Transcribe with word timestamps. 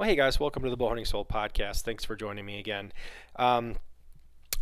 Well, 0.00 0.08
hey 0.08 0.16
guys, 0.16 0.40
welcome 0.40 0.62
to 0.62 0.70
the 0.70 0.78
Bowhunting 0.78 1.06
Soul 1.06 1.26
podcast. 1.26 1.82
Thanks 1.82 2.06
for 2.06 2.16
joining 2.16 2.46
me 2.46 2.58
again. 2.58 2.90
Um, 3.36 3.74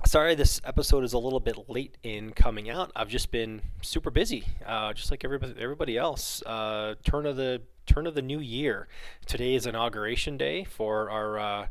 sorry, 0.04 0.34
this 0.34 0.60
episode 0.64 1.04
is 1.04 1.12
a 1.12 1.18
little 1.18 1.38
bit 1.38 1.68
late 1.68 1.96
in 2.02 2.32
coming 2.32 2.68
out. 2.68 2.90
I've 2.96 3.08
just 3.08 3.30
been 3.30 3.62
super 3.80 4.10
busy, 4.10 4.46
uh, 4.66 4.92
just 4.94 5.12
like 5.12 5.24
everybody 5.24 5.54
everybody 5.56 5.96
else. 5.96 6.42
Uh, 6.44 6.96
turn 7.04 7.24
of 7.24 7.36
the 7.36 7.62
turn 7.86 8.08
of 8.08 8.16
the 8.16 8.20
new 8.20 8.40
year. 8.40 8.88
Today 9.26 9.54
is 9.54 9.64
inauguration 9.64 10.38
day 10.38 10.64
for 10.64 11.08
our. 11.08 11.38
Uh, 11.38 11.66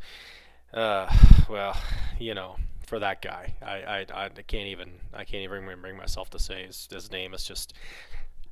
uh 0.74 1.14
well, 1.50 1.78
you 2.20 2.36
know, 2.36 2.56
for 2.86 3.00
that 3.00 3.22
guy, 3.22 3.54
I, 3.62 4.06
I, 4.14 4.24
I 4.24 4.30
can't 4.30 4.68
even 4.68 4.92
I 5.14 5.26
can't 5.26 5.44
even 5.44 5.66
bring 5.82 5.98
myself 5.98 6.30
to 6.30 6.40
say 6.40 6.68
his, 6.68 6.88
his 6.90 7.12
name. 7.12 7.34
It's 7.34 7.46
just 7.46 7.74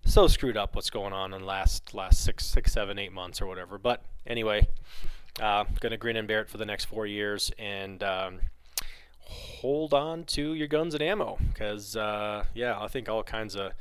so 0.05 0.27
screwed 0.27 0.55
up 0.55 0.75
what's 0.75 0.89
going 0.89 1.13
on 1.13 1.33
in 1.33 1.41
the 1.41 1.47
last 1.47 1.93
last 1.93 2.23
six 2.23 2.45
six 2.45 2.71
seven 2.71 2.97
eight 2.97 3.11
months 3.11 3.41
or 3.41 3.47
whatever. 3.47 3.77
But 3.77 4.03
anyway, 4.25 4.67
uh, 5.41 5.65
gonna 5.81 5.97
grin 5.97 6.15
and 6.15 6.27
bear 6.27 6.41
it 6.41 6.49
for 6.49 6.57
the 6.57 6.65
next 6.65 6.85
four 6.85 7.05
years 7.05 7.51
and 7.57 8.01
um, 8.03 8.39
hold 9.19 9.93
on 9.93 10.23
to 10.23 10.53
your 10.53 10.67
guns 10.67 10.93
and 10.93 11.03
ammo 11.03 11.37
because 11.51 11.95
uh, 11.95 12.45
yeah, 12.53 12.79
I 12.79 12.87
think 12.87 13.09
all 13.09 13.23
kinds 13.23 13.55
of 13.55 13.71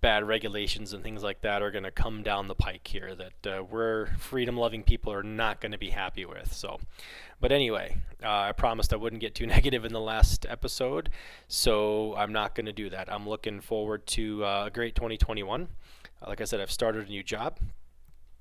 bad 0.00 0.26
regulations 0.26 0.92
and 0.92 1.02
things 1.02 1.22
like 1.22 1.40
that 1.40 1.62
are 1.62 1.70
going 1.70 1.84
to 1.84 1.90
come 1.90 2.22
down 2.22 2.48
the 2.48 2.54
pike 2.54 2.86
here 2.86 3.14
that 3.14 3.58
uh, 3.58 3.62
we're 3.64 4.06
freedom 4.18 4.56
loving 4.56 4.82
people 4.82 5.12
are 5.12 5.22
not 5.22 5.60
going 5.60 5.72
to 5.72 5.78
be 5.78 5.90
happy 5.90 6.24
with. 6.24 6.52
So, 6.52 6.78
but 7.40 7.50
anyway, 7.50 7.96
uh, 8.22 8.28
I 8.28 8.52
promised 8.52 8.92
I 8.92 8.96
wouldn't 8.96 9.20
get 9.20 9.34
too 9.34 9.46
negative 9.56 9.84
in 9.84 9.92
the 9.92 10.00
last 10.00 10.46
episode, 10.48 11.10
so 11.48 12.14
I'm 12.16 12.32
not 12.32 12.54
going 12.54 12.66
to 12.66 12.72
do 12.72 12.90
that. 12.90 13.12
I'm 13.12 13.28
looking 13.28 13.60
forward 13.60 14.06
to 14.08 14.44
uh, 14.44 14.64
a 14.66 14.70
great 14.70 14.94
2021. 14.94 15.68
like 16.26 16.40
I 16.40 16.44
said, 16.44 16.60
I've 16.60 16.70
started 16.70 17.08
a 17.08 17.10
new 17.10 17.22
job. 17.22 17.58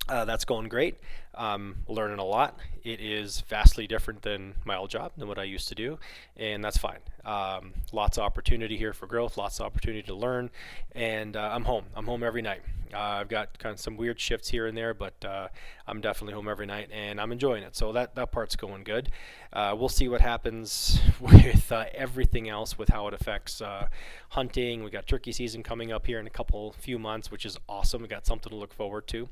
Uh, 0.09 0.23
that's 0.23 0.45
going 0.45 0.69
great. 0.69 0.95
Um, 1.37 1.77
learning 1.87 2.17
a 2.17 2.23
lot. 2.23 2.57
It 2.83 2.99
is 2.99 3.41
vastly 3.41 3.85
different 3.85 4.23
than 4.23 4.55
my 4.65 4.75
old 4.75 4.89
job, 4.89 5.11
than 5.17 5.27
what 5.27 5.37
I 5.37 5.43
used 5.43 5.67
to 5.69 5.75
do, 5.75 5.99
and 6.35 6.63
that's 6.63 6.77
fine. 6.77 6.99
Um, 7.25 7.73
lots 7.91 8.17
of 8.17 8.23
opportunity 8.23 8.77
here 8.77 8.93
for 8.93 9.05
growth, 9.05 9.37
lots 9.37 9.59
of 9.59 9.65
opportunity 9.65 10.03
to 10.03 10.15
learn, 10.15 10.49
and 10.93 11.35
uh, 11.35 11.49
I'm 11.53 11.65
home. 11.65 11.85
I'm 11.95 12.05
home 12.05 12.23
every 12.23 12.41
night. 12.41 12.61
Uh, 12.93 12.99
I've 12.99 13.27
got 13.27 13.59
kind 13.59 13.73
of 13.73 13.79
some 13.79 13.97
weird 13.97 14.19
shifts 14.19 14.47
here 14.49 14.67
and 14.67 14.77
there, 14.77 14.93
but 14.93 15.13
uh, 15.25 15.49
I'm 15.87 15.99
definitely 15.99 16.33
home 16.33 16.47
every 16.47 16.65
night, 16.65 16.89
and 16.91 17.19
I'm 17.19 17.31
enjoying 17.31 17.63
it. 17.63 17.75
So 17.75 17.91
that 17.91 18.15
that 18.15 18.31
part's 18.31 18.55
going 18.55 18.83
good. 18.83 19.09
Uh, 19.51 19.75
we'll 19.77 19.89
see 19.89 20.07
what 20.07 20.21
happens 20.21 20.99
with 21.19 21.71
uh, 21.71 21.85
everything 21.93 22.47
else, 22.49 22.77
with 22.77 22.89
how 22.89 23.07
it 23.07 23.13
affects 23.13 23.61
uh, 23.61 23.87
hunting. 24.29 24.83
We 24.83 24.89
got 24.89 25.07
turkey 25.07 25.31
season 25.31 25.63
coming 25.63 25.91
up 25.91 26.05
here 26.05 26.19
in 26.19 26.27
a 26.27 26.31
couple 26.31 26.73
few 26.79 26.97
months, 26.97 27.29
which 27.29 27.45
is 27.45 27.57
awesome. 27.67 28.01
We 28.01 28.07
got 28.07 28.25
something 28.25 28.49
to 28.49 28.55
look 28.55 28.73
forward 28.73 29.07
to. 29.07 29.27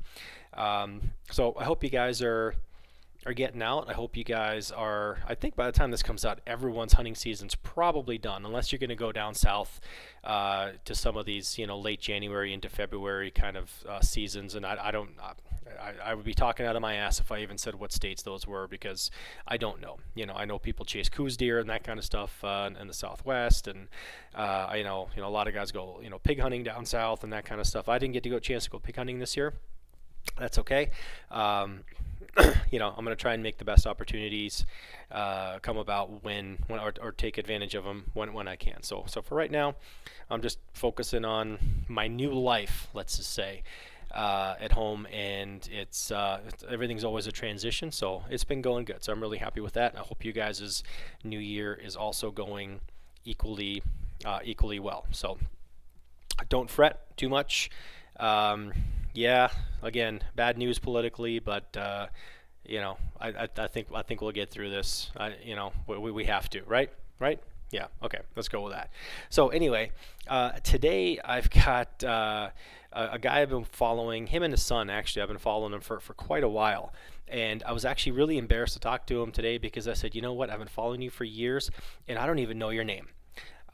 Um, 0.54 1.12
so 1.30 1.54
I 1.58 1.64
hope 1.64 1.84
you 1.84 1.90
guys 1.96 2.20
are 2.20 2.54
are 3.24 3.32
getting 3.32 3.62
out. 3.62 3.88
I 3.88 3.94
hope 3.94 4.16
you 4.16 4.22
guys 4.22 4.70
are. 4.70 5.18
I 5.26 5.34
think 5.34 5.56
by 5.56 5.66
the 5.66 5.72
time 5.72 5.90
this 5.90 6.02
comes 6.02 6.26
out, 6.26 6.40
everyone's 6.46 6.92
hunting 6.92 7.14
season's 7.14 7.54
probably 7.54 8.18
done, 8.18 8.44
unless 8.44 8.70
you're 8.70 8.78
going 8.78 8.90
to 8.90 8.94
go 8.96 9.12
down 9.12 9.34
south 9.34 9.80
uh, 10.22 10.72
to 10.84 10.94
some 10.94 11.16
of 11.16 11.24
these, 11.24 11.58
you 11.58 11.66
know, 11.66 11.78
late 11.78 12.00
January 12.00 12.52
into 12.52 12.68
February 12.68 13.30
kind 13.30 13.56
of 13.56 13.70
uh, 13.88 14.00
seasons. 14.00 14.54
And 14.54 14.66
I, 14.66 14.76
I 14.80 14.90
don't. 14.90 15.10
I, 15.82 16.10
I, 16.10 16.14
would 16.14 16.24
be 16.24 16.34
talking 16.34 16.64
out 16.64 16.76
of 16.76 16.82
my 16.82 16.94
ass 16.94 17.18
if 17.18 17.32
I 17.32 17.40
even 17.40 17.58
said 17.58 17.74
what 17.74 17.90
states 17.90 18.22
those 18.22 18.46
were 18.46 18.68
because 18.68 19.10
I 19.48 19.56
don't 19.56 19.80
know. 19.80 19.96
You 20.14 20.26
know, 20.26 20.34
I 20.34 20.44
know 20.44 20.60
people 20.60 20.84
chase 20.84 21.08
Coues 21.08 21.36
deer 21.36 21.58
and 21.58 21.68
that 21.70 21.82
kind 21.82 21.98
of 21.98 22.04
stuff 22.04 22.44
uh, 22.44 22.70
in, 22.80 22.86
the 22.86 22.94
Southwest, 22.94 23.66
and 23.66 23.88
uh, 24.34 24.68
I 24.70 24.82
know 24.82 25.08
you 25.16 25.22
know 25.22 25.28
a 25.28 25.36
lot 25.38 25.48
of 25.48 25.54
guys 25.54 25.72
go 25.72 25.98
you 26.02 26.10
know 26.10 26.20
pig 26.20 26.40
hunting 26.40 26.62
down 26.62 26.86
south 26.86 27.24
and 27.24 27.32
that 27.32 27.44
kind 27.44 27.60
of 27.60 27.66
stuff. 27.66 27.88
I 27.88 27.98
didn't 27.98 28.12
get 28.12 28.22
to 28.22 28.30
go 28.30 28.38
chance 28.38 28.64
to 28.64 28.70
go 28.70 28.78
pig 28.78 28.96
hunting 28.96 29.18
this 29.18 29.36
year. 29.36 29.54
That's 30.38 30.58
okay. 30.58 30.90
Um, 31.30 31.80
you 32.70 32.78
know, 32.78 32.88
I'm 32.88 33.04
going 33.04 33.16
to 33.16 33.20
try 33.20 33.34
and 33.34 33.42
make 33.42 33.58
the 33.58 33.64
best 33.64 33.86
opportunities 33.86 34.66
uh, 35.10 35.58
come 35.60 35.76
about 35.76 36.24
when, 36.24 36.58
when 36.66 36.80
or, 36.80 36.92
or, 37.00 37.12
take 37.12 37.38
advantage 37.38 37.74
of 37.74 37.84
them 37.84 38.10
when, 38.14 38.32
when 38.32 38.48
I 38.48 38.56
can. 38.56 38.82
So, 38.82 39.04
so 39.06 39.22
for 39.22 39.36
right 39.36 39.50
now, 39.50 39.76
I'm 40.30 40.42
just 40.42 40.58
focusing 40.72 41.24
on 41.24 41.58
my 41.88 42.08
new 42.08 42.32
life, 42.32 42.88
let's 42.92 43.16
just 43.16 43.32
say, 43.32 43.62
uh, 44.12 44.54
at 44.60 44.72
home, 44.72 45.06
and 45.12 45.66
it's, 45.72 46.10
uh, 46.10 46.40
it's, 46.48 46.64
everything's 46.68 47.04
always 47.04 47.26
a 47.26 47.32
transition. 47.32 47.92
So 47.92 48.24
it's 48.28 48.44
been 48.44 48.62
going 48.62 48.84
good. 48.84 49.04
So 49.04 49.12
I'm 49.12 49.20
really 49.20 49.38
happy 49.38 49.60
with 49.60 49.74
that. 49.74 49.94
I 49.96 50.00
hope 50.00 50.24
you 50.24 50.32
guys' 50.32 50.82
new 51.22 51.38
year 51.38 51.74
is 51.74 51.96
also 51.96 52.30
going 52.30 52.80
equally 53.24 53.82
uh, 54.24 54.40
equally 54.44 54.78
well. 54.80 55.06
So 55.10 55.38
don't 56.48 56.70
fret 56.70 57.16
too 57.16 57.28
much. 57.28 57.70
Um, 58.18 58.72
yeah, 59.16 59.48
again, 59.82 60.22
bad 60.34 60.58
news 60.58 60.78
politically, 60.78 61.38
but 61.38 61.76
uh, 61.76 62.06
you 62.64 62.80
know, 62.80 62.98
I, 63.20 63.28
I, 63.28 63.48
I, 63.58 63.66
think 63.68 63.88
I 63.94 64.02
think 64.02 64.20
we'll 64.20 64.32
get 64.32 64.50
through 64.50 64.70
this. 64.70 65.10
I, 65.16 65.34
you 65.44 65.56
know, 65.56 65.72
we, 65.86 66.10
we 66.10 66.24
have 66.24 66.50
to, 66.50 66.62
right? 66.64 66.90
Right? 67.18 67.40
Yeah. 67.70 67.86
Okay. 68.02 68.20
Let's 68.36 68.48
go 68.48 68.62
with 68.62 68.72
that. 68.72 68.90
So 69.30 69.48
anyway, 69.48 69.90
uh, 70.28 70.52
today 70.62 71.18
I've 71.24 71.50
got 71.50 72.02
uh, 72.04 72.50
a, 72.92 73.08
a, 73.12 73.18
guy 73.18 73.40
I've 73.40 73.50
been 73.50 73.64
following. 73.64 74.28
Him 74.28 74.42
and 74.42 74.52
his 74.52 74.62
son 74.62 74.88
actually. 74.90 75.22
I've 75.22 75.28
been 75.28 75.38
following 75.38 75.72
him 75.72 75.80
for 75.80 75.98
for 76.00 76.14
quite 76.14 76.44
a 76.44 76.48
while. 76.48 76.92
And 77.28 77.64
I 77.64 77.72
was 77.72 77.84
actually 77.84 78.12
really 78.12 78.38
embarrassed 78.38 78.74
to 78.74 78.80
talk 78.80 79.06
to 79.08 79.20
him 79.20 79.32
today 79.32 79.58
because 79.58 79.88
I 79.88 79.94
said, 79.94 80.14
you 80.14 80.22
know 80.22 80.32
what? 80.32 80.48
I've 80.48 80.60
been 80.60 80.68
following 80.68 81.02
you 81.02 81.10
for 81.10 81.24
years, 81.24 81.72
and 82.06 82.20
I 82.20 82.26
don't 82.26 82.38
even 82.38 82.56
know 82.56 82.70
your 82.70 82.84
name. 82.84 83.08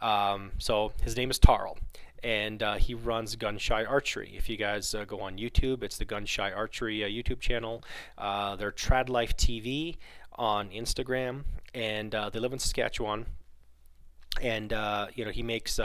Um, 0.01 0.53
so 0.59 0.93
his 1.03 1.19
name 1.19 1.31
is 1.31 1.39
Tarl, 1.39 1.77
and 2.23 2.63
uh, 2.63 2.75
he 2.75 2.95
runs 2.95 3.37
Gunshy 3.37 3.89
Archery. 3.89 4.33
If 4.37 4.49
you 4.49 4.57
guys 4.57 4.95
uh, 4.95 5.05
go 5.05 5.21
on 5.21 5.39
YouTube, 5.39 5.83
it's 5.83 5.99
the 5.99 6.07
Gunshy 6.07 6.55
Archery 6.55 7.05
uh, 7.05 7.09
YouTube 7.09 7.41
channel. 7.41 7.83
Uh, 8.17 8.57
they're 8.57 8.73
Trad 8.73 9.09
Life 9.09 9.37
TV 9.37 9.97
on 10.33 10.71
Instagram, 10.71 11.45
and 11.75 12.15
uh, 12.15 12.31
they 12.31 12.39
live 12.39 12.53
in 12.53 12.59
Saskatchewan. 12.59 13.27
And 14.41 14.73
uh, 14.73 15.09
you 15.15 15.27
know 15.27 15.31
he 15.31 15.43
makes 15.43 15.79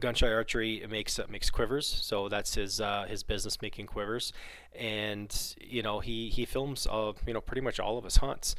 Gunshy 0.00 0.34
Archery 0.34 0.82
makes 0.88 1.20
makes 1.28 1.50
quivers, 1.50 1.86
so 1.86 2.30
that's 2.30 2.54
his 2.54 2.80
his 3.06 3.22
business 3.22 3.60
making 3.60 3.88
quivers, 3.88 4.32
and 4.74 5.54
you 5.60 5.82
know 5.82 6.00
he 6.00 6.30
he 6.30 6.46
films 6.46 6.86
you 6.90 7.34
know 7.34 7.42
pretty 7.42 7.60
much 7.60 7.78
all 7.78 7.98
of 7.98 8.04
his 8.04 8.16
hunts, 8.16 8.56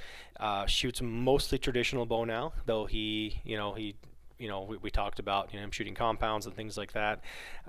shoots 0.68 1.02
mostly 1.02 1.58
traditional 1.58 2.06
bow 2.06 2.24
now, 2.24 2.54
though 2.68 2.86
he 2.86 3.42
you 3.44 3.58
know 3.58 3.74
he 3.74 3.96
you 4.42 4.48
know, 4.48 4.64
we, 4.64 4.78
we 4.78 4.90
talked 4.90 5.20
about 5.20 5.54
you 5.54 5.60
know, 5.60 5.66
him 5.66 5.72
shooting 5.72 5.94
compounds 5.94 6.46
and 6.46 6.56
things 6.56 6.78
like 6.78 6.94
that. 6.94 7.22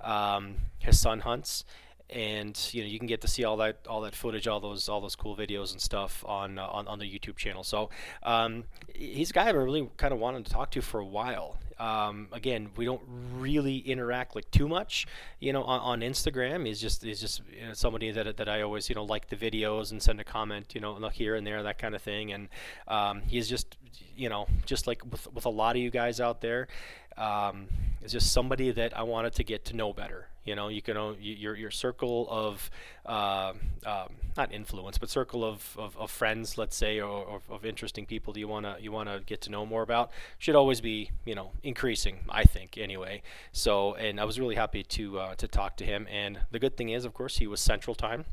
Um, 0.03 0.57
his 0.79 0.99
son 0.99 1.21
hunts, 1.21 1.65
and 2.11 2.59
you 2.73 2.83
know 2.83 2.89
you 2.89 2.99
can 2.99 3.07
get 3.07 3.21
to 3.21 3.29
see 3.29 3.45
all 3.45 3.57
that 3.59 3.79
all 3.89 4.01
that 4.03 4.15
footage, 4.15 4.49
all 4.49 4.61
those 4.61 4.89
all 4.89 5.01
those 5.01 5.17
cool 5.17 5.37
videos 5.37 5.73
and 5.73 5.81
stuff 5.81 6.25
on 6.27 6.59
uh, 6.59 6.67
on, 6.67 6.89
on 6.89 6.99
the 6.99 7.05
YouTube 7.05 7.37
channel. 7.37 7.63
So 7.63 7.91
um, 8.23 8.65
he's 8.95 9.31
a 9.31 9.33
guy 9.33 9.49
I've 9.49 9.57
really 9.57 9.89
kind 9.97 10.13
of 10.13 10.19
wanted 10.19 10.47
to 10.47 10.53
talk 10.53 10.71
to 10.73 10.81
for 10.81 11.01
a 11.01 11.07
while. 11.07 11.59
Um, 11.83 12.29
again, 12.31 12.71
we 12.77 12.85
don't 12.85 13.01
really 13.35 13.79
interact 13.79 14.37
like 14.37 14.49
too 14.53 14.69
much, 14.69 15.05
you 15.41 15.53
know, 15.53 15.65
on, 15.65 15.81
on 15.81 16.01
Instagram. 16.09 16.65
He's 16.65 16.81
just 16.81 17.03
he's 17.03 17.21
just 17.21 17.43
you 17.53 17.67
know, 17.67 17.73
somebody 17.73 18.13
that, 18.13 18.37
that 18.37 18.49
I 18.49 18.63
always 18.63 18.89
you 18.89 18.95
know 18.95 19.03
like 19.03 19.29
the 19.29 19.35
videos 19.35 19.91
and 19.91 20.01
send 20.01 20.21
a 20.21 20.25
comment, 20.25 20.77
you 20.77 20.81
know, 20.81 20.93
look 20.93 21.15
here 21.15 21.35
and 21.35 21.45
there, 21.45 21.61
that 21.65 21.79
kind 21.79 21.97
of 21.97 22.01
thing. 22.03 22.33
And 22.33 22.49
um, 22.87 23.23
he's 23.27 23.49
just 23.49 23.77
you 24.17 24.29
know 24.29 24.47
just 24.65 24.87
like 24.87 25.03
with 25.11 25.27
with 25.35 25.45
a 25.45 25.51
lot 25.51 25.75
of 25.75 25.83
you 25.83 25.91
guys 25.91 26.21
out 26.21 26.41
there, 26.41 26.69
um, 27.19 27.67
is 28.01 28.13
just 28.13 28.31
somebody 28.31 28.71
that 28.71 28.97
I 28.97 29.03
wanted 29.03 29.35
to 29.35 29.43
get 29.43 29.65
to 29.65 29.77
know 29.77 29.93
better. 29.93 30.29
You 30.45 30.55
know, 30.55 30.69
you 30.69 30.83
can 30.83 30.97
your 31.21 31.57
your 31.57 31.71
circle 31.71 32.27
of 32.31 32.71
uh, 33.07 33.53
um, 33.87 34.09
not 34.37 34.53
influence, 34.53 34.99
but 34.99 35.09
circle 35.11 35.45
of, 35.45 35.77
of, 35.79 35.97
of 35.97 36.11
friends, 36.11 36.59
let's 36.59 36.77
say, 36.77 37.01
or, 37.01 37.41
of 37.51 37.65
interesting 37.65 38.07
people 38.07 38.33
do 38.33 38.41
you 38.41 38.49
wanna 38.49 38.77
you 38.81 38.91
wanna 38.93 39.21
get 39.25 39.41
to 39.43 39.51
know 39.51 39.65
more 39.65 39.83
about 39.83 40.11
should 40.39 40.55
always 40.55 40.81
be 40.81 41.11
you 41.25 41.35
know 41.35 41.53
increasing. 41.63 42.21
I 42.29 42.45
think 42.45 42.79
anyway. 42.79 43.23
So, 43.53 43.95
and 43.95 44.21
I 44.21 44.25
was 44.25 44.41
really 44.41 44.57
happy 44.57 44.83
to 44.83 45.19
uh, 45.19 45.35
to 45.37 45.49
talk 45.49 45.77
to 45.79 45.85
him. 45.85 46.07
And 46.11 46.41
the 46.51 46.59
good 46.59 46.77
thing 46.77 46.89
is, 46.89 47.05
of 47.05 47.15
course, 47.15 47.39
he 47.39 47.47
was 47.47 47.61
Central 47.61 47.95
Time 47.95 48.25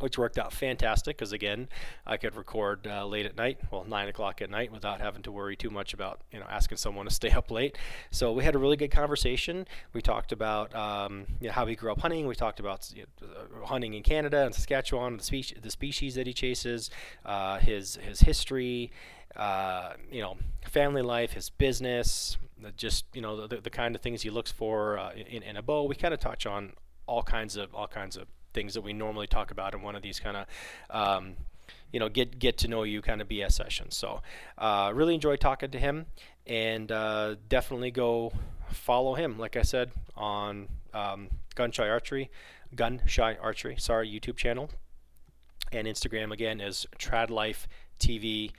which 0.00 0.18
worked 0.18 0.38
out 0.38 0.52
fantastic 0.52 1.16
because 1.16 1.32
again 1.32 1.68
i 2.06 2.16
could 2.16 2.34
record 2.34 2.86
uh, 2.86 3.06
late 3.06 3.26
at 3.26 3.36
night 3.36 3.58
well 3.70 3.84
9 3.84 4.08
o'clock 4.08 4.40
at 4.42 4.50
night 4.50 4.72
without 4.72 5.00
having 5.00 5.22
to 5.22 5.32
worry 5.32 5.56
too 5.56 5.70
much 5.70 5.92
about 5.94 6.20
you 6.32 6.38
know 6.38 6.46
asking 6.48 6.78
someone 6.78 7.06
to 7.06 7.10
stay 7.20 7.30
up 7.30 7.50
late. 7.50 7.76
So 8.10 8.32
we 8.32 8.44
had 8.44 8.54
a 8.54 8.58
really 8.58 8.76
good 8.76 8.90
conversation. 8.90 9.66
We 9.92 10.02
talked 10.02 10.32
about 10.32 10.74
um, 10.74 11.26
you 11.40 11.48
know, 11.48 11.52
how 11.52 11.66
he 11.66 11.74
grew 11.74 11.92
up 11.92 12.00
hunting. 12.00 12.26
We 12.26 12.34
talked 12.34 12.60
about 12.60 12.90
you 12.94 13.04
know, 13.20 13.66
hunting 13.66 13.94
in 13.94 14.02
canada 14.02 14.44
and 14.44 14.54
saskatchewan 14.54 15.18
the, 15.18 15.24
species, 15.24 15.58
the 15.60 15.70
species 15.70 16.14
that 16.14 16.26
he 16.26 16.32
chases 16.32 16.90
uh, 17.24 17.58
his 17.58 17.96
his 17.96 18.20
history 18.20 18.90
uh, 19.36 19.92
you 20.10 20.20
know 20.20 20.36
family 20.68 21.02
life 21.02 21.32
his 21.32 21.50
business 21.50 22.36
just 22.76 23.04
you 23.14 23.22
know 23.22 23.46
the, 23.46 23.56
the 23.56 23.70
kind 23.70 23.94
of 23.94 24.02
things 24.02 24.22
he 24.22 24.30
looks 24.30 24.52
for 24.52 24.98
uh, 24.98 25.12
in, 25.12 25.42
in 25.42 25.56
a 25.56 25.62
bow. 25.62 25.84
We 25.84 25.94
kind 25.94 26.12
of 26.12 26.20
touch 26.20 26.44
on 26.46 26.74
all 27.06 27.22
kinds 27.22 27.56
of 27.56 27.74
all 27.74 27.88
kinds 27.88 28.16
of 28.16 28.26
things 28.52 28.74
that 28.74 28.82
we 28.82 28.92
normally 28.92 29.26
talk 29.26 29.50
about 29.50 29.74
in 29.74 29.82
one 29.82 29.94
of 29.96 30.02
these 30.02 30.20
kind 30.20 30.36
of 30.36 30.46
um, 30.90 31.34
you 31.92 32.00
know 32.00 32.08
get 32.08 32.38
get 32.38 32.58
to 32.58 32.68
know 32.68 32.82
you 32.82 33.02
kind 33.02 33.20
of 33.20 33.28
BS 33.28 33.52
sessions. 33.52 33.96
So 33.96 34.22
uh, 34.58 34.90
really 34.94 35.14
enjoy 35.14 35.36
talking 35.36 35.70
to 35.70 35.78
him, 35.78 36.06
and 36.46 36.90
uh, 36.90 37.36
definitely 37.48 37.90
go 37.90 38.32
follow 38.72 39.14
him. 39.14 39.38
Like 39.38 39.56
I 39.56 39.62
said 39.62 39.90
on 40.16 40.68
um, 40.94 41.28
Gun 41.54 41.70
Shy 41.72 41.88
Archery, 41.88 42.30
Gun 42.74 43.02
Shy 43.06 43.36
Archery. 43.40 43.76
Sorry, 43.78 44.08
YouTube 44.08 44.36
channel. 44.36 44.70
and 45.72 45.86
Instagram 45.86 46.32
again 46.32 46.60
is 46.60 46.86
Trad 46.98 47.30
Life 47.30 47.68
TV, 47.98 48.50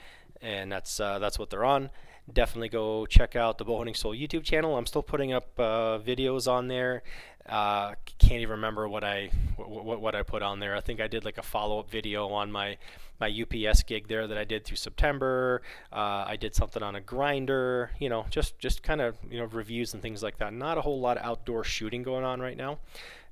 and 0.42 0.72
that's 0.72 1.00
uh, 1.00 1.20
that's 1.20 1.38
what 1.40 1.50
they're 1.50 1.66
on. 1.66 1.90
Definitely 2.32 2.70
go 2.70 3.06
check 3.06 3.36
out 3.36 3.58
the 3.58 3.66
Bowhunting 3.66 3.96
Soul 3.98 4.14
YouTube 4.14 4.44
channel. 4.44 4.78
I'm 4.78 4.86
still 4.86 5.02
putting 5.04 5.34
up 5.34 5.48
uh, 5.60 6.00
videos 6.00 6.50
on 6.50 6.68
there. 6.68 7.04
Uh, 7.48 7.96
can't 8.20 8.42
even 8.42 8.52
remember 8.52 8.88
what 8.88 9.04
I 9.04 9.32
what, 9.58 10.00
what 10.00 10.16
I 10.16 10.24
put 10.24 10.44
on 10.44 10.60
there. 10.60 10.76
I 10.76 10.82
think 10.82 11.02
I 11.02 11.08
did 11.08 11.26
like 11.26 11.38
a 11.38 11.42
follow 11.42 11.80
up 11.80 11.90
video 11.90 12.28
on 12.30 12.52
my 12.52 12.78
my 13.20 13.30
UPS 13.30 13.84
gig 13.84 14.08
there 14.08 14.28
that 14.28 14.38
I 14.38 14.44
did 14.44 14.64
through 14.64 14.78
September. 14.78 15.62
Uh, 15.92 16.26
I 16.28 16.38
did 16.38 16.56
something 16.56 16.84
on 16.84 16.96
a 16.96 17.02
grinder. 17.02 17.92
You 18.00 18.10
know, 18.10 18.26
just 18.30 18.60
just 18.60 18.84
kind 18.84 19.02
of 19.02 19.16
you 19.30 19.40
know 19.40 19.46
reviews 19.46 19.94
and 19.94 20.02
things 20.02 20.22
like 20.22 20.38
that. 20.38 20.54
Not 20.54 20.78
a 20.78 20.82
whole 20.82 21.00
lot 21.00 21.18
of 21.18 21.26
outdoor 21.26 21.64
shooting 21.64 22.04
going 22.04 22.24
on 22.24 22.40
right 22.40 22.58
now 22.58 22.80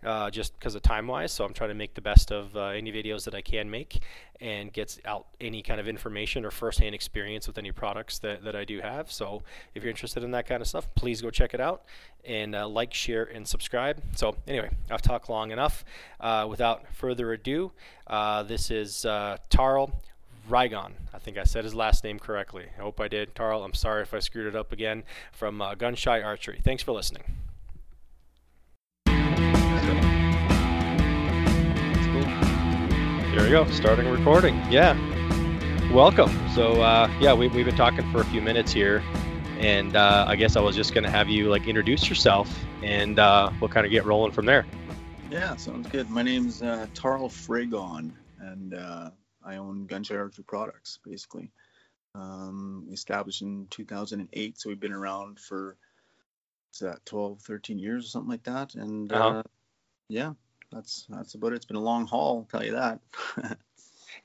uh, 0.04 0.30
just 0.30 0.58
because 0.58 0.76
of 0.76 0.82
time 0.82 1.08
wise. 1.08 1.32
So 1.32 1.46
I'm 1.46 1.54
trying 1.54 1.70
to 1.70 1.76
make 1.76 1.94
the 1.94 2.02
best 2.02 2.32
of 2.32 2.56
uh, 2.56 2.68
any 2.68 2.92
videos 2.92 3.26
that 3.26 3.36
I 3.36 3.42
can 3.42 3.70
make 3.70 4.02
and 4.42 4.72
gets 4.72 5.00
out 5.06 5.28
any 5.42 5.62
kind 5.62 5.80
of 5.80 5.88
information 5.88 6.46
or 6.46 6.52
firsthand 6.52 6.96
experience 6.96 7.48
with 7.48 7.58
any 7.58 7.72
products 7.72 8.20
that, 8.20 8.44
that 8.44 8.56
I 8.56 8.64
do 8.64 8.80
have. 8.80 9.12
So 9.12 9.44
if 9.76 9.84
you're 9.84 9.90
interested 9.90 10.24
in 10.24 10.32
that 10.32 10.48
kind 10.48 10.62
of 10.62 10.68
stuff, 10.68 10.88
please 10.96 11.22
go 11.22 11.30
check 11.30 11.54
it 11.54 11.60
out 11.60 11.84
and 12.26 12.56
uh, 12.56 12.68
like, 12.68 12.94
share, 12.94 13.24
and 13.26 13.48
subscribe. 13.48 14.02
So 14.16 14.36
anyway, 14.48 14.70
I've 14.90 15.02
talked 15.02 15.30
long 15.30 15.52
enough. 15.52 15.84
Uh, 16.20 16.48
without 16.50 16.94
further 16.94 17.34
ado, 17.34 17.72
uh, 18.08 18.44
this 18.44 18.72
is 18.72 19.06
uh, 19.06 19.38
Tarl. 19.50 19.92
Rygon. 20.50 20.94
I 21.14 21.20
think 21.20 21.38
I 21.38 21.44
said 21.44 21.64
his 21.64 21.76
last 21.76 22.04
name 22.04 22.18
correctly. 22.18 22.66
I 22.76 22.82
hope 22.82 23.00
I 23.00 23.08
did. 23.08 23.36
Tarl, 23.36 23.64
I'm 23.64 23.76
sorry 23.76 24.02
if 24.02 24.16
I 24.16 24.20
screwed 24.20 24.48
it 24.48 24.56
up 24.56 24.72
again 24.72 25.04
from 25.32 25.60
Gunshy 25.60 26.26
Archery. 26.26 26.60
Thanks 26.64 26.82
for 26.82 26.92
listening. 26.92 27.49
There 33.32 33.44
we 33.44 33.52
go, 33.52 33.64
starting 33.70 34.08
recording. 34.10 34.56
Yeah. 34.72 34.98
Welcome. 35.94 36.32
So, 36.56 36.82
uh, 36.82 37.08
yeah, 37.22 37.32
we, 37.32 37.48
we've 37.50 37.64
been 37.64 37.76
talking 37.76 38.12
for 38.12 38.22
a 38.22 38.26
few 38.26 38.42
minutes 38.42 38.72
here, 38.72 39.04
and 39.60 39.96
uh, 39.96 40.26
I 40.28 40.36
guess 40.36 40.56
I 40.56 40.62
was 40.62 40.76
just 40.76 40.96
going 40.96 41.04
to 41.04 41.12
have 41.12 41.30
you 41.30 41.48
like 41.48 41.68
introduce 41.68 42.10
yourself, 42.10 42.52
and 42.82 43.20
uh, 43.20 43.52
we'll 43.62 43.70
kind 43.70 43.86
of 43.86 43.92
get 43.92 44.04
rolling 44.04 44.32
from 44.32 44.48
there. 44.48 44.66
Yeah, 45.30 45.56
sounds 45.58 45.88
good. 45.90 46.10
My 46.10 46.24
name's 46.24 46.64
uh, 46.64 46.88
Tarl 46.96 47.30
Frigon, 47.30 48.14
and 48.40 48.74
uh, 48.74 49.12
I 49.46 49.58
own 49.58 49.86
Gunshy 49.88 50.18
Archery 50.18 50.44
Products, 50.46 50.98
basically. 51.06 51.52
Um, 52.16 52.88
established 52.92 53.44
in 53.44 53.68
2008, 53.70 54.60
so 54.60 54.70
we've 54.70 54.80
been 54.80 54.92
around 54.92 55.40
for 55.40 55.78
that 56.82 57.06
12, 57.06 57.42
13 57.42 57.78
years 57.78 58.06
or 58.06 58.10
something 58.10 58.32
like 58.32 58.44
that, 58.46 58.74
and 58.74 59.14
uh-huh. 59.14 59.28
Uh, 59.28 59.44
yeah, 60.10 60.34
that's 60.72 61.06
that's 61.10 61.34
about 61.36 61.54
it. 61.54 61.58
It's 61.58 61.66
been 61.66 61.78
a 61.78 61.82
long 61.82 62.08
haul, 62.08 62.40
I'll 62.40 62.60
tell 62.60 62.66
you 62.66 62.74
that. 62.74 63.00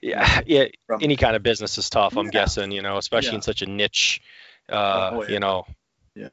yeah, 0.00 0.40
yeah. 0.46 0.66
Any 1.00 1.16
kind 1.16 1.36
of 1.36 1.42
business 1.42 1.78
is 1.78 1.88
tough. 1.90 2.16
I'm 2.16 2.26
yeah. 2.26 2.32
guessing, 2.32 2.72
you 2.72 2.82
know, 2.82 2.98
especially 2.98 3.30
yeah. 3.30 3.36
in 3.36 3.42
such 3.42 3.62
a 3.62 3.66
niche. 3.66 4.22
Uh, 4.68 5.10
oh, 5.12 5.22
yeah. 5.22 5.30
You 5.30 5.40
know. 5.40 5.66
Yeah. 6.14 6.28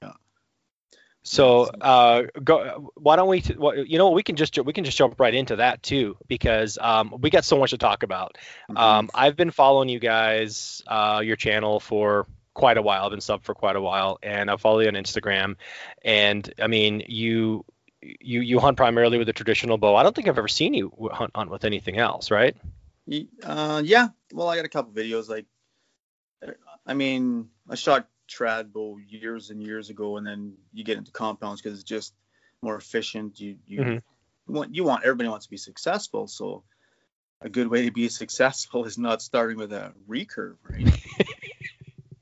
So, 1.23 1.65
uh, 1.65 2.23
go. 2.43 2.91
Why 2.95 3.15
don't 3.15 3.27
we? 3.27 3.43
You 3.87 3.97
know, 3.97 4.09
we 4.09 4.23
can 4.23 4.35
just 4.35 4.57
we 4.63 4.73
can 4.73 4.83
just 4.83 4.97
jump 4.97 5.19
right 5.19 5.33
into 5.33 5.57
that 5.57 5.83
too 5.83 6.17
because 6.27 6.77
um, 6.81 7.15
we 7.21 7.29
got 7.29 7.45
so 7.45 7.59
much 7.59 7.71
to 7.71 7.77
talk 7.77 8.03
about. 8.03 8.37
Mm-hmm. 8.69 8.77
Um, 8.77 9.09
I've 9.13 9.35
been 9.35 9.51
following 9.51 9.87
you 9.87 9.99
guys, 9.99 10.81
uh, 10.87 11.21
your 11.23 11.35
channel 11.35 11.79
for 11.79 12.25
quite 12.53 12.77
a 12.77 12.81
while. 12.81 13.05
I've 13.05 13.11
been 13.11 13.21
sub 13.21 13.43
for 13.43 13.53
quite 13.53 13.75
a 13.75 13.81
while, 13.81 14.17
and 14.23 14.49
I 14.49 14.57
follow 14.57 14.79
you 14.79 14.87
on 14.87 14.95
Instagram. 14.95 15.57
And 16.03 16.51
I 16.59 16.65
mean, 16.67 17.03
you 17.07 17.65
you 18.01 18.41
you 18.41 18.59
hunt 18.59 18.77
primarily 18.77 19.17
with 19.17 19.29
a 19.29 19.33
traditional 19.33 19.77
bow. 19.77 19.95
I 19.95 20.03
don't 20.03 20.15
think 20.15 20.27
I've 20.27 20.37
ever 20.37 20.47
seen 20.47 20.73
you 20.73 20.91
hunt, 21.11 21.31
hunt 21.35 21.49
with 21.49 21.65
anything 21.65 21.97
else, 21.97 22.31
right? 22.31 22.55
Uh, 23.43 23.81
yeah. 23.83 24.09
Well, 24.33 24.47
I 24.47 24.55
got 24.55 24.65
a 24.65 24.69
couple 24.69 24.93
videos. 24.93 25.29
Like, 25.29 25.45
I 26.85 26.93
mean, 26.93 27.49
I 27.69 27.75
shot 27.75 28.07
trad 28.29 28.71
bow 28.71 28.97
years 28.97 29.49
and 29.49 29.61
years 29.61 29.89
ago, 29.89 30.17
and 30.17 30.25
then 30.25 30.53
you 30.73 30.83
get 30.83 30.97
into 30.97 31.11
compounds 31.11 31.61
because 31.61 31.79
it's 31.79 31.87
just 31.87 32.13
more 32.61 32.75
efficient. 32.75 33.39
You 33.39 33.57
you, 33.67 33.79
mm-hmm. 33.81 33.91
you 33.91 34.53
want 34.53 34.75
you 34.75 34.83
want 34.83 35.03
everybody 35.03 35.29
wants 35.29 35.45
to 35.45 35.51
be 35.51 35.57
successful, 35.57 36.27
so 36.27 36.63
a 37.41 37.49
good 37.49 37.67
way 37.67 37.85
to 37.85 37.91
be 37.91 38.07
successful 38.09 38.85
is 38.85 38.97
not 38.97 39.21
starting 39.21 39.57
with 39.57 39.73
a 39.73 39.93
recurve, 40.09 40.57
right? 40.67 41.03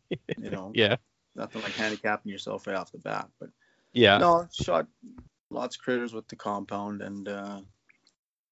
you 0.38 0.50
know. 0.50 0.72
Yeah. 0.74 0.98
Nothing 1.36 1.62
like 1.62 1.72
handicapping 1.74 2.30
yourself 2.30 2.68
right 2.68 2.76
off 2.76 2.92
the 2.92 2.98
bat, 2.98 3.30
but 3.40 3.50
yeah. 3.94 4.18
No, 4.18 4.48
shot 4.52 4.88
lots 5.50 5.76
of 5.76 5.82
critters 5.82 6.14
with 6.14 6.28
the 6.28 6.36
compound, 6.36 7.02
and 7.02 7.28
uh, 7.28 7.62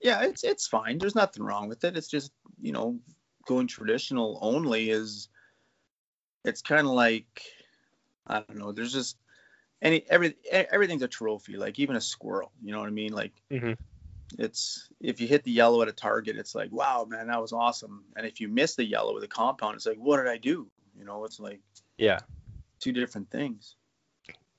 yeah, 0.02 0.24
it's 0.24 0.44
it's 0.44 0.68
fine. 0.68 0.98
There's 0.98 1.16
nothing 1.16 1.44
wrong 1.44 1.68
with 1.70 1.84
it. 1.84 1.98
It's 1.98 2.10
just 2.10 2.32
you 2.62 2.72
know 2.72 3.00
going 3.46 3.68
traditional 3.68 4.40
only 4.42 4.90
is 4.90 5.30
it's 6.44 6.62
kind 6.62 6.86
of 6.86 6.94
like 6.94 7.42
I 8.26 8.42
don't 8.42 8.58
know. 8.58 8.72
There's 8.72 8.94
just 8.94 9.18
any 9.82 10.04
every 10.10 10.36
everything's 10.52 11.04
a 11.04 11.08
trophy. 11.08 11.58
Like 11.58 11.80
even 11.80 11.96
a 11.96 12.02
squirrel. 12.02 12.52
You 12.64 12.72
know 12.72 12.80
what 12.80 12.88
I 12.88 12.92
mean? 12.92 13.14
Like. 13.14 13.34
Mm-hmm. 13.52 13.74
It's 14.38 14.90
if 15.00 15.22
you 15.22 15.28
hit 15.30 15.46
the 15.46 15.52
yellow 15.52 15.82
at 15.82 15.88
a 15.88 15.94
target, 15.94 16.36
it's 16.36 16.54
like, 16.54 16.70
wow, 16.70 17.08
man, 17.10 17.28
that 17.28 17.42
was 17.42 17.54
awesome. 17.54 18.04
And 18.18 18.28
if 18.28 18.42
you 18.42 18.50
miss 18.50 18.76
the 18.76 18.84
yellow 18.84 19.14
with 19.14 19.24
a 19.24 19.28
compound, 19.30 19.76
it's 19.76 19.86
like, 19.86 20.00
what 20.00 20.18
did 20.18 20.28
I 20.28 20.36
do? 20.36 20.70
You 21.00 21.06
know, 21.06 21.24
it's 21.24 21.40
like, 21.40 21.62
yeah, 21.98 22.20
two 22.82 22.92
different 22.92 23.32
things 23.32 23.78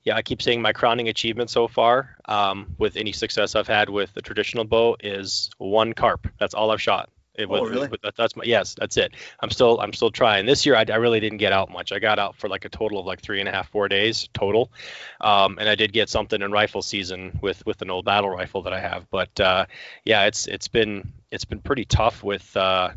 yeah, 0.09 0.15
I 0.15 0.23
keep 0.23 0.41
saying 0.41 0.59
my 0.59 0.73
crowning 0.73 1.07
achievement 1.07 1.51
so 1.51 1.67
far 1.67 2.17
um, 2.25 2.73
with 2.79 2.95
any 2.95 3.11
success 3.11 3.53
I've 3.53 3.67
had 3.67 3.91
with 3.91 4.11
the 4.15 4.23
traditional 4.23 4.63
bow 4.63 4.97
is 4.99 5.51
one 5.59 5.93
carp. 5.93 6.27
That's 6.39 6.55
all 6.55 6.71
I've 6.71 6.81
shot. 6.81 7.11
It 7.35 7.45
oh, 7.45 7.61
was, 7.61 7.69
really? 7.69 7.89
that's 8.17 8.35
my 8.35 8.43
yes, 8.43 8.73
that's 8.73 8.97
it. 8.97 9.13
I'm 9.39 9.51
still 9.51 9.79
I'm 9.79 9.93
still 9.93 10.09
trying. 10.09 10.47
This 10.47 10.65
year 10.65 10.75
I, 10.75 10.83
I, 10.91 10.95
really 10.95 11.19
didn't 11.19 11.37
get 11.37 11.53
out 11.53 11.69
much. 11.69 11.91
I 11.91 11.99
got 11.99 12.17
out 12.17 12.35
for 12.35 12.49
like 12.49 12.65
a 12.65 12.69
total 12.69 12.99
of 12.99 13.05
like 13.05 13.21
three 13.21 13.39
and 13.39 13.47
a 13.47 13.51
half 13.51 13.69
four 13.69 13.87
days 13.87 14.27
total, 14.33 14.71
um, 15.21 15.59
and 15.59 15.69
I 15.69 15.75
did 15.75 15.93
get 15.93 16.09
something 16.09 16.41
in 16.41 16.51
rifle 16.51 16.81
season 16.81 17.37
with 17.39 17.63
with 17.67 17.83
an 17.83 17.91
old 17.91 18.03
battle 18.03 18.31
rifle 18.31 18.63
that 18.63 18.73
I 18.73 18.79
have. 18.79 19.07
But 19.11 19.39
uh, 19.39 19.67
yeah, 20.05 20.25
it's 20.25 20.47
it's 20.47 20.69
been 20.69 21.13
it's 21.29 21.45
been 21.45 21.59
pretty 21.59 21.85
tough 21.85 22.23
with. 22.23 22.57
Uh, 22.57 22.89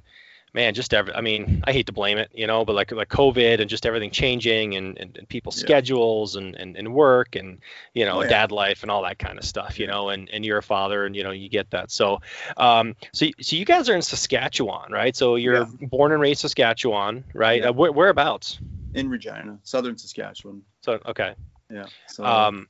man, 0.54 0.74
just 0.74 0.92
every, 0.92 1.14
I 1.14 1.20
mean, 1.20 1.62
I 1.64 1.72
hate 1.72 1.86
to 1.86 1.92
blame 1.92 2.18
it, 2.18 2.30
you 2.34 2.46
know, 2.46 2.64
but 2.64 2.74
like 2.74 2.92
like 2.92 3.08
COVID 3.08 3.60
and 3.60 3.70
just 3.70 3.86
everything 3.86 4.10
changing 4.10 4.74
and, 4.76 4.98
and, 4.98 5.16
and 5.16 5.28
people's 5.28 5.56
yeah. 5.58 5.66
schedules 5.66 6.36
and, 6.36 6.54
and, 6.54 6.76
and 6.76 6.92
work 6.94 7.36
and, 7.36 7.60
you 7.94 8.04
know, 8.04 8.18
oh, 8.18 8.22
yeah. 8.22 8.28
dad 8.28 8.52
life 8.52 8.82
and 8.82 8.90
all 8.90 9.02
that 9.02 9.18
kind 9.18 9.38
of 9.38 9.44
stuff, 9.44 9.78
you 9.78 9.86
know, 9.86 10.10
and, 10.10 10.28
and 10.30 10.44
you're 10.44 10.58
a 10.58 10.62
father 10.62 11.06
and, 11.06 11.16
you 11.16 11.22
know, 11.22 11.30
you 11.30 11.48
get 11.48 11.70
that. 11.70 11.90
So, 11.90 12.20
um, 12.56 12.96
so, 13.12 13.26
so 13.40 13.56
you 13.56 13.64
guys 13.64 13.88
are 13.88 13.94
in 13.94 14.02
Saskatchewan, 14.02 14.92
right? 14.92 15.16
So 15.16 15.36
you're 15.36 15.58
yeah. 15.58 15.88
born 15.88 16.12
and 16.12 16.20
raised 16.20 16.40
Saskatchewan, 16.40 17.24
right? 17.34 17.64
Uh, 17.64 17.72
where, 17.72 17.92
whereabouts? 17.92 18.58
In 18.94 19.08
Regina, 19.08 19.58
Southern 19.62 19.96
Saskatchewan. 19.96 20.62
So, 20.82 21.00
okay. 21.06 21.34
Yeah. 21.70 21.86
So, 22.08 22.24
um, 22.24 22.68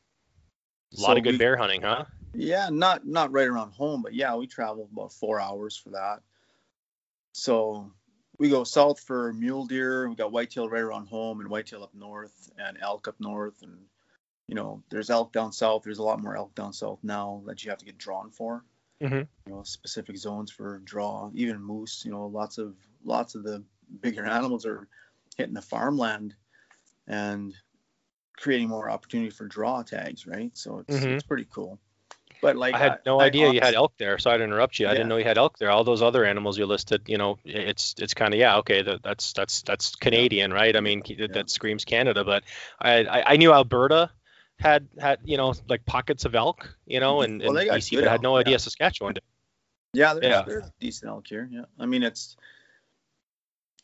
a 0.96 1.00
lot 1.00 1.08
so 1.08 1.16
of 1.16 1.24
good 1.24 1.32
we, 1.32 1.38
bear 1.38 1.56
hunting, 1.56 1.82
huh? 1.82 2.04
Yeah, 2.34 2.68
not 2.70 3.06
not 3.06 3.32
right 3.32 3.48
around 3.48 3.72
home, 3.72 4.02
but 4.02 4.14
yeah, 4.14 4.34
we 4.36 4.46
travel 4.46 4.88
about 4.92 5.12
four 5.12 5.40
hours 5.40 5.76
for 5.76 5.90
that. 5.90 6.20
So 7.32 7.90
we 8.38 8.48
go 8.48 8.64
south 8.64 9.00
for 9.00 9.32
mule 9.32 9.66
deer. 9.66 10.08
We 10.08 10.16
got 10.16 10.32
whitetail 10.32 10.68
right 10.68 10.82
around 10.82 11.06
home 11.06 11.40
and 11.40 11.48
whitetail 11.48 11.82
up 11.82 11.94
north 11.94 12.50
and 12.58 12.78
elk 12.80 13.08
up 13.08 13.16
north. 13.18 13.62
And, 13.62 13.76
you 14.48 14.54
know, 14.54 14.82
there's 14.90 15.10
elk 15.10 15.32
down 15.32 15.52
south. 15.52 15.82
There's 15.84 15.98
a 15.98 16.02
lot 16.02 16.20
more 16.20 16.36
elk 16.36 16.54
down 16.54 16.72
south 16.72 17.00
now 17.02 17.42
that 17.46 17.64
you 17.64 17.70
have 17.70 17.78
to 17.78 17.84
get 17.84 17.98
drawn 17.98 18.30
for. 18.30 18.64
Mm-hmm. 19.02 19.14
You 19.16 19.52
know, 19.52 19.62
specific 19.64 20.16
zones 20.16 20.50
for 20.50 20.80
draw, 20.84 21.30
even 21.34 21.60
moose, 21.60 22.04
you 22.04 22.12
know, 22.12 22.26
lots 22.26 22.58
of, 22.58 22.74
lots 23.04 23.34
of 23.34 23.42
the 23.42 23.64
bigger 24.00 24.24
animals 24.26 24.64
are 24.66 24.88
hitting 25.36 25.54
the 25.54 25.62
farmland 25.62 26.34
and 27.06 27.54
creating 28.36 28.68
more 28.68 28.90
opportunity 28.90 29.30
for 29.30 29.46
draw 29.46 29.82
tags, 29.82 30.26
right? 30.26 30.50
So 30.54 30.80
it's, 30.80 30.96
mm-hmm. 30.96 31.14
it's 31.14 31.24
pretty 31.24 31.46
cool. 31.50 31.78
But 32.42 32.56
like 32.56 32.74
I 32.74 32.78
had 32.78 32.98
no 33.06 33.20
I, 33.20 33.26
idea 33.26 33.48
I, 33.48 33.52
you 33.52 33.60
had 33.60 33.74
elk 33.74 33.92
there. 33.98 34.18
Sorry 34.18 34.38
to 34.38 34.44
interrupt 34.44 34.80
you. 34.80 34.88
I 34.88 34.94
didn't 34.94 35.08
know 35.08 35.16
you 35.16 35.24
had 35.24 35.38
elk 35.38 35.58
there. 35.58 35.70
All 35.70 35.84
those 35.84 36.02
other 36.02 36.24
animals 36.24 36.58
you 36.58 36.66
listed, 36.66 37.02
you 37.06 37.16
know, 37.16 37.38
it's 37.44 37.94
it's 37.98 38.14
kind 38.14 38.34
of 38.34 38.40
yeah, 38.40 38.56
okay, 38.58 38.82
that, 38.82 39.00
that's 39.04 39.32
that's 39.32 39.62
that's 39.62 39.94
Canadian, 39.94 40.52
right? 40.52 40.74
I 40.74 40.80
mean, 40.80 41.02
yeah. 41.06 41.28
that 41.30 41.50
screams 41.50 41.84
Canada. 41.84 42.24
But 42.24 42.42
I, 42.80 43.04
I, 43.04 43.32
I 43.34 43.36
knew 43.36 43.52
Alberta 43.52 44.10
had 44.58 44.88
had 44.98 45.20
you 45.24 45.36
know 45.36 45.54
like 45.68 45.86
pockets 45.86 46.24
of 46.24 46.34
elk, 46.34 46.76
you 46.84 46.98
know, 46.98 47.18
mm-hmm. 47.18 47.40
and, 47.40 47.54
well, 47.54 47.58
and 47.58 47.70
BC, 47.70 48.00
but 48.00 48.08
I 48.08 48.10
had 48.10 48.22
no 48.22 48.36
idea 48.36 48.52
yeah. 48.52 48.58
Saskatchewan 48.58 49.14
did. 49.14 49.22
Yeah, 49.94 50.14
there's, 50.14 50.24
yeah. 50.26 50.42
there's 50.42 50.70
decent 50.80 51.10
elk 51.10 51.28
here. 51.28 51.48
Yeah, 51.48 51.66
I 51.78 51.86
mean 51.86 52.02
it's 52.02 52.36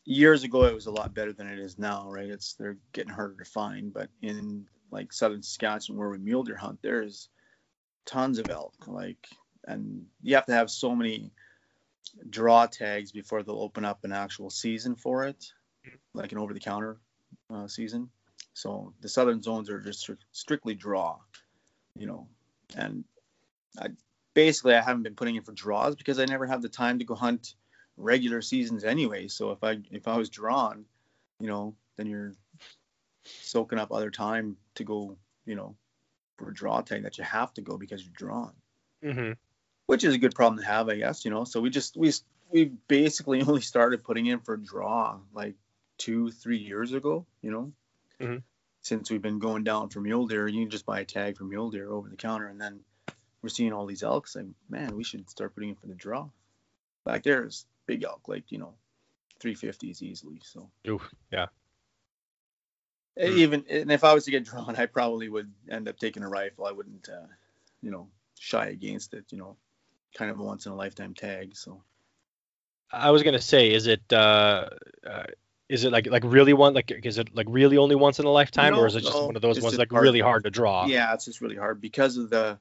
years 0.04 0.42
ago 0.42 0.64
it 0.64 0.74
was 0.74 0.86
a 0.86 0.90
lot 0.90 1.14
better 1.14 1.32
than 1.32 1.46
it 1.46 1.60
is 1.60 1.78
now, 1.78 2.10
right? 2.10 2.28
It's 2.28 2.54
they're 2.54 2.78
getting 2.92 3.12
harder 3.12 3.36
to 3.36 3.48
find, 3.48 3.92
but 3.94 4.08
in 4.20 4.66
like 4.90 5.12
southern 5.12 5.44
Saskatchewan 5.44 5.96
where 5.96 6.08
we 6.08 6.18
mule 6.18 6.42
deer 6.42 6.56
hunt, 6.56 6.80
there's 6.82 7.28
tons 8.08 8.38
of 8.38 8.50
elk. 8.50 8.74
Like, 8.86 9.28
and 9.64 10.06
you 10.22 10.34
have 10.34 10.46
to 10.46 10.54
have 10.54 10.70
so 10.70 10.96
many 10.96 11.30
draw 12.28 12.66
tags 12.66 13.12
before 13.12 13.42
they'll 13.42 13.60
open 13.60 13.84
up 13.84 14.04
an 14.04 14.12
actual 14.12 14.50
season 14.50 14.96
for 14.96 15.26
it, 15.26 15.52
like 16.14 16.32
an 16.32 16.38
over-the-counter 16.38 16.96
uh, 17.52 17.68
season. 17.68 18.08
So 18.54 18.94
the 19.00 19.08
southern 19.08 19.42
zones 19.42 19.70
are 19.70 19.80
just 19.80 20.10
strictly 20.32 20.74
draw, 20.74 21.18
you 21.96 22.06
know, 22.06 22.26
and 22.74 23.04
I 23.78 23.88
basically 24.34 24.74
I 24.74 24.80
haven't 24.80 25.02
been 25.02 25.14
putting 25.14 25.36
in 25.36 25.42
for 25.42 25.52
draws 25.52 25.94
because 25.94 26.18
I 26.18 26.24
never 26.24 26.46
have 26.46 26.62
the 26.62 26.68
time 26.68 26.98
to 26.98 27.04
go 27.04 27.14
hunt 27.14 27.54
regular 27.96 28.40
seasons 28.42 28.84
anyway. 28.84 29.28
So 29.28 29.52
if 29.52 29.62
I 29.62 29.78
if 29.90 30.08
I 30.08 30.16
was 30.16 30.30
drawn, 30.30 30.86
you 31.40 31.46
know, 31.46 31.74
then 31.96 32.06
you're 32.06 32.32
soaking 33.24 33.78
up 33.78 33.92
other 33.92 34.10
time 34.10 34.56
to 34.76 34.84
go, 34.84 35.16
you 35.44 35.54
know, 35.54 35.76
for 36.38 36.48
a 36.48 36.54
draw 36.54 36.80
tag 36.80 37.02
that 37.02 37.18
you 37.18 37.24
have 37.24 37.52
to 37.54 37.60
go 37.60 37.76
because 37.76 38.02
you're 38.02 38.12
drawn. 38.16 38.52
Mm-hmm. 39.04 39.32
Which 39.86 40.04
is 40.04 40.14
a 40.14 40.18
good 40.18 40.34
problem 40.34 40.60
to 40.60 40.66
have, 40.66 40.88
I 40.88 40.96
guess. 40.96 41.24
You 41.24 41.30
know, 41.30 41.44
so 41.44 41.60
we 41.60 41.70
just 41.70 41.96
we 41.96 42.12
we 42.50 42.72
basically 42.88 43.42
only 43.46 43.60
started 43.60 44.04
putting 44.04 44.26
in 44.26 44.40
for 44.40 44.56
draw 44.56 45.18
like 45.34 45.54
two 45.98 46.30
three 46.30 46.58
years 46.58 46.92
ago. 46.92 47.26
You 47.42 47.50
know, 47.50 47.72
Mhm. 48.20 48.42
since 48.82 49.10
we've 49.10 49.22
been 49.22 49.38
going 49.38 49.64
down 49.64 49.90
for 49.90 50.00
mule 50.00 50.26
deer, 50.26 50.48
you 50.48 50.62
can 50.62 50.70
just 50.70 50.86
buy 50.86 51.00
a 51.00 51.04
tag 51.04 51.36
for 51.36 51.44
mule 51.44 51.70
deer 51.70 51.90
over 51.90 52.08
the 52.08 52.16
counter, 52.16 52.46
and 52.46 52.60
then 52.60 52.80
we're 53.42 53.48
seeing 53.48 53.72
all 53.72 53.86
these 53.86 54.02
elks. 54.02 54.36
Like, 54.36 54.46
man, 54.68 54.96
we 54.96 55.04
should 55.04 55.28
start 55.30 55.54
putting 55.54 55.70
in 55.70 55.76
for 55.76 55.86
the 55.86 55.94
draw. 55.94 56.28
Back 57.04 57.22
there 57.22 57.46
is 57.46 57.66
big 57.86 58.02
elk, 58.04 58.28
like 58.28 58.50
you 58.52 58.58
know, 58.58 58.74
350s 59.40 60.02
easily. 60.02 60.40
So 60.44 60.70
Oof, 60.86 61.08
yeah. 61.32 61.46
Hmm. 63.20 63.26
even 63.26 63.64
and 63.68 63.90
if 63.90 64.04
I 64.04 64.14
was 64.14 64.24
to 64.26 64.30
get 64.30 64.44
drawn, 64.50 64.76
I 64.76 64.86
probably 64.86 65.28
would 65.28 65.52
end 65.70 65.88
up 65.88 65.98
taking 65.98 66.22
a 66.22 66.28
rifle. 66.28 66.66
I 66.66 66.72
wouldn't, 66.72 67.08
uh, 67.08 67.26
you 67.82 67.90
know, 67.90 68.08
shy 68.38 68.66
against 68.66 69.14
it. 69.14 69.24
You 69.30 69.38
know, 69.38 69.56
kind 70.14 70.30
of 70.30 70.38
a 70.38 70.42
once 70.42 70.66
in 70.66 70.72
a 70.72 70.76
lifetime 70.76 71.14
tag. 71.14 71.56
So 71.56 71.82
I 72.92 73.10
was 73.10 73.22
gonna 73.22 73.40
say, 73.40 73.72
is 73.72 73.86
it 73.86 74.02
uh, 74.12 74.68
uh 75.06 75.24
is 75.68 75.84
it 75.84 75.92
like 75.92 76.06
like 76.06 76.22
really 76.24 76.52
one 76.54 76.74
like 76.74 76.90
is 77.04 77.18
it 77.18 77.34
like 77.34 77.46
really 77.50 77.76
only 77.76 77.94
once 77.96 78.18
in 78.18 78.24
a 78.26 78.30
lifetime, 78.30 78.74
No, 78.74 78.80
or 78.80 78.86
is 78.86 78.96
it 78.96 79.00
just 79.02 79.20
no, 79.20 79.26
one 79.26 79.36
of 79.36 79.42
those 79.42 79.60
ones 79.60 79.76
like 79.78 79.90
hard- 79.90 80.02
really 80.04 80.20
hard 80.20 80.44
to 80.44 80.50
draw? 80.50 80.86
yeah, 80.86 81.12
it's 81.12 81.26
just 81.26 81.40
really 81.40 81.56
hard 81.56 81.80
because 81.80 82.16
of 82.16 82.30
the 82.30 82.58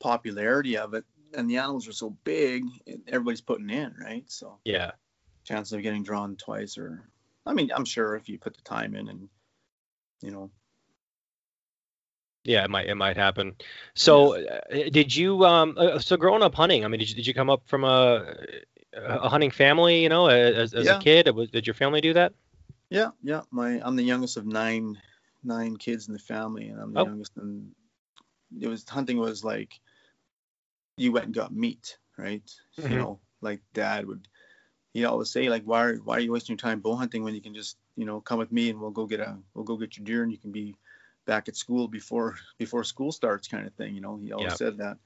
popularity 0.00 0.76
of 0.76 0.94
it, 0.94 1.04
and 1.34 1.48
the 1.50 1.56
animals 1.56 1.88
are 1.88 1.92
so 1.92 2.10
big. 2.24 2.64
and 2.86 3.02
Everybody's 3.08 3.40
putting 3.40 3.70
in, 3.70 3.94
right? 4.00 4.24
So 4.30 4.58
Yeah. 4.64 4.92
chances 5.44 5.72
of 5.72 5.82
getting 5.82 6.04
drawn 6.04 6.36
twice, 6.36 6.78
or 6.78 7.08
I 7.46 7.52
mean, 7.54 7.70
I'm 7.74 7.84
sure 7.84 8.14
if 8.14 8.28
you 8.28 8.38
put 8.38 8.54
the 8.54 8.62
time 8.62 8.94
in 8.94 9.08
and 9.08 9.28
you 10.24 10.32
know, 10.32 10.50
Yeah, 12.44 12.64
it 12.64 12.70
might 12.70 12.86
it 12.86 12.94
might 12.94 13.16
happen. 13.16 13.56
So, 13.94 14.36
uh, 14.36 14.60
did 14.90 15.14
you 15.14 15.44
um 15.44 15.74
uh, 15.78 15.98
so 15.98 16.16
growing 16.16 16.42
up 16.42 16.54
hunting? 16.54 16.84
I 16.84 16.88
mean, 16.88 17.00
did 17.00 17.08
you, 17.10 17.16
did 17.16 17.26
you 17.26 17.34
come 17.34 17.50
up 17.50 17.62
from 17.66 17.84
a 17.84 18.34
a 18.94 19.28
hunting 19.28 19.50
family? 19.50 20.02
You 20.02 20.08
know, 20.10 20.26
as, 20.28 20.74
as 20.74 20.86
Yeah. 20.86 20.92
a 20.92 20.96
kid, 20.96 21.28
did 21.52 21.66
your 21.66 21.74
family 21.74 22.00
do 22.00 22.14
that? 22.14 22.32
yeah, 22.90 23.10
yeah. 23.22 23.42
My 23.50 23.80
I'm 23.84 23.96
the 23.96 24.02
youngest 24.02 24.36
of 24.36 24.46
nine 24.46 24.98
nine 25.42 25.76
kids 25.76 26.08
in 26.08 26.14
the 26.14 26.18
family, 26.20 26.68
and 26.68 26.80
I'm 26.80 26.92
the 26.92 27.00
Oh. 27.00 27.04
youngest. 27.04 27.32
And 27.36 27.72
it 28.60 28.68
was 28.68 28.88
hunting 28.88 29.18
was 29.18 29.44
like 29.44 29.80
you 30.96 31.12
went 31.12 31.26
and 31.26 31.34
got 31.34 31.54
meat, 31.54 31.98
right? 32.18 32.42
Mhm. 32.78 32.90
You 32.90 32.98
know, 32.98 33.20
like 33.40 33.62
dad 33.72 34.06
would. 34.06 34.28
He 34.94 35.04
always 35.04 35.30
say 35.30 35.48
like, 35.50 35.64
why 35.64 35.84
are 35.84 35.96
why 35.96 36.16
are 36.16 36.20
you 36.20 36.32
wasting 36.32 36.54
your 36.54 36.58
time 36.58 36.80
bow 36.80 36.96
hunting 36.96 37.24
when 37.24 37.34
you 37.34 37.42
can 37.42 37.54
just 37.54 37.78
you 37.96 38.06
know 38.06 38.20
come 38.20 38.38
with 38.38 38.52
me 38.52 38.70
and 38.70 38.80
we'll 38.80 38.92
go 38.92 39.06
get 39.06 39.20
a 39.20 39.38
we'll 39.54 39.64
go 39.64 39.76
get 39.76 39.96
your 39.98 40.04
deer 40.04 40.22
and 40.22 40.32
you 40.32 40.38
can 40.38 40.52
be 40.52 40.76
back 41.26 41.48
at 41.48 41.56
school 41.56 41.88
before 41.88 42.36
before 42.58 42.84
school 42.84 43.12
starts 43.12 43.48
kind 43.48 43.66
of 43.66 43.74
thing. 43.74 43.94
You 43.94 44.00
know, 44.00 44.16
he 44.16 44.32
always 44.32 44.52
Yeah. 44.52 44.56
said 44.56 44.78
that 44.78 44.98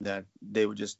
that 0.00 0.26
they 0.42 0.66
would 0.66 0.78
just 0.78 0.98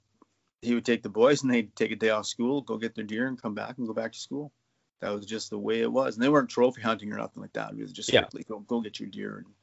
he 0.62 0.74
would 0.74 0.84
take 0.84 1.02
the 1.02 1.08
boys 1.08 1.42
and 1.42 1.52
they'd 1.52 1.74
take 1.76 1.92
a 1.92 1.96
day 1.96 2.10
off 2.10 2.26
school, 2.26 2.62
go 2.62 2.78
get 2.78 2.94
their 2.94 3.04
deer 3.04 3.26
and 3.28 3.40
come 3.40 3.54
back 3.54 3.78
and 3.78 3.86
go 3.86 3.94
back 3.94 4.12
to 4.12 4.18
school. 4.18 4.52
That 5.00 5.10
was 5.10 5.26
just 5.26 5.50
the 5.50 5.58
way 5.58 5.80
it 5.80 5.92
was. 5.92 6.16
And 6.16 6.22
they 6.24 6.28
weren't 6.28 6.50
trophy 6.50 6.82
hunting 6.82 7.12
or 7.12 7.18
nothing 7.18 7.42
like 7.42 7.54
that. 7.54 7.72
It 7.72 7.78
was 7.78 7.92
just 7.92 8.10
Yeah. 8.12 8.28
strictly 8.28 8.44
go 8.44 8.60
go 8.60 8.80
get 8.80 9.00
your 9.00 9.08
deer 9.08 9.38
and 9.38 9.54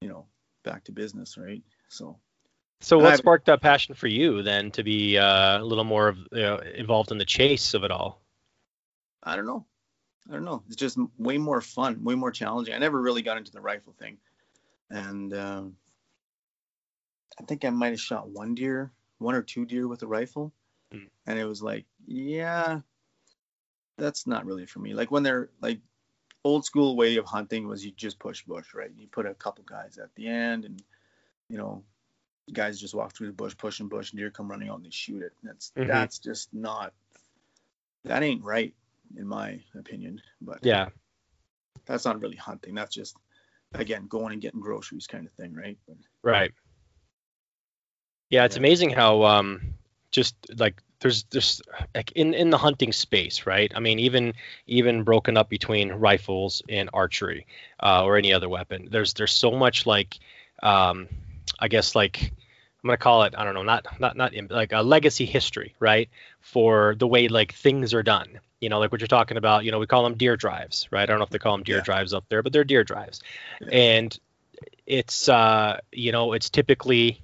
you 0.00 0.08
know 0.08 0.26
back 0.64 0.84
to 0.84 0.92
business, 0.92 1.38
right? 1.38 1.62
So 1.88 2.20
So, 2.80 2.98
what 2.98 3.08
I've- 3.08 3.16
sparked 3.18 3.46
that 3.46 3.60
passion 3.62 3.94
for 3.94 4.06
you 4.06 4.42
then 4.42 4.70
to 4.72 4.82
be 4.82 5.18
uh, 5.18 5.60
a 5.60 5.64
little 5.64 5.84
more 5.84 6.08
of, 6.08 6.18
you 6.32 6.42
know, 6.42 6.56
involved 6.58 7.10
in 7.10 7.18
the 7.18 7.24
chase 7.24 7.74
of 7.74 7.84
it 7.84 7.90
all? 7.90 8.20
I 9.22 9.34
don't 9.36 9.46
know. 9.46 9.64
I 10.28 10.32
don't 10.34 10.44
know. 10.44 10.62
It's 10.66 10.76
just 10.76 10.98
way 11.18 11.38
more 11.38 11.60
fun, 11.60 12.02
way 12.04 12.14
more 12.14 12.30
challenging. 12.30 12.74
I 12.74 12.78
never 12.78 13.00
really 13.00 13.22
got 13.22 13.38
into 13.38 13.52
the 13.52 13.60
rifle 13.60 13.94
thing, 13.98 14.18
and 14.90 15.32
um, 15.34 15.76
I 17.40 17.44
think 17.44 17.64
I 17.64 17.70
might 17.70 17.90
have 17.90 18.00
shot 18.00 18.28
one 18.28 18.54
deer, 18.54 18.92
one 19.18 19.34
or 19.34 19.42
two 19.42 19.64
deer 19.64 19.86
with 19.88 20.02
a 20.02 20.06
rifle, 20.06 20.52
Mm. 20.92 21.08
and 21.26 21.38
it 21.38 21.44
was 21.44 21.62
like, 21.62 21.84
yeah, 22.06 22.80
that's 23.98 24.26
not 24.26 24.46
really 24.46 24.66
for 24.66 24.78
me. 24.78 24.94
Like 24.94 25.10
when 25.10 25.22
they're 25.22 25.50
like 25.60 25.80
old 26.44 26.64
school 26.64 26.94
way 26.96 27.16
of 27.16 27.24
hunting 27.24 27.66
was 27.66 27.84
you 27.84 27.90
just 27.92 28.18
push 28.20 28.42
bush, 28.44 28.74
right? 28.74 28.90
You 28.96 29.08
put 29.08 29.26
a 29.26 29.34
couple 29.34 29.64
guys 29.64 29.98
at 29.98 30.14
the 30.14 30.28
end, 30.28 30.64
and 30.64 30.82
you 31.48 31.56
know, 31.58 31.82
guys 32.52 32.80
just 32.80 32.94
walk 32.94 33.14
through 33.14 33.28
the 33.28 33.32
bush, 33.32 33.56
pushing 33.56 33.88
bush, 33.88 34.10
and 34.10 34.18
deer 34.18 34.30
come 34.30 34.48
running 34.50 34.68
out 34.68 34.76
and 34.76 34.84
they 34.84 34.90
shoot 34.90 35.22
it. 35.22 35.32
That's 35.42 35.72
Mhm. 35.76 35.88
that's 35.88 36.18
just 36.18 36.52
not. 36.54 36.92
That 38.04 38.22
ain't 38.22 38.44
right 38.44 38.74
in 39.16 39.26
my 39.26 39.60
opinion. 39.74 40.20
But 40.40 40.60
Yeah. 40.62 40.88
that's 41.86 42.04
not 42.04 42.20
really 42.20 42.36
hunting. 42.36 42.74
That's 42.74 42.94
just 42.94 43.16
again 43.74 44.06
going 44.06 44.32
and 44.32 44.42
getting 44.42 44.60
groceries 44.60 45.06
kind 45.06 45.26
of 45.26 45.32
thing, 45.32 45.54
right? 45.54 45.78
But, 45.86 45.96
Right. 46.22 46.52
Yeah, 48.30 48.44
it's 48.44 48.56
Yeah. 48.56 48.60
amazing 48.60 48.90
how 48.90 49.22
um 49.24 49.74
just 50.10 50.34
like 50.58 50.82
there's 51.00 51.24
there's 51.24 51.60
like 51.94 52.12
in 52.12 52.34
in 52.34 52.50
the 52.50 52.58
hunting 52.58 52.92
space, 52.92 53.46
right? 53.46 53.70
I 53.74 53.80
mean, 53.80 53.98
even 53.98 54.34
even 54.66 55.02
broken 55.04 55.36
up 55.36 55.48
between 55.48 55.92
rifles 55.92 56.62
and 56.68 56.90
archery 56.92 57.46
uh, 57.82 58.04
or 58.04 58.16
any 58.16 58.32
other 58.32 58.48
weapon. 58.48 58.88
There's 58.90 59.14
there's 59.14 59.32
so 59.32 59.50
much 59.52 59.86
like 59.86 60.18
um 60.62 61.08
I 61.58 61.68
guess 61.68 61.94
like 61.94 62.22
I'm 62.22 62.88
gonna 62.88 62.96
call 62.98 63.24
it 63.24 63.34
I 63.36 63.44
don't 63.44 63.54
know 63.54 63.62
not 63.62 63.86
not 64.00 64.16
not 64.16 64.34
in, 64.34 64.48
like 64.48 64.72
a 64.72 64.82
legacy 64.82 65.26
history, 65.26 65.74
right? 65.80 66.08
For 66.40 66.94
the 66.98 67.06
way 67.06 67.28
like 67.28 67.52
things 67.52 67.94
are 67.94 68.02
done. 68.02 68.40
You 68.60 68.68
know, 68.70 68.78
like 68.78 68.90
what 68.92 69.00
you're 69.00 69.08
talking 69.08 69.36
about. 69.36 69.64
You 69.64 69.70
know, 69.72 69.78
we 69.78 69.86
call 69.86 70.02
them 70.04 70.16
deer 70.16 70.36
drives, 70.36 70.88
right? 70.90 71.02
I 71.02 71.06
don't 71.06 71.18
know 71.18 71.24
if 71.24 71.30
they 71.30 71.38
call 71.38 71.52
them 71.56 71.64
deer 71.64 71.76
Yeah. 71.76 71.82
drives 71.82 72.14
up 72.14 72.24
there, 72.28 72.42
but 72.42 72.52
they're 72.52 72.64
deer 72.64 72.84
drives, 72.84 73.20
Yeah. 73.60 73.68
and 73.70 74.18
it's 74.86 75.28
uh 75.28 75.78
you 75.92 76.12
know 76.12 76.32
it's 76.32 76.48
typically 76.48 77.20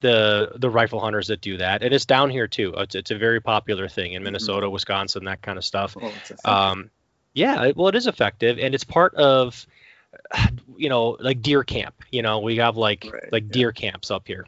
the 0.00 0.50
the 0.56 0.68
rifle 0.68 0.98
hunters 0.98 1.28
that 1.28 1.40
do 1.40 1.58
that 1.58 1.84
and 1.84 1.94
it's 1.94 2.06
down 2.06 2.28
here 2.28 2.48
too 2.48 2.74
it's, 2.76 2.96
it's 2.96 3.12
a 3.12 3.16
very 3.16 3.40
popular 3.40 3.88
thing 3.88 4.14
in 4.14 4.22
Mhm. 4.22 4.24
minnesota 4.24 4.68
wisconsin 4.68 5.26
that 5.26 5.40
kind 5.42 5.58
of 5.58 5.64
stuff 5.64 5.96
oh, 6.00 6.08
it's 6.16 6.30
a 6.32 6.36
thing. 6.36 6.52
um 6.52 6.90
yeah 7.34 7.70
well 7.76 7.86
it 7.86 7.94
is 7.94 8.08
effective 8.08 8.58
and 8.58 8.74
it's 8.74 8.82
part 8.82 9.14
of 9.14 9.64
you 10.76 10.88
know 10.88 11.16
like 11.20 11.42
deer 11.42 11.64
camp 11.64 11.94
you 12.10 12.22
know 12.22 12.40
we 12.40 12.56
have 12.56 12.76
like 12.76 13.08
Right, 13.12 13.32
like 13.32 13.44
yeah. 13.44 13.52
deer 13.52 13.72
camps 13.72 14.10
up 14.10 14.26
here 14.26 14.46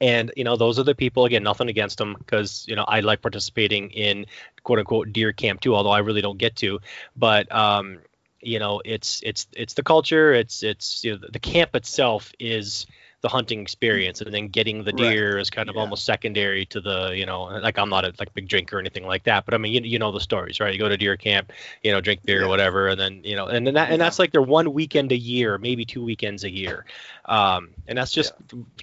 and 0.00 0.30
you 0.36 0.44
know 0.44 0.56
those 0.56 0.78
are 0.78 0.84
the 0.84 0.94
people 0.94 1.24
again 1.24 1.42
nothing 1.42 1.68
against 1.68 1.98
them 1.98 2.14
because 2.18 2.64
you 2.68 2.76
know 2.76 2.84
i 2.84 3.00
like 3.00 3.20
participating 3.22 3.90
in 3.90 4.26
quote 4.62 4.78
unquote 4.78 5.12
deer 5.12 5.32
camp 5.32 5.60
too 5.60 5.74
although 5.74 5.90
i 5.90 5.98
really 5.98 6.20
don't 6.22 6.38
get 6.38 6.56
to 6.56 6.80
but 7.16 7.50
um 7.54 7.98
you 8.40 8.58
know 8.58 8.80
it's 8.84 9.20
it's 9.24 9.46
it's 9.56 9.74
the 9.74 9.82
culture 9.82 10.32
it's 10.32 10.62
it's 10.62 11.02
you 11.04 11.12
know 11.12 11.18
the, 11.18 11.32
the 11.32 11.38
camp 11.40 11.74
itself 11.74 12.32
is 12.38 12.86
the 13.20 13.28
hunting 13.28 13.60
experience 13.60 14.20
and 14.20 14.32
then 14.32 14.48
getting 14.48 14.84
the 14.84 14.92
Right, 14.92 15.10
deer 15.10 15.38
is 15.38 15.50
kind 15.50 15.68
of 15.68 15.74
yeah. 15.74 15.80
almost 15.80 16.04
secondary 16.04 16.64
to 16.66 16.80
the 16.80 17.12
you 17.14 17.26
know 17.26 17.44
like 17.44 17.78
i'm 17.78 17.90
not 17.90 18.04
a 18.04 18.12
like 18.18 18.32
big 18.32 18.48
drinker 18.48 18.76
or 18.76 18.80
anything 18.80 19.06
like 19.06 19.24
that 19.24 19.44
but 19.44 19.54
i 19.54 19.58
mean 19.58 19.72
you, 19.72 19.80
you 19.82 19.98
know 19.98 20.12
the 20.12 20.20
stories 20.20 20.60
right? 20.60 20.72
You 20.72 20.78
go 20.78 20.88
to 20.88 20.96
deer 20.96 21.16
camp 21.16 21.52
you 21.82 21.90
know 21.90 22.00
drink 22.00 22.24
beer 22.24 22.44
or 22.44 22.48
whatever 22.48 22.88
and 22.88 23.00
then 23.00 23.20
you 23.24 23.34
know 23.34 23.46
and 23.46 23.66
then 23.66 23.74
that, 23.74 23.90
and 23.90 24.00
that's 24.00 24.18
like 24.18 24.30
their 24.30 24.42
one 24.42 24.72
weekend 24.72 25.10
a 25.10 25.16
year 25.16 25.58
maybe 25.58 25.84
two 25.84 26.04
weekends 26.04 26.44
a 26.44 26.50
year 26.50 26.84
um 27.24 27.70
and 27.88 27.98
that's 27.98 28.12
just 28.12 28.34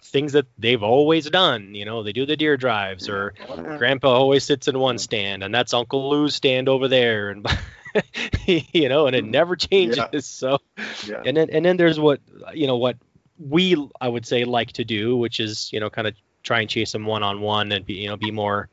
things 0.03 0.33
that 0.33 0.45
they've 0.59 0.83
always 0.83 1.29
done 1.29 1.73
you 1.73 1.85
know? 1.85 2.03
They 2.03 2.11
do 2.11 2.25
the 2.25 2.35
deer 2.35 2.57
drives 2.57 3.07
or 3.07 3.33
grandpa 3.77 4.09
always 4.09 4.43
sits 4.43 4.67
in 4.67 4.77
one 4.77 4.97
stand 4.97 5.43
and 5.43 5.55
that's 5.55 5.73
uncle 5.73 6.09
lou's 6.09 6.35
stand 6.35 6.67
over 6.67 6.87
there 6.87 7.29
and 7.29 7.47
you 8.45 8.89
know 8.89 9.07
and 9.07 9.15
it 9.15 9.23
never 9.23 9.55
changes 9.55 10.25
so 10.25 10.59
yeah. 11.07 11.21
and 11.25 11.37
then 11.37 11.49
and 11.49 11.63
then 11.63 11.77
there's 11.77 11.99
what 11.99 12.19
you 12.53 12.67
know 12.67 12.77
what 12.77 12.97
we 13.39 13.75
i 14.01 14.07
would 14.07 14.25
say 14.25 14.43
like 14.45 14.71
to 14.71 14.83
do 14.85 15.15
which 15.17 15.39
is 15.39 15.71
you 15.73 15.79
know 15.79 15.89
kind 15.89 16.07
of 16.07 16.13
try 16.43 16.61
and 16.61 16.69
chase 16.69 16.91
them 16.91 17.05
one 17.05 17.23
on 17.23 17.41
one 17.41 17.71
and 17.71 17.85
be 17.85 17.93
you 17.93 18.07
know 18.07 18.15
be 18.15 18.31
more 18.31 18.69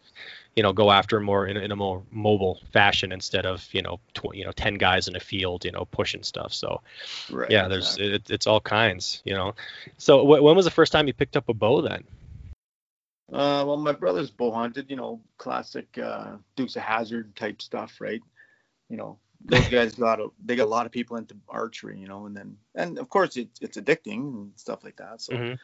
you 0.54 0.62
know 0.62 0.72
go 0.72 0.90
after 0.90 1.18
more 1.20 1.46
in, 1.46 1.56
a- 1.56 1.60
in 1.60 1.72
a 1.72 1.76
more 1.76 2.02
mobile 2.10 2.60
fashion 2.72 3.10
instead 3.12 3.46
of 3.46 3.66
you 3.72 3.82
know 3.82 3.98
tw- 4.14 4.34
you 4.34 4.44
know 4.44 4.52
10 4.52 4.74
guys 4.74 5.08
in 5.08 5.16
a 5.16 5.20
field 5.20 5.64
you 5.64 5.72
know 5.72 5.86
pushing 5.86 6.22
stuff 6.22 6.52
so 6.52 6.80
right, 7.30 7.50
yeah 7.50 7.68
there's 7.68 7.96
exactly. 7.96 8.14
it, 8.14 8.30
it's 8.30 8.46
all 8.46 8.60
kinds 8.60 9.22
you 9.24 9.34
know 9.34 9.54
so 9.98 10.20
wh- 10.24 10.42
when 10.42 10.54
was 10.54 10.64
the 10.64 10.70
first 10.70 10.92
time 10.92 11.06
you 11.06 11.12
picked 11.14 11.36
up 11.36 11.48
a 11.48 11.54
bow 11.54 11.80
then 11.80 12.04
Uh, 13.32 13.64
well, 13.66 13.78
my 13.78 13.92
brother's 13.92 14.30
bow 14.30 14.50
hunted, 14.52 14.90
you 14.90 14.96
know, 14.96 15.18
classic 15.38 15.96
uh, 15.96 16.36
Dukes 16.54 16.76
of 16.76 16.82
Hazzard 16.82 17.34
type 17.34 17.62
stuff, 17.62 17.98
right? 17.98 18.20
You 18.90 18.98
know, 18.98 19.18
those 19.44 19.68
guys 19.68 19.94
got 19.94 20.20
a, 20.20 20.28
they 20.44 20.56
got 20.56 20.64
a 20.64 20.66
lot 20.66 20.86
of 20.86 20.92
people 20.92 21.16
into 21.16 21.36
archery, 21.48 21.98
you 21.98 22.06
know, 22.06 22.26
and 22.26 22.36
then 22.36 22.56
and 22.74 22.98
of 22.98 23.08
course 23.08 23.36
it's 23.36 23.60
it's 23.60 23.76
addicting 23.76 24.20
and 24.34 24.52
stuff 24.56 24.84
like 24.84 24.96
that. 24.96 25.20
So 25.20 25.34
Mhm. 25.34 25.58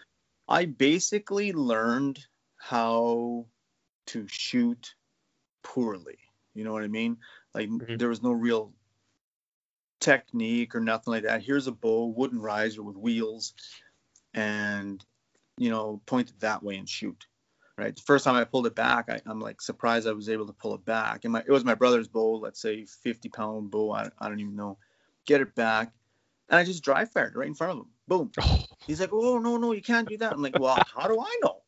I 0.49 0.65
basically 0.65 1.53
learned 1.53 2.27
how 2.57 3.47
to 4.07 4.27
shoot 4.29 4.95
poorly. 5.63 6.19
You 6.55 6.65
know 6.65 6.73
what 6.73 6.83
I 6.83 6.89
mean? 6.89 7.19
Like 7.55 7.69
Mhm. 7.69 7.99
there 7.99 8.09
was 8.09 8.23
no 8.23 8.33
real 8.33 8.73
technique 10.01 10.75
or 10.75 10.81
nothing 10.81 11.13
like 11.13 11.25
that. 11.25 11.43
Here's 11.43 11.67
a 11.67 11.73
bow, 11.73 12.07
wooden 12.07 12.41
riser 12.41 12.83
with 12.83 12.97
wheels, 12.97 13.55
and 14.35 15.05
you 15.57 15.71
know, 15.71 16.01
point 16.07 16.31
it 16.31 16.41
that 16.41 16.63
way 16.63 16.77
and 16.77 16.89
shoot. 16.89 17.27
Right? 17.79 17.95
The 17.95 18.03
first 18.03 18.25
time 18.25 18.35
I 18.35 18.45
pulled 18.45 18.67
it 18.67 18.75
back, 18.75 19.09
I, 19.09 19.21
am 19.31 19.41
like 19.41 19.63
surprised 19.63 20.09
I 20.09 20.13
was 20.13 20.29
able 20.29 20.47
to 20.47 20.53
pull 20.53 20.75
it 20.75 20.85
back. 20.85 21.25
And 21.25 21.33
my 21.33 21.41
it 21.41 21.49
was 21.49 21.65
my 21.65 21.75
brother's 21.75 22.09
bow, 22.09 22.35
let's 22.37 22.61
say 22.61 22.85
50 22.85 23.29
pound 23.29 23.71
bow. 23.71 23.93
I, 23.93 24.09
I 24.19 24.29
don't 24.29 24.41
even 24.41 24.57
know. 24.57 24.79
Get 25.27 25.41
it 25.41 25.55
back, 25.55 25.93
and 26.49 26.59
I 26.59 26.65
just 26.65 26.83
dry 26.83 27.05
fired 27.05 27.37
right 27.37 27.47
in 27.47 27.55
front 27.55 27.73
of 27.73 27.79
him. 27.79 27.87
Boom. 28.09 28.33
He's 28.87 29.01
like, 29.01 29.13
oh 29.13 29.39
no 29.39 29.57
no, 29.57 29.73
you 29.73 29.83
can't 29.83 30.09
do 30.09 30.17
that. 30.19 30.33
I'm 30.33 30.43
like, 30.43 30.59
well, 30.59 30.83
how 30.95 31.07
do 31.07 31.21
I 31.21 31.39
know? 31.43 31.63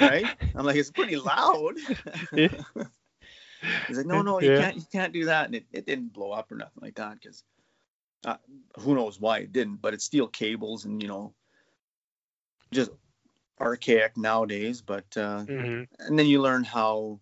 Right? 0.00 0.26
I'm 0.54 0.64
like, 0.66 0.76
it's 0.76 0.90
pretty 0.90 1.16
loud. 1.16 1.74
He's 2.34 3.96
like, 3.96 4.06
no 4.06 4.22
no, 4.22 4.40
you 4.40 4.52
yeah. 4.52 4.60
can't 4.60 4.76
you 4.76 4.84
can't 4.90 5.12
do 5.12 5.26
that. 5.26 5.46
And 5.46 5.54
it, 5.54 5.66
it 5.72 5.86
didn't 5.86 6.12
blow 6.12 6.32
up 6.32 6.50
or 6.50 6.56
nothing 6.56 6.82
like 6.82 6.96
that 6.96 7.20
because. 7.20 7.44
Uh, 8.26 8.38
who 8.78 8.94
knows 8.94 9.20
why 9.20 9.40
it 9.40 9.52
didn't, 9.52 9.82
but 9.82 9.92
it's 9.92 10.06
steel 10.06 10.26
cables 10.26 10.86
and 10.86 11.02
you 11.02 11.08
know, 11.08 11.34
just 12.72 12.90
archaic 13.60 14.16
nowadays, 14.16 14.80
but 14.80 15.06
uh, 15.16 15.44
mm-hmm. 15.44 15.84
and 15.98 16.18
then 16.18 16.26
you 16.26 16.40
learn 16.40 16.64
how 16.64 17.20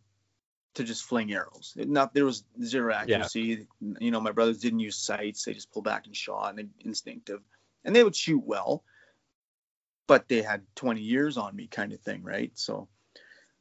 to 0.74 0.84
just 0.84 1.04
fling 1.04 1.32
arrows. 1.32 1.74
It 1.76 1.88
not 1.88 2.14
there 2.14 2.24
was 2.24 2.44
zero 2.62 2.94
accuracy. 2.94 3.66
Yeah. 3.80 3.94
You 4.00 4.10
know, 4.10 4.20
my 4.20 4.32
brothers 4.32 4.58
didn't 4.58 4.80
use 4.80 4.96
sights; 4.96 5.44
they 5.44 5.52
just 5.52 5.72
pulled 5.72 5.84
back 5.84 6.06
and 6.06 6.16
shot, 6.16 6.58
and 6.58 6.70
instinctive, 6.80 7.40
and 7.84 7.94
they 7.94 8.02
would 8.04 8.16
shoot 8.16 8.42
well, 8.44 8.84
but 10.06 10.28
they 10.28 10.42
had 10.42 10.62
20 10.76 11.00
years 11.00 11.36
on 11.36 11.54
me, 11.54 11.66
kind 11.66 11.92
of 11.92 12.00
thing, 12.00 12.22
right? 12.22 12.52
So 12.54 12.88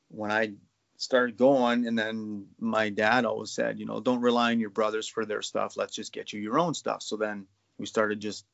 when 0.08 0.32
I 0.32 0.54
started 0.98 1.38
going, 1.38 1.88
and 1.88 1.98
then 1.98 2.48
my 2.60 2.90
dad 2.90 3.26
always 3.26 3.52
said, 3.52 3.80
you 3.80 3.86
know, 3.86 4.00
don't 4.00 4.22
rely 4.22 4.52
on 4.52 4.60
your 4.60 4.70
brothers 4.70 5.08
for 5.08 5.26
their 5.26 5.42
stuff. 5.42 5.76
Let's 5.76 5.96
just 5.96 6.14
get 6.14 6.32
you 6.32 6.40
your 6.40 6.60
own 6.60 6.74
stuff. 6.74 7.02
So 7.02 7.18
then 7.18 7.48
we 7.78 7.86
started 7.86 8.20
just 8.20 8.46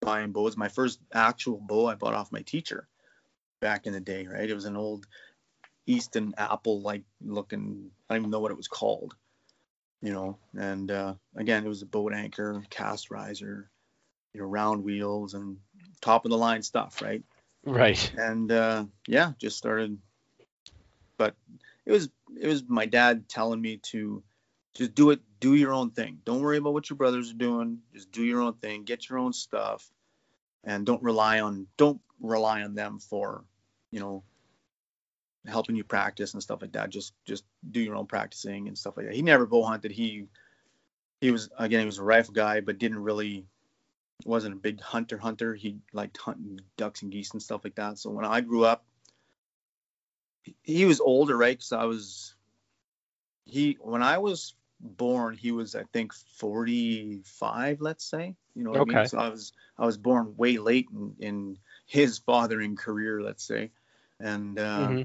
buying 0.00 0.32
bows. 0.32 0.56
My 0.56 0.68
first 0.68 0.98
actual 1.12 1.60
bow 1.60 1.86
I 1.86 1.94
bought 1.94 2.14
off 2.14 2.32
my 2.32 2.42
teacher 2.42 2.88
back 3.60 3.86
in 3.86 3.92
the 3.92 4.00
day, 4.00 4.26
right? 4.26 4.48
It 4.48 4.54
was 4.54 4.64
an 4.64 4.76
old 4.76 5.06
Easton 5.86 6.34
Apple 6.38 6.80
like 6.80 7.02
looking. 7.20 7.90
I 8.08 8.14
don't 8.14 8.22
even 8.22 8.30
know 8.30 8.40
what 8.40 8.52
it 8.52 8.56
was 8.56 8.68
called, 8.68 9.14
you 10.02 10.12
know. 10.12 10.38
And 10.56 10.90
uh, 10.90 11.14
again, 11.36 11.64
it 11.64 11.68
was 11.68 11.82
a 11.82 11.86
boat 11.86 12.12
anchor, 12.14 12.62
cast 12.70 13.10
riser, 13.10 13.70
you 14.32 14.40
know, 14.40 14.46
round 14.46 14.84
wheels 14.84 15.34
and 15.34 15.58
top 16.00 16.24
of 16.24 16.30
the 16.30 16.38
line 16.38 16.62
stuff, 16.62 17.02
right? 17.02 17.22
Right. 17.64 18.12
And 18.16 18.50
uh, 18.50 18.84
yeah, 19.06 19.32
just 19.38 19.58
started. 19.58 19.98
But 21.16 21.34
it 21.84 21.92
was 21.92 22.08
it 22.40 22.46
was 22.46 22.64
my 22.68 22.86
dad 22.86 23.28
telling 23.28 23.60
me 23.60 23.78
to 23.90 24.22
just 24.74 24.94
do 24.94 25.10
it, 25.10 25.20
do 25.40 25.54
your 25.54 25.72
own 25.72 25.90
thing. 25.90 26.20
Don't 26.24 26.40
worry 26.40 26.58
about 26.58 26.72
what 26.72 26.88
your 26.88 26.96
brothers 26.96 27.30
are 27.30 27.34
doing. 27.34 27.80
Just 27.92 28.12
do 28.12 28.22
your 28.22 28.40
own 28.40 28.54
thing. 28.54 28.84
Get 28.84 29.08
your 29.08 29.18
own 29.18 29.32
stuff, 29.32 29.90
and 30.64 30.86
don't 30.86 31.02
rely 31.02 31.40
on 31.40 31.66
don't 31.76 32.00
rely 32.20 32.62
on 32.62 32.74
them 32.74 32.98
for 32.98 33.44
you 33.90 34.00
know, 34.00 34.22
helping 35.46 35.76
you 35.76 35.84
practice 35.84 36.34
and 36.34 36.42
stuff 36.42 36.62
like 36.62 36.72
that. 36.72 36.90
Just 36.90 37.14
just 37.24 37.44
do 37.70 37.80
your 37.80 37.96
own 37.96 38.06
practicing 38.06 38.68
and 38.68 38.76
stuff 38.76 38.96
like 38.96 39.06
that. 39.06 39.14
He 39.14 39.22
never 39.22 39.46
bow 39.46 39.64
hunted. 39.64 39.90
He 39.90 40.26
he 41.20 41.30
was 41.30 41.50
again 41.58 41.80
he 41.80 41.86
was 41.86 41.98
a 41.98 42.04
rifle 42.04 42.34
guy, 42.34 42.60
but 42.60 42.78
didn't 42.78 43.02
really 43.02 43.46
wasn't 44.24 44.54
a 44.54 44.58
big 44.58 44.80
hunter 44.80 45.18
hunter. 45.18 45.54
He 45.54 45.78
liked 45.92 46.18
hunting 46.18 46.60
ducks 46.76 47.02
and 47.02 47.10
geese 47.10 47.32
and 47.32 47.42
stuff 47.42 47.62
like 47.64 47.76
that. 47.76 47.98
So 47.98 48.10
when 48.10 48.24
I 48.24 48.40
grew 48.40 48.64
up, 48.64 48.84
he 50.62 50.84
was 50.84 51.00
older, 51.00 51.36
right? 51.36 51.56
Because 51.56 51.72
I 51.72 51.84
was 51.84 52.34
he 53.44 53.78
when 53.80 54.02
I 54.02 54.18
was 54.18 54.54
born, 54.80 55.36
he 55.36 55.52
was 55.52 55.74
I 55.74 55.84
think 55.92 56.12
45, 56.14 57.80
let's 57.80 58.04
say. 58.04 58.36
You 58.54 58.64
know, 58.64 58.70
okay. 58.74 58.94
I 58.94 58.98
mean? 59.00 59.08
So 59.08 59.18
I 59.18 59.28
was 59.28 59.52
I 59.78 59.86
was 59.86 59.96
born 59.96 60.34
way 60.36 60.58
late 60.58 60.88
in, 60.92 61.14
in 61.18 61.58
his 61.86 62.18
fathering 62.18 62.76
career, 62.76 63.22
let's 63.22 63.44
say. 63.44 63.70
And 64.20 64.58
uh, 64.58 64.88
mm-hmm. 64.88 65.02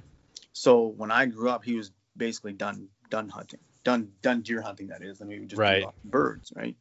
so 0.54 0.88
when 0.88 1.10
I 1.10 1.26
grew 1.26 1.50
up, 1.50 1.64
he 1.64 1.76
was 1.76 1.92
basically 2.16 2.54
done 2.54 2.90
done 3.10 3.30
hunting, 3.30 3.60
done 3.84 4.12
done 4.22 4.42
deer 4.42 4.62
hunting. 4.62 4.88
That 4.88 5.02
is, 5.02 5.22
I 5.22 5.26
mean, 5.26 5.42
we 5.42 5.46
just 5.48 5.60
right. 5.60 5.86
birds, 6.04 6.52
right? 6.56 6.76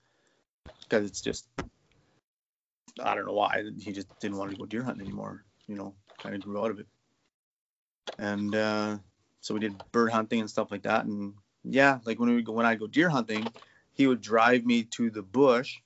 Because 0.82 1.04
it's 1.08 1.20
just 1.20 1.46
I 3.02 3.14
don't 3.14 3.26
know 3.26 3.32
why 3.32 3.62
he 3.80 3.92
just 3.92 4.08
didn't 4.20 4.36
want 4.36 4.50
to 4.50 4.56
go 4.56 4.66
deer 4.66 4.82
hunting 4.82 5.06
anymore. 5.06 5.44
You 5.68 5.76
know, 5.76 5.94
kind 6.18 6.34
of 6.34 6.42
grew 6.42 6.60
out 6.60 6.70
of 6.70 6.80
it. 6.80 6.86
And 8.18 8.54
uh, 8.54 8.98
so 9.40 9.54
we 9.54 9.60
did 9.60 9.82
bird 9.92 10.12
hunting 10.12 10.40
and 10.40 10.50
stuff 10.50 10.70
like 10.70 10.82
that. 10.82 11.04
And 11.04 11.34
yeah, 11.62 11.98
like 12.04 12.18
when 12.18 12.34
we 12.34 12.42
go 12.42 12.52
when 12.52 12.66
I 12.66 12.74
go 12.74 12.88
deer 12.88 13.08
hunting, 13.08 13.46
he 13.92 14.08
would 14.08 14.20
drive 14.20 14.66
me 14.66 14.82
to 14.82 15.10
the 15.10 15.22
bush, 15.22 15.78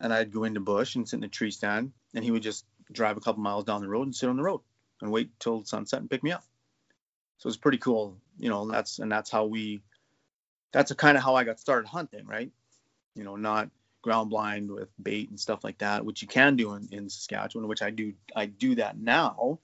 and 0.00 0.12
I'd 0.12 0.32
go 0.32 0.44
into 0.44 0.60
bush 0.60 0.94
and 0.94 1.08
sit 1.08 1.16
in 1.16 1.24
a 1.24 1.28
tree 1.28 1.50
stand, 1.50 1.92
and 2.14 2.24
he 2.24 2.30
would 2.30 2.42
just 2.42 2.66
drive 2.92 3.16
a 3.16 3.20
couple 3.20 3.42
miles 3.42 3.64
down 3.64 3.80
the 3.80 3.88
road 3.88 4.04
and 4.04 4.14
sit 4.14 4.28
on 4.28 4.36
the 4.36 4.42
road 4.42 4.60
and 5.02 5.10
wait 5.10 5.28
till 5.38 5.64
sunset 5.64 6.00
and 6.00 6.08
pick 6.08 6.22
me 6.22 6.32
up. 6.32 6.44
So 7.38 7.48
it's 7.48 7.58
pretty 7.58 7.78
cool, 7.78 8.16
you 8.38 8.48
know. 8.48 8.70
That's 8.70 9.00
and 9.00 9.10
that's 9.10 9.30
how 9.30 9.44
we. 9.44 9.82
That's 10.72 10.90
kind 10.94 11.18
of 11.18 11.22
how 11.22 11.34
I 11.34 11.44
got 11.44 11.60
started 11.60 11.88
hunting, 11.88 12.24
right? 12.26 12.50
You 13.14 13.24
know, 13.24 13.36
not 13.36 13.68
ground 14.00 14.30
blind 14.30 14.70
with 14.70 14.88
bait 15.02 15.28
and 15.28 15.38
stuff 15.38 15.62
like 15.62 15.78
that, 15.78 16.04
which 16.04 16.22
you 16.22 16.28
can 16.28 16.56
do 16.56 16.74
in, 16.74 16.88
in 16.90 17.10
Saskatchewan, 17.10 17.68
which 17.68 17.82
I 17.82 17.90
do. 17.90 18.14
I 18.34 18.46
do 18.46 18.76
that 18.76 18.96
now, 18.96 19.58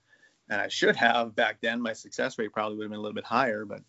and 0.51 0.61
I 0.61 0.69
should 0.69 0.97
have 0.97 1.35
back 1.35 1.59
then. 1.63 1.81
My 1.81 1.93
success 1.95 2.39
rate 2.39 2.53
probably 2.53 2.77
would 2.77 2.85
have 2.85 2.91
been 2.91 2.99
a 2.99 3.03
little 3.03 3.15
bit 3.15 3.25
higher, 3.25 3.65
but 3.65 3.81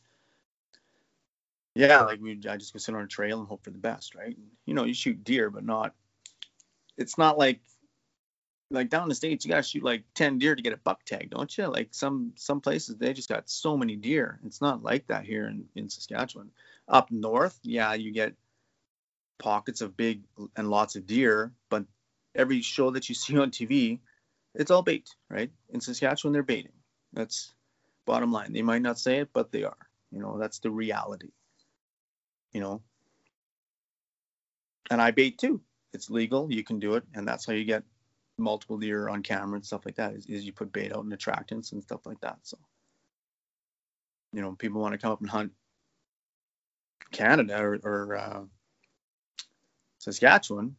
yeah, 1.75 2.01
like 2.01 2.21
we, 2.21 2.39
I 2.47 2.57
just 2.57 2.73
go 2.73 2.79
sit 2.79 2.95
on 2.95 3.01
a 3.01 3.07
trail 3.07 3.39
and 3.39 3.47
hope 3.47 3.63
for 3.63 3.71
the 3.71 3.77
best, 3.77 4.15
right? 4.15 4.37
You 4.65 4.73
know, 4.75 4.85
you 4.85 4.93
shoot 4.93 5.23
deer, 5.23 5.49
but 5.49 5.65
not. 5.65 5.93
It's 6.97 7.17
not 7.17 7.37
like 7.37 7.61
like 8.71 8.89
down 8.89 9.03
in 9.03 9.09
the 9.09 9.15
states, 9.15 9.45
you 9.45 9.51
gotta 9.51 9.63
shoot 9.63 9.83
like 9.83 10.03
ten 10.13 10.37
deer 10.37 10.55
to 10.55 10.61
get 10.61 10.73
a 10.73 10.77
buck 10.77 11.03
tag, 11.03 11.29
don't 11.31 11.55
you? 11.57 11.67
Like 11.67 11.89
some 11.91 12.33
some 12.35 12.61
places 12.61 12.97
they 12.97 13.13
just 13.13 13.29
got 13.29 13.49
so 13.49 13.75
many 13.75 13.95
deer. 13.95 14.39
It's 14.45 14.61
not 14.61 14.83
like 14.83 15.07
that 15.07 15.25
here 15.25 15.47
in 15.47 15.65
in 15.75 15.89
Saskatchewan. 15.89 16.51
Up 16.87 17.11
north, 17.11 17.59
yeah, 17.63 17.93
you 17.93 18.11
get 18.11 18.33
pockets 19.39 19.81
of 19.81 19.97
big 19.97 20.23
and 20.55 20.69
lots 20.69 20.95
of 20.95 21.07
deer, 21.07 21.51
but 21.69 21.85
every 22.35 22.61
show 22.61 22.91
that 22.91 23.09
you 23.09 23.15
see 23.15 23.37
on 23.37 23.51
TV, 23.51 23.99
it's 24.53 24.71
all 24.71 24.83
bait, 24.83 25.15
right? 25.29 25.51
In 25.69 25.81
Saskatchewan, 25.81 26.33
they're 26.33 26.43
baiting. 26.43 26.73
That's 27.13 27.51
bottom 28.05 28.31
line. 28.31 28.53
They 28.53 28.61
might 28.61 28.81
not 28.81 28.99
say 28.99 29.17
it, 29.19 29.29
but 29.33 29.51
they 29.51 29.63
are. 29.63 29.77
You 30.11 30.19
know, 30.19 30.37
that's 30.37 30.59
the 30.59 30.71
reality. 30.71 31.29
You 32.53 32.61
know, 32.61 32.81
and 34.89 35.01
I 35.01 35.11
bait 35.11 35.37
too. 35.37 35.61
It's 35.93 36.09
legal. 36.09 36.51
You 36.51 36.63
can 36.63 36.79
do 36.79 36.95
it, 36.95 37.03
and 37.15 37.27
that's 37.27 37.45
how 37.45 37.53
you 37.53 37.65
get 37.65 37.83
multiple 38.39 38.77
deer 38.77 39.09
on 39.09 39.23
camera 39.23 39.55
and 39.55 39.65
stuff 39.65 39.85
like 39.85 39.95
that 39.95 40.13
is, 40.13 40.25
is 40.25 40.45
you 40.45 40.53
put 40.53 40.71
bait 40.71 40.93
out 40.93 41.03
and 41.03 41.13
attractants 41.13 41.71
and 41.71 41.83
stuff 41.83 42.05
like 42.05 42.19
that. 42.21 42.37
So, 42.43 42.57
you 44.33 44.41
know, 44.41 44.53
people 44.53 44.81
want 44.81 44.93
to 44.93 44.97
come 44.97 45.11
up 45.11 45.21
and 45.21 45.29
hunt 45.29 45.51
Canada 47.11 47.59
or, 47.59 47.79
or 47.83 48.15
uh, 48.15 48.41
Saskatchewan, 49.99 50.75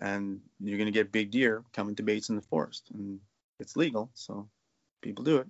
and 0.00 0.40
you're 0.60 0.78
going 0.78 0.86
to 0.86 0.92
get 0.92 1.12
big 1.12 1.30
deer 1.30 1.64
coming 1.72 1.94
to 1.96 2.02
baits 2.02 2.28
in 2.28 2.36
the 2.36 2.42
forest, 2.42 2.90
and 2.92 3.20
it's 3.60 3.76
legal, 3.76 4.10
so 4.14 4.48
people 5.00 5.24
do 5.24 5.38
it. 5.38 5.46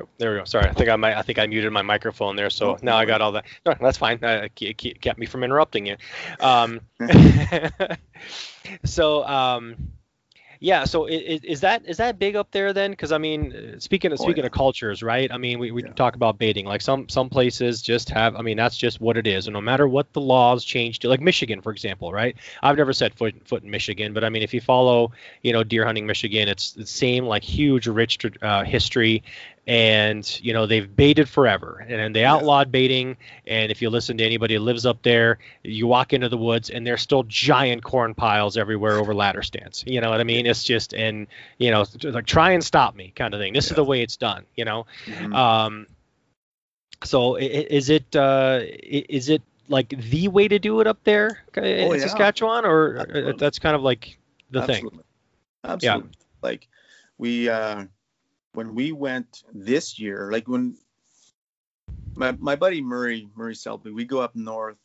Oh, 0.00 0.08
there 0.16 0.32
we 0.32 0.38
go. 0.38 0.44
Sorry, 0.44 0.66
I 0.66 0.72
think 0.72 0.88
I 0.88 0.96
might. 0.96 1.16
I 1.16 1.22
think 1.22 1.38
I 1.38 1.46
muted 1.46 1.70
my 1.70 1.82
microphone 1.82 2.34
there, 2.34 2.48
so 2.48 2.72
oh, 2.72 2.78
now 2.80 2.96
I 2.96 3.04
got 3.04 3.20
all 3.20 3.32
that. 3.32 3.44
No, 3.66 3.74
that's 3.78 3.98
fine. 3.98 4.22
Uh, 4.22 4.48
it 4.58 5.00
kept 5.00 5.18
me 5.18 5.26
from 5.26 5.44
interrupting 5.44 5.84
you. 5.84 5.96
Um, 6.40 6.80
so, 8.84 9.26
um, 9.26 9.92
yeah. 10.60 10.84
So 10.84 11.06
is, 11.06 11.44
is, 11.44 11.60
that 11.60 11.82
is 11.86 11.98
that 11.98 12.18
big 12.18 12.36
up 12.36 12.52
there 12.52 12.72
then? 12.72 12.92
Because 12.92 13.12
I 13.12 13.18
mean, 13.18 13.80
speaking 13.80 14.12
of 14.12 14.20
oh, 14.20 14.22
speaking 14.22 14.44
yeah. 14.44 14.46
of 14.46 14.52
cultures, 14.52 15.02
right? 15.02 15.30
I 15.30 15.36
mean, 15.36 15.58
we, 15.58 15.72
we 15.72 15.82
yeah. 15.82 15.92
talk 15.92 16.14
about 16.14 16.38
baiting. 16.38 16.64
Like 16.64 16.80
some 16.80 17.08
some 17.08 17.28
places 17.28 17.82
just 17.82 18.08
have. 18.10 18.36
I 18.36 18.40
mean, 18.42 18.56
that's 18.56 18.78
just 18.78 19.00
what 19.00 19.16
it 19.16 19.26
is. 19.26 19.46
And 19.46 19.52
no 19.52 19.60
matter 19.60 19.86
what 19.86 20.10
the 20.14 20.20
laws 20.20 20.64
change 20.64 21.00
to, 21.00 21.08
like 21.08 21.20
Michigan, 21.20 21.60
for 21.60 21.72
example, 21.72 22.12
right? 22.12 22.36
I've 22.62 22.76
never 22.76 22.92
set 22.92 23.12
foot 23.12 23.34
foot 23.44 23.64
in 23.64 23.70
Michigan, 23.70 24.14
but 24.14 24.24
I 24.24 24.30
mean, 24.30 24.42
if 24.42 24.54
you 24.54 24.60
follow, 24.60 25.12
you 25.42 25.52
know, 25.52 25.64
deer 25.64 25.84
hunting 25.84 26.06
Michigan, 26.06 26.48
it's 26.48 26.72
the 26.72 26.86
same 26.86 27.26
like 27.26 27.42
huge 27.42 27.88
rich 27.88 28.24
uh, 28.40 28.64
history 28.64 29.24
and 29.66 30.40
you 30.42 30.52
know 30.52 30.66
they've 30.66 30.96
baited 30.96 31.28
forever 31.28 31.86
and 31.88 32.16
they 32.16 32.24
outlawed 32.24 32.72
baiting 32.72 33.16
and 33.46 33.70
if 33.70 33.80
you 33.80 33.88
listen 33.90 34.18
to 34.18 34.24
anybody 34.24 34.54
who 34.54 34.60
lives 34.60 34.84
up 34.84 35.00
there 35.02 35.38
you 35.62 35.86
walk 35.86 36.12
into 36.12 36.28
the 36.28 36.36
woods 36.36 36.68
and 36.68 36.84
there's 36.84 37.00
still 37.00 37.22
giant 37.24 37.84
corn 37.84 38.12
piles 38.12 38.56
everywhere 38.56 38.98
over 38.98 39.14
ladder 39.14 39.42
stands 39.42 39.84
you 39.86 40.00
know 40.00 40.10
what 40.10 40.20
i 40.20 40.24
mean 40.24 40.46
it's 40.46 40.64
just 40.64 40.92
and 40.94 41.28
you 41.58 41.70
know 41.70 41.84
like 42.02 42.26
try 42.26 42.50
and 42.50 42.64
stop 42.64 42.96
me 42.96 43.12
kind 43.14 43.34
of 43.34 43.40
thing 43.40 43.52
this 43.52 43.66
yeah. 43.66 43.72
is 43.72 43.76
the 43.76 43.84
way 43.84 44.02
it's 44.02 44.16
done 44.16 44.44
you 44.56 44.64
know 44.64 44.84
mm-hmm. 45.06 45.32
um 45.32 45.86
so 47.04 47.36
is 47.36 47.88
it 47.88 48.16
uh 48.16 48.60
is 48.62 49.28
it 49.28 49.42
like 49.68 49.90
the 49.90 50.26
way 50.26 50.48
to 50.48 50.58
do 50.58 50.80
it 50.80 50.88
up 50.88 50.98
there 51.04 51.44
in 51.56 51.88
oh, 51.88 51.92
yeah. 51.92 52.02
saskatchewan 52.02 52.64
or 52.64 52.98
uh, 52.98 53.02
Absolutely. 53.02 53.32
that's 53.38 53.58
kind 53.60 53.76
of 53.76 53.82
like 53.82 54.18
the 54.50 54.60
Absolutely. 54.60 54.90
thing 54.90 55.04
Absolutely. 55.64 56.10
Yeah. 56.10 56.26
Like 56.42 56.68
we 57.18 57.48
uh 57.48 57.84
when 58.54 58.74
we 58.74 58.92
went 58.92 59.42
this 59.52 59.98
year, 59.98 60.30
like 60.30 60.48
when 60.48 60.76
my 62.14 62.32
my 62.32 62.56
buddy 62.56 62.80
Murray 62.82 63.28
Murray 63.34 63.54
Selby, 63.54 63.90
we 63.90 64.04
go 64.04 64.20
up 64.20 64.36
north. 64.36 64.78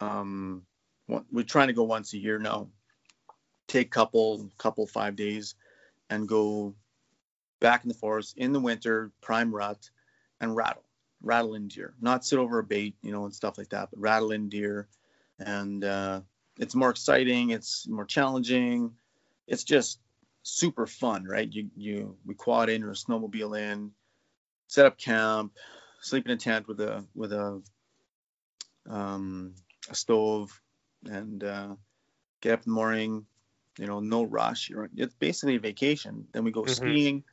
Um, 0.00 0.62
we're 1.08 1.44
trying 1.44 1.68
to 1.68 1.72
go 1.72 1.84
once 1.84 2.12
a 2.12 2.18
year 2.18 2.38
now. 2.38 2.68
Take 3.66 3.90
couple 3.90 4.50
couple 4.58 4.86
five 4.86 5.16
days, 5.16 5.54
and 6.10 6.28
go 6.28 6.74
back 7.60 7.82
in 7.82 7.88
the 7.88 7.94
forest 7.94 8.36
in 8.36 8.52
the 8.52 8.60
winter, 8.60 9.10
prime 9.20 9.54
rut, 9.54 9.90
and 10.40 10.54
rattle, 10.54 10.84
rattle 11.22 11.54
in 11.54 11.68
deer. 11.68 11.94
Not 12.00 12.24
sit 12.24 12.38
over 12.38 12.58
a 12.58 12.64
bait, 12.64 12.94
you 13.02 13.12
know, 13.12 13.24
and 13.24 13.34
stuff 13.34 13.58
like 13.58 13.70
that, 13.70 13.90
but 13.90 14.00
rattle 14.00 14.30
in 14.30 14.48
deer, 14.48 14.88
and 15.38 15.82
uh, 15.82 16.20
it's 16.58 16.74
more 16.74 16.90
exciting. 16.90 17.50
It's 17.50 17.88
more 17.88 18.04
challenging. 18.04 18.92
It's 19.46 19.64
just 19.64 19.98
super 20.48 20.86
fun, 20.86 21.24
right? 21.24 21.52
You 21.52 21.70
you 21.76 22.16
we 22.24 22.34
quad 22.34 22.70
in 22.70 22.82
or 22.84 22.92
snowmobile 22.92 23.58
in, 23.58 23.92
set 24.68 24.86
up 24.86 24.98
camp, 24.98 25.54
sleep 26.00 26.26
in 26.26 26.32
a 26.32 26.36
tent 26.36 26.68
with 26.68 26.80
a 26.80 27.04
with 27.14 27.32
a 27.32 27.62
um, 28.88 29.54
a 29.90 29.94
stove, 29.94 30.60
and 31.04 31.42
uh, 31.44 31.76
get 32.40 32.54
up 32.54 32.60
in 32.60 32.72
the 32.72 32.74
morning. 32.74 33.26
You 33.78 33.86
know, 33.86 34.00
no 34.00 34.24
rush. 34.24 34.70
You're, 34.70 34.90
it's 34.96 35.14
basically 35.14 35.56
a 35.56 35.60
vacation. 35.60 36.26
Then 36.32 36.44
we 36.44 36.50
go 36.52 36.66
Mhm. 36.66 36.66
skiing, 36.66 37.24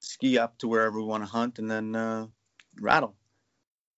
ski 0.00 0.38
up 0.38 0.58
to 0.58 0.68
wherever 0.68 0.98
we 0.98 1.06
want 1.06 1.22
to 1.24 1.30
hunt, 1.30 1.58
and 1.58 1.70
then 1.70 1.94
uh, 1.94 2.26
rattle, 2.80 3.16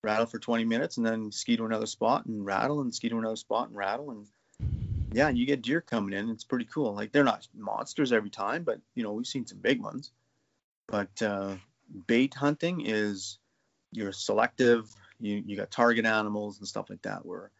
rattle 0.03 0.27
for 0.27 0.39
20 0.39 0.65
minutes, 0.65 0.97
and 0.99 1.07
then 1.07 1.33
ski 1.33 1.57
to 1.57 1.65
another 1.67 1.87
spot 1.87 2.27
and 2.27 2.45
rattle, 2.45 2.81
and 2.81 2.95
ski 2.95 3.09
to 3.11 3.19
another 3.19 3.37
spot 3.37 3.69
and 3.69 3.77
rattle, 3.77 4.11
and 4.11 4.27
yeah, 5.11 5.29
and 5.29 5.39
you 5.39 5.47
get 5.47 5.63
deer 5.63 5.81
coming 5.81 6.13
in. 6.19 6.31
It's 6.31 6.45
pretty 6.45 6.67
cool. 6.67 6.95
Like 6.95 7.13
they're 7.13 7.25
not 7.25 7.49
monsters 7.55 8.13
every 8.13 8.31
time, 8.31 8.65
but 8.65 8.81
you 8.95 9.03
know 9.03 9.13
we've 9.13 9.27
seen 9.27 9.47
some 9.47 9.59
big 9.59 9.81
ones. 9.81 10.13
But 10.89 11.23
uh, 11.23 11.57
bait 12.07 12.35
hunting 12.35 12.83
is 12.87 13.39
you're 13.93 14.13
selective. 14.13 14.91
You 15.21 15.43
you 15.47 15.57
got 15.57 15.71
target 15.71 16.07
animals 16.07 16.59
and 16.59 16.69
stuff 16.69 16.91
like 16.91 17.03
that. 17.03 17.27
Where 17.27 17.53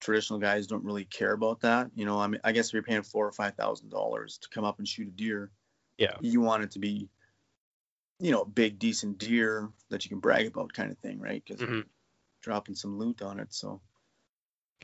traditional 0.00 0.40
guys 0.40 0.66
don't 0.66 0.84
really 0.84 1.04
care 1.06 1.32
about 1.32 1.60
that. 1.60 1.90
You 1.94 2.06
know, 2.06 2.18
I 2.20 2.26
mean, 2.28 2.40
I 2.44 2.52
guess 2.52 2.68
if 2.68 2.74
you're 2.74 2.82
paying 2.82 3.02
four 3.02 3.26
or 3.26 3.32
five 3.32 3.54
thousand 3.56 3.90
dollars 3.90 4.38
to 4.38 4.48
come 4.50 4.64
up 4.64 4.78
and 4.78 4.88
shoot 4.88 5.08
a 5.08 5.12
deer, 5.12 5.50
Yeah. 5.98 6.16
you 6.20 6.40
want 6.40 6.64
it 6.64 6.72
to 6.72 6.78
be, 6.80 7.10
you 8.18 8.30
know, 8.30 8.42
a 8.42 8.46
big 8.48 8.78
decent 8.78 9.18
deer 9.18 9.70
that 9.88 10.04
you 10.04 10.08
can 10.08 10.20
brag 10.20 10.46
about, 10.46 10.72
kind 10.72 10.90
of 10.92 10.98
thing, 10.98 11.18
right? 11.20 11.42
Because 11.44 11.60
Mhm. 11.60 11.88
dropping 12.42 12.74
some 12.74 12.98
loot 12.98 13.22
on 13.22 13.40
it. 13.40 13.52
So, 13.54 13.80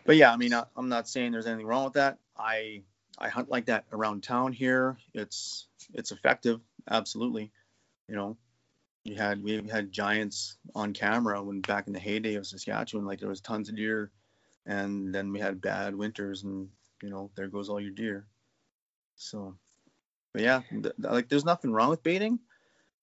but 0.05 0.17
yeah, 0.17 0.33
I 0.33 0.37
mean, 0.37 0.55
I, 0.55 0.65
I'm 0.77 0.89
not 0.89 1.09
saying 1.09 1.33
there's 1.33 1.47
anything 1.47 1.67
wrong 1.67 1.85
with 1.85 1.95
that. 1.95 2.19
I 2.37 2.83
I 3.19 3.29
hunt 3.29 3.51
like 3.51 3.67
that 3.67 3.85
around 3.93 4.23
town 4.23 4.53
here. 4.53 4.97
It's 5.15 5.67
it's 5.95 6.13
effective, 6.13 6.61
absolutely. 6.91 7.53
You 8.09 8.17
know, 8.17 8.37
you 9.05 9.17
had 9.17 9.43
we 9.43 9.63
had 9.71 9.93
giants 9.93 10.57
on 10.75 10.93
camera 10.93 11.43
when 11.43 11.61
back 11.61 11.87
in 11.87 11.93
the 11.93 11.99
heyday 12.01 12.35
of 12.35 12.47
Saskatchewan, 12.47 13.07
like 13.07 13.21
there 13.21 13.29
was 13.29 13.41
tons 13.41 13.69
of 13.69 13.77
deer, 13.77 14.11
and 14.67 15.15
then 15.15 15.33
we 15.33 15.41
had 15.41 15.61
bad 15.61 15.95
winters, 15.95 16.45
and 16.45 16.69
you 17.03 17.11
know, 17.11 17.31
there 17.37 17.49
goes 17.49 17.69
all 17.69 17.81
your 17.81 17.93
deer. 17.93 18.27
So, 19.17 19.57
but 20.33 20.43
yeah, 20.43 20.63
th- 20.71 20.95
like 20.99 21.29
there's 21.29 21.45
nothing 21.45 21.73
wrong 21.73 21.91
with 21.91 22.03
baiting. 22.03 22.39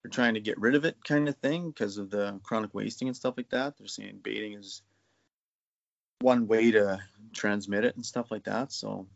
They're 0.03 0.11
trying 0.11 0.35
to 0.35 0.39
get 0.39 0.59
rid 0.59 0.75
of 0.75 0.85
it, 0.85 0.97
kind 1.03 1.27
of 1.27 1.35
thing, 1.37 1.69
because 1.69 1.97
of 1.97 2.11
the 2.11 2.39
chronic 2.43 2.73
wasting 2.73 3.07
and 3.07 3.17
stuff 3.17 3.35
like 3.37 3.49
that. 3.49 3.77
They're 3.77 3.87
saying 3.87 4.19
baiting 4.23 4.53
is 4.53 4.83
one 6.19 6.47
way 6.47 6.71
to 6.71 6.99
transmit 7.33 7.85
it 7.85 7.95
and 7.95 8.05
stuff 8.05 8.31
like 8.31 8.43
that. 8.45 8.71
So, 8.71 9.07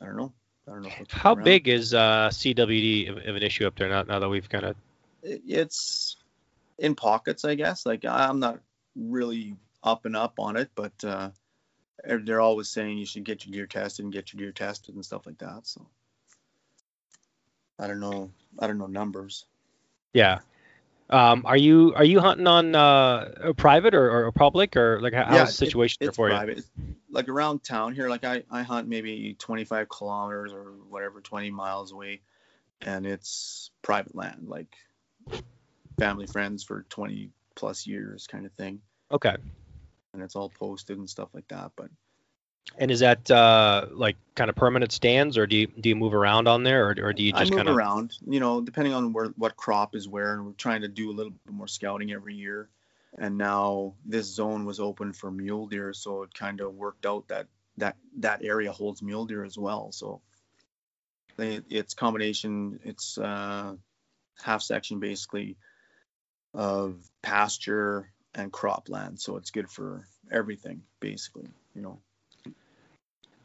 I 0.00 0.06
don't 0.06 0.16
know. 0.16 0.32
I 0.66 0.72
don't 0.72 0.82
know. 0.82 0.90
How 1.08 1.34
around. 1.34 1.44
big 1.44 1.68
is 1.68 1.94
uh, 1.94 2.28
CWD 2.32 3.10
of, 3.10 3.16
of 3.28 3.36
an 3.36 3.42
issue 3.42 3.66
up 3.66 3.76
there 3.76 3.88
now, 3.88 4.02
now 4.02 4.18
that 4.18 4.28
we've 4.28 4.48
kind 4.48 4.64
of 4.64 4.76
it- 5.22 5.42
it's 5.46 6.16
in 6.78 6.94
pockets, 6.94 7.44
I 7.44 7.54
guess. 7.54 7.84
Like 7.86 8.04
I'm 8.04 8.38
not 8.38 8.60
really 8.94 9.56
up 9.82 10.04
and 10.04 10.16
up 10.16 10.38
on 10.38 10.56
it, 10.56 10.70
but 10.74 10.92
uh, 11.04 11.30
they're 12.04 12.18
they're 12.18 12.40
always 12.40 12.68
saying 12.68 12.98
you 12.98 13.06
should 13.06 13.24
get 13.24 13.44
your 13.46 13.52
deer 13.52 13.66
tested 13.66 14.04
and 14.04 14.12
get 14.12 14.32
your 14.32 14.38
deer 14.40 14.52
tested 14.52 14.94
and 14.94 15.04
stuff 15.04 15.26
like 15.26 15.38
that. 15.38 15.66
So 15.66 15.86
I 17.78 17.86
don't 17.86 18.00
know. 18.00 18.30
I 18.58 18.66
don't 18.66 18.78
know 18.78 18.86
numbers. 18.86 19.46
yeah. 20.12 20.40
Um, 21.10 21.42
are 21.46 21.56
you 21.56 21.94
are 21.96 22.04
you 22.04 22.20
hunting 22.20 22.46
on 22.46 22.74
uh, 22.74 23.32
a 23.40 23.54
private 23.54 23.94
or, 23.94 24.26
or 24.26 24.32
public 24.32 24.76
or 24.76 25.00
like 25.00 25.14
how, 25.14 25.20
Yeah, 25.22 25.38
how's 25.38 25.56
the 25.56 25.64
it- 25.64 25.68
situation 25.68 25.96
there 26.00 26.08
It's 26.08 26.16
for 26.16 26.28
you? 26.28 26.34
private. 26.34 26.58
It's 26.58 26.70
like 27.10 27.28
around 27.28 27.64
town 27.64 27.94
here. 27.94 28.08
Like 28.10 28.24
I 28.24 28.42
I 28.50 28.62
hunt 28.62 28.88
maybe 28.88 29.34
25 29.38 29.88
kilometers 29.88 30.52
or 30.52 30.72
whatever, 30.90 31.20
20 31.22 31.50
miles 31.50 31.92
away, 31.92 32.20
and 32.82 33.06
it's 33.06 33.70
private 33.80 34.14
land, 34.14 34.48
like 34.48 34.68
family 35.98 36.26
friends 36.26 36.62
for 36.62 36.84
20 36.90 37.30
plus 37.54 37.86
years, 37.86 38.26
kind 38.26 38.44
of 38.46 38.52
thing. 38.52 38.80
Okay. 39.10 39.36
And 40.12 40.22
it's 40.22 40.36
all 40.36 40.48
posted 40.50 40.98
and 40.98 41.08
stuff 41.08 41.28
like 41.32 41.48
that. 41.48 41.72
But 41.76 41.88
And 42.76 42.90
is 42.90 43.00
that 43.00 43.30
uh, 43.30 43.86
like 43.92 44.16
kind 44.34 44.50
of 44.50 44.56
permanent 44.56 44.92
stands 44.92 45.36
or 45.36 45.46
do 45.46 45.56
you 45.56 45.66
do 45.66 45.88
you 45.88 45.96
move 45.96 46.14
around 46.14 46.46
on 46.46 46.62
there 46.62 46.88
or, 46.88 46.94
or 47.02 47.12
do 47.12 47.22
you 47.22 47.32
just 47.32 47.50
kind 47.50 47.62
of 47.62 47.66
move 47.66 47.76
around, 47.76 48.18
you 48.26 48.40
know, 48.40 48.60
depending 48.60 48.94
on 48.94 49.12
where 49.12 49.26
what 49.36 49.56
crop 49.56 49.96
is 49.96 50.06
where, 50.06 50.34
and 50.34 50.46
we're 50.46 50.52
trying 50.52 50.82
to 50.82 50.88
do 50.88 51.10
a 51.10 51.12
little 51.12 51.32
bit 51.32 51.52
more 51.52 51.66
scouting 51.66 52.12
every 52.12 52.34
year. 52.34 52.68
And 53.16 53.36
now 53.38 53.94
this 54.04 54.26
zone 54.26 54.64
was 54.64 54.78
open 54.78 55.12
for 55.12 55.30
mule 55.30 55.66
deer, 55.66 55.92
so 55.92 56.22
it 56.22 56.34
kind 56.34 56.60
of 56.60 56.74
worked 56.74 57.06
out 57.06 57.26
that 57.28 57.46
that 57.78 57.96
that 58.18 58.44
area 58.44 58.70
holds 58.70 59.02
mule 59.02 59.24
deer 59.24 59.44
as 59.44 59.56
well. 59.56 59.90
So 59.90 60.20
they, 61.36 61.60
it's 61.70 61.94
combination, 61.94 62.80
it's 62.84 63.16
uh, 63.18 63.74
half 64.42 64.62
section 64.62 65.00
basically 65.00 65.56
of 66.54 66.96
pasture 67.22 68.10
and 68.34 68.52
cropland, 68.52 69.20
so 69.20 69.36
it's 69.36 69.50
good 69.50 69.70
for 69.70 70.06
everything 70.30 70.82
basically, 71.00 71.48
you 71.74 71.82
know. 71.82 72.00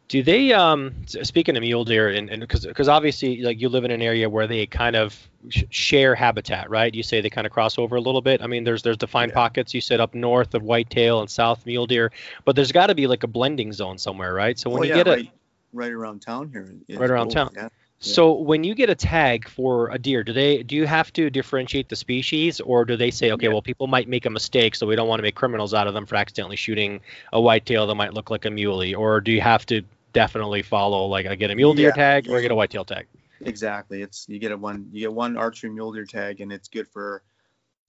Do 0.09 0.21
they 0.21 0.53
um 0.53 0.93
speaking 1.07 1.55
of 1.57 1.61
mule 1.61 1.85
deer 1.85 2.09
and 2.09 2.29
because 2.41 2.65
because 2.65 2.87
obviously 2.87 3.41
like 3.41 3.59
you 3.59 3.69
live 3.69 3.83
in 3.83 3.89
an 3.91 4.01
area 4.01 4.29
where 4.29 4.45
they 4.45 4.65
kind 4.67 4.95
of 4.95 5.17
sh- 5.49 5.63
share 5.69 6.13
habitat, 6.13 6.69
right? 6.69 6.93
You 6.93 7.01
say 7.01 7.19
they 7.21 7.29
kind 7.31 7.47
of 7.47 7.53
cross 7.53 7.79
over 7.79 7.95
a 7.95 8.01
little 8.01 8.21
bit. 8.21 8.41
I 8.41 8.47
mean, 8.47 8.63
there's 8.63 8.83
there's 8.83 8.97
defined 8.97 9.31
Yeah. 9.31 9.35
pockets. 9.35 9.73
You 9.73 9.81
said 9.81 9.99
up 9.99 10.13
north 10.13 10.53
of 10.53 10.61
whitetail 10.61 11.21
and 11.21 11.29
south 11.29 11.65
mule 11.65 11.87
deer, 11.87 12.11
but 12.45 12.55
there's 12.55 12.71
got 12.71 12.87
to 12.87 12.95
be 12.95 13.07
like 13.07 13.23
a 13.23 13.27
blending 13.27 13.73
zone 13.73 13.97
somewhere, 13.97 14.33
right? 14.33 14.59
So 14.59 14.69
when 14.69 14.81
Oh, 14.81 14.83
you 14.83 14.89
yeah, 14.89 14.95
get 14.95 15.07
a 15.07 15.11
right, 15.11 15.31
right 15.71 15.91
around 15.91 16.21
town 16.21 16.49
here, 16.51 16.75
Right 16.99 17.09
around 17.09 17.29
town. 17.29 17.49
yeah. 17.55 17.69
So 18.03 18.33
when 18.33 18.63
you 18.63 18.75
get 18.75 18.89
a 18.89 18.95
tag 18.95 19.47
for 19.47 19.89
a 19.89 19.97
deer, 19.97 20.23
do 20.23 20.33
they 20.33 20.63
do 20.63 20.75
you 20.75 20.85
have 20.85 21.11
to 21.13 21.29
differentiate 21.29 21.89
the 21.89 21.95
species, 21.95 22.59
or 22.61 22.85
do 22.85 22.95
they 22.97 23.11
say, 23.11 23.31
okay, 23.31 23.45
Yeah. 23.47 23.53
well 23.53 23.61
people 23.61 23.87
might 23.87 24.07
make 24.07 24.25
a 24.25 24.29
mistake, 24.29 24.75
so 24.75 24.85
we 24.85 24.95
don't 24.95 25.07
want 25.07 25.19
to 25.19 25.23
make 25.23 25.35
criminals 25.35 25.73
out 25.73 25.87
of 25.87 25.93
them 25.93 26.05
for 26.05 26.15
accidentally 26.15 26.55
shooting 26.57 27.01
a 27.31 27.39
whitetail 27.39 27.87
that 27.87 27.95
might 27.95 28.13
look 28.13 28.29
like 28.29 28.45
a 28.45 28.51
muley, 28.51 28.93
or 28.93 29.21
do 29.21 29.31
you 29.31 29.41
have 29.41 29.65
to 29.67 29.81
definitely 30.11 30.61
follow 30.61 31.05
like 31.07 31.25
I 31.25 31.35
get 31.35 31.49
a 31.49 31.55
mule 31.55 31.73
deer 31.73 31.89
Yeah, 31.89 31.95
tag 31.95 32.29
or 32.29 32.37
I 32.37 32.41
get 32.41 32.51
a 32.51 32.55
whitetail 32.55 32.85
tag? 32.85 33.07
Exactly. 33.41 34.01
It's 34.01 34.25
you 34.29 34.39
get 34.39 34.51
a 34.51 34.57
one 34.57 34.89
you 34.91 34.99
get 35.01 35.13
one 35.13 35.37
archery 35.37 35.69
mule 35.69 35.91
deer 35.91 36.05
tag 36.05 36.41
and 36.41 36.51
it's 36.51 36.67
good 36.67 36.87
for 36.87 37.23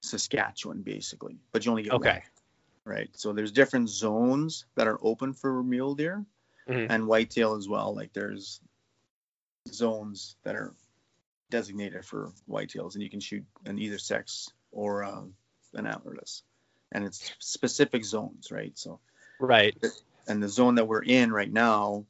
Saskatchewan 0.02 0.82
basically, 0.82 1.36
but 1.52 1.64
you 1.64 1.70
only 1.70 1.82
get 1.82 1.92
one, 1.92 2.00
Okay. 2.02 2.22
right? 2.84 3.08
So 3.14 3.32
there's 3.32 3.52
different 3.52 3.88
zones 3.88 4.66
that 4.74 4.86
are 4.86 4.98
open 5.02 5.32
for 5.32 5.62
mule 5.62 5.94
deer 5.94 6.24
Mhm. 6.68 6.86
and 6.90 7.06
whitetail 7.06 7.54
as 7.54 7.68
well. 7.68 7.94
Like 7.94 8.12
there's 8.12 8.60
zones 9.68 10.36
that 10.44 10.56
are 10.56 10.74
designated 11.50 12.04
for 12.04 12.32
whitetails 12.48 12.94
and 12.94 13.02
you 13.02 13.10
can 13.10 13.20
shoot 13.20 13.44
an 13.64 13.78
either 13.78 13.98
sex 13.98 14.50
or 14.72 15.04
uh, 15.04 15.22
an 15.74 15.84
antlerless, 15.84 16.42
and 16.92 17.04
it's 17.04 17.32
specific 17.38 18.04
zones, 18.04 18.50
right? 18.50 18.76
So 18.78 19.00
Right. 19.40 19.76
and 20.26 20.42
the 20.42 20.48
zone 20.48 20.76
that 20.76 20.86
we're 20.86 21.02
in 21.02 21.32
right 21.32 21.52
now, 21.52 22.06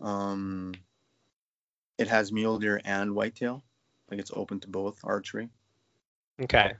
um, 0.00 0.74
it 1.98 2.08
has 2.08 2.32
mule 2.32 2.58
deer 2.58 2.80
and 2.84 3.14
whitetail. 3.14 3.62
Like 4.10 4.20
it's 4.20 4.30
open 4.34 4.60
to 4.60 4.68
both 4.68 4.98
archery. 5.04 5.48
Okay. 6.40 6.74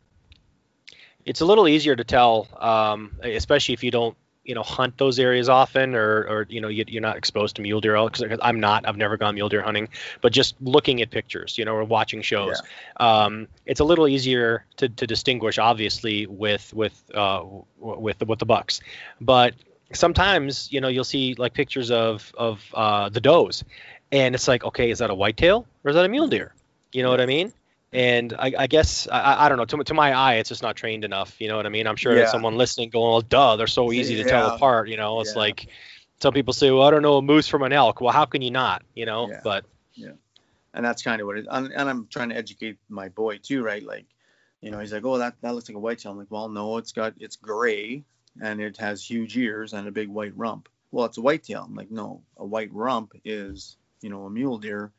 It's 1.25 1.41
a 1.41 1.47
little 1.47 1.69
easier 1.69 1.97
to 1.97 2.05
tell, 2.05 2.49
um, 2.61 3.17
especially 3.23 3.75
if 3.75 3.83
you 3.83 3.91
don't, 3.91 4.17
you 4.45 4.55
know, 4.55 4.63
hunt 4.63 4.99
those 4.99 5.19
areas 5.19 5.49
often, 5.49 5.95
or, 5.95 6.23
or 6.29 6.47
you 6.49 6.61
know, 6.61 6.69
you, 6.69 6.85
you're 6.87 7.03
not 7.03 7.17
exposed 7.17 7.57
to 7.57 7.63
mule 7.63 7.81
deer. 7.81 7.97
Because 8.05 8.39
I'm 8.43 8.61
not. 8.61 8.87
I've 8.87 8.97
never 8.97 9.17
gone 9.17 9.35
mule 9.35 9.49
deer 9.49 9.63
hunting, 9.63 9.89
but 10.21 10.33
just 10.33 10.55
looking 10.61 11.01
at 11.03 11.11
pictures, 11.11 11.57
you 11.59 11.65
know, 11.65 11.75
or 11.75 11.85
watching 11.85 12.23
shows, 12.23 12.61
um, 12.99 13.49
it's 13.67 13.81
a 13.81 13.85
little 13.85 14.07
easier 14.07 14.65
to, 14.77 14.89
to 14.89 15.07
distinguish, 15.07 15.59
obviously, 15.59 16.27
with 16.27 16.73
with 16.75 17.03
uh, 17.15 17.45
with 17.79 18.23
with 18.27 18.39
the 18.39 18.47
bucks. 18.47 18.81
But 19.21 19.55
sometimes, 19.93 20.71
you 20.73 20.81
know, 20.81 20.89
you'll 20.89 21.05
see 21.05 21.35
like 21.35 21.55
pictures 21.55 21.91
of 21.91 22.33
of 22.37 22.65
uh, 22.75 23.09
the 23.09 23.21
does, 23.21 23.65
and 24.13 24.35
it's 24.35 24.49
like, 24.49 24.65
okay, 24.65 24.91
is 24.91 24.99
that 24.99 25.11
a 25.11 25.15
whitetail 25.15 25.67
or 25.85 25.91
is 25.91 25.95
that 25.97 26.05
a 26.05 26.09
mule 26.09 26.29
deer? 26.29 26.55
You 26.93 27.03
know 27.03 27.11
what 27.11 27.21
I 27.21 27.27
mean? 27.27 27.53
And 27.95 28.33
I, 28.39 28.53
I 28.59 28.67
guess 28.67 29.07
I- 29.09 29.47
I, 29.47 29.49
don't 29.49 29.57
know. 29.59 29.65
To, 29.67 29.85
to 29.85 29.95
my 29.95 30.13
eye, 30.13 30.35
it's 30.35 30.49
just 30.49 30.63
not 30.63 30.77
trained 30.77 31.05
enough. 31.05 31.41
You 31.41 31.49
know 31.49 31.57
what 31.57 31.65
I 31.67 31.69
mean? 31.69 31.87
I'm 31.87 31.97
sure 31.97 32.13
Yeah. 32.15 32.23
that 32.23 32.31
someone 32.31 32.57
listening 32.57 32.91
going, 32.91 33.11
"Well, 33.11 33.21
duh, 33.21 33.57
they're 33.57 33.67
so 33.67 33.93
easy 33.93 34.17
to 34.17 34.25
tell 34.25 34.49
apart." 34.51 34.89
You 34.89 34.97
know, 34.97 35.21
it's 35.21 35.33
Yeah. 35.35 35.39
like 35.41 35.69
some 36.21 36.35
people 36.35 36.53
say, 36.53 36.71
"Well, 36.71 36.83
I 36.83 36.91
don't 36.91 37.03
know 37.03 37.17
a 37.19 37.23
moose 37.23 37.47
from 37.49 37.63
an 37.63 37.73
elk." 37.73 38.01
Well, 38.01 38.13
how 38.13 38.25
can 38.25 38.43
you 38.43 38.51
not? 38.51 38.83
You 38.95 39.07
know, 39.07 39.31
but 39.45 39.65
Yeah. 39.95 40.13
And 40.77 40.85
that's 40.85 41.03
kind 41.03 41.21
of 41.21 41.29
what 41.29 41.39
it. 41.39 41.47
And, 41.49 41.73
and 41.73 41.89
I'm 41.89 42.09
trying 42.09 42.31
to 42.31 42.37
educate 42.37 42.79
my 42.89 43.09
boy 43.09 43.39
too, 43.39 43.63
right? 43.63 43.83
Like, 43.85 44.07
you 44.61 44.73
know, 44.73 44.81
he's 44.81 44.93
like, 44.93 45.05
oh, 45.05 45.19
that 45.19 45.35
that 45.43 45.55
looks 45.55 45.69
like 45.69 45.77
a 45.77 45.79
whitetail. 45.79 46.11
I'm 46.11 46.19
like, 46.19 46.31
well, 46.31 46.49
no, 46.49 46.79
it's 46.79 46.91
got 46.91 47.15
it's 47.21 47.37
gray 47.37 48.03
and 48.43 48.61
it 48.61 48.77
has 48.79 49.09
huge 49.09 49.37
ears 49.37 49.73
and 49.73 49.87
a 49.87 49.93
big 49.93 50.09
white 50.09 50.37
rump. 50.37 50.69
Well, 50.91 51.05
it's 51.07 51.19
a 51.19 51.21
whitetail. 51.23 51.63
I'm 51.69 51.77
like, 51.77 51.93
no, 51.93 52.23
a 52.37 52.45
white 52.45 52.73
rump 52.73 53.13
is 53.25 53.77
you 54.01 54.11
know 54.11 54.25
a 54.25 54.31
mule 54.31 54.59
deer, 54.59 54.91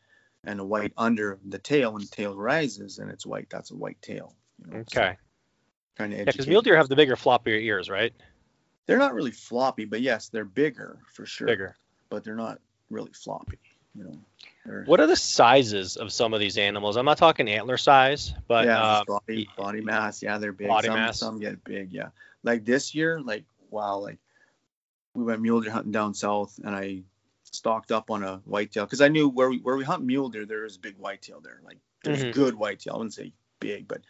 and 0.46 0.60
a 0.60 0.64
white 0.66 0.94
under 0.98 1.40
the 1.46 1.60
tail 1.60 1.94
when 1.94 2.02
the 2.02 2.08
tail 2.08 2.36
rises 2.36 3.00
and 3.00 3.10
it's 3.10 3.26
white. 3.26 3.50
That's 3.50 3.72
a 3.72 3.76
white 3.76 4.02
tail. 4.02 4.34
You 4.60 4.72
know, 4.72 4.84
so 4.88 5.02
Okay. 5.02 5.18
trying 5.96 6.12
to 6.12 6.18
Yeah, 6.18 6.24
because 6.26 6.40
educate. 6.42 6.50
mule 6.50 6.62
deer 6.62 6.78
have 6.78 6.90
the 6.90 6.96
bigger, 6.96 7.16
floppier 7.16 7.62
ears, 7.62 7.90
right? 7.90 8.14
They're 8.86 9.00
not 9.00 9.14
really 9.14 9.32
floppy, 9.32 9.86
but 9.86 10.02
yes, 10.02 10.30
they're 10.30 10.46
bigger 10.46 11.00
for 11.14 11.26
sure. 11.26 11.48
Bigger. 11.48 11.76
but 12.10 12.24
they're 12.24 12.36
not 12.36 12.60
really 12.92 13.12
floppy. 13.14 13.58
You 13.96 14.04
know. 14.04 14.20
They're, 14.66 14.84
What 14.86 15.00
are 15.00 15.08
the 15.08 15.16
sizes 15.16 15.98
of 15.98 16.12
some 16.14 16.34
of 16.34 16.40
these 16.40 16.58
animals? 16.58 16.98
I'm 16.98 17.06
not 17.06 17.18
talking 17.18 17.48
antler 17.50 17.78
size, 17.78 18.34
but 18.48 18.66
yeah, 18.66 18.82
uh, 18.82 19.04
body, 19.06 19.50
body 19.58 19.82
mass. 19.82 20.22
Yeah, 20.22 20.38
they're 20.38 20.52
big. 20.52 20.68
Body 20.68 20.88
some, 20.88 20.96
mass. 20.96 21.20
some 21.20 21.40
get 21.40 21.64
big. 21.64 21.92
Yeah, 21.94 22.10
like 22.44 22.64
this 22.66 22.94
year, 22.94 23.20
like 23.22 23.44
wow, 23.72 23.98
like 24.00 24.20
we 25.16 25.24
went 25.24 25.42
mule 25.42 25.62
deer 25.62 25.72
hunting 25.72 25.92
down 25.92 26.14
south, 26.14 26.60
and 26.64 26.76
I 26.76 27.02
stocked 27.56 27.92
up 27.92 28.12
on 28.12 28.24
a 28.24 28.38
whitetail 28.46 28.86
because 28.86 29.02
I 29.02 29.08
knew 29.08 29.30
where 29.30 29.50
we 29.50 29.60
where 29.60 29.76
we 29.76 29.84
hunt 29.84 30.04
mule 30.04 30.30
deer, 30.30 30.46
there 30.46 30.66
is 30.66 30.78
big 30.78 30.98
whitetail 30.98 31.42
there. 31.42 31.60
Like 31.64 31.78
there's 32.04 32.24
Mhm. 32.24 32.32
good 32.32 32.56
whitetail. 32.56 32.94
I 32.94 32.98
wouldn't 32.98 33.14
say 33.14 33.34
big, 33.60 33.88
but 33.88 34.02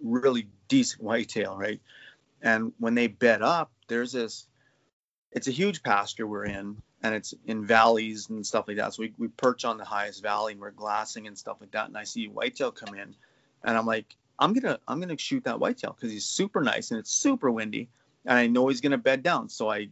really 0.00 0.48
decent 0.68 1.02
whitetail, 1.02 1.56
right? 1.56 1.80
And 2.40 2.72
when 2.78 2.94
they 2.94 3.06
bed 3.06 3.42
up, 3.42 3.70
there's 3.88 4.12
this. 4.12 4.46
It's 5.30 5.48
a 5.48 5.52
huge 5.52 5.82
pasture 5.82 6.26
we're 6.26 6.44
in, 6.44 6.82
and 7.02 7.14
it's 7.14 7.32
in 7.46 7.64
valleys 7.64 8.28
and 8.28 8.46
stuff 8.46 8.68
like 8.68 8.76
that. 8.76 8.94
So 8.94 9.02
we, 9.02 9.14
we 9.16 9.28
perch 9.28 9.64
on 9.64 9.78
the 9.78 9.84
highest 9.84 10.22
valley 10.22 10.52
and 10.52 10.60
we're 10.60 10.72
glassing 10.72 11.26
and 11.26 11.38
stuff 11.38 11.56
like 11.60 11.70
that. 11.70 11.88
And 11.88 11.96
I 11.96 12.04
see 12.04 12.28
whitetail 12.28 12.70
come 12.72 12.94
in, 12.94 13.14
and 13.64 13.78
I'm 13.78 13.86
like, 13.86 14.16
I'm 14.38 14.52
gonna 14.52 14.78
I'm 14.88 15.00
gonna 15.00 15.18
shoot 15.18 15.44
that 15.44 15.60
whitetail 15.60 15.92
because 15.92 16.12
he's 16.12 16.26
super 16.26 16.62
nice 16.62 16.90
and 16.90 17.00
it's 17.00 17.10
super 17.10 17.50
windy, 17.50 17.88
and 18.24 18.38
I 18.38 18.46
know 18.46 18.68
he's 18.68 18.80
gonna 18.80 18.98
bed 18.98 19.22
down. 19.22 19.48
So 19.48 19.70
I 19.70 19.88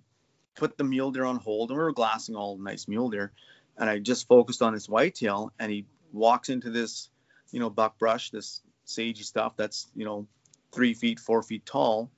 put 0.60 0.76
the 0.76 0.84
mule 0.84 1.10
deer 1.10 1.24
on 1.24 1.36
hold, 1.36 1.70
and 1.70 1.78
we 1.78 1.82
were 1.82 1.90
glassing 1.90 2.36
all 2.36 2.58
nice 2.58 2.86
mule 2.86 3.08
deer, 3.08 3.32
and 3.78 3.88
I 3.88 3.98
just 3.98 4.28
focused 4.28 4.60
on 4.60 4.74
this 4.74 4.88
whitetail, 4.88 5.52
and 5.58 5.72
he 5.72 5.86
walks 6.12 6.50
into 6.50 6.70
this, 6.70 7.08
you 7.50 7.58
know, 7.58 7.70
buckbrush, 7.70 8.30
this 8.30 8.60
sagey 8.86 9.24
stuff 9.24 9.56
that's 9.56 9.88
you 9.96 10.04
know 10.04 10.26
three 10.70 10.92
feet, 10.92 11.18
four 11.18 11.42
feet 11.42 11.64
tall, 11.64 12.10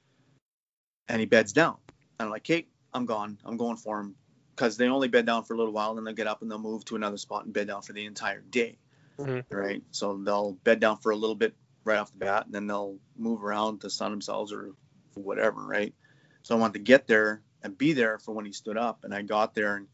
and 1.08 1.20
he 1.20 1.26
beds 1.26 1.52
down. 1.52 1.76
And 2.18 2.26
I'm 2.26 2.30
like, 2.30 2.42
Kate, 2.42 2.68
I'm 2.92 3.06
gone. 3.06 3.38
I'm 3.44 3.56
going 3.56 3.76
for 3.76 4.00
him 4.00 4.16
because 4.56 4.76
they 4.76 4.88
only 4.88 5.08
bed 5.08 5.24
down 5.24 5.44
for 5.44 5.54
a 5.54 5.56
little 5.56 5.72
while, 5.72 5.90
and 5.90 5.98
then 5.98 6.04
they'll 6.04 6.14
get 6.14 6.26
up 6.26 6.42
and 6.42 6.50
they'll 6.50 6.58
move 6.58 6.84
to 6.86 6.96
another 6.96 7.18
spot 7.18 7.44
and 7.44 7.54
bed 7.54 7.68
down 7.68 7.82
for 7.82 7.92
the 7.92 8.04
entire 8.04 8.40
day. 8.40 8.76
Mhm. 9.18 9.44
Right. 9.50 9.84
So 9.92 10.16
they'll 10.16 10.54
bed 10.64 10.80
down 10.80 10.98
for 10.98 11.12
a 11.12 11.16
little 11.16 11.36
bit 11.36 11.54
right 11.84 11.98
off 11.98 12.10
the 12.10 12.18
bat, 12.18 12.46
and 12.46 12.54
then 12.54 12.66
they'll 12.66 12.98
move 13.16 13.44
around 13.44 13.82
to 13.82 13.90
sun 13.90 14.10
themselves 14.10 14.52
or 14.52 14.72
whatever. 15.14 15.64
Right. 15.64 15.94
So 16.42 16.56
I 16.56 16.58
want 16.58 16.72
to 16.74 16.80
get 16.80 17.06
there 17.06 17.40
and 17.62 17.76
be 17.76 17.92
there 17.92 18.18
for 18.18 18.32
when 18.32 18.44
he 18.44 18.52
stood 18.52 18.76
up, 18.76 19.04
and 19.04 19.14
I 19.14 19.22
got 19.22 19.54
there 19.54 19.76
and 19.76 19.88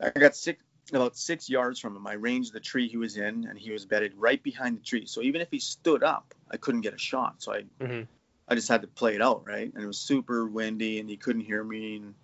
I 0.00 0.10
got 0.10 0.34
six 0.34 0.62
about 0.92 1.16
six 1.16 1.48
yards 1.48 1.78
from 1.78 1.96
him. 1.96 2.06
I 2.06 2.14
ranged 2.14 2.52
the 2.52 2.60
tree 2.60 2.88
he 2.88 2.96
was 2.96 3.16
in, 3.16 3.46
and 3.48 3.58
he 3.58 3.70
was 3.70 3.86
bedded 3.86 4.14
right 4.16 4.42
behind 4.42 4.76
the 4.76 4.82
tree. 4.82 5.06
So 5.06 5.22
even 5.22 5.40
if 5.40 5.48
he 5.50 5.60
stood 5.60 6.02
up, 6.02 6.34
I 6.50 6.56
couldn't 6.56 6.80
get 6.80 6.94
a 6.94 6.98
shot. 6.98 7.42
So 7.42 7.54
I 7.54 7.64
Mhm. 7.80 8.06
I 8.48 8.54
just 8.54 8.68
had 8.68 8.82
to 8.82 8.88
play 8.88 9.14
it 9.14 9.22
out, 9.22 9.46
right? 9.46 9.72
And 9.72 9.82
it 9.82 9.86
was 9.86 9.98
super 9.98 10.46
windy, 10.46 10.98
and 10.98 11.08
he 11.08 11.16
couldn't 11.16 11.42
hear 11.42 11.62
me. 11.62 11.96
And 11.96 12.14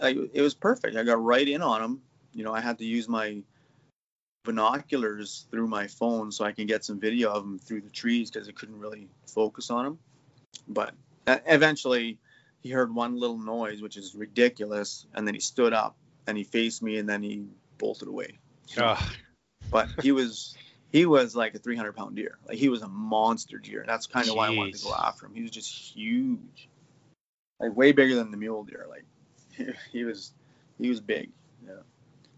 I, 0.00 0.10
it 0.32 0.40
was 0.40 0.54
perfect. 0.54 0.96
I 0.96 1.02
got 1.02 1.22
right 1.22 1.46
in 1.46 1.62
on 1.62 1.82
him. 1.82 2.02
You 2.32 2.44
know, 2.44 2.54
I 2.54 2.60
had 2.60 2.78
to 2.78 2.84
use 2.84 3.08
my 3.08 3.42
binoculars 4.44 5.46
through 5.50 5.66
my 5.66 5.88
phone 5.88 6.30
so 6.30 6.44
I 6.44 6.52
can 6.52 6.66
get 6.66 6.84
some 6.84 7.00
video 7.00 7.32
of 7.32 7.44
him 7.44 7.58
through 7.58 7.80
the 7.80 7.90
trees 7.90 8.30
because 8.30 8.48
I 8.48 8.52
couldn't 8.52 8.78
really 8.78 9.08
focus 9.26 9.70
on 9.70 9.86
him. 9.86 9.98
But 10.68 10.94
uh, 11.26 11.38
eventually, 11.46 12.18
he 12.66 12.72
heard 12.72 12.92
one 12.92 13.18
little 13.18 13.38
noise, 13.38 13.80
which 13.80 13.96
is 13.96 14.14
ridiculous, 14.16 15.06
and 15.14 15.26
then 15.26 15.34
he 15.34 15.40
stood 15.40 15.72
up 15.72 15.94
and 16.26 16.36
he 16.36 16.42
faced 16.42 16.82
me, 16.82 16.98
and 16.98 17.08
then 17.08 17.22
he 17.22 17.44
bolted 17.78 18.08
away. 18.08 18.38
But 19.70 19.88
he 20.02 20.10
was 20.10 20.56
he 20.90 21.06
was 21.06 21.36
like 21.36 21.54
a 21.54 21.58
300 21.58 21.94
pound 21.94 22.16
deer. 22.16 22.38
Like 22.48 22.58
he 22.58 22.68
was 22.68 22.82
a 22.82 22.88
monster 22.88 23.58
deer. 23.58 23.84
That's 23.86 24.06
kind 24.08 24.28
of 24.28 24.34
why 24.34 24.48
I 24.48 24.50
wanted 24.50 24.74
to 24.74 24.82
go 24.82 24.94
after 24.94 25.26
him. 25.26 25.34
He 25.34 25.42
was 25.42 25.52
just 25.52 25.72
huge, 25.72 26.68
like 27.60 27.76
way 27.76 27.92
bigger 27.92 28.16
than 28.16 28.32
the 28.32 28.36
mule 28.36 28.64
deer. 28.64 28.86
Like 28.90 29.04
he, 29.52 29.66
he 29.98 30.04
was 30.04 30.32
he 30.80 30.88
was 30.88 31.00
big. 31.00 31.30
Yeah. 31.64 31.74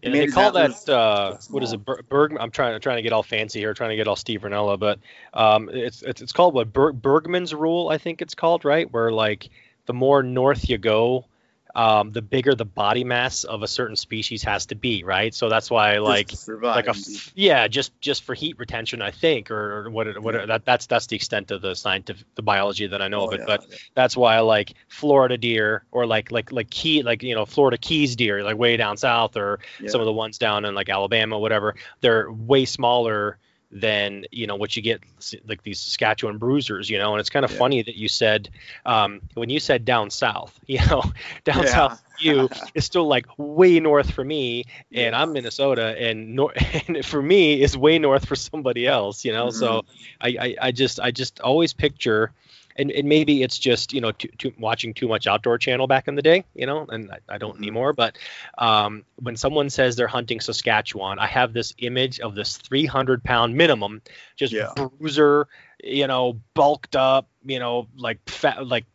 Yeah, 0.01 0.11
they 0.11 0.27
call 0.27 0.51
that 0.53 0.87
uh, 0.87 1.37
what 1.49 1.61
is 1.61 1.73
it? 1.73 1.83
Ber- 1.83 2.01
Berg. 2.03 2.37
I'm 2.39 2.51
trying 2.51 2.73
to 2.73 2.79
trying 2.79 2.97
to 2.97 3.01
get 3.01 3.11
all 3.11 3.23
fancy 3.23 3.59
here, 3.59 3.73
trying 3.73 3.89
to 3.89 3.97
get 3.97 4.07
all 4.07 4.15
Steve 4.15 4.41
Rinella, 4.41 4.79
but 4.79 4.99
um, 5.33 5.69
it's 5.73 6.01
it's 6.03 6.21
it's 6.21 6.31
called 6.31 6.53
what 6.53 6.71
Ber- 6.71 6.93
Bergmann's 6.93 7.53
rule, 7.53 7.89
I 7.89 7.97
think 7.97 8.21
it's 8.21 8.33
called, 8.33 8.63
right? 8.63 8.89
Where 8.93 9.11
like 9.11 9.49
the 9.89 9.93
more 9.95 10.21
north 10.21 10.69
you 10.69 10.77
go, 10.77 11.25
um, 11.73 12.11
the 12.11 12.21
bigger 12.21 12.53
the 12.53 12.63
body 12.65 13.03
mass 13.03 13.43
of 13.43 13.63
a 13.63 13.67
certain 13.67 13.95
species 13.95 14.43
has 14.43 14.67
to 14.67 14.75
be, 14.75 15.03
right? 15.03 15.33
So 15.33 15.49
that's 15.49 15.71
why 15.71 15.97
like 15.97 16.31
like 16.75 16.85
a 16.85 16.91
f- 16.91 17.31
yeah, 17.35 17.67
just 17.67 17.99
just 17.99 18.21
for 18.23 18.35
heat 18.35 18.59
retention, 18.59 19.01
I 19.01 19.09
think, 19.09 19.49
or, 19.49 19.85
or 19.85 19.89
what 19.89 20.05
it, 20.07 20.21
what 20.21 20.35
it, 20.35 20.47
that 20.47 20.63
that's 20.63 20.85
that's 20.85 21.07
the 21.07 21.15
extent 21.15 21.49
of 21.49 21.61
the 21.63 21.73
scientific 21.75 22.23
the 22.35 22.43
biology 22.43 22.85
that 22.85 23.01
I 23.01 23.07
know 23.07 23.21
Oh, 23.21 23.27
of 23.27 23.33
it, 23.33 23.39
yeah, 23.39 23.45
but 23.47 23.65
yeah. 23.67 23.77
that's 23.95 24.15
why 24.15 24.35
I 24.35 24.41
like 24.41 24.73
Florida 24.89 25.37
deer 25.39 25.83
or 25.91 26.05
like 26.05 26.31
like 26.31 26.51
like 26.51 26.69
key 26.69 27.01
like 27.01 27.23
you 27.23 27.33
know 27.33 27.45
Florida 27.47 27.77
Keys 27.79 28.15
deer 28.15 28.43
like 28.43 28.57
way 28.57 28.77
down 28.77 28.97
south 28.97 29.37
or 29.37 29.59
Yeah. 29.81 29.89
some 29.89 30.01
of 30.01 30.05
the 30.05 30.13
ones 30.13 30.37
down 30.37 30.65
in 30.65 30.75
like 30.75 30.89
Alabama 30.89 31.39
whatever 31.39 31.73
they're 32.01 32.31
way 32.31 32.65
smaller 32.65 33.39
than 33.71 34.25
you 34.31 34.47
know 34.47 34.55
what 34.55 34.75
you 34.75 34.81
get 34.81 35.01
like 35.47 35.61
these 35.63 35.79
Saskatchewan 35.79 36.37
bruisers 36.37 36.89
you 36.89 36.97
know 36.97 37.13
and 37.13 37.19
it's 37.19 37.29
kind 37.29 37.45
of 37.45 37.49
Yeah. 37.49 37.51
funny 37.51 37.81
that 37.81 37.95
you 37.95 38.07
said 38.07 38.49
um, 38.85 39.21
when 39.35 39.49
you 39.49 39.59
said 39.59 39.85
down 39.85 40.09
south 40.09 40.57
you 40.67 40.79
know 40.89 41.03
down 41.43 41.65
Yeah. 41.65 41.67
south 41.67 42.01
you 42.17 42.49
is 42.73 42.85
still 42.85 43.07
like 43.07 43.25
way 43.37 43.79
north 43.79 44.11
for 44.11 44.23
me 44.23 44.65
and 44.93 45.13
Yeah. 45.13 45.15
I'm 45.15 45.33
Minnesota 45.33 45.95
and 45.97 46.35
nor- 46.35 46.53
and 46.87 47.05
for 47.05 47.21
me 47.21 47.61
is 47.61 47.77
way 47.77 47.97
north 47.99 48.25
for 48.25 48.35
somebody 48.35 48.85
else 48.87 49.23
you 49.25 49.31
know 49.31 49.49
so 49.49 49.77
Mm-hmm. 49.77 50.17
I, 50.19 50.27
I 50.39 50.55
I 50.61 50.71
just 50.71 50.99
I 50.99 51.11
just 51.11 51.39
always 51.39 51.73
picture 51.73 52.31
and, 52.75 52.91
and 52.91 53.07
maybe 53.07 53.43
it's 53.43 53.57
just 53.57 53.93
you 53.93 54.01
know 54.01 54.11
too, 54.11 54.29
too, 54.37 54.53
watching 54.59 54.93
too 54.93 55.07
much 55.07 55.27
outdoor 55.27 55.57
channel 55.57 55.87
back 55.87 56.07
in 56.07 56.15
the 56.15 56.21
day 56.21 56.43
you 56.55 56.65
know 56.65 56.85
and 56.89 57.11
I, 57.11 57.35
I 57.35 57.37
don't 57.37 57.55
Mhm. 57.55 57.59
anymore 57.59 57.93
but 57.93 58.17
um, 58.57 59.03
when 59.17 59.35
someone 59.35 59.69
says 59.69 59.95
they're 59.95 60.07
hunting 60.07 60.39
Saskatchewan 60.39 61.19
I 61.19 61.27
have 61.27 61.53
this 61.53 61.73
image 61.79 62.19
of 62.19 62.35
this 62.35 62.57
300 62.57 63.23
pound 63.23 63.55
minimum 63.55 64.01
just 64.35 64.53
Yeah. 64.53 64.73
bruiser 64.75 65.47
you 65.83 66.07
know 66.07 66.39
bulked 66.53 66.95
up 66.95 67.27
you 67.45 67.59
know 67.59 67.87
like 67.95 68.19
fat 68.29 68.65
like 68.65 68.85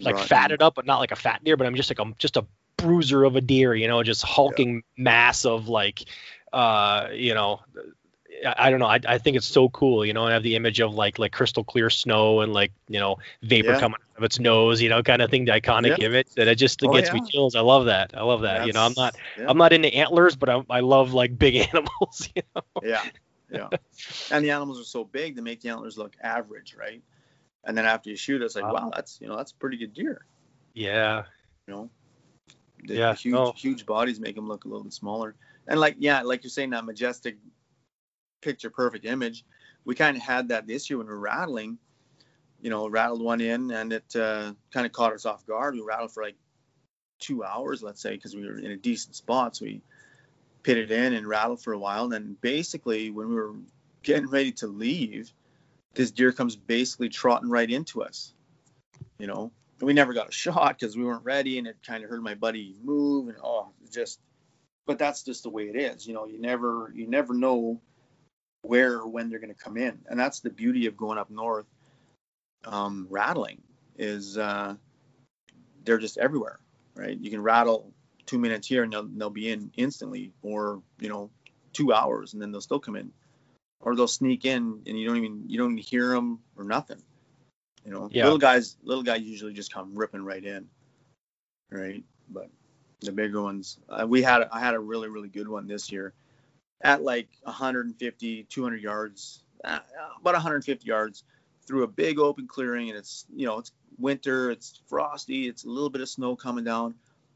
like 0.00 0.14
Right. 0.14 0.24
fatted 0.28 0.62
up 0.62 0.74
but 0.74 0.86
not 0.86 0.98
like 0.98 1.12
a 1.12 1.16
fat 1.16 1.42
deer 1.44 1.56
but 1.56 1.66
I'm 1.66 1.74
just 1.74 1.90
like 1.90 1.98
I'm 1.98 2.14
just 2.18 2.36
a 2.36 2.46
bruiser 2.76 3.24
of 3.24 3.36
a 3.36 3.40
deer 3.40 3.74
you 3.74 3.88
know 3.88 4.02
just 4.02 4.22
hulking 4.22 4.82
mass 4.96 5.44
of 5.44 5.68
like 5.68 6.04
uh 6.52 7.08
you 7.12 7.34
know 7.34 7.60
I 8.44 8.54
I 8.66 8.70
don't 8.70 8.80
know. 8.80 8.86
I, 8.86 8.98
I 9.06 9.18
think 9.18 9.36
it's 9.36 9.46
so 9.46 9.68
cool, 9.70 10.04
you 10.04 10.12
know. 10.12 10.26
I 10.26 10.32
have 10.32 10.42
the 10.42 10.56
image 10.56 10.80
of 10.80 10.94
like 10.94 11.18
like 11.18 11.32
crystal 11.32 11.64
clear 11.64 11.90
snow 11.90 12.40
and 12.40 12.52
like 12.52 12.72
you 12.88 12.98
know 13.00 13.16
vapor 13.42 13.72
Yeah. 13.72 13.80
coming 13.80 13.96
out 14.00 14.18
of 14.18 14.24
its 14.24 14.38
nose, 14.38 14.80
you 14.82 14.88
know, 14.88 15.02
kind 15.02 15.22
of 15.22 15.30
thing. 15.30 15.44
The 15.44 15.52
iconic 15.52 15.98
image 16.00 16.26
that 16.36 16.48
it 16.48 16.56
just 16.56 16.82
Oh, 16.82 16.92
gets 16.92 17.12
me 17.12 17.20
yeah. 17.20 17.26
chills. 17.30 17.54
I 17.54 17.60
love 17.60 17.86
that. 17.86 18.12
I 18.16 18.22
love 18.22 18.42
that. 18.42 18.66
you 18.66 18.72
know, 18.72 18.84
I'm 18.84 18.94
not 18.96 19.14
yeah. 19.36 19.46
I'm 19.48 19.56
not 19.58 19.72
into 19.72 19.92
antlers, 19.94 20.36
but 20.36 20.48
I, 20.48 20.62
I 20.70 20.80
love 20.80 21.12
like 21.12 21.38
big 21.38 21.56
animals. 21.72 22.28
You 22.34 22.42
know? 22.54 22.62
Yeah, 22.82 23.02
yeah. 23.50 23.68
and 24.30 24.44
the 24.44 24.50
animals 24.50 24.80
are 24.80 24.84
so 24.84 25.04
big 25.04 25.36
they 25.36 25.42
make 25.42 25.60
the 25.60 25.68
antlers 25.70 25.96
look 25.96 26.16
average, 26.22 26.74
right? 26.78 27.02
And 27.64 27.76
then 27.76 27.84
after 27.86 28.10
you 28.10 28.16
shoot, 28.16 28.42
it's 28.42 28.54
like, 28.54 28.64
Wow. 28.64 28.74
wow, 28.74 28.90
that's 28.94 29.20
you 29.20 29.28
know 29.28 29.36
that's 29.36 29.52
a 29.52 29.56
pretty 29.56 29.76
good 29.76 29.92
deer. 29.94 30.24
Yeah. 30.74 31.24
You 31.66 31.74
know, 31.74 31.90
the 32.84 32.94
Yeah, 32.94 33.14
huge 33.14 33.32
no. 33.32 33.52
huge 33.56 33.86
bodies 33.86 34.20
make 34.20 34.34
them 34.36 34.46
look 34.48 34.64
a 34.64 34.68
little 34.68 34.84
bit 34.84 34.92
smaller. 34.92 35.34
And 35.66 35.80
like 35.80 35.96
yeah, 35.98 36.22
like 36.22 36.44
you're 36.44 36.50
saying 36.50 36.70
that 36.70 36.84
majestic, 36.84 37.36
picture 38.40 38.70
perfect 38.70 39.04
image. 39.04 39.44
We 39.84 39.94
kind 39.94 40.16
of 40.16 40.22
had 40.22 40.48
that 40.48 40.66
this 40.66 40.88
year 40.90 40.98
when 40.98 41.06
we 41.06 41.12
were 41.12 41.18
rattling. 41.18 41.78
You 42.60 42.70
know, 42.70 42.88
rattled 42.88 43.22
one 43.22 43.40
in 43.40 43.70
and 43.70 43.92
it 43.92 44.16
uh, 44.16 44.54
kind 44.72 44.86
of 44.86 44.92
caught 44.92 45.12
us 45.12 45.26
off 45.26 45.46
guard. 45.46 45.74
We 45.74 45.82
rattled 45.82 46.12
for 46.12 46.22
like 46.22 46.36
two 47.18 47.44
hours, 47.44 47.82
let's 47.82 48.00
say, 48.00 48.14
because 48.14 48.34
we 48.34 48.46
were 48.46 48.58
in 48.58 48.70
a 48.70 48.76
decent 48.76 49.14
spot. 49.14 49.56
So 49.56 49.66
we 49.66 49.82
pitted 50.62 50.90
in 50.90 51.12
and 51.12 51.26
rattled 51.26 51.62
for 51.62 51.72
a 51.72 51.78
while. 51.78 52.04
And 52.04 52.12
then 52.12 52.36
basically, 52.40 53.10
when 53.10 53.28
we 53.28 53.34
were 53.34 53.54
getting 54.02 54.28
ready 54.28 54.52
to 54.52 54.66
leave, 54.66 55.32
this 55.94 56.10
deer 56.10 56.32
comes 56.32 56.56
basically 56.56 57.08
trotting 57.08 57.48
right 57.48 57.70
into 57.70 58.02
us. 58.02 58.32
You 59.18 59.26
know, 59.26 59.52
and 59.80 59.86
we 59.86 59.92
never 59.92 60.12
got 60.12 60.28
a 60.28 60.32
shot 60.32 60.78
because 60.78 60.96
we 60.96 61.04
weren't 61.04 61.24
ready, 61.24 61.58
and 61.58 61.66
it 61.66 61.76
kind 61.86 62.04
of 62.04 62.10
heard 62.10 62.22
my 62.22 62.34
buddy 62.34 62.76
move, 62.82 63.28
and 63.28 63.36
oh, 63.42 63.70
just. 63.92 64.20
But 64.86 64.98
that's 64.98 65.24
just 65.24 65.42
the 65.42 65.50
way 65.50 65.64
it 65.64 65.76
is. 65.76 66.06
You 66.06 66.14
know, 66.14 66.26
you 66.26 66.40
never 66.40 66.92
you 66.94 67.06
never 67.08 67.34
know 67.34 67.80
where 68.66 68.98
or 68.98 69.08
when 69.08 69.28
they're 69.28 69.38
going 69.38 69.54
to 69.54 69.60
come 69.60 69.76
in, 69.76 69.98
and 70.08 70.18
that's 70.18 70.40
the 70.40 70.50
beauty 70.50 70.86
of 70.86 70.96
going 70.96 71.18
up 71.18 71.30
north. 71.30 71.66
Um, 72.64 73.06
rattling 73.10 73.62
is 73.96 74.36
uh, 74.36 74.74
they're 75.84 75.98
just 75.98 76.18
everywhere, 76.18 76.58
right? 76.94 77.16
You 77.16 77.30
can 77.30 77.42
rattle 77.42 77.92
two 78.26 78.38
minutes 78.38 78.66
here 78.66 78.82
and 78.82 78.92
they'll, 78.92 79.06
they'll 79.06 79.30
be 79.30 79.50
in 79.50 79.70
instantly 79.76 80.32
or 80.42 80.82
you 81.00 81.08
know 81.08 81.30
two 81.72 81.92
hours 81.92 82.32
and 82.32 82.42
then 82.42 82.52
they'll 82.52 82.60
still 82.60 82.80
come 82.80 82.96
in 82.96 83.12
or 83.80 83.94
they'll 83.94 84.08
sneak 84.08 84.44
in 84.44 84.82
and 84.86 84.98
you 84.98 85.06
don't 85.06 85.16
even 85.16 85.44
you 85.48 85.58
don't 85.58 85.72
even 85.72 85.82
hear 85.82 86.10
them 86.10 86.40
or 86.56 86.64
nothing 86.64 87.00
you 87.84 87.92
know 87.92 88.08
Yeah. 88.10 88.24
little 88.24 88.38
guys 88.38 88.76
little 88.82 89.04
guys 89.04 89.22
usually 89.22 89.52
just 89.52 89.72
come 89.72 89.94
ripping 89.94 90.24
right 90.24 90.44
in 90.44 90.68
right 91.70 92.02
but 92.28 92.50
the 93.00 93.12
bigger 93.12 93.40
ones 93.40 93.78
uh, 93.88 94.06
we 94.06 94.22
had 94.22 94.42
i 94.50 94.58
had 94.58 94.74
a 94.74 94.80
really 94.80 95.08
really 95.08 95.28
good 95.28 95.48
one 95.48 95.66
this 95.66 95.92
year 95.92 96.12
at 96.80 97.02
like 97.02 97.28
150, 97.42 98.44
200 98.44 98.82
yards, 98.82 99.44
uh, 99.64 99.78
about 100.20 100.34
150 100.34 100.86
yards 100.86 101.24
through 101.66 101.82
a 101.82 101.88
big 101.88 102.18
open 102.18 102.46
clearing, 102.46 102.90
and 102.90 102.98
it's 102.98 103.26
you 103.34 103.46
know 103.46 103.58
it's 103.58 103.72
winter, 103.98 104.50
it's 104.50 104.80
frosty, 104.88 105.48
it's 105.48 105.64
a 105.64 105.68
little 105.68 105.90
bit 105.90 106.00
of 106.00 106.08
snow 106.08 106.36
coming 106.36 106.64
down, 106.64 106.94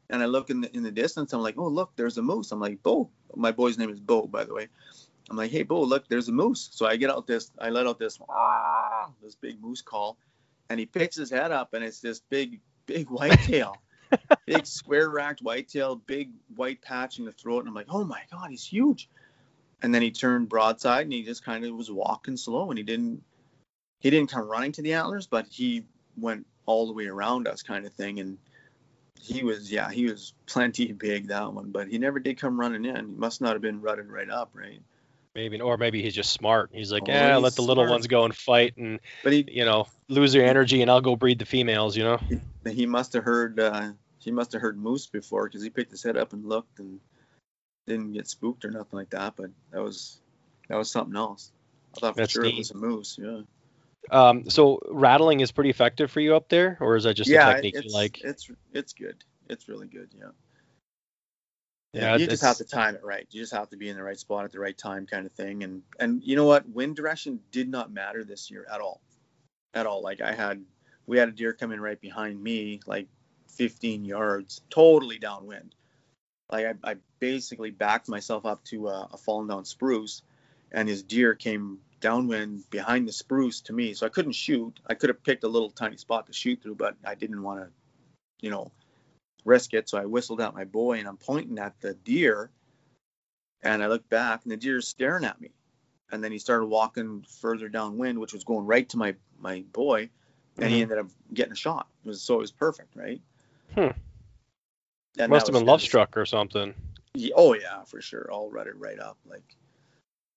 and 0.09 0.21
I 0.21 0.25
look 0.25 0.49
in 0.49 0.61
the 0.61 0.75
in 0.75 0.83
the 0.83 0.91
distance, 0.91 1.33
I'm 1.33 1.41
like, 1.41 1.57
oh 1.57 1.67
look, 1.67 1.91
there's 1.95 2.17
a 2.17 2.21
moose. 2.21 2.51
I'm 2.51 2.59
like, 2.59 2.81
Bo, 2.83 3.09
my 3.35 3.51
boy's 3.51 3.77
name 3.77 3.89
is 3.89 3.99
Bo, 3.99 4.27
by 4.27 4.43
the 4.43 4.53
way. 4.53 4.67
I'm 5.29 5.37
like, 5.37 5.51
hey 5.51 5.63
Bo, 5.63 5.81
look, 5.81 6.07
there's 6.07 6.29
a 6.29 6.33
moose. 6.33 6.69
So 6.71 6.85
I 6.85 6.97
get 6.97 7.09
out 7.09 7.27
this, 7.27 7.51
I 7.59 7.69
let 7.69 7.87
out 7.87 7.99
this, 7.99 8.19
ah, 8.29 9.11
this 9.21 9.35
big 9.35 9.61
moose 9.61 9.81
call, 9.81 10.17
and 10.69 10.79
he 10.79 10.85
picks 10.85 11.15
his 11.15 11.29
head 11.29 11.51
up, 11.51 11.73
and 11.73 11.83
it's 11.83 11.99
this 11.99 12.21
big, 12.29 12.59
big 12.85 13.07
whitetail. 13.09 13.75
big 14.45 14.65
square 14.65 15.09
racked 15.09 15.39
whitetail, 15.39 15.95
big 15.95 16.31
white 16.55 16.81
patch 16.81 17.17
in 17.17 17.25
the 17.25 17.31
throat, 17.31 17.59
and 17.59 17.69
I'm 17.69 17.73
like, 17.73 17.87
oh 17.89 18.03
my 18.03 18.21
god, 18.29 18.49
he's 18.49 18.65
huge. 18.65 19.09
And 19.81 19.93
then 19.93 20.01
he 20.01 20.11
turned 20.11 20.49
broadside, 20.49 21.03
and 21.03 21.13
he 21.13 21.23
just 21.23 21.43
kind 21.43 21.65
of 21.65 21.75
was 21.75 21.89
walking 21.89 22.37
slow, 22.37 22.69
and 22.69 22.77
he 22.77 22.83
didn't 22.83 23.23
he 24.01 24.09
didn't 24.09 24.31
come 24.31 24.47
running 24.47 24.71
to 24.73 24.81
the 24.81 24.93
antlers, 24.93 25.27
but 25.27 25.47
he 25.47 25.85
went 26.17 26.45
all 26.65 26.87
the 26.87 26.93
way 26.93 27.05
around 27.05 27.47
us, 27.47 27.61
kind 27.61 27.85
of 27.85 27.93
thing. 27.93 28.19
And 28.19 28.37
he 29.19 29.43
was, 29.43 29.71
yeah, 29.71 29.91
he 29.91 30.05
was 30.05 30.33
plenty 30.47 30.91
big 30.91 31.27
that 31.27 31.53
one, 31.53 31.71
but 31.71 31.87
he 31.87 31.99
never 31.99 32.19
did 32.19 32.39
come 32.39 32.59
running 32.59 32.83
in. 32.83 33.09
He 33.09 33.15
must 33.15 33.41
not 33.41 33.53
have 33.53 33.61
been 33.61 33.79
rutted 33.79 34.09
right 34.09 34.29
up, 34.29 34.49
right? 34.53 34.81
Maybe, 35.35 35.61
or 35.61 35.77
maybe 35.77 36.01
he's 36.01 36.15
just 36.15 36.31
smart. 36.31 36.71
He's 36.73 36.91
like, 36.91 37.03
oh, 37.07 37.11
yeah, 37.11 37.37
let 37.37 37.55
the 37.55 37.61
little 37.61 37.83
smart. 37.83 37.91
ones 37.91 38.07
go 38.07 38.25
and 38.25 38.35
fight, 38.35 38.75
and 38.75 38.99
but 39.23 39.31
he, 39.31 39.45
you 39.49 39.63
know, 39.63 39.87
lose 40.09 40.33
their 40.33 40.45
energy, 40.45 40.81
and 40.81 40.91
I'll 40.91 40.99
go 40.99 41.15
breed 41.15 41.39
the 41.39 41.45
females. 41.45 41.95
You 41.95 42.03
know. 42.03 42.17
He, 42.17 42.71
he 42.71 42.85
must 42.85 43.13
have 43.13 43.23
heard. 43.23 43.57
Uh, 43.57 43.91
he 44.19 44.31
must 44.31 44.51
have 44.51 44.61
heard 44.61 44.77
moose 44.77 45.07
before 45.07 45.47
because 45.47 45.63
he 45.63 45.69
picked 45.69 45.91
his 45.91 46.03
head 46.03 46.17
up 46.17 46.33
and 46.33 46.45
looked 46.45 46.79
and 46.79 46.99
didn't 47.87 48.13
get 48.13 48.27
spooked 48.27 48.65
or 48.65 48.71
nothing 48.71 48.97
like 48.97 49.09
that. 49.11 49.35
But 49.35 49.51
that 49.71 49.81
was 49.81 50.19
that 50.67 50.77
was 50.77 50.91
something 50.91 51.15
else. 51.15 51.51
I 51.95 51.99
thought 51.99 52.15
for 52.15 52.21
That's 52.21 52.31
sure 52.31 52.43
neat. 52.43 52.55
it 52.55 52.57
was 52.57 52.71
a 52.71 52.77
moose. 52.77 53.19
Yeah. 53.21 53.41
Um, 54.09 54.49
so 54.49 54.79
rattling 54.89 55.41
is 55.41 55.51
pretty 55.51 55.69
effective 55.69 56.09
for 56.09 56.19
you 56.19 56.35
up 56.35 56.49
there, 56.49 56.77
or 56.79 56.95
is 56.95 57.03
that 57.03 57.13
just 57.13 57.29
yeah, 57.29 57.49
a 57.49 57.53
technique 57.55 57.83
you 57.83 57.93
like? 57.93 58.21
It's 58.23 58.49
it's 58.73 58.93
good. 58.93 59.23
It's 59.49 59.67
really 59.67 59.87
good. 59.87 60.09
Yeah. 60.17 60.29
Yeah, 61.93 62.15
you 62.15 62.25
just 62.25 62.43
have 62.43 62.55
to 62.57 62.63
time 62.63 62.95
it 62.95 63.03
right. 63.03 63.27
You 63.31 63.41
just 63.41 63.53
have 63.53 63.69
to 63.71 63.77
be 63.77 63.89
in 63.89 63.97
the 63.97 64.03
right 64.03 64.17
spot 64.17 64.45
at 64.45 64.53
the 64.53 64.59
right 64.61 64.77
time, 64.77 65.05
kind 65.05 65.25
of 65.25 65.33
thing. 65.33 65.63
And 65.63 65.81
and 65.99 66.23
you 66.23 66.37
know 66.37 66.45
what? 66.45 66.67
Wind 66.69 66.95
direction 66.95 67.41
did 67.51 67.67
not 67.69 67.91
matter 67.91 68.23
this 68.23 68.49
year 68.49 68.65
at 68.71 68.79
all, 68.79 69.01
at 69.73 69.85
all. 69.85 70.01
Like 70.01 70.21
I 70.21 70.31
had, 70.31 70.63
we 71.05 71.17
had 71.17 71.27
a 71.27 71.33
deer 71.33 71.51
come 71.51 71.73
in 71.73 71.81
right 71.81 71.99
behind 71.99 72.41
me, 72.41 72.79
like 72.85 73.07
15 73.57 74.05
yards, 74.05 74.61
totally 74.69 75.19
downwind. 75.19 75.75
Like 76.49 76.65
I, 76.65 76.91
I 76.91 76.95
basically 77.21 77.71
backed 77.71 78.09
myself 78.09 78.45
up 78.45 78.61
to 78.65 78.89
a, 78.89 79.07
a 79.13 79.17
fallen 79.17 79.47
down 79.47 79.63
spruce, 79.63 80.23
and 80.73 80.89
his 80.89 81.03
deer 81.03 81.33
came 81.35 81.77
downwind 82.01 82.69
behind 82.69 83.07
the 83.07 83.13
spruce 83.13 83.61
to 83.61 83.73
me. 83.73 83.93
So 83.93 84.05
I 84.05 84.09
couldn't 84.09 84.33
shoot. 84.33 84.77
I 84.87 84.95
could 84.95 85.09
have 85.09 85.23
picked 85.23 85.45
a 85.45 85.47
little 85.47 85.69
tiny 85.69 85.95
spot 85.95 86.27
to 86.27 86.33
shoot 86.33 86.61
through, 86.61 86.75
but 86.75 86.95
I 87.05 87.15
didn't 87.15 87.41
want 87.41 87.61
to, 87.61 87.69
you 88.41 88.49
know, 88.49 88.71
risk 89.45 89.73
it. 89.73 89.87
So 89.87 89.97
I 89.97 90.05
whistled 90.05 90.41
out 90.41 90.53
my 90.53 90.65
boy 90.65 90.99
and 90.99 91.07
I'm 91.07 91.17
pointing 91.17 91.59
at 91.59 91.79
the 91.79 91.93
deer. 91.93 92.49
And 93.63 93.83
I 93.83 93.87
looked 93.87 94.09
back 94.09 94.41
and 94.43 94.51
the 94.51 94.57
deer 94.57 94.77
is 94.77 94.87
staring 94.87 95.23
at 95.23 95.39
me. 95.39 95.51
And 96.11 96.23
then 96.23 96.31
he 96.31 96.39
started 96.39 96.65
walking 96.65 97.23
further 97.39 97.69
downwind, 97.69 98.19
which 98.19 98.33
was 98.33 98.43
going 98.43 98.65
right 98.65 98.89
to 98.89 98.97
my, 98.97 99.15
my 99.39 99.63
boy. 99.71 100.09
And 100.57 100.65
mm-hmm. 100.65 100.73
he 100.73 100.81
ended 100.81 100.97
up 100.97 101.07
getting 101.33 101.53
a 101.53 101.55
shot. 101.55 101.87
It 102.03 102.09
was, 102.09 102.21
so 102.21 102.35
it 102.35 102.39
was 102.39 102.51
perfect, 102.51 102.95
right? 102.95 103.21
Hmm. 103.75 103.89
And 105.19 105.29
Must 105.29 105.47
have 105.47 105.53
been 105.53 105.65
love 105.65 105.81
struck 105.81 106.17
or 106.17 106.25
something. 106.25 106.73
Yeah, 107.13 107.33
oh 107.35 107.53
yeah, 107.53 107.83
for 107.83 108.01
sure. 108.01 108.29
I'll 108.31 108.39
All 108.39 108.57
it 108.57 108.77
right 108.77 108.99
up, 108.99 109.17
like, 109.25 109.55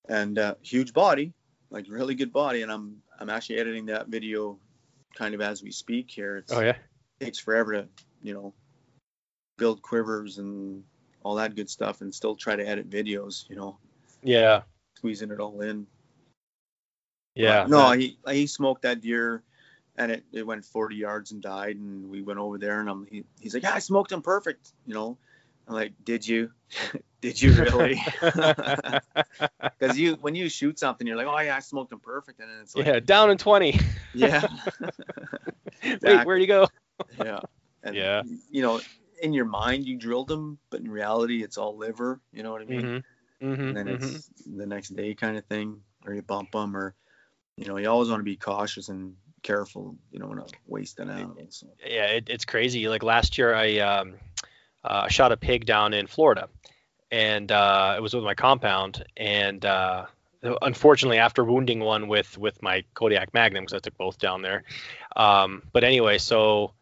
and 0.08 0.38
uh, 0.38 0.54
huge 0.62 0.92
body, 0.92 1.32
like 1.70 1.86
really 1.88 2.14
good 2.14 2.32
body, 2.32 2.62
and 2.62 2.72
I'm 2.72 3.02
I'm 3.20 3.30
actually 3.30 3.58
editing 3.58 3.86
that 3.86 4.08
video 4.08 4.58
kind 5.14 5.34
of 5.34 5.40
as 5.40 5.62
we 5.62 5.70
speak 5.70 6.10
here. 6.10 6.38
It's, 6.38 6.52
oh 6.52 6.60
yeah. 6.60 6.76
It 7.20 7.26
takes 7.26 7.38
forever 7.38 7.74
to 7.74 7.88
you 8.22 8.34
know 8.34 8.54
build 9.56 9.82
quivers 9.82 10.38
and 10.38 10.82
all 11.22 11.36
that 11.36 11.54
good 11.54 11.70
stuff, 11.70 12.00
and 12.00 12.14
still 12.14 12.34
try 12.34 12.56
to 12.56 12.66
edit 12.66 12.90
videos. 12.90 13.48
You 13.48 13.56
know. 13.56 13.78
Yeah. 14.22 14.62
Squeezing 14.96 15.30
it 15.30 15.38
all 15.38 15.60
in. 15.60 15.86
Yeah. 17.34 17.62
But, 17.62 17.70
no, 17.70 17.92
he 17.92 18.18
he 18.28 18.46
smoked 18.46 18.82
that 18.82 19.00
deer, 19.00 19.42
and 19.96 20.10
it, 20.10 20.24
it 20.32 20.46
went 20.46 20.64
40 20.64 20.96
yards 20.96 21.30
and 21.30 21.42
died, 21.42 21.76
and 21.76 22.10
we 22.10 22.22
went 22.22 22.40
over 22.40 22.58
there, 22.58 22.80
and 22.80 22.88
I'm 22.88 23.06
he, 23.06 23.24
he's 23.40 23.54
like, 23.54 23.62
yeah, 23.62 23.74
I 23.74 23.78
smoked 23.78 24.10
him 24.10 24.22
perfect, 24.22 24.72
you 24.86 24.94
know. 24.94 25.18
I'm 25.66 25.74
like, 25.74 25.92
did 26.04 26.26
you? 26.26 26.50
did 27.20 27.40
you 27.40 27.52
really? 27.52 28.02
Because 29.78 29.98
you, 29.98 30.14
when 30.20 30.34
you 30.34 30.48
shoot 30.48 30.78
something, 30.78 31.06
you're 31.06 31.16
like, 31.16 31.26
oh 31.26 31.38
yeah, 31.40 31.56
I 31.56 31.60
smoked 31.60 31.90
them 31.90 32.00
perfect, 32.00 32.40
and 32.40 32.48
then 32.48 32.58
it's 32.62 32.74
like, 32.74 32.86
yeah, 32.86 33.00
down 33.00 33.30
in 33.30 33.38
20. 33.38 33.78
yeah. 34.14 34.46
exactly. 35.82 36.16
Wait, 36.16 36.26
where'd 36.26 36.40
you 36.40 36.46
go? 36.46 36.68
yeah. 37.18 37.40
And, 37.82 37.94
yeah. 37.94 38.22
You 38.50 38.62
know, 38.62 38.80
in 39.20 39.32
your 39.32 39.44
mind 39.44 39.84
you 39.84 39.96
drilled 39.96 40.28
them, 40.28 40.58
but 40.70 40.80
in 40.80 40.90
reality 40.90 41.42
it's 41.42 41.58
all 41.58 41.76
liver. 41.76 42.20
You 42.32 42.42
know 42.42 42.52
what 42.52 42.62
I 42.62 42.64
mean? 42.64 42.80
Mm-hmm. 42.80 43.46
Mm-hmm. 43.46 43.62
And 43.62 43.76
then 43.76 43.86
mm-hmm. 43.86 44.16
it's 44.16 44.30
the 44.46 44.66
next 44.66 44.90
day 44.90 45.14
kind 45.14 45.36
of 45.36 45.44
thing, 45.46 45.80
or 46.06 46.14
you 46.14 46.22
bump 46.22 46.52
them, 46.52 46.76
or 46.76 46.94
you 47.56 47.66
know, 47.66 47.76
you 47.76 47.88
always 47.88 48.08
want 48.08 48.20
to 48.20 48.24
be 48.24 48.36
cautious 48.36 48.88
and 48.88 49.14
careful. 49.42 49.96
You 50.10 50.18
don't 50.18 50.28
want 50.28 50.48
to 50.48 50.54
waste 50.66 50.98
an 51.00 51.10
animal. 51.10 51.36
So. 51.50 51.66
Yeah, 51.86 52.06
it, 52.06 52.28
it's 52.28 52.44
crazy. 52.44 52.88
Like 52.88 53.02
last 53.02 53.36
year, 53.36 53.54
I 53.54 53.78
um, 53.78 54.14
uh, 54.84 55.08
shot 55.08 55.32
a 55.32 55.36
pig 55.36 55.66
down 55.66 55.94
in 55.94 56.06
Florida, 56.06 56.48
and 57.10 57.50
uh, 57.50 57.94
it 57.96 58.00
was 58.00 58.14
with 58.14 58.24
my 58.24 58.34
compound. 58.34 59.04
And 59.16 59.64
uh, 59.64 60.06
unfortunately, 60.62 61.18
after 61.18 61.44
wounding 61.44 61.80
one 61.80 62.08
with 62.08 62.36
with 62.38 62.62
my 62.62 62.84
Kodiak 62.94 63.32
Magnum, 63.34 63.64
because 63.64 63.74
I 63.74 63.78
took 63.80 63.96
both 63.96 64.18
down 64.18 64.42
there. 64.42 64.64
Um, 65.16 65.62
but 65.72 65.84
anyway, 65.84 66.18
so 66.18 66.72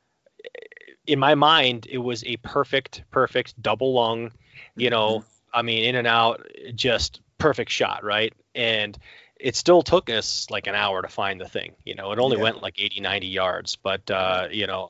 in 1.06 1.18
my 1.18 1.34
mind, 1.34 1.86
it 1.90 1.98
was 1.98 2.24
a 2.24 2.36
perfect, 2.38 3.02
perfect 3.10 3.60
double 3.60 3.94
lung. 3.94 4.32
You 4.76 4.90
know, 4.90 5.18
mm-hmm. 5.18 5.28
I 5.58 5.62
mean, 5.62 5.84
in 5.84 5.96
and 5.96 6.06
out, 6.06 6.46
just 6.74 7.20
perfect 7.38 7.70
shot, 7.70 8.04
right? 8.04 8.32
And 8.54 8.96
it 9.38 9.56
still 9.56 9.82
took 9.82 10.08
us 10.08 10.46
like 10.50 10.66
an 10.66 10.74
hour 10.74 11.02
to 11.02 11.08
find 11.08 11.40
the 11.40 11.48
thing. 11.48 11.72
You 11.84 11.94
know, 11.94 12.12
it 12.12 12.18
only 12.18 12.36
yeah. 12.36 12.44
went 12.44 12.62
like 12.62 12.80
80, 12.80 13.00
90 13.00 13.26
yards, 13.26 13.76
but 13.76 14.10
uh, 14.10 14.48
you 14.50 14.66
know, 14.66 14.88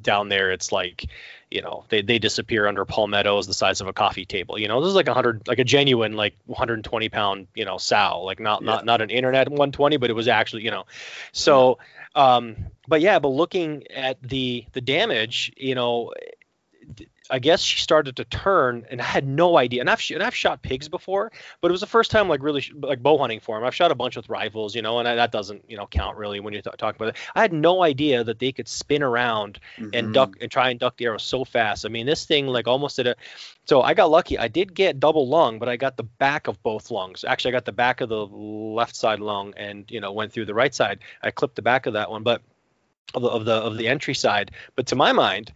down 0.00 0.28
there 0.28 0.52
it's 0.52 0.70
like 0.70 1.06
you 1.50 1.62
know 1.62 1.84
they, 1.88 2.02
they 2.02 2.18
disappear 2.18 2.66
under 2.66 2.84
palmettos 2.84 3.46
the 3.46 3.54
size 3.54 3.80
of 3.80 3.86
a 3.86 3.92
coffee 3.92 4.24
table 4.24 4.58
you 4.58 4.68
know 4.68 4.80
this 4.80 4.88
is 4.88 4.94
like 4.94 5.06
a 5.06 5.10
100 5.10 5.48
like 5.48 5.58
a 5.58 5.64
genuine 5.64 6.14
like 6.14 6.34
120 6.46 7.08
pound 7.08 7.46
you 7.54 7.64
know 7.64 7.78
sow 7.78 8.22
like 8.22 8.40
not 8.40 8.62
yeah. 8.62 8.66
not 8.66 8.84
not 8.84 9.00
an 9.00 9.10
internet 9.10 9.48
120 9.48 9.96
but 9.96 10.10
it 10.10 10.14
was 10.14 10.28
actually 10.28 10.62
you 10.62 10.70
know 10.70 10.84
so 11.32 11.78
um 12.14 12.56
but 12.86 13.00
yeah 13.00 13.18
but 13.18 13.28
looking 13.28 13.84
at 13.90 14.22
the 14.22 14.64
the 14.72 14.80
damage 14.80 15.52
you 15.56 15.74
know 15.74 16.12
I 17.30 17.38
guess 17.38 17.60
she 17.60 17.80
started 17.80 18.16
to 18.16 18.24
turn, 18.24 18.86
and 18.90 19.00
I 19.00 19.04
had 19.04 19.26
no 19.26 19.56
idea. 19.56 19.80
And 19.80 19.90
I've 19.90 20.02
and 20.10 20.22
I've 20.22 20.34
shot 20.34 20.62
pigs 20.62 20.88
before, 20.88 21.32
but 21.60 21.68
it 21.68 21.72
was 21.72 21.80
the 21.80 21.86
first 21.86 22.10
time 22.10 22.28
like 22.28 22.42
really 22.42 22.64
like 22.80 23.02
bow 23.02 23.18
hunting 23.18 23.40
for 23.40 23.56
them. 23.56 23.66
I've 23.66 23.74
shot 23.74 23.90
a 23.90 23.94
bunch 23.94 24.16
with 24.16 24.28
rifles, 24.28 24.74
you 24.74 24.82
know, 24.82 24.98
and 24.98 25.08
I, 25.08 25.14
that 25.16 25.32
doesn't 25.32 25.64
you 25.68 25.76
know 25.76 25.86
count 25.86 26.16
really 26.16 26.40
when 26.40 26.52
you're 26.52 26.62
t- 26.62 26.70
talking 26.78 26.96
about 26.96 27.08
it. 27.08 27.16
I 27.34 27.40
had 27.40 27.52
no 27.52 27.82
idea 27.82 28.24
that 28.24 28.38
they 28.38 28.52
could 28.52 28.68
spin 28.68 29.02
around 29.02 29.60
mm-hmm. 29.76 29.90
and 29.92 30.14
duck 30.14 30.36
and 30.40 30.50
try 30.50 30.70
and 30.70 30.80
duck 30.80 30.96
the 30.96 31.06
arrow 31.06 31.18
so 31.18 31.44
fast. 31.44 31.84
I 31.84 31.88
mean, 31.88 32.06
this 32.06 32.24
thing 32.24 32.46
like 32.46 32.68
almost 32.68 32.96
did 32.96 33.06
a. 33.06 33.16
So 33.66 33.82
I 33.82 33.92
got 33.92 34.10
lucky. 34.10 34.38
I 34.38 34.48
did 34.48 34.74
get 34.74 34.98
double 34.98 35.28
lung, 35.28 35.58
but 35.58 35.68
I 35.68 35.76
got 35.76 35.96
the 35.96 36.04
back 36.04 36.46
of 36.46 36.62
both 36.62 36.90
lungs. 36.90 37.24
Actually, 37.24 37.52
I 37.52 37.56
got 37.56 37.64
the 37.66 37.72
back 37.72 38.00
of 38.00 38.08
the 38.08 38.26
left 38.26 38.96
side 38.96 39.20
lung, 39.20 39.52
and 39.56 39.90
you 39.90 40.00
know 40.00 40.12
went 40.12 40.32
through 40.32 40.46
the 40.46 40.54
right 40.54 40.74
side. 40.74 41.00
I 41.22 41.30
clipped 41.30 41.56
the 41.56 41.62
back 41.62 41.86
of 41.86 41.92
that 41.92 42.10
one, 42.10 42.22
but 42.22 42.42
of 43.14 43.22
the, 43.22 43.28
of 43.28 43.44
the 43.44 43.54
of 43.54 43.76
the 43.76 43.88
entry 43.88 44.14
side. 44.14 44.50
But 44.74 44.86
to 44.88 44.96
my 44.96 45.12
mind, 45.12 45.52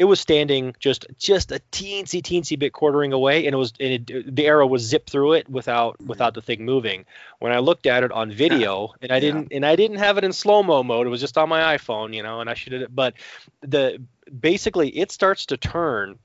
it 0.00 0.04
was 0.04 0.18
standing 0.18 0.74
just 0.78 1.04
just 1.18 1.52
a 1.52 1.60
teensy 1.72 2.22
teensy 2.22 2.58
bit 2.58 2.72
quartering 2.72 3.12
away 3.12 3.44
and 3.44 3.52
it 3.52 3.58
was 3.58 3.74
and 3.78 4.10
it, 4.10 4.34
the 4.34 4.46
arrow 4.46 4.66
was 4.66 4.82
zipped 4.82 5.10
through 5.10 5.34
it 5.34 5.46
without 5.48 5.96
hmm. 5.98 6.06
without 6.06 6.32
the 6.32 6.40
thing 6.40 6.64
moving. 6.64 7.04
When 7.38 7.52
i 7.52 7.58
looked 7.58 7.86
at 7.86 8.02
it 8.02 8.10
on 8.10 8.32
video 8.32 8.94
and 9.02 9.12
i 9.12 9.20
didn't 9.20 9.48
and 9.52 9.64
i 9.64 9.76
didn't 9.76 9.98
have 9.98 10.16
it 10.16 10.24
in 10.24 10.32
slow 10.32 10.62
mo 10.62 10.82
mode 10.82 11.06
it 11.06 11.10
was 11.10 11.20
just 11.20 11.36
on 11.36 11.48
my 11.48 11.76
iphone 11.76 12.14
you 12.14 12.22
know 12.22 12.40
and 12.40 12.48
i 12.48 12.54
should 12.54 12.72
have 12.72 12.94
but 12.94 13.14
the 13.60 14.02
basically 14.40 14.88
it 14.88 15.12
starts 15.12 15.46
to 15.46 15.56
turn 15.56 16.18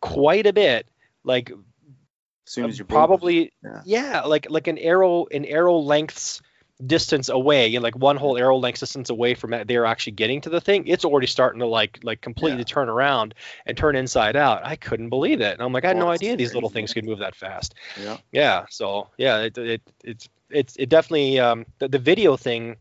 quite 0.00 0.46
a 0.46 0.52
bit 0.52 0.86
like 1.24 1.50
as 1.50 2.52
soon 2.52 2.68
as 2.68 2.78
you 2.78 2.84
probably 2.84 3.52
yeah. 3.64 3.80
yeah 3.84 4.20
like 4.22 4.50
like 4.50 4.66
an 4.66 4.78
arrow 4.78 5.26
an 5.30 5.44
arrow 5.46 5.78
lengths 5.78 6.42
distance 6.86 7.28
away, 7.28 7.68
you 7.68 7.78
know, 7.78 7.82
like 7.82 7.96
one 7.96 8.16
whole 8.16 8.36
arrow 8.36 8.56
length 8.56 8.80
distance 8.80 9.10
away 9.10 9.34
from 9.34 9.52
it, 9.52 9.68
they're 9.68 9.86
actually 9.86 10.12
getting 10.12 10.40
to 10.40 10.50
the 10.50 10.60
thing, 10.60 10.86
it's 10.86 11.04
already 11.04 11.26
starting 11.26 11.60
to 11.60 11.66
like 11.66 11.98
like 12.02 12.20
completely 12.20 12.58
yeah. 12.58 12.64
turn 12.64 12.88
around 12.88 13.34
and 13.66 13.76
turn 13.76 13.96
inside 13.96 14.36
out. 14.36 14.64
I 14.64 14.76
couldn't 14.76 15.08
believe 15.08 15.40
it. 15.40 15.52
And 15.52 15.62
I'm 15.62 15.72
like, 15.72 15.84
I 15.84 15.88
had 15.88 15.96
no 15.96 16.08
idea 16.08 16.36
these 16.36 16.54
little 16.54 16.70
things 16.70 16.92
could 16.92 17.04
move 17.04 17.18
that 17.18 17.34
fast. 17.34 17.74
Yeah. 18.00 18.18
Yeah. 18.32 18.66
So 18.70 19.08
yeah, 19.18 19.40
it, 19.40 19.58
it 19.58 19.82
it's 20.04 20.28
it's 20.50 20.76
it 20.76 20.88
definitely 20.88 21.38
um 21.40 21.66
the, 21.78 21.88
the 21.88 21.98
video 21.98 22.36
thing. 22.36 22.76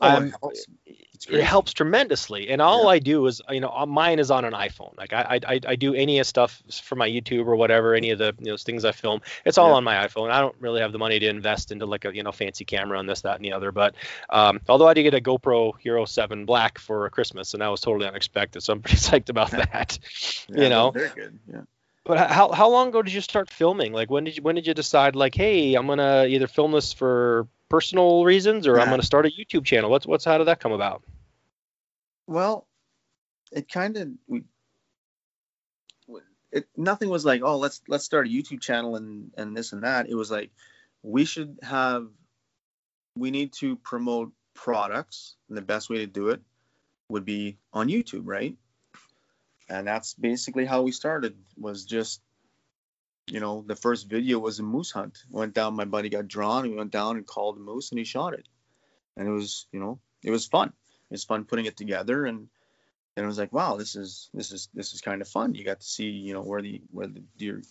Oh, 0.00 0.30
helps. 0.40 0.66
It 1.30 1.42
helps 1.42 1.72
tremendously 1.72 2.50
and 2.50 2.60
all 2.60 2.82
Yeah. 2.84 2.88
i 2.90 2.98
do 2.98 3.26
is 3.26 3.40
you 3.48 3.60
know 3.60 3.70
uh, 3.74 3.86
mine 3.86 4.18
is 4.18 4.30
on 4.30 4.44
an 4.44 4.52
iphone 4.52 4.96
like 4.98 5.12
I, 5.12 5.40
I 5.48 5.60
i 5.68 5.76
do 5.76 5.94
any 5.94 6.18
of 6.18 6.26
stuff 6.26 6.60
for 6.82 6.96
my 6.96 7.08
youtube 7.08 7.46
or 7.46 7.56
whatever 7.56 7.94
any 7.94 8.10
of 8.10 8.18
the 8.18 8.34
you 8.40 8.50
know 8.50 8.56
things 8.56 8.84
i 8.84 8.92
film 8.92 9.20
it's 9.44 9.56
all 9.56 9.68
Yeah. 9.68 9.74
on 9.76 9.84
my 9.84 9.94
iphone 10.06 10.30
i 10.30 10.40
don't 10.40 10.56
really 10.60 10.80
have 10.80 10.92
the 10.92 10.98
money 10.98 11.18
to 11.20 11.26
invest 11.28 11.70
into 11.72 11.86
like 11.86 12.04
a 12.04 12.14
you 12.14 12.22
know 12.22 12.32
fancy 12.32 12.64
camera 12.64 12.98
and 12.98 13.08
this 13.08 13.22
that 13.22 13.36
and 13.36 13.44
the 13.44 13.52
other 13.52 13.70
but 13.72 13.94
um 14.28 14.60
although 14.68 14.88
i 14.88 14.92
did 14.94 15.04
get 15.04 15.14
a 15.14 15.20
gopro 15.20 15.72
hero 15.80 16.04
7 16.04 16.44
black 16.46 16.78
for 16.78 17.08
christmas 17.10 17.54
and 17.54 17.62
that 17.62 17.68
was 17.68 17.80
totally 17.80 18.06
unexpected 18.06 18.62
so 18.62 18.72
i'm 18.72 18.82
pretty 18.82 18.98
psyched 18.98 19.28
about 19.30 19.50
that 19.52 19.98
Yeah, 20.48 20.62
you 20.62 20.68
know 20.68 20.90
they're 20.90 21.08
good. 21.14 21.38
Yeah. 21.50 21.60
but 22.04 22.28
how, 22.30 22.52
how 22.52 22.68
long 22.68 22.88
ago 22.88 23.02
did 23.02 23.14
you 23.14 23.20
start 23.22 23.48
filming 23.50 23.92
like 23.92 24.10
when 24.10 24.24
did 24.24 24.36
you 24.36 24.42
when 24.42 24.56
did 24.56 24.66
you 24.66 24.74
decide 24.74 25.14
like 25.16 25.34
hey 25.34 25.74
i'm 25.74 25.86
gonna 25.86 26.26
either 26.28 26.48
film 26.48 26.72
this 26.72 26.92
for 26.92 27.46
personal 27.68 28.24
reasons 28.24 28.66
or 28.66 28.78
i'm 28.78 28.88
gonna 28.88 29.02
start 29.02 29.26
a 29.26 29.30
youtube 29.30 29.64
channel 29.64 29.90
what's 29.90 30.06
what's 30.06 30.24
how 30.24 30.38
did 30.38 30.46
that 30.46 30.60
come 30.60 30.72
about 30.72 31.02
Well, 32.26 32.66
it 33.52 33.68
kind 33.70 33.96
of. 33.96 34.08
It 36.52 36.68
nothing 36.76 37.08
was 37.08 37.24
like 37.24 37.42
oh 37.42 37.58
let's 37.58 37.82
let's 37.88 38.04
start 38.04 38.28
a 38.28 38.30
YouTube 38.30 38.60
channel 38.60 38.96
and 38.96 39.32
and 39.36 39.56
this 39.56 39.72
and 39.72 39.82
that. 39.82 40.08
It 40.08 40.14
was 40.14 40.30
like 40.30 40.50
we 41.02 41.24
should 41.24 41.58
have 41.62 42.08
we 43.16 43.30
need 43.30 43.52
to 43.54 43.76
promote 43.76 44.32
products 44.54 45.34
and 45.48 45.58
the 45.58 45.62
best 45.62 45.90
way 45.90 45.98
to 45.98 46.06
do 46.06 46.28
it 46.28 46.40
would 47.08 47.24
be 47.24 47.58
on 47.72 47.88
YouTube, 47.88 48.22
right? 48.24 48.56
And 49.68 49.86
that's 49.86 50.14
basically 50.14 50.64
how 50.64 50.82
we 50.82 50.92
started 50.92 51.36
was 51.56 51.84
just 51.84 52.20
you 53.26 53.40
know 53.40 53.64
the 53.66 53.76
first 53.76 54.08
video 54.08 54.38
was 54.38 54.58
a 54.58 54.62
moose 54.62 54.90
hunt. 54.90 55.18
Went 55.30 55.54
down, 55.54 55.74
my 55.74 55.84
buddy 55.84 56.08
got 56.08 56.28
drawn. 56.28 56.64
We 56.68 56.74
went 56.74 56.90
down 56.92 57.16
and 57.16 57.26
called 57.26 57.56
the 57.56 57.60
moose 57.60 57.90
and 57.90 57.98
he 57.98 58.04
shot 58.04 58.34
it, 58.34 58.46
and 59.16 59.26
it 59.26 59.30
was 59.30 59.66
you 59.72 59.80
know 59.80 59.98
it 60.22 60.30
was 60.30 60.46
fun. 60.46 60.68
It 60.68 61.12
was 61.14 61.24
fun 61.24 61.44
putting 61.44 61.66
it 61.66 61.76
together 61.76 62.24
and 62.24 62.48
and 63.16 63.24
it 63.24 63.26
was 63.26 63.38
like 63.38 63.52
wow 63.52 63.76
this 63.76 63.94
is 63.96 64.30
this 64.34 64.52
is 64.52 64.68
this 64.74 64.94
is 64.94 65.00
kind 65.00 65.22
of 65.22 65.28
fun. 65.28 65.54
You 65.54 65.64
got 65.64 65.80
to 65.80 65.86
see 65.86 66.08
you 66.08 66.34
know 66.34 66.42
where 66.42 66.62
the 66.62 66.82
where 66.90 67.06
the 67.06 67.22
deer 67.38 67.62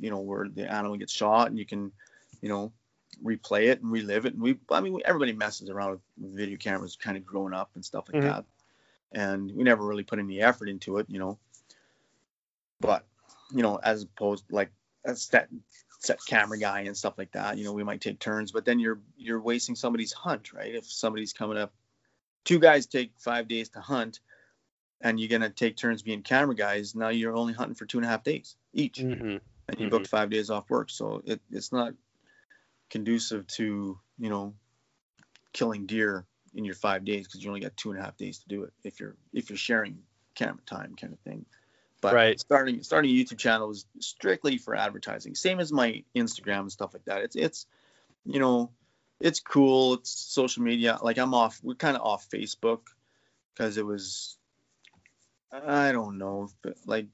you 0.00 0.10
know 0.10 0.20
where 0.20 0.48
the 0.48 0.70
animal 0.70 0.96
gets 0.96 1.12
shot 1.12 1.48
and 1.48 1.58
you 1.58 1.66
can 1.66 1.92
you 2.40 2.48
know 2.48 2.72
replay 3.22 3.68
it 3.68 3.82
and 3.82 3.92
relive 3.92 4.24
it 4.26 4.32
and 4.32 4.42
we 4.42 4.58
I 4.70 4.80
mean 4.80 4.98
everybody 5.04 5.32
messes 5.32 5.68
around 5.68 5.92
with 6.18 6.34
video 6.36 6.56
cameras 6.56 6.96
kind 6.96 7.16
of 7.16 7.26
growing 7.26 7.52
up 7.52 7.70
and 7.74 7.84
stuff 7.84 8.06
like 8.10 8.22
Mhm. 8.22 8.28
that 8.28 8.44
and 9.12 9.54
we 9.54 9.64
never 9.64 9.84
really 9.84 10.02
put 10.02 10.18
any 10.18 10.40
effort 10.40 10.68
into 10.68 10.96
it 10.96 11.06
you 11.10 11.18
know 11.18 11.38
but 12.80 13.04
you 13.54 13.62
know 13.62 13.76
as 13.76 14.02
opposed 14.02 14.44
like 14.50 14.72
a 15.04 15.16
set 15.16 15.48
set 15.98 16.18
camera 16.26 16.58
guy 16.58 16.80
and 16.80 16.96
stuff 16.96 17.14
like 17.16 17.30
that 17.32 17.56
you 17.58 17.64
know 17.64 17.72
we 17.72 17.84
might 17.84 18.00
take 18.00 18.18
turns 18.18 18.50
but 18.50 18.64
then 18.64 18.78
you're 18.78 19.00
you're 19.16 19.40
wasting 19.40 19.76
somebody's 19.76 20.12
hunt 20.12 20.52
right 20.52 20.74
if 20.74 20.90
somebody's 20.90 21.32
coming 21.32 21.56
up 21.56 21.72
two 22.44 22.58
guys 22.58 22.86
take 22.86 23.12
five 23.18 23.46
days 23.46 23.68
to 23.68 23.80
hunt 23.80 24.20
and 25.00 25.18
you're 25.20 25.28
going 25.28 25.42
to 25.42 25.50
take 25.50 25.76
turns 25.76 26.02
being 26.02 26.22
camera 26.22 26.54
guys 26.54 26.94
now 26.94 27.08
you're 27.08 27.36
only 27.36 27.52
hunting 27.52 27.74
for 27.74 27.86
two 27.86 27.98
and 27.98 28.04
a 28.04 28.08
half 28.08 28.24
days 28.24 28.56
each 28.72 28.98
mm-hmm. 28.98 29.36
and 29.68 29.78
you 29.80 29.86
Mhm. 29.86 29.90
booked 29.90 30.08
five 30.08 30.30
days 30.30 30.50
off 30.50 30.68
work 30.70 30.90
so 30.90 31.22
it, 31.24 31.40
it's 31.50 31.72
not 31.72 31.92
conducive 32.90 33.46
to 33.46 33.98
you 34.18 34.30
know 34.30 34.54
killing 35.52 35.86
deer 35.86 36.26
in 36.54 36.64
your 36.64 36.74
five 36.74 37.04
days 37.04 37.26
because 37.26 37.42
you 37.42 37.48
only 37.48 37.60
got 37.60 37.76
two 37.76 37.90
and 37.90 38.00
a 38.00 38.02
half 38.02 38.16
days 38.16 38.38
to 38.40 38.48
do 38.48 38.64
it 38.64 38.72
if 38.84 39.00
you're 39.00 39.16
if 39.32 39.50
you're 39.50 39.56
sharing 39.56 39.98
camera 40.34 40.62
time 40.66 40.94
kind 41.00 41.12
of 41.12 41.18
thing 41.20 41.46
but 42.02 42.12
Right. 42.12 42.38
starting 42.38 42.82
starting 42.82 43.10
a 43.10 43.14
youtube 43.14 43.38
channel 43.38 43.70
is 43.70 43.86
strictly 44.00 44.58
for 44.58 44.74
advertising 44.76 45.34
same 45.34 45.58
as 45.60 45.72
my 45.72 46.04
instagram 46.14 46.60
and 46.60 46.72
stuff 46.72 46.92
like 46.92 47.06
that 47.06 47.22
it's 47.22 47.36
it's 47.36 47.66
you 48.26 48.38
know 48.40 48.70
it's 49.20 49.40
cool 49.40 49.94
it's 49.94 50.10
social 50.10 50.62
media 50.62 50.98
like 51.00 51.16
i'm 51.16 51.32
off 51.32 51.58
we're 51.62 51.74
kind 51.76 51.96
of 51.96 52.02
off 52.02 52.28
facebook 52.28 52.80
because 53.54 53.78
it 53.78 53.86
was 53.86 54.36
i 55.50 55.92
don't 55.92 56.18
know 56.18 56.50
like 56.86 57.06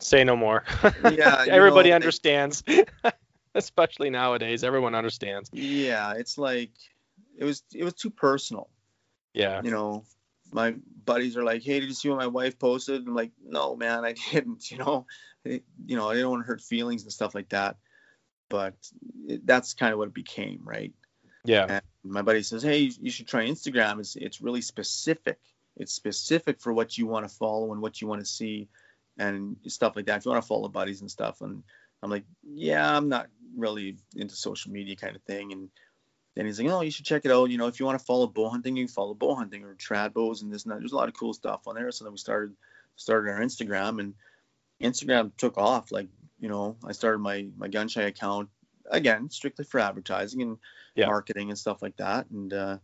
Say 0.00 0.24
no 0.24 0.36
more. 0.36 0.64
Yeah, 1.12 1.44
everybody 1.48 1.88
know, 1.88 1.94
it- 1.96 2.02
understands. 2.02 2.62
Especially 3.54 4.10
nowadays, 4.10 4.62
everyone 4.64 4.94
understands. 4.94 5.48
yeah 5.52 6.12
it's 6.14 6.36
like 6.36 6.72
it 7.38 7.44
was 7.44 7.62
it 7.72 7.84
was 7.84 7.94
too 7.94 8.10
personal 8.10 8.68
Yeah. 9.32 9.62
you 9.64 9.70
know 9.70 10.04
my 10.54 10.76
buddies 11.04 11.36
are 11.36 11.44
like 11.44 11.62
hey 11.62 11.80
did 11.80 11.88
you 11.88 11.94
see 11.94 12.08
what 12.08 12.18
my 12.18 12.28
wife 12.28 12.58
posted? 12.58 13.06
I'm 13.06 13.14
like 13.14 13.32
no 13.44 13.76
man 13.76 14.04
i 14.04 14.14
didn't 14.32 14.70
you 14.70 14.78
know? 14.78 15.06
It, 15.44 15.64
you 15.84 15.96
know 15.96 16.08
i 16.08 16.14
didn't 16.14 16.30
want 16.30 16.42
to 16.44 16.46
hurt 16.46 16.62
feelings 16.62 17.02
and 17.02 17.12
stuff 17.12 17.34
like 17.34 17.50
that. 17.50 17.76
But 18.48 18.74
it, 19.26 19.44
that's 19.46 19.74
kind 19.74 19.92
of 19.92 19.98
what 19.98 20.08
it 20.08 20.14
became 20.14 20.60
right? 20.64 20.92
Yeah. 21.44 21.66
and 21.68 21.82
my 22.04 22.22
buddy 22.22 22.42
says 22.42 22.62
hey 22.62 22.90
you, 23.00 23.10
should 23.10 23.28
try 23.28 23.44
instagram. 23.46 23.98
It's, 23.98 24.16
it's 24.16 24.40
really 24.40 24.62
specific. 24.62 25.38
It's 25.76 25.92
specific 25.92 26.60
for 26.60 26.72
what 26.72 26.96
you 26.96 27.06
want 27.06 27.28
to 27.28 27.34
follow 27.34 27.72
and 27.72 27.82
what 27.82 28.00
you 28.00 28.06
want 28.06 28.20
to 28.20 28.26
see 28.26 28.68
and 29.18 29.56
stuff 29.66 29.96
like 29.96 30.06
that. 30.06 30.18
If 30.18 30.24
you 30.24 30.30
want 30.30 30.42
to 30.42 30.48
follow 30.48 30.68
buddies 30.68 31.00
and 31.00 31.10
stuff. 31.10 31.40
And 31.42 31.62
i'm 32.02 32.10
like 32.10 32.24
yeah 32.42 32.96
i'm 32.96 33.08
not 33.08 33.28
really 33.56 33.96
into 34.14 34.36
social 34.36 34.70
media 34.70 34.94
kind 34.94 35.16
of 35.16 35.22
thing. 35.22 35.52
And 35.52 35.68
then 36.34 36.46
he's 36.46 36.60
like 36.60 36.70
oh 36.70 36.80
you 36.80 36.90
should 36.90 37.04
check 37.04 37.24
it 37.24 37.30
out. 37.30 37.50
You 37.50 37.58
know 37.58 37.66
if 37.66 37.78
you 37.78 37.86
want 37.86 37.98
to 37.98 38.04
follow 38.04 38.26
bow 38.26 38.48
hunting 38.48 38.76
you 38.76 38.86
can 38.86 38.92
follow 38.92 39.14
bow 39.14 39.34
hunting 39.34 39.64
or 39.64 39.74
trad 39.74 40.12
bows 40.12 40.42
and 40.42 40.52
this 40.52 40.64
and 40.64 40.72
that. 40.72 40.78
There's 40.80 40.92
a 40.92 40.96
lot 40.96 41.08
of 41.08 41.14
cool 41.14 41.32
stuff 41.34 41.66
on 41.66 41.74
there. 41.74 41.90
So 41.90 42.04
then 42.04 42.12
we 42.12 42.18
started 42.18 42.54
started 42.96 43.30
our 43.32 43.40
instagram 43.40 43.98
and 44.00 44.14
instagram 44.80 45.32
took 45.36 45.58
off 45.58 45.90
like 45.90 46.08
you 46.38 46.48
know 46.48 46.76
i 46.84 46.92
started 46.92 47.18
my 47.18 47.46
my 47.56 47.68
gun 47.68 47.88
shy 47.88 48.02
account 48.02 48.48
again 48.90 49.30
strictly 49.30 49.64
for 49.64 49.80
advertising 49.80 50.42
and 50.42 50.58
Yeah. 50.94 51.06
marketing 51.06 51.50
and 51.50 51.58
stuff 51.58 51.82
like 51.82 51.96
that. 51.96 52.28
And 52.30 52.52
uh 52.52 52.78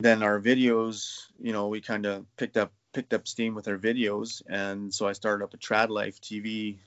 then 0.00 0.22
our 0.22 0.40
videos 0.40 1.26
you 1.40 1.52
know 1.52 1.68
we 1.68 1.80
kind 1.80 2.06
of 2.06 2.24
picked 2.36 2.56
up 2.56 2.72
picked 2.92 3.12
up 3.12 3.28
steam 3.28 3.54
with 3.54 3.68
our 3.68 3.78
videos. 3.78 4.42
And 4.48 4.92
so 4.94 5.06
i 5.06 5.12
started 5.12 5.44
up 5.44 5.54
a 5.54 5.58
trad 5.58 5.88
life 5.90 6.20
tv 6.20 6.78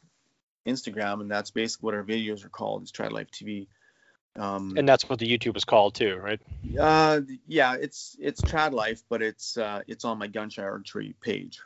instagram 0.66 1.22
and 1.22 1.32
that's 1.32 1.52
basically 1.52 1.86
what 1.86 1.96
our 1.96 2.04
videos 2.04 2.46
are 2.46 2.50
called 2.50 2.84
is 2.84 2.92
trad 2.92 3.12
life 3.12 3.30
tv 3.32 3.68
um 4.38 4.76
And 4.78 4.88
that's 4.88 5.10
what 5.10 5.20
the 5.20 5.28
YouTube 5.38 5.58
is 5.58 5.66
called 5.66 5.96
too, 5.96 6.16
right? 6.18 6.40
uh 6.80 7.22
yeah 7.48 7.76
it's 7.80 8.16
it's 8.20 8.42
trad 8.42 8.72
life 8.72 9.04
but 9.10 9.22
it's 9.22 9.58
uh 9.58 9.82
it's 9.88 10.06
on 10.06 10.18
my 10.18 10.28
gunshot 10.28 10.64
archery 10.66 11.14
page 11.22 11.60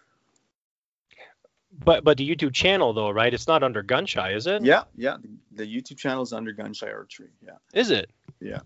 But 1.84 2.04
but 2.04 2.18
the 2.18 2.28
YouTube 2.28 2.54
channel 2.54 2.94
though, 2.94 3.10
right? 3.12 3.34
It's 3.34 3.48
not 3.48 3.62
under 3.64 3.84
Gunshy, 3.84 4.36
is 4.36 4.48
it? 4.48 4.64
yeah 4.64 4.84
yeah 4.96 5.18
the, 5.22 5.30
the 5.64 5.76
youtube 5.76 5.98
channel 5.98 6.24
is 6.24 6.34
under 6.34 6.52
gunshot 6.54 6.90
archery 6.90 7.30
yeah 7.46 7.58
Is 7.74 7.92
it? 7.92 8.10
Yeah. 8.40 8.62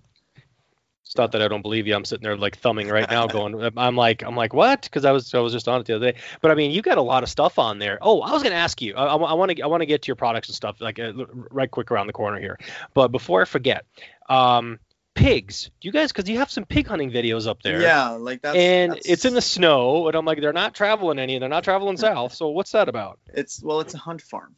It's 1.05 1.17
not 1.17 1.31
that 1.31 1.41
I 1.41 1.47
don't 1.47 1.63
believe 1.63 1.87
you. 1.87 1.95
I'm 1.95 2.05
sitting 2.05 2.23
there 2.23 2.37
like 2.37 2.57
thumbing 2.57 2.87
right 2.87 3.09
now, 3.09 3.25
going. 3.37 3.71
I'm 3.77 3.95
like, 3.95 4.23
I'm 4.23 4.35
like, 4.35 4.53
what? 4.53 4.83
Because 4.83 5.05
I 5.05 5.11
was, 5.11 5.33
I 5.33 5.39
was 5.39 5.51
just 5.53 5.67
on 5.67 5.81
it 5.81 5.87
the 5.87 5.95
other 5.95 6.11
day. 6.11 6.19
But 6.41 6.51
I 6.51 6.53
mean, 6.55 6.69
you 6.69 6.83
got 6.83 6.99
a 6.99 7.01
lot 7.01 7.23
of 7.23 7.29
stuff 7.29 7.57
on 7.57 7.79
there. 7.79 7.97
Oh, 8.01 8.21
I 8.21 8.31
was 8.31 8.43
gonna 8.43 8.55
ask 8.55 8.79
you. 8.81 8.93
I, 8.95 9.15
want 9.15 9.55
to, 9.57 9.61
I 9.63 9.65
want 9.65 9.81
to 9.81 9.87
get 9.87 10.03
to 10.03 10.07
your 10.07 10.15
products 10.15 10.49
and 10.49 10.55
stuff 10.55 10.79
like 10.79 10.99
uh, 10.99 11.13
right 11.49 11.69
quick 11.71 11.89
around 11.91 12.07
the 12.07 12.13
corner 12.13 12.39
here. 12.39 12.59
But 12.93 13.07
before 13.07 13.41
I 13.41 13.45
forget, 13.45 13.85
um, 14.29 14.77
pigs. 15.15 15.71
Do 15.81 15.87
you 15.87 15.91
guys? 15.91 16.11
Because 16.11 16.29
you 16.29 16.37
have 16.37 16.51
some 16.51 16.65
pig 16.65 16.85
hunting 16.87 17.09
videos 17.09 17.47
up 17.47 17.63
there. 17.63 17.81
yeah 17.81 18.09
like 18.09 18.43
that. 18.43 18.55
and 18.55 18.91
that's- 18.91 19.09
it's 19.09 19.25
in 19.25 19.33
the 19.33 19.41
snow, 19.41 20.07
and 20.07 20.15
I'm 20.15 20.25
like, 20.25 20.39
they're 20.41 20.53
not 20.53 20.75
traveling 20.75 21.17
any. 21.17 21.39
They're 21.39 21.49
not 21.49 21.63
traveling 21.63 21.97
south. 22.09 22.35
So 22.35 22.49
what's 22.49 22.73
that 22.73 22.87
about? 22.87 23.17
it's 23.33 23.63
well 23.63 23.79
it's 23.79 23.95
a 23.95 23.97
hunt 23.97 24.21
farm 24.21 24.55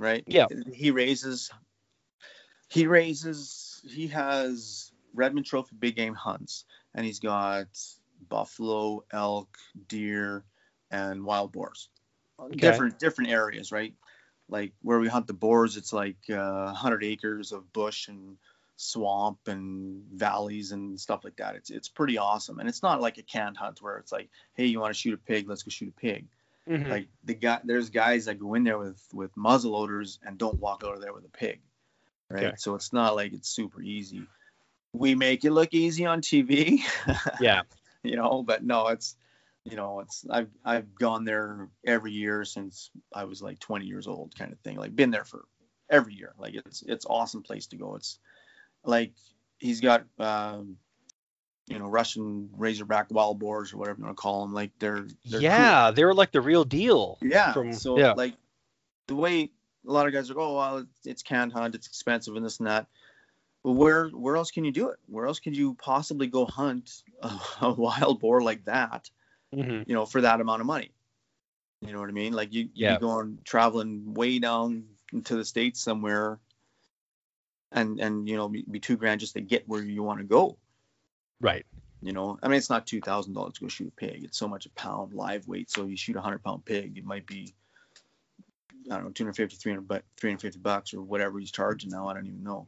right 0.00 0.24
Yeah. 0.26 0.46
he 0.74 0.90
raises 0.90 1.48
he 2.68 2.86
raises 2.88 3.80
he 3.88 4.08
has 4.08 4.81
redmond 5.14 5.46
trophy 5.46 5.74
big 5.78 5.96
game 5.96 6.14
hunts 6.14 6.64
and 6.94 7.04
he's 7.04 7.20
got 7.20 7.66
buffalo 8.28 9.04
elk 9.12 9.56
deer 9.88 10.44
and 10.90 11.24
wild 11.24 11.52
boars. 11.52 11.88
Different 12.56 12.98
different 12.98 13.30
areas 13.30 13.72
right? 13.72 13.94
Like 14.48 14.72
where 14.82 14.98
we 14.98 15.08
hunt 15.08 15.26
the 15.26 15.32
boars 15.32 15.76
it's 15.76 15.92
like 15.92 16.18
uh, 16.30 16.64
100 16.64 17.04
acres 17.04 17.52
of 17.52 17.72
bush 17.72 18.08
and 18.08 18.36
swamp 18.76 19.38
and 19.46 20.02
valleys 20.12 20.72
and 20.72 20.98
stuff 20.98 21.24
like 21.24 21.36
that. 21.36 21.56
It's 21.56 21.70
it's 21.70 21.88
pretty 21.88 22.18
awesome. 22.18 22.58
And 22.58 22.68
it's 22.68 22.82
not 22.82 23.00
like 23.00 23.18
a 23.18 23.22
canned 23.22 23.56
hunt 23.56 23.80
where 23.80 23.98
it's 23.98 24.12
like 24.12 24.28
hey 24.54 24.66
you 24.66 24.80
want 24.80 24.94
to 24.94 25.00
shoot 25.00 25.14
a 25.14 25.18
pig? 25.18 25.48
Let's 25.48 25.62
go 25.62 25.70
shoot 25.70 25.88
a 25.96 26.00
pig. 26.00 26.26
Mhm. 26.68 26.88
like 26.88 27.08
the 27.24 27.34
guy 27.34 27.60
there's 27.64 27.90
guys 27.90 28.26
that 28.26 28.38
go 28.38 28.54
in 28.54 28.62
there 28.62 28.78
with 28.78 29.02
with 29.12 29.36
muzzle 29.36 29.72
loaders 29.72 30.20
and 30.24 30.38
don't 30.38 30.60
walk 30.60 30.84
out 30.86 30.94
of 30.94 31.00
there 31.00 31.12
with 31.12 31.24
a 31.24 31.28
pig 31.28 31.60
right? 32.28 32.44
Okay. 32.46 32.54
so 32.56 32.74
it's 32.74 32.92
not 32.92 33.14
like 33.14 33.32
it's 33.32 33.48
super 33.48 33.82
easy 33.82 34.22
we 34.92 35.14
make 35.14 35.44
it 35.44 35.52
look 35.52 35.72
easy 35.72 36.06
on 36.06 36.20
tv 36.20 36.80
yeah. 37.40 37.62
you 38.02 38.16
know 38.16 38.42
but 38.42 38.62
no 38.64 38.88
it's 38.88 39.16
you 39.64 39.76
know 39.76 40.00
it's 40.00 40.24
i've 40.30 40.50
i've 40.64 40.94
gone 40.94 41.24
there 41.24 41.68
every 41.86 42.12
year 42.12 42.44
since 42.44 42.90
i 43.12 43.24
was 43.24 43.40
like 43.42 43.58
20 43.58 43.86
years 43.86 44.06
old 44.06 44.36
kind 44.36 44.52
of 44.52 44.58
thing 44.60 44.76
like 44.76 44.94
been 44.94 45.10
there 45.10 45.24
for 45.24 45.44
every 45.88 46.14
year 46.14 46.32
like 46.38 46.54
it's 46.54 46.82
it's 46.82 47.06
awesome 47.08 47.42
place 47.42 47.66
to 47.66 47.76
go 47.76 47.94
it's 47.94 48.18
like 48.84 49.12
he's 49.58 49.80
got 49.80 50.04
um 50.18 50.76
you 51.68 51.78
know 51.78 51.86
russian 51.86 52.50
razorback 52.56 53.06
wild 53.10 53.38
boars 53.38 53.72
or 53.72 53.78
whatever 53.78 53.98
you 53.98 54.04
want 54.04 54.16
to 54.16 54.20
call 54.20 54.42
them 54.42 54.52
like 54.52 54.70
they're, 54.78 55.06
they're 55.24 55.40
cool. 55.40 55.40
yeah, 55.40 55.90
they 55.90 56.04
were 56.04 56.14
like 56.14 56.32
the 56.32 56.40
real 56.40 56.64
deal. 56.64 57.18
Yeah. 57.22 57.52
from- 57.52 57.72
so 57.72 57.98
yeah. 57.98 58.12
like 58.12 58.34
the 59.06 59.14
way 59.14 59.50
a 59.86 59.90
lot 59.90 60.06
of 60.06 60.12
guys 60.12 60.30
are, 60.30 60.38
oh 60.38 60.56
well, 60.56 60.78
it's, 60.78 61.06
it's 61.06 61.22
canned 61.22 61.52
hunt, 61.52 61.74
it's 61.74 61.86
expensive 61.86 62.36
and 62.36 62.44
this 62.44 62.58
and 62.58 62.68
that. 62.68 62.86
But 63.64 63.72
where 63.72 64.08
where 64.08 64.36
else 64.36 64.50
can 64.50 64.64
you 64.64 64.72
do 64.72 64.88
it? 64.88 64.98
Where 65.06 65.26
else 65.26 65.38
can 65.40 65.54
you 65.54 65.74
possibly 65.74 66.26
go 66.26 66.46
hunt 66.46 67.02
a, 67.22 67.32
a 67.62 67.72
wild 67.72 68.20
boar 68.20 68.42
like 68.42 68.64
that, 68.64 69.10
Mhm. 69.54 69.86
you 69.86 69.94
know, 69.94 70.06
for 70.06 70.20
that 70.20 70.40
amount 70.40 70.60
of 70.60 70.66
money. 70.66 70.90
You 71.80 71.92
know 71.92 72.00
what 72.00 72.08
I 72.08 72.12
mean? 72.12 72.32
Like 72.32 72.52
you, 72.52 72.62
you 72.62 72.70
Yeah. 72.74 72.94
be 72.94 73.00
going 73.00 73.38
traveling 73.44 74.14
way 74.14 74.38
down 74.38 74.84
into 75.12 75.36
the 75.36 75.44
states 75.44 75.80
somewhere, 75.80 76.38
and 77.70 77.98
and 78.00 78.28
you 78.28 78.36
know 78.36 78.48
be, 78.48 78.64
be 78.70 78.80
two 78.80 78.96
grand 78.96 79.20
just 79.20 79.34
to 79.34 79.40
get 79.40 79.68
where 79.68 79.82
you 79.82 80.02
want 80.02 80.18
to 80.20 80.24
go. 80.24 80.56
Right. 81.40 81.66
You 82.00 82.12
know, 82.12 82.38
I 82.42 82.48
mean, 82.48 82.58
it's 82.58 82.70
not 82.70 82.86
two 82.86 83.00
thousand 83.00 83.34
dollars 83.34 83.54
to 83.54 83.60
go 83.62 83.68
shoot 83.68 83.88
a 83.88 83.90
pig. 83.92 84.24
It's 84.24 84.38
so 84.38 84.48
much 84.48 84.66
a 84.66 84.70
pound 84.70 85.12
live 85.12 85.46
weight. 85.46 85.70
So 85.70 85.86
you 85.86 85.96
shoot 85.96 86.16
a 86.16 86.20
hundred 86.20 86.42
pound 86.42 86.64
pig, 86.64 86.98
it 86.98 87.04
might 87.04 87.26
be, 87.26 87.54
I 88.90 88.94
don't 88.94 89.04
know, 89.04 89.10
250, 89.10 89.56
300, 89.56 89.86
but 89.86 90.02
350 90.16 90.58
bucks 90.60 90.94
or 90.94 91.02
whatever 91.02 91.38
he's 91.38 91.52
charging 91.52 91.90
now. 91.90 92.08
I 92.08 92.14
don't 92.14 92.26
even 92.26 92.42
know, 92.42 92.66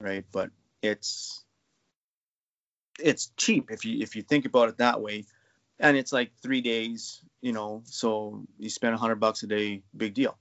right? 0.00 0.24
But 0.32 0.50
it's 0.82 1.44
it's 3.00 3.30
cheap 3.36 3.70
if 3.70 3.84
you 3.84 4.02
if 4.02 4.16
you 4.16 4.22
think 4.22 4.44
about 4.44 4.68
it 4.68 4.78
that 4.78 5.00
way, 5.00 5.24
and 5.78 5.96
it's 5.96 6.12
like 6.12 6.32
three 6.42 6.60
days. 6.60 7.20
You 7.40 7.52
know, 7.52 7.82
so 7.84 8.44
you 8.58 8.68
spend 8.68 8.94
a 8.94 8.98
hundred 8.98 9.20
bucks 9.20 9.44
a 9.44 9.46
day, 9.46 9.82
big 9.96 10.14
deal. 10.14 10.36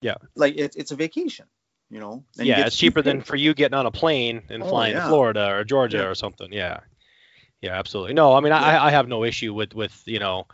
Yeah. 0.00 0.14
Like 0.36 0.54
it's 0.56 0.76
it's 0.76 0.92
a 0.92 0.96
vacation. 0.96 1.46
You 1.90 2.00
know. 2.00 2.24
and 2.36 2.46
you 2.46 2.52
yeah, 2.52 2.58
get 2.58 2.66
it's 2.68 2.76
cheaper 2.76 3.00
than 3.00 3.22
for 3.22 3.34
you 3.34 3.54
getting 3.54 3.76
on 3.76 3.86
a 3.86 3.90
plane 3.90 4.42
and 4.50 4.62
Oh, 4.62 4.68
flying 4.68 4.94
to. 4.94 5.08
Florida 5.08 5.48
or 5.50 5.64
Georgia 5.64 5.98
Yeah. 5.98 6.04
or 6.04 6.14
something. 6.14 6.52
Yeah. 6.52 6.80
Yeah, 7.62 7.76
absolutely. 7.76 8.14
No, 8.14 8.34
I 8.34 8.40
mean, 8.40 8.52
I, 8.52 8.86
I 8.86 8.90
have 8.90 9.08
no 9.08 9.24
issue 9.24 9.52
with 9.52 9.74
with 9.74 10.00
you 10.06 10.18
know, 10.20 10.46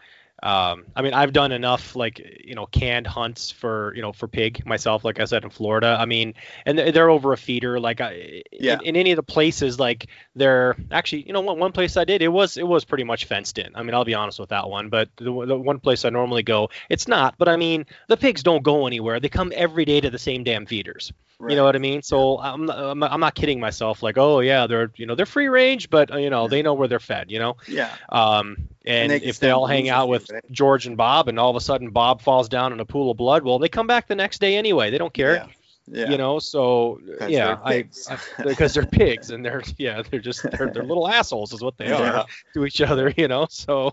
um, 0.43 0.85
I 0.95 1.03
mean, 1.03 1.15
I've 1.15 1.33
done 1.33 1.53
enough 1.53 1.95
like 1.97 2.19
you 2.45 2.55
know 2.55 2.67
canned 2.67 3.07
hunts 3.07 3.51
for 3.51 3.93
you 3.95 4.03
know 4.03 4.13
for 4.13 4.29
pig 4.29 4.67
myself, 4.67 5.05
like 5.05 5.21
I 5.21 5.25
said 5.25 5.45
in 5.45 5.51
Florida. 5.51 5.97
I 5.99 6.05
mean, 6.07 6.35
and 6.67 6.79
they're, 6.79 7.11
over 7.11 7.33
a 7.33 7.37
feeder. 7.37 7.79
Like 7.79 8.01
I, 8.01 8.43
Yeah. 8.53 8.75
in, 8.75 8.81
in 8.81 8.97
any 8.97 9.13
of 9.13 9.17
the 9.17 9.23
places, 9.23 9.79
like 9.79 10.09
they're 10.35 10.77
actually, 10.91 11.27
you 11.27 11.33
know, 11.33 11.41
one, 11.41 11.59
one 11.59 11.73
place 11.73 11.97
I 11.97 12.05
did, 12.05 12.23
it 12.23 12.29
was 12.29 12.57
it 12.57 12.67
was 12.67 12.85
pretty 12.85 13.05
much 13.05 13.27
fenced 13.27 13.59
in. 13.59 13.75
I 13.77 13.83
mean, 13.83 13.95
I'll 13.95 14.05
be 14.05 14.15
honest 14.15 14.39
with 14.41 14.49
that 14.51 14.69
one. 14.69 14.89
But 14.89 15.09
the, 15.17 15.47
the 15.47 15.57
one 15.57 15.79
place 15.81 16.05
I 16.05 16.11
normally 16.11 16.43
go, 16.43 16.71
it's 16.91 17.07
not. 17.07 17.37
But 17.39 17.49
I 17.49 17.57
mean, 17.57 17.87
the 18.09 18.17
pigs 18.17 18.43
don't 18.43 18.63
go 18.63 18.87
anywhere. 18.87 19.21
They 19.21 19.29
come 19.29 19.53
every 19.55 19.85
day 19.85 20.01
to 20.01 20.11
the 20.11 20.19
same 20.19 20.45
damn 20.45 20.67
feeders. 20.67 21.13
You 21.41 21.57
know 21.57 21.65
what 21.65 21.75
I 21.75 21.79
mean? 21.81 22.03
So 22.03 22.39
I'm 22.39 22.67
not, 22.67 22.79
I'm 22.79 22.99
not, 22.99 23.13
I'm 23.13 23.21
not 23.21 23.35
kidding 23.35 23.59
myself. 23.61 24.03
Like, 24.03 24.17
oh 24.17 24.41
yeah, 24.41 24.67
they're 24.67 24.91
you 24.97 25.05
know 25.07 25.15
they're 25.15 25.27
free 25.27 25.49
range, 25.49 25.91
but 25.91 26.13
uh, 26.13 26.17
you 26.17 26.31
know 26.31 26.43
Yeah. 26.43 26.49
they 26.49 26.63
know 26.63 26.75
where 26.75 26.89
they're 26.89 27.01
fed. 27.01 27.31
You 27.31 27.39
know, 27.41 27.57
Yeah. 27.69 27.95
um, 28.09 28.69
and, 28.87 29.11
they 29.11 29.17
if 29.21 29.41
they 29.41 29.51
all 29.51 29.67
hang 29.67 29.89
out 29.89 30.09
with 30.09 30.31
right? 30.31 30.43
George 30.53 30.87
and 30.87 30.97
Bob, 30.97 31.29
and 31.29 31.39
all 31.39 31.51
of 31.51 31.57
a 31.57 31.61
sudden 31.61 31.91
Bob 31.91 32.23
falls 32.23 32.49
down 32.49 32.73
in 32.73 32.81
a 32.81 32.85
pool 32.85 33.11
of 33.11 33.17
blood, 33.17 33.43
well, 33.43 33.59
they 33.59 33.69
come 33.69 33.87
back 33.87 34.07
the 34.07 34.15
next 34.15 34.41
day 34.41 34.57
anyway. 34.57 34.91
They 34.91 34.99
don't 34.99 35.13
care. 35.13 35.35
Yeah. 35.35 35.47
Yeah. 35.87 36.11
You 36.11 36.17
know, 36.17 36.39
so 36.39 36.99
yeah, 37.29 37.59
I. 37.63 37.85
I- 38.09 38.45
because 38.45 38.73
they're 38.73 38.87
pigs 39.01 39.31
and 39.31 39.45
they're 39.45 39.63
yeah 39.77 40.01
they're 40.11 40.21
just 40.21 40.43
they're, 40.51 40.71
they're 40.73 40.83
little 40.83 41.07
assholes 41.19 41.53
is 41.53 41.61
what 41.61 41.77
they 41.77 41.91
are 41.93 42.25
to 42.55 42.65
each 42.65 42.81
other. 42.81 43.13
You 43.15 43.29
know, 43.29 43.47
so 43.51 43.93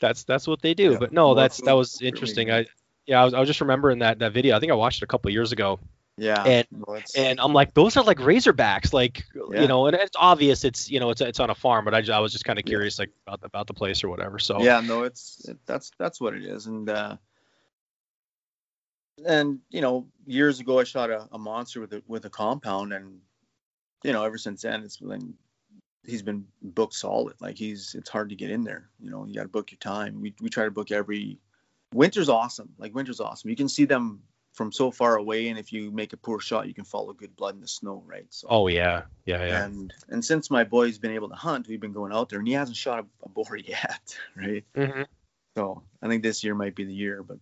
that's 0.00 0.22
that's 0.22 0.46
what 0.46 0.62
they 0.62 0.72
do. 0.74 0.92
Yeah. 0.92 0.98
But 1.00 1.12
no, 1.12 1.26
More 1.28 1.34
that's 1.34 1.60
that 1.62 1.72
was 1.72 2.00
interesting. 2.00 2.52
I 2.52 2.66
yeah, 3.06 3.20
I 3.22 3.24
was, 3.24 3.34
I 3.34 3.40
was 3.40 3.48
just 3.48 3.60
remembering 3.60 3.98
that 4.00 4.20
that 4.20 4.32
video. 4.32 4.54
I 4.56 4.60
think 4.60 4.70
I 4.70 4.76
watched 4.76 5.02
it 5.02 5.04
a 5.04 5.08
couple 5.08 5.30
of 5.30 5.32
years 5.32 5.50
ago 5.50 5.80
Yeah. 6.18 6.42
And- 6.44 6.66
it's- 6.88 7.14
and 7.16 7.40
I'm 7.40 7.52
like, 7.54 7.72
those 7.74 7.96
are 7.96 8.04
like 8.04 8.18
Razorbacks, 8.18 8.92
like 8.92 9.24
Yeah. 9.50 9.62
you 9.62 9.66
know, 9.68 9.86
and 9.86 9.96
it's 9.96 10.16
obvious 10.18 10.62
it's 10.64 10.90
you 10.90 11.00
know 11.00 11.10
it's 11.10 11.20
it's 11.20 11.40
on 11.40 11.48
a 11.50 11.54
farm, 11.54 11.84
but 11.84 11.94
I, 11.94 12.02
ju- 12.02 12.12
I 12.12 12.18
was 12.18 12.32
just 12.32 12.44
kind 12.44 12.58
of 12.58 12.64
curious 12.64 12.98
like 12.98 13.10
about 13.26 13.40
the, 13.40 13.46
about 13.46 13.66
the 13.66 13.74
place 13.74 14.04
or 14.04 14.08
whatever. 14.10 14.38
So 14.38 14.62
yeah, 14.62 14.80
no, 14.80 15.04
it's 15.04 15.44
it, 15.48 15.58
that's 15.66 15.90
that's 15.98 16.20
what 16.20 16.34
it 16.34 16.44
is, 16.44 16.66
and 16.66 16.88
uh, 16.88 17.16
and 19.26 19.60
you 19.70 19.80
know, 19.80 20.06
years 20.26 20.60
ago 20.60 20.78
I 20.80 20.84
shot 20.84 21.10
a, 21.10 21.28
a 21.32 21.38
monster 21.38 21.80
with 21.80 21.92
a 21.92 22.02
with 22.06 22.24
a 22.24 22.30
compound, 22.30 22.92
and 22.92 23.20
you 24.04 24.12
know, 24.12 24.24
ever 24.24 24.38
since 24.38 24.62
then 24.62 24.82
it's 24.82 24.96
been 24.98 25.34
he's 26.04 26.22
been 26.22 26.46
booked 26.60 26.94
solid. 26.94 27.34
Like 27.40 27.56
he's 27.56 27.94
it's 27.96 28.10
hard 28.10 28.30
to 28.30 28.36
get 28.36 28.50
in 28.50 28.64
there. 28.64 28.88
You 29.00 29.10
know, 29.10 29.24
you 29.24 29.34
got 29.34 29.42
to 29.42 29.48
book 29.48 29.70
your 29.70 29.78
time. 29.78 30.20
We 30.20 30.34
we 30.40 30.48
try 30.50 30.64
to 30.64 30.70
book 30.70 30.90
every. 30.90 31.38
Winter's 31.94 32.30
awesome. 32.30 32.70
Like 32.78 32.94
winter's 32.94 33.20
awesome. 33.20 33.50
You 33.50 33.56
can 33.56 33.68
see 33.68 33.84
them 33.84 34.22
from 34.52 34.72
so 34.72 34.90
far 34.90 35.16
away, 35.16 35.48
and 35.48 35.58
if 35.58 35.72
you 35.72 35.90
make 35.90 36.12
a 36.12 36.16
poor 36.16 36.40
shot, 36.40 36.68
you 36.68 36.74
can 36.74 36.84
follow 36.84 37.12
good 37.12 37.34
blood 37.36 37.54
in 37.54 37.60
the 37.60 37.68
snow, 37.68 38.02
right? 38.06 38.26
So. 38.30 38.48
oh 38.50 38.68
yeah, 38.68 39.02
yeah, 39.26 39.44
yeah, 39.46 39.66
And 39.66 39.92
and 40.08 40.24
since 40.24 40.50
my 40.50 40.64
boy's 40.64 40.98
been 40.98 41.12
able 41.12 41.28
to 41.30 41.34
hunt, 41.34 41.68
we've 41.68 41.80
been 41.80 41.92
going 41.92 42.12
out 42.12 42.28
there, 42.28 42.38
and 42.38 42.48
he 42.48 42.54
hasn't 42.54 42.76
shot 42.76 43.00
a, 43.00 43.06
a 43.24 43.28
boar 43.28 43.56
yet, 43.64 44.18
right? 44.36 44.64
hmm 44.74 45.02
So 45.56 45.82
I 46.02 46.08
think 46.08 46.22
this 46.22 46.44
year 46.44 46.54
might 46.54 46.74
be 46.74 46.84
the 46.84 46.94
year, 46.94 47.22
but 47.22 47.38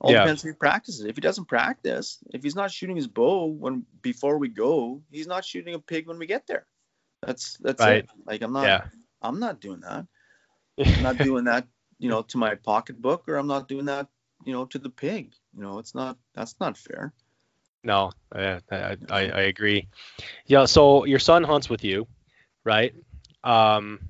all 0.00 0.12
Yeah. 0.12 0.22
depends 0.22 0.44
if 0.44 0.48
he 0.48 0.54
practices. 0.54 1.04
If 1.04 1.16
he 1.16 1.20
doesn't 1.20 1.46
practice, 1.46 2.18
if 2.32 2.42
he's 2.42 2.56
not 2.56 2.70
shooting 2.70 2.96
his 2.96 3.06
bow 3.08 3.46
when 3.46 3.86
before 4.02 4.38
we 4.38 4.48
go, 4.48 5.02
he's 5.10 5.26
not 5.26 5.44
shooting 5.44 5.74
a 5.74 5.78
pig 5.78 6.06
when 6.06 6.18
we 6.18 6.26
get 6.26 6.46
there. 6.46 6.66
That's 7.22 7.58
that's 7.58 7.80
Right. 7.80 8.04
it. 8.04 8.10
Like 8.24 8.42
I'm 8.42 8.52
not 8.52 8.66
yeah. 8.66 8.84
I'm 9.22 9.38
not 9.40 9.60
doing 9.60 9.80
that. 9.80 10.06
I'm 10.96 11.02
not 11.02 11.18
doing 11.18 11.44
that, 11.44 11.68
you 11.98 12.08
know, 12.08 12.22
to 12.22 12.38
my 12.38 12.54
pocketbook, 12.54 13.28
or 13.28 13.36
I'm 13.36 13.46
not 13.46 13.68
doing 13.68 13.86
that, 13.86 14.08
you 14.44 14.52
know, 14.52 14.64
to 14.66 14.78
the 14.78 14.90
pig. 14.90 15.34
You 15.54 15.62
know, 15.62 15.78
it's 15.78 15.94
not 15.94 16.16
that's 16.34 16.54
not 16.60 16.76
fair. 16.76 17.12
No, 17.82 18.10
I, 18.32 18.60
I 18.70 18.96
I 19.10 19.40
agree. 19.42 19.88
Yeah, 20.46 20.66
so 20.66 21.04
your 21.04 21.18
son 21.18 21.44
hunts 21.44 21.68
with 21.70 21.84
you, 21.84 22.06
right? 22.64 22.94
Um, 23.42 24.00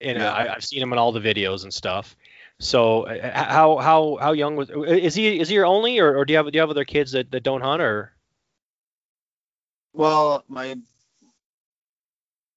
and 0.00 0.18
Yeah. 0.18 0.32
I, 0.32 0.54
I've 0.54 0.64
seen 0.64 0.82
him 0.82 0.92
in 0.92 0.98
all 0.98 1.12
the 1.12 1.20
videos 1.20 1.62
and 1.62 1.72
stuff. 1.72 2.16
So 2.58 3.02
uh, 3.04 3.30
how 3.50 3.76
how 3.78 4.18
how 4.20 4.32
young 4.32 4.56
was 4.56 4.70
is 4.70 5.14
he 5.14 5.38
is 5.40 5.48
he 5.48 5.54
your 5.54 5.66
only 5.66 5.98
or, 6.00 6.16
or 6.16 6.24
do 6.24 6.32
you 6.32 6.38
have 6.38 6.50
do 6.50 6.56
you 6.56 6.60
have 6.60 6.70
other 6.70 6.84
kids 6.84 7.12
that, 7.12 7.30
that 7.30 7.42
don't 7.42 7.62
hunt 7.62 7.82
or 7.82 8.12
Well, 9.92 10.44
my 10.48 10.76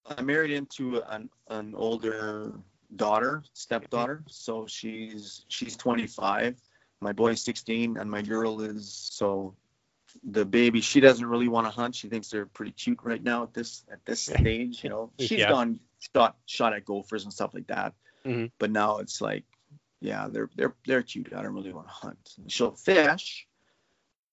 I 0.06 0.22
married 0.22 0.52
into 0.52 1.02
an 1.04 1.30
an 1.48 1.74
older 1.76 2.54
daughter, 2.96 3.44
stepdaughter. 3.54 4.24
So 4.28 4.66
she's 4.68 5.46
she's 5.48 5.76
25. 5.78 6.60
My 7.02 7.12
boy's 7.14 7.42
16, 7.42 7.98
and 7.98 8.10
my 8.10 8.22
girl 8.22 8.62
is 8.62 8.94
so 9.12 9.56
the 10.24 10.46
baby. 10.46 10.82
She 10.82 11.00
doesn't 11.00 11.26
really 11.26 11.48
want 11.48 11.66
to 11.68 11.72
hunt. 11.72 11.96
She 11.96 12.10
thinks 12.10 12.30
they're 12.30 12.46
pretty 12.46 12.72
cute 12.72 13.00
right 13.04 13.24
now 13.24 13.44
at 13.44 13.54
this 13.54 13.84
at 13.92 14.06
this 14.06 14.22
stage. 14.22 14.84
You 14.84 14.90
know, 14.92 15.12
she's 15.20 15.32
Yeah. 15.40 15.50
gone 15.50 15.80
shot 16.14 16.38
shot 16.46 16.74
at 16.74 16.86
gophers 16.86 17.24
and 17.24 17.34
stuff 17.34 17.54
like 17.54 17.68
that. 17.68 17.94
Mhm. 18.26 18.52
But 18.60 18.72
now 18.72 18.98
it's 19.00 19.20
like, 19.22 19.46
yeah, 20.00 20.28
they're 20.30 20.50
they're 20.56 20.76
they're 20.86 21.02
cute. 21.04 21.34
I 21.34 21.42
don't 21.42 21.54
really 21.56 21.74
want 21.74 21.88
to 21.88 21.94
hunt. 21.94 22.36
She'll 22.48 22.76
fish, 22.76 23.48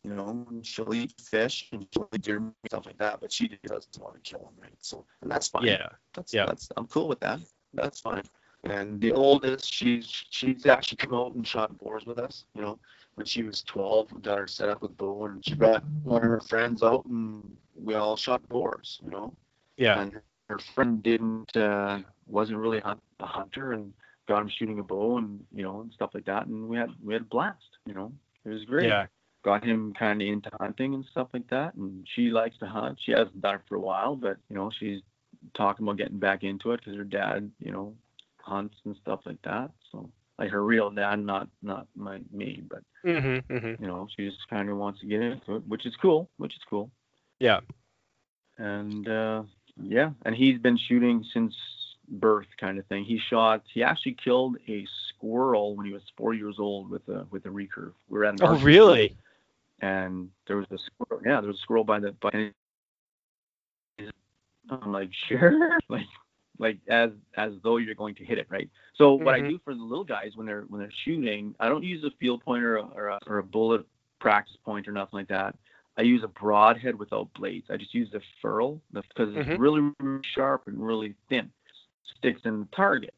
you 0.03 0.13
know, 0.15 0.47
and 0.51 0.67
she'll 0.67 0.93
eat 0.93 1.15
fish 1.21 1.69
and 1.73 1.87
she'll 1.95 2.09
eat 2.13 2.23
deer, 2.23 2.43
stuff 2.67 2.85
like 2.87 2.99
that. 2.99 3.21
But 3.21 3.33
she 3.33 3.49
doesn't 3.49 3.99
want 3.99 4.15
to 4.17 4.21
kill 4.21 4.41
them, 4.41 4.55
right? 4.61 4.73
So, 4.81 5.07
and 5.23 5.31
that's 5.31 5.49
fine. 5.49 5.65
yeah 5.65 5.89
that's 6.13 6.35
yeah. 6.35 6.45
that's 6.47 6.69
I'm 6.77 6.87
cool 6.89 7.09
with 7.09 7.21
that. 7.21 7.41
That's 7.73 8.01
fine. 8.01 8.25
And 8.65 9.01
the 9.01 9.13
oldest, 9.13 9.73
she's 9.73 10.07
she's 10.31 10.67
actually 10.67 10.97
come 10.97 11.15
out 11.15 11.35
and 11.35 11.47
shot 11.47 11.77
boars 11.79 12.07
with 12.07 12.19
us. 12.19 12.45
You 12.55 12.63
know, 12.63 12.79
when 13.15 13.27
she 13.27 13.43
was 13.43 13.63
12, 13.63 14.13
we 14.13 14.21
got 14.21 14.39
her 14.39 14.47
set 14.47 14.69
up 14.69 14.83
with 14.83 14.97
bow, 14.97 15.27
and 15.27 15.45
she 15.45 15.55
brought 15.55 15.85
one 16.03 16.23
of 16.23 16.29
her 16.29 16.41
friends 16.41 16.83
out, 16.83 17.05
and 17.07 17.57
we 17.77 17.95
all 17.95 18.17
shot 18.17 18.47
boars. 18.49 19.01
You 19.05 19.11
know, 19.11 19.35
yeah 19.77 20.01
and 20.01 20.21
her 20.49 20.59
friend 20.59 21.03
didn't 21.03 21.57
uh, 21.57 22.01
wasn't 22.27 22.59
really 22.59 22.81
hunt, 22.81 23.01
a 23.21 23.27
hunter, 23.27 23.73
and 23.73 23.93
got 24.27 24.43
him 24.43 24.49
shooting 24.49 24.81
a 24.81 24.83
bow, 24.83 25.19
and 25.19 25.45
you 25.55 25.63
know, 25.63 25.81
and 25.81 25.93
stuff 25.93 26.11
like 26.15 26.25
that, 26.25 26.47
and 26.47 26.69
we 26.69 26.77
had 26.77 26.91
we 27.03 27.13
had 27.15 27.23
a 27.23 27.27
blast. 27.27 27.79
You 27.87 27.95
know, 27.95 28.13
it 28.45 28.49
was 28.51 28.65
great 28.65 28.89
yeah 28.89 29.07
got 29.45 29.65
him 29.65 29.95
kind 29.99 30.21
of 30.21 30.29
into 30.29 30.51
hunting 30.61 30.95
and 30.95 31.05
stuff 31.07 31.29
like 31.33 31.49
that. 31.49 31.75
And 31.75 32.07
she 32.15 32.31
likes 32.31 32.59
to 32.59 32.67
hunt. 32.67 32.99
She 33.01 33.13
hasn't 33.13 33.41
done 33.41 33.57
it 33.57 33.61
for 33.69 33.77
a 33.77 33.81
while, 33.81 34.17
but 34.17 34.37
you 34.49 34.57
know, 34.57 34.71
she's 34.79 35.01
talking 35.55 35.87
about 35.87 35.97
getting 35.97 36.19
back 36.19 36.43
into 36.43 36.73
it 36.73 36.81
because 36.81 36.97
her 36.97 37.05
dad, 37.05 37.51
you 37.59 37.73
know, 37.73 37.95
hunts 38.49 38.77
and 38.85 38.97
stuff 38.97 39.21
like 39.25 39.41
that. 39.43 39.71
So 39.93 40.11
like 40.39 40.51
her 40.51 40.65
real 40.65 40.91
dad, 40.91 41.25
not 41.25 41.49
not 41.63 41.87
my 41.95 42.21
me, 42.33 42.63
but 42.69 42.83
hmm 43.05 43.39
hmm 43.49 43.75
you 43.81 43.87
know, 43.87 44.09
she 44.17 44.29
just 44.29 44.49
kind 44.49 44.69
of 44.69 44.77
wants 44.77 45.01
to 45.01 45.07
get 45.07 45.21
into 45.21 45.57
it, 45.57 45.67
which 45.67 45.87
is 45.87 45.95
cool. 45.97 46.29
Which 46.37 46.55
is 46.55 46.63
cool. 46.69 46.91
yeah 47.39 47.61
And 48.57 49.09
uh, 49.09 49.43
yeah, 49.81 50.11
and 50.25 50.35
he's 50.35 50.59
been 50.59 50.79
shooting 50.79 51.25
since 51.33 51.55
birth, 52.09 52.47
kind 52.59 52.79
of 52.79 52.87
thing. 52.87 53.05
He 53.05 53.19
shot. 53.31 53.63
He 53.73 53.83
actually 53.83 54.17
killed 54.23 54.57
a 54.69 54.87
squirrel 55.09 55.77
when 55.77 55.87
he 55.87 55.93
was 55.93 56.03
four 56.17 56.35
years 56.35 56.57
old 56.59 56.91
with 56.91 57.07
a 57.09 57.27
with 57.31 57.45
a 57.47 57.51
recurve. 57.51 57.93
We 58.09 58.19
were 58.19 58.25
at 58.25 58.35
an 58.35 58.41
oh 58.43 58.59
really 58.59 59.17
and 59.81 60.31
there 60.47 60.57
was 60.57 60.67
a 60.71 60.79
squirrel. 60.79 61.23
Yeah, 61.25 61.41
there 61.41 61.49
was 61.49 61.59
a 61.59 61.63
squirrel 61.63 61.85
by 61.85 62.01
the 62.01 62.13
by. 62.13 62.51
I'm 64.71 64.93
like, 64.93 65.11
sure, 65.29 65.79
like, 65.89 66.07
like 66.59 66.79
as 66.89 67.11
as 67.37 67.53
though 67.63 67.77
you're 67.77 67.95
going 67.95 68.15
to 68.17 68.25
hit 68.25 68.39
it, 68.39 68.47
right? 68.51 68.69
So 68.95 69.15
what 69.15 69.35
I 69.35 69.41
Mhm. 69.41 69.49
do 69.51 69.59
for 69.65 69.75
the 69.75 69.83
little 69.83 70.05
guys 70.05 70.37
when 70.37 70.47
they're 70.47 70.63
when 70.63 70.81
they're 70.81 70.91
shooting, 71.05 71.55
I 71.61 71.69
don't 71.69 71.85
use 71.85 72.05
a 72.05 72.11
field 72.19 72.43
pointer 72.45 72.79
or 72.79 73.09
a, 73.09 73.19
or 73.27 73.39
a 73.39 73.43
bullet 73.43 73.87
practice 74.19 74.57
point 74.65 74.89
or 74.89 74.93
nothing 74.93 75.19
like 75.19 75.29
that. 75.29 75.57
I 75.97 76.03
use 76.03 76.23
a 76.23 76.29
broadhead 76.29 76.97
without 76.97 77.33
blades. 77.35 77.71
I 77.71 77.77
just 77.77 77.95
use 77.95 78.11
the 78.11 78.21
ferrule 78.41 78.81
because 78.93 79.35
it's 79.37 79.49
Mhm. 79.49 79.59
really, 79.59 79.81
really 80.01 80.23
sharp 80.35 80.67
and 80.67 80.85
really 80.85 81.15
thin. 81.29 81.51
Sticks 82.17 82.43
in 82.45 82.61
the 82.61 82.67
target, 82.67 83.15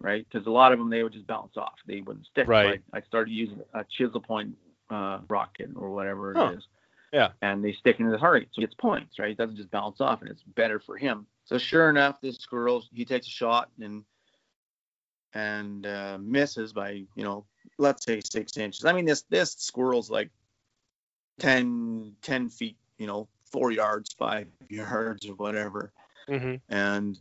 right? 0.00 0.26
Because 0.30 0.46
a 0.46 0.50
lot 0.50 0.72
of 0.72 0.78
them 0.78 0.90
they 0.90 1.02
would 1.02 1.12
just 1.12 1.26
bounce 1.26 1.56
off. 1.56 1.78
They 1.86 2.00
wouldn't 2.00 2.26
stick. 2.26 2.46
So 2.46 2.50
Right. 2.50 2.82
I, 2.92 2.98
I 2.98 3.00
started 3.02 3.32
using 3.32 3.62
a 3.74 3.84
chisel 3.84 4.20
point 4.20 4.56
uh, 4.90 5.20
rocket 5.28 5.70
or 5.76 5.90
whatever 5.90 6.32
Huh. 6.34 6.50
it 6.52 6.58
is. 6.58 6.66
Yeah. 7.12 7.32
And 7.42 7.62
they 7.62 7.72
stick 7.72 8.00
into 8.00 8.10
the 8.10 8.18
target, 8.18 8.48
so 8.52 8.60
gets 8.60 8.74
points, 8.74 9.18
right? 9.18 9.30
It 9.30 9.36
doesn't 9.36 9.56
just 9.56 9.70
bounce 9.70 10.00
off, 10.00 10.22
and 10.22 10.30
it's 10.30 10.42
better 10.42 10.80
for 10.80 10.96
him. 10.96 11.26
So 11.48 11.56
sure 11.56 11.88
enough, 11.88 12.20
this 12.20 12.36
squirrel 12.36 12.84
he 12.92 13.04
takes 13.04 13.26
a 13.26 13.30
shot 13.30 13.70
and 13.80 14.04
and 15.32 15.86
uh, 15.86 16.18
misses 16.20 16.72
by 16.72 16.90
you 17.14 17.24
know 17.24 17.46
let's 17.78 18.04
say 18.04 18.20
six 18.20 18.56
inches. 18.56 18.84
I 18.84 18.92
mean 18.92 19.06
this 19.06 19.22
this 19.30 19.52
squirrel's 19.52 20.10
like 20.10 20.30
10, 21.38 22.16
10 22.22 22.48
feet, 22.48 22.76
you 22.98 23.06
know, 23.06 23.28
four 23.44 23.70
yards, 23.70 24.12
five 24.12 24.48
yards, 24.68 25.26
or 25.26 25.34
whatever. 25.34 25.92
Mm-hmm. 26.28 26.56
And 26.68 27.18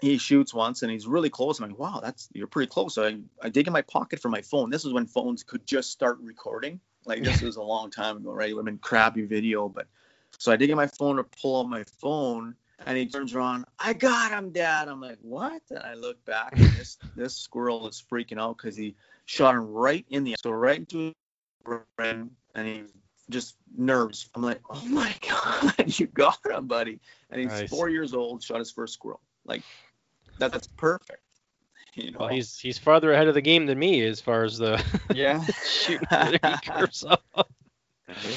he 0.00 0.18
shoots 0.18 0.54
once, 0.54 0.82
and 0.82 0.90
he's 0.90 1.06
really 1.06 1.30
close. 1.30 1.58
I'm 1.58 1.68
like, 1.68 1.78
wow, 1.78 2.00
that's 2.02 2.28
you're 2.32 2.46
pretty 2.46 2.70
close. 2.70 2.94
So 2.94 3.06
I 3.06 3.18
I 3.42 3.48
dig 3.50 3.66
in 3.66 3.72
my 3.72 3.82
pocket 3.82 4.20
for 4.20 4.30
my 4.30 4.40
phone. 4.40 4.70
This 4.70 4.84
is 4.84 4.92
when 4.92 5.06
phones 5.06 5.42
could 5.42 5.66
just 5.66 5.90
start 5.90 6.18
recording. 6.22 6.80
Like 7.04 7.22
this 7.22 7.42
was 7.42 7.56
a 7.56 7.62
long 7.62 7.90
time 7.90 8.16
ago, 8.16 8.32
right? 8.32 8.48
It 8.48 8.54
would 8.54 8.60
have 8.60 8.66
been 8.66 8.78
crappy 8.78 9.26
video, 9.26 9.68
but 9.68 9.86
so 10.38 10.50
I 10.50 10.56
dig 10.56 10.70
in 10.70 10.76
my 10.76 10.86
phone 10.86 11.16
to 11.16 11.24
pull 11.24 11.60
out 11.60 11.68
my 11.68 11.84
phone, 12.00 12.54
and 12.86 12.96
he 12.96 13.06
turns 13.06 13.34
around. 13.34 13.64
I 13.78 13.92
got 13.92 14.32
him, 14.32 14.50
Dad. 14.50 14.88
I'm 14.88 15.00
like, 15.00 15.18
what? 15.22 15.62
And 15.70 15.80
I 15.80 15.94
look 15.94 16.24
back, 16.24 16.52
and 16.56 16.64
this 16.72 16.98
this 17.16 17.34
squirrel 17.36 17.88
is 17.88 18.02
freaking 18.10 18.38
out 18.38 18.56
because 18.56 18.76
he 18.76 18.94
shot 19.24 19.54
him 19.54 19.72
right 19.72 20.04
in 20.10 20.24
the 20.24 20.36
so 20.42 20.50
right 20.50 20.78
into 20.78 21.12
his 21.66 21.78
brain, 21.96 22.30
and 22.54 22.66
he 22.66 22.82
just 23.30 23.56
nerves. 23.76 24.28
I'm 24.34 24.42
like, 24.42 24.60
oh 24.70 24.84
my 24.86 25.14
god, 25.28 25.98
you 25.98 26.06
got 26.06 26.38
him, 26.44 26.66
buddy. 26.66 27.00
And 27.30 27.40
he's 27.40 27.50
Nice. 27.50 27.70
four 27.70 27.88
years 27.88 28.14
old, 28.14 28.42
shot 28.42 28.58
his 28.58 28.70
first 28.70 28.94
squirrel. 28.94 29.20
Like 29.44 29.62
that, 30.38 30.52
that's 30.52 30.68
perfect. 30.68 31.20
You 31.96 32.10
know. 32.10 32.18
Well, 32.18 32.28
he's 32.28 32.58
he's 32.58 32.76
farther 32.76 33.12
ahead 33.12 33.28
of 33.28 33.34
the 33.34 33.40
game 33.40 33.66
than 33.66 33.78
me 33.78 34.04
as 34.04 34.20
far 34.20 34.42
as 34.42 34.58
the 34.58 34.84
yeah. 35.14 35.44
shooting 35.64 36.08
learning 36.10 36.40
curve. 36.66 36.90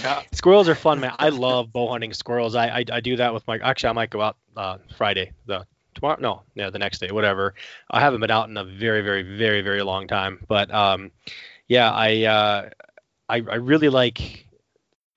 Yeah. 0.03 0.21
squirrels 0.33 0.69
are 0.69 0.75
fun, 0.75 0.99
man. 0.99 1.13
I 1.19 1.29
love 1.29 1.71
bow 1.71 1.89
hunting 1.89 2.13
squirrels. 2.13 2.55
I, 2.55 2.67
I 2.79 2.85
I 2.91 2.99
do 2.99 3.15
that 3.17 3.33
with 3.33 3.47
my. 3.47 3.57
Actually, 3.59 3.89
I 3.89 3.93
might 3.93 4.09
go 4.09 4.21
out 4.21 4.37
uh, 4.55 4.77
Friday. 4.95 5.31
The 5.45 5.65
tomorrow, 5.95 6.17
no, 6.19 6.43
no, 6.55 6.69
the 6.69 6.79
next 6.79 6.99
day, 6.99 7.11
whatever. 7.11 7.53
I 7.91 7.99
haven't 7.99 8.21
been 8.21 8.31
out 8.31 8.49
in 8.49 8.57
a 8.57 8.63
very, 8.63 9.01
very, 9.01 9.23
very, 9.23 9.61
very 9.61 9.81
long 9.83 10.07
time. 10.07 10.39
But 10.47 10.73
um, 10.73 11.11
yeah, 11.67 11.91
I 11.91 12.23
uh, 12.23 12.69
I 13.29 13.35
I 13.35 13.55
really 13.55 13.89
like 13.89 14.46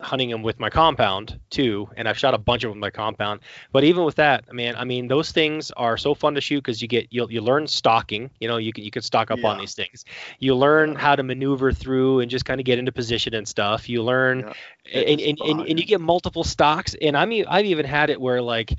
hunting 0.01 0.31
them 0.31 0.43
with 0.43 0.59
my 0.59 0.71
compound 0.71 1.39
too, 1.51 1.89
and 1.97 2.09
I've 2.09 2.19
shot 2.19 2.35
a 2.35 2.39
bunch 2.39 2.65
of 2.65 2.71
them 2.71 2.79
with 2.79 2.83
my 2.83 2.91
compound. 2.91 3.41
But 3.73 3.85
even 3.85 4.05
with 4.05 4.17
that, 4.17 4.53
man, 4.53 4.75
I 4.77 4.85
mean, 4.85 5.09
those 5.09 5.31
things 5.33 5.71
are 5.73 5.97
so 5.97 6.15
fun 6.15 6.35
to 6.35 6.41
shoot 6.41 6.59
because 6.61 6.81
you 6.81 6.89
get 6.89 7.09
you 7.11 7.27
you 7.31 7.41
learn 7.41 7.67
stalking. 7.67 8.31
You 8.41 8.49
know, 8.49 8.57
you 8.57 8.73
can 8.73 8.85
you 8.85 8.91
can 8.91 9.03
stock 9.03 9.31
up 9.31 9.45
on 9.45 9.59
these 9.59 9.75
things. 9.75 10.05
You 10.39 10.55
learn 10.55 10.95
how 10.95 11.17
to 11.17 11.23
maneuver 11.23 11.73
through 11.73 12.21
and 12.21 12.31
just 12.31 12.45
kind 12.45 12.61
of 12.61 12.65
get 12.65 12.79
into 12.79 12.93
position 12.93 13.35
and 13.35 13.47
stuff. 13.47 13.89
You 13.89 14.03
learn, 14.03 14.41
Yeah. 14.87 15.01
and, 15.01 15.21
and, 15.21 15.39
and, 15.41 15.61
and 15.69 15.79
you 15.79 15.87
get 15.87 16.01
multiple 16.01 16.45
stocks. 16.45 16.95
And 17.01 17.17
I 17.17 17.27
mean, 17.27 17.45
I've 17.49 17.67
even 17.67 17.85
had 17.87 18.11
it 18.11 18.21
where 18.21 18.41
like, 18.43 18.75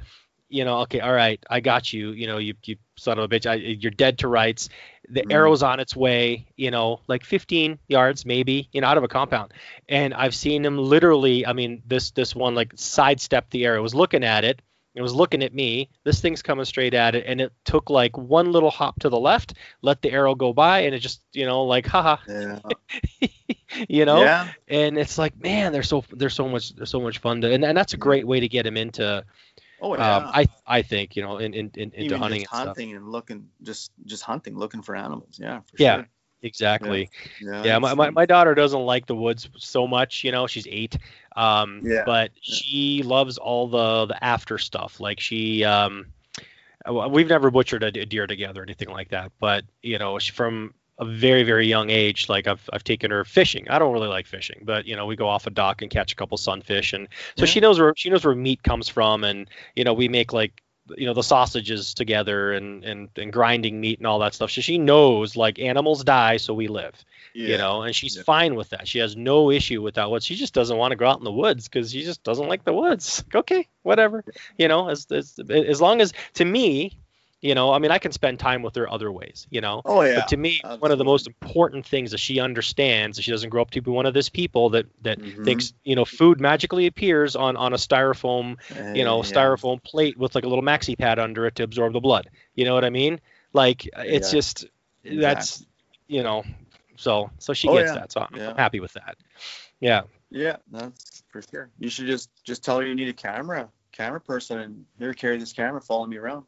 you 0.52 0.66
know, 0.66 0.80
okay, 0.82 1.00
all 1.00 1.14
right, 1.14 1.44
I 1.50 1.60
got 1.62 1.92
you. 1.94 2.12
You 2.12 2.28
know, 2.28 2.38
you 2.38 2.54
you 2.66 2.76
son 2.98 3.18
of 3.18 3.24
a 3.24 3.28
bitch, 3.28 3.50
I, 3.50 3.56
you're 3.56 3.92
dead 3.92 4.20
to 4.20 4.28
rights. 4.28 4.70
The 5.10 5.22
Mhm. 5.24 5.34
arrow's 5.34 5.64
on 5.64 5.80
its 5.80 5.96
way. 5.96 6.48
You 6.58 6.72
know, 6.72 7.00
like 7.08 7.24
15 7.26 7.80
yards 7.88 8.26
maybe, 8.26 8.70
you 8.72 8.82
know, 8.82 8.88
out 8.88 8.98
of 8.98 9.04
a 9.04 9.08
compound. 9.08 9.54
And 9.90 10.14
I've 10.14 10.36
seen 10.36 10.64
him 10.66 10.78
literally. 10.78 11.46
I 11.46 11.54
mean, 11.54 11.82
this 11.88 12.12
this 12.12 12.36
one 12.36 12.54
like 12.56 12.74
sidestepped 12.76 13.52
the 13.52 13.66
arrow. 13.66 13.82
Was 13.82 13.96
looking 13.96 14.24
at 14.24 14.44
it. 14.44 14.62
It 14.94 15.02
was 15.02 15.14
looking 15.16 15.42
at 15.42 15.54
me. 15.54 15.88
This 16.04 16.20
thing's 16.20 16.42
coming 16.42 16.66
straight 16.66 16.94
at 16.94 17.16
it, 17.16 17.24
and 17.26 17.40
it 17.40 17.54
took 17.64 17.90
like 17.90 18.18
one 18.18 18.52
little 18.52 18.70
hop 18.70 19.00
to 19.00 19.10
the 19.10 19.18
left, 19.20 19.54
let 19.82 20.02
the 20.02 20.12
arrow 20.12 20.36
go 20.36 20.52
by, 20.52 20.82
and 20.82 20.94
it 20.94 21.00
just, 21.00 21.22
you 21.32 21.46
know, 21.46 21.64
like, 21.64 21.88
haha, 21.88 22.18
Yeah. 22.28 22.60
you 23.88 24.04
know 24.06 24.22
Yeah. 24.24 24.50
and 24.68 24.98
it's 24.98 25.18
like 25.18 25.40
man 25.42 25.72
they're 25.72 25.82
so 25.82 26.04
they're 26.12 26.30
so 26.30 26.48
much 26.50 26.76
they're 26.76 26.86
so 26.86 27.00
much 27.00 27.20
fun 27.20 27.40
to 27.42 27.54
and, 27.54 27.64
and 27.64 27.78
that's 27.78 27.94
a 27.94 27.98
great 27.98 28.28
way 28.28 28.40
to 28.42 28.50
get 28.50 28.66
him 28.66 28.76
into 28.76 29.24
Oh 29.82 29.96
yeah. 29.96 30.18
um, 30.18 30.30
i 30.34 30.48
i 30.68 30.82
think 30.82 31.16
you 31.16 31.24
know 31.24 31.38
in, 31.38 31.54
in, 31.54 31.72
in 31.76 31.92
into 31.96 32.18
hunting 32.18 32.42
and 32.42 32.48
stuff 32.48 32.66
hunting 32.68 32.96
and 32.96 33.08
looking, 33.10 33.50
just 33.64 33.92
just 34.06 34.24
hunting, 34.24 34.56
looking 34.58 34.82
for 34.82 34.96
animals. 34.96 35.40
Yeah. 35.42 35.62
For 35.62 35.78
Yeah. 35.78 35.96
Sure. 35.96 36.08
exactly 36.44 37.10
Yeah. 37.40 37.64
yeah, 37.64 37.80
my, 37.80 37.94
my, 37.94 38.08
um, 38.08 38.14
my 38.16 38.26
daughter 38.26 38.56
doesn't 38.56 38.80
like 38.82 39.06
the 39.06 39.16
woods 39.16 39.48
so 39.58 39.88
much 39.88 40.24
you 40.24 40.32
know 40.32 40.48
she's 40.48 40.68
eight 40.68 40.98
um 41.36 41.82
Yeah. 41.84 42.04
but 42.06 42.32
she 42.42 43.04
loves 43.06 43.38
all 43.38 43.68
the 43.68 44.08
the 44.08 44.24
after 44.24 44.58
stuff 44.58 45.00
like 45.00 45.20
she 45.20 45.64
um 45.64 46.08
we've 47.10 47.28
never 47.28 47.52
butchered 47.52 47.84
a, 47.84 47.92
deer 47.92 48.26
together 48.26 48.62
or 48.62 48.64
anything 48.64 48.90
like 48.90 49.10
that 49.10 49.32
but 49.40 49.64
you 49.84 50.00
know 50.00 50.18
from 50.20 50.74
a 51.00 51.06
very 51.06 51.44
very 51.44 51.68
young 51.68 51.90
age 51.90 52.30
like 52.30 52.48
I've, 52.48 52.70
I've 52.72 52.84
taken 52.84 53.12
her 53.12 53.26
fishing. 53.26 53.68
I 53.70 53.80
don't 53.80 53.94
really 53.94 54.08
like 54.08 54.28
fishing 54.28 54.62
but 54.64 54.86
you 54.86 54.96
know 54.96 55.06
we 55.06 55.16
go 55.16 55.28
off 55.28 55.48
a 55.48 55.50
dock 55.50 55.82
and 55.82 55.90
catch 55.90 56.12
a 56.12 56.16
couple 56.16 56.38
sunfish 56.38 56.94
and 56.94 57.08
so 57.38 57.46
Yeah. 57.46 57.52
she 57.52 57.60
knows 57.60 57.80
where 57.80 57.94
she 57.96 58.10
knows 58.10 58.24
where 58.26 58.36
meat 58.36 58.62
comes 58.64 58.88
from 58.90 59.24
and 59.24 59.50
you 59.76 59.84
know 59.84 59.94
we 59.94 60.08
make 60.08 60.34
like 60.34 60.62
you 60.98 61.06
know 61.06 61.14
the 61.14 61.24
sausages 61.24 61.94
together 61.94 62.52
and 62.54 62.84
and, 62.84 63.10
and 63.16 63.32
grinding 63.32 63.80
meat 63.80 64.00
and 64.00 64.08
all 64.08 64.20
that 64.20 64.34
stuff. 64.34 64.52
So 64.52 64.62
she 64.62 64.78
knows 64.78 65.36
like 65.38 65.58
animals 65.60 66.04
die 66.04 66.38
so 66.38 66.54
we 66.54 66.68
live 66.68 66.94
you 67.34 67.58
know 67.58 67.82
and 67.84 67.96
she's 67.96 68.18
Yeah. 68.18 68.24
fine 68.24 68.56
with 68.56 68.70
that. 68.70 68.88
She 68.88 69.00
has 69.00 69.16
no 69.16 69.50
issue 69.52 69.82
with 69.82 69.96
that 69.96 70.10
what 70.12 70.22
she 70.24 70.36
just 70.36 70.54
doesn't 70.54 70.78
want 70.78 70.92
to 70.92 70.96
go 70.98 71.08
out 71.08 71.18
in 71.20 71.24
the 71.24 71.32
woods 71.32 71.68
because 71.70 71.92
she 71.92 72.04
just 72.04 72.24
doesn't 72.24 72.48
like 72.48 72.64
the 72.66 72.74
woods. 72.74 73.24
Okay 73.34 73.68
whatever 73.84 74.24
you 74.58 74.68
know 74.68 74.90
as, 74.90 75.08
as 75.12 75.40
as 75.50 75.82
long 75.82 76.02
as 76.02 76.14
to 76.36 76.46
me 76.46 76.98
you 77.42 77.56
know 77.56 77.72
i 77.74 77.80
mean 77.80 77.92
i 77.92 77.98
can 77.98 78.12
spend 78.12 78.40
time 78.40 78.62
with 78.62 78.76
her 78.76 78.90
other 78.90 79.12
ways 79.12 79.48
you 79.50 79.62
know 79.62 79.84
Oh 79.86 80.02
yeah. 80.04 80.16
but 80.16 80.28
to 80.28 80.38
me 80.38 80.62
one 80.80 80.92
of 80.92 80.98
the 80.98 81.06
most 81.06 81.28
important 81.28 81.86
things 81.86 82.12
that 82.12 82.20
she 82.20 82.40
understands 82.40 83.18
that 83.18 83.24
she 83.24 83.32
doesn't 83.32 83.50
grow 83.50 83.62
up 83.62 83.72
to 83.72 83.82
be 83.82 83.92
one 83.92 84.06
of 84.06 84.14
those 84.14 84.30
people 84.30 84.70
that 84.70 84.86
that 85.02 85.20
Mhm. 85.20 85.44
thinks 85.44 85.74
you 85.84 85.96
know 85.96 86.06
food 86.06 86.40
magically 86.40 86.88
appears 86.88 87.36
on 87.36 87.58
on 87.58 87.74
a 87.74 87.78
styrofoam 87.78 88.58
you 88.94 89.04
know, 89.06 89.20
Yeah. 89.20 89.22
styrofoam 89.22 89.82
plate 89.84 90.18
with 90.18 90.36
like 90.36 90.44
a 90.44 90.48
little 90.48 90.64
maxi 90.64 90.98
pad 90.98 91.20
under 91.20 91.46
it 91.46 91.56
to 91.56 91.64
absorb 91.64 91.94
the 91.94 92.00
blood. 92.00 92.30
You 92.56 92.66
know 92.66 92.74
what 92.74 92.84
I 92.84 92.90
mean? 92.90 93.22
Like 93.54 93.88
it's 93.98 94.30
Yeah. 94.30 94.32
just 94.32 94.66
that's 95.04 95.66
you 96.08 96.24
know, 96.24 96.44
so 96.96 97.32
so 97.40 97.54
she 97.54 97.68
Oh, 97.68 97.74
gets 97.78 97.94
that. 97.94 98.12
So 98.12 98.22
I'm. 98.22 98.36
I'm 98.48 98.56
happy 98.58 98.80
with 98.80 98.94
that. 98.94 99.16
Yeah. 99.80 100.02
Yeah, 100.30 100.58
that's 100.72 101.24
for 101.30 101.42
sure. 101.42 101.70
You 101.80 101.90
should 101.90 102.08
just 102.08 102.30
just 102.44 102.64
tell 102.64 102.80
her 102.80 102.86
you 102.86 102.96
need 102.96 103.10
a 103.10 103.14
camera, 103.14 103.70
camera 103.92 104.20
person, 104.22 104.60
and 104.60 104.86
here 104.98 105.14
carry 105.14 105.38
this 105.38 105.54
camera, 105.54 105.82
follow 105.82 106.06
me 106.06 106.18
around. 106.18 106.46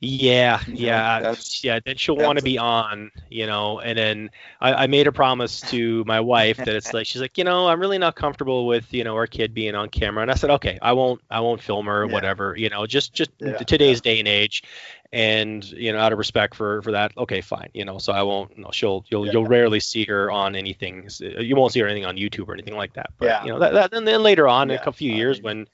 Yeah, 0.00 0.60
yeah, 0.72 1.20
that's- 1.20 1.62
yeah. 1.62 1.78
Then 1.84 1.96
she'll 1.96 2.16
want 2.16 2.38
to 2.38 2.44
be 2.44 2.58
on, 2.58 3.10
you 3.30 3.46
know. 3.46 3.80
And 3.80 3.96
then 3.96 4.30
I, 4.60 4.74
I 4.74 4.86
made 4.86 5.06
a 5.06 5.12
promise 5.12 5.60
to 5.62 6.04
my 6.06 6.20
wife 6.20 6.56
that 6.58 6.68
it's 6.68 6.92
like 6.92 7.06
she's 7.06 7.20
like, 7.20 7.38
you 7.38 7.44
know, 7.44 7.68
I'm 7.68 7.80
really 7.80 7.98
not 7.98 8.16
comfortable 8.16 8.66
with 8.66 8.92
you 8.92 9.04
know 9.04 9.14
our 9.14 9.26
kid 9.26 9.54
being 9.54 9.74
on 9.74 9.88
camera. 9.88 10.22
And 10.22 10.30
I 10.30 10.34
said, 10.34 10.50
okay, 10.50 10.78
I 10.82 10.92
won't, 10.92 11.20
I 11.30 11.40
won't 11.40 11.62
film 11.62 11.86
her, 11.86 12.02
or 12.02 12.06
Yeah. 12.06 12.12
whatever, 12.12 12.56
you 12.56 12.68
know, 12.68 12.86
just 12.86 13.14
just 13.14 13.30
Yeah, 13.38 13.58
today's 13.58 14.00
day 14.00 14.18
and 14.18 14.28
age, 14.28 14.62
and 15.12 15.64
you 15.64 15.92
know, 15.92 15.98
out 15.98 16.12
of 16.12 16.18
respect 16.18 16.54
for 16.54 16.82
for 16.82 16.92
that, 16.92 17.12
okay, 17.16 17.40
fine, 17.40 17.68
you 17.74 17.84
know. 17.84 17.98
So 17.98 18.12
I 18.12 18.22
won't, 18.22 18.58
no, 18.58 18.70
she'll 18.72 19.04
you'll 19.08 19.26
Yeah. 19.26 19.32
you'll 19.32 19.46
rarely 19.46 19.80
see 19.80 20.04
her 20.04 20.30
on 20.30 20.56
anything. 20.56 21.08
You 21.20 21.56
won't 21.56 21.72
see 21.72 21.80
her 21.80 21.86
anything 21.86 22.06
on 22.06 22.16
YouTube 22.16 22.48
or 22.48 22.54
anything 22.54 22.76
like 22.76 22.94
that. 22.94 23.10
But 23.18 23.26
Yeah. 23.26 23.44
you 23.44 23.50
know, 23.52 23.58
that, 23.60 23.72
that 23.74 23.92
and 23.94 24.06
then 24.06 24.22
later 24.22 24.48
on, 24.48 24.70
in 24.70 24.80
a 24.84 24.92
few 24.92 25.12
years 25.12 25.40
when. 25.40 25.68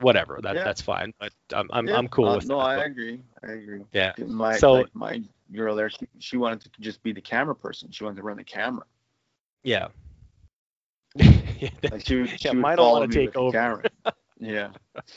Whatever, 0.00 0.40
that 0.42 0.54
Yeah. 0.56 0.64
that's 0.64 0.80
fine. 0.82 1.14
But 1.18 1.32
I'm 1.52 1.68
I'm, 1.72 1.86
Yeah, 1.88 1.96
I'm 1.96 2.08
cool 2.08 2.28
uh, 2.28 2.36
with 2.36 2.46
No, 2.48 2.58
that. 2.58 2.64
I 2.66 2.84
agree. 2.84 3.20
I 3.42 3.52
agree. 3.52 3.82
Yeah. 3.92 4.12
My 4.26 4.56
So- 4.58 4.72
like 4.74 4.94
my 4.94 5.22
girl 5.52 5.74
there, 5.76 5.88
she, 5.90 6.06
she 6.18 6.36
wanted 6.36 6.60
to 6.64 6.80
just 6.80 7.02
be 7.02 7.12
the 7.12 7.20
camera 7.20 7.54
person. 7.54 7.90
She 7.90 8.04
wanted 8.04 8.16
to 8.16 8.22
run 8.22 8.36
the 8.36 8.44
camera. 8.44 8.84
Yeah. 9.62 9.88
yeah, 11.14 11.70
Like 11.90 12.06
she, 12.06 12.16
would- 12.16 12.40
she 12.40 12.48
Yeah, 12.48 12.52
mine 12.52 12.76
don't 12.76 12.92
wanna 12.92 13.08
take 13.12 13.36
over. 13.36 13.52
camera. 13.52 13.82
Yeah. 14.38 14.68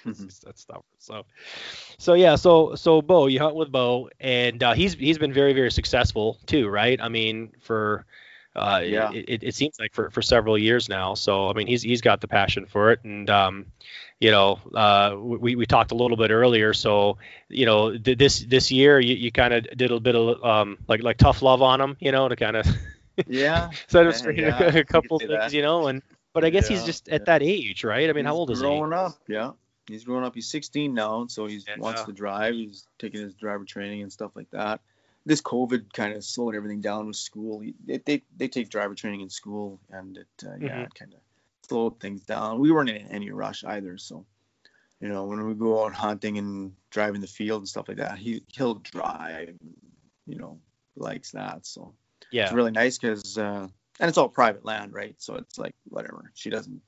that's 0.06 0.40
that's 0.40 0.64
tough. 0.64 0.86
So, 0.98 1.26
so 1.98 2.14
yeah, 2.14 2.36
so 2.36 2.76
so 2.76 3.02
Bo, 3.02 3.28
you 3.28 3.40
hunt 3.42 3.54
with 3.56 3.70
Bo, 3.70 4.10
and 4.22 4.64
uh, 4.64 4.72
he's 4.74 4.94
he's 4.94 5.18
been 5.18 5.34
very 5.34 5.52
very 5.52 5.72
successful 5.72 6.40
too, 6.46 6.70
right? 6.70 6.98
I 7.02 7.10
mean, 7.10 7.52
for 7.60 8.06
uh, 8.56 8.82
Yeah. 8.82 9.12
it, 9.12 9.26
it, 9.28 9.44
it 9.44 9.56
seems 9.56 9.78
like 9.78 9.94
for, 9.94 10.10
for 10.10 10.22
several 10.22 10.58
years 10.58 10.88
now. 10.88 11.16
So 11.16 11.50
I 11.50 11.54
mean, 11.54 11.68
he's 11.68 11.82
he's 11.82 12.00
got 12.00 12.22
the 12.22 12.30
passion 12.30 12.66
for 12.66 12.92
it, 12.94 13.04
and 13.04 13.30
um, 13.30 13.66
you 14.20 14.32
know, 14.32 14.60
uh, 14.74 15.16
we 15.18 15.56
we 15.56 15.66
talked 15.66 15.92
a 15.92 15.96
little 15.96 16.18
bit 16.18 16.32
earlier. 16.32 16.74
So 16.74 17.18
you 17.48 17.66
know, 17.66 17.98
th- 17.98 18.18
this 18.18 18.40
this 18.40 18.72
year 18.72 19.00
you, 19.00 19.16
you 19.16 19.32
kind 19.32 19.54
of 19.54 19.66
did 19.78 19.92
a 19.92 20.00
bit 20.00 20.16
of 20.16 20.44
um 20.44 20.78
like 20.88 21.02
like 21.04 21.18
tough 21.18 21.42
love 21.42 21.62
on 21.62 21.80
him, 21.82 21.98
you 22.00 22.12
know, 22.12 22.28
to 22.28 22.36
kind 22.36 22.56
of 22.58 22.66
Yeah. 23.28 23.70
set 23.88 24.06
him 24.06 24.12
straight 24.14 24.40
yeah, 24.40 24.62
a 24.64 24.74
you 24.78 24.84
couple 24.86 25.20
things, 25.20 25.32
that. 25.32 25.54
you 25.54 25.62
know, 25.62 25.88
and 25.88 26.02
but 26.34 26.44
I 26.46 26.50
guess 26.52 26.68
he's 26.68 26.84
just 26.84 27.10
at 27.10 27.22
yeah. 27.22 27.26
that 27.26 27.44
age, 27.44 27.84
right? 27.84 28.10
I 28.10 28.14
mean, 28.14 28.26
how 28.26 28.36
old 28.36 28.52
is 28.52 28.60
he? 28.60 28.64
growing 28.66 28.94
up. 28.94 29.14
Yeah. 29.28 29.52
He's 29.88 30.04
growing 30.04 30.24
up. 30.24 30.36
He's 30.36 30.48
16 30.48 30.94
now, 30.94 31.26
so 31.28 31.48
he 31.48 31.60
Yeah. 31.68 31.78
wants 31.80 32.04
to 32.04 32.12
drive. 32.14 32.54
He's 32.54 32.86
taking 33.00 33.22
his 33.22 33.34
driver 33.34 33.66
training 33.66 34.04
and 34.04 34.12
stuff 34.14 34.32
like 34.36 34.50
that. 34.52 34.82
This 35.26 35.42
COVID 35.42 35.92
kind 35.92 36.14
of 36.14 36.24
slowed 36.24 36.56
everything 36.56 36.82
down 36.82 37.08
with 37.08 37.16
school. 37.16 37.64
They, 37.86 37.98
they, 37.98 38.22
they 38.38 38.48
take 38.48 38.70
driver 38.70 38.94
training 38.96 39.22
in 39.22 39.30
school, 39.30 39.80
and 39.92 40.18
it 40.18 40.28
uh, 40.46 40.56
yeah, 40.60 40.78
Mhm. 40.78 40.86
it 40.86 40.94
kind 40.96 41.14
of 41.14 41.20
slowed 41.70 42.00
things 42.00 42.24
down. 42.24 42.60
We 42.60 42.72
weren't 42.72 42.90
in 42.90 43.08
any 43.08 43.32
rush 43.32 43.64
either, 43.64 43.98
so 43.98 44.26
you 45.00 45.08
know 45.08 45.26
when 45.26 45.46
we 45.46 45.54
go 45.54 45.86
out 45.86 45.94
hunting 45.94 46.38
and 46.38 46.74
driving 46.90 47.22
the 47.22 47.28
field 47.28 47.62
and 47.62 47.70
stuff 47.70 47.88
like 47.88 47.98
that, 47.98 48.18
he 48.18 48.44
he'll 48.48 48.76
drive. 48.76 49.56
You 50.26 50.38
know, 50.38 50.60
likes 50.96 51.32
that. 51.32 51.66
So 51.66 51.94
Yeah. 52.32 52.44
it's 52.44 52.54
really 52.54 52.72
nice 52.72 52.98
because 52.98 53.38
uh, 53.38 53.68
and 54.00 54.10
it's 54.10 54.18
all 54.18 54.30
private 54.30 54.66
land, 54.66 54.94
right? 54.94 55.16
So 55.18 55.36
it's 55.36 55.58
like 55.58 55.76
whatever. 55.86 56.32
She 56.34 56.50
doesn't. 56.50 56.82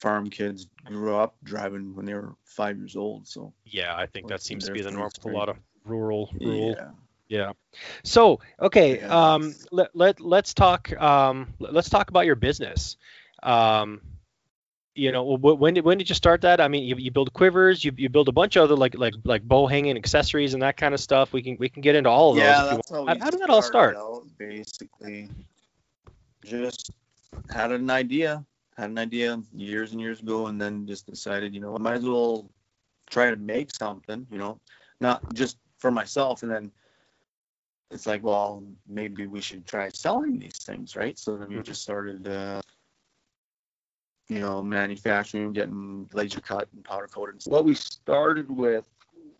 Farm 0.00 0.30
kids 0.30 0.66
grew 0.84 1.14
up 1.14 1.36
driving 1.44 1.94
when 1.94 2.06
they 2.06 2.14
were 2.14 2.34
five 2.44 2.76
years 2.76 2.96
old, 2.96 3.28
so 3.28 3.52
Yeah, 3.64 3.94
I 3.96 4.06
think 4.06 4.28
that 4.28 4.42
seems 4.42 4.64
to 4.66 4.72
be 4.72 4.82
the 4.82 4.90
norm 4.90 5.10
for 5.20 5.30
a 5.30 5.34
lot 5.34 5.48
of 5.48 5.56
rural 5.84 6.30
rural 6.40 6.74
yeah, 6.76 6.90
Yeah. 7.28 7.52
So 8.02 8.40
okay, 8.60 9.00
um, 9.00 9.54
let, 9.70 9.94
let 9.94 10.20
let's 10.20 10.54
talk 10.54 10.92
um, 11.00 11.54
let's 11.58 11.88
talk 11.88 12.10
about 12.10 12.26
your 12.26 12.34
business. 12.34 12.96
Um, 13.42 14.00
you 14.94 15.12
know, 15.12 15.36
wh- 15.36 15.58
when 15.60 15.74
did 15.74 15.84
when 15.84 15.98
did 15.98 16.08
you 16.08 16.14
start 16.14 16.42
that? 16.42 16.60
I 16.60 16.68
mean, 16.68 16.84
you, 16.84 16.96
you 16.96 17.10
build 17.10 17.32
quivers, 17.32 17.84
you, 17.84 17.92
you 17.96 18.08
build 18.08 18.28
a 18.28 18.32
bunch 18.32 18.56
of 18.56 18.64
other 18.64 18.76
like 18.76 18.94
like 18.96 19.14
like 19.24 19.42
bow 19.42 19.66
hanging 19.66 19.96
accessories 19.96 20.54
and 20.54 20.62
that 20.62 20.76
kind 20.76 20.94
of 20.94 21.00
stuff. 21.00 21.32
We 21.32 21.42
can 21.42 21.56
we 21.58 21.68
can 21.68 21.82
get 21.82 21.94
into 21.96 22.10
all 22.10 22.30
of 22.32 22.36
those. 22.36 22.60
yeah, 22.60 22.72
if 22.72 22.78
that's 22.78 22.90
how, 22.90 23.06
How, 23.06 23.30
did 23.30 23.40
that 23.40 23.50
all 23.50 23.62
start? 23.62 23.96
out, 23.96 24.24
basically, 24.38 25.28
just 26.44 26.90
had 27.50 27.72
an 27.72 27.90
idea, 27.90 28.44
had 28.76 28.90
an 28.90 28.98
idea 28.98 29.42
years 29.54 29.92
and 29.92 30.00
years 30.00 30.20
ago, 30.20 30.46
and 30.46 30.60
then 30.60 30.86
just 30.86 31.06
decided, 31.06 31.54
you 31.54 31.60
know, 31.60 31.74
I 31.74 31.78
might 31.78 31.94
as 31.96 32.04
well 32.06 32.50
try 33.10 33.30
to 33.30 33.36
make 33.36 33.74
something, 33.74 34.26
you 34.30 34.38
know, 34.38 34.58
not 35.00 35.22
just 35.34 35.58
for 35.78 35.90
myself. 35.90 36.42
And 36.42 36.50
then 36.50 36.72
it's 37.90 38.06
like, 38.06 38.22
well, 38.22 38.62
maybe 38.86 39.26
we 39.26 39.40
should 39.40 39.66
try 39.66 39.88
selling 39.90 40.38
these 40.38 40.58
things, 40.64 40.96
right? 40.96 41.18
So 41.18 41.36
then 41.36 41.54
we 41.54 41.60
Mhm. 41.60 41.62
just 41.62 41.82
started, 41.82 42.26
uh, 42.26 42.60
you 44.28 44.40
know, 44.40 44.62
manufacturing, 44.62 45.52
getting 45.52 46.08
laser 46.12 46.40
cut 46.40 46.68
and 46.74 46.84
powder 46.84 47.06
coated. 47.06 47.42
What 47.46 47.64
we 47.64 47.74
started 47.74 48.50
with, 48.50 48.88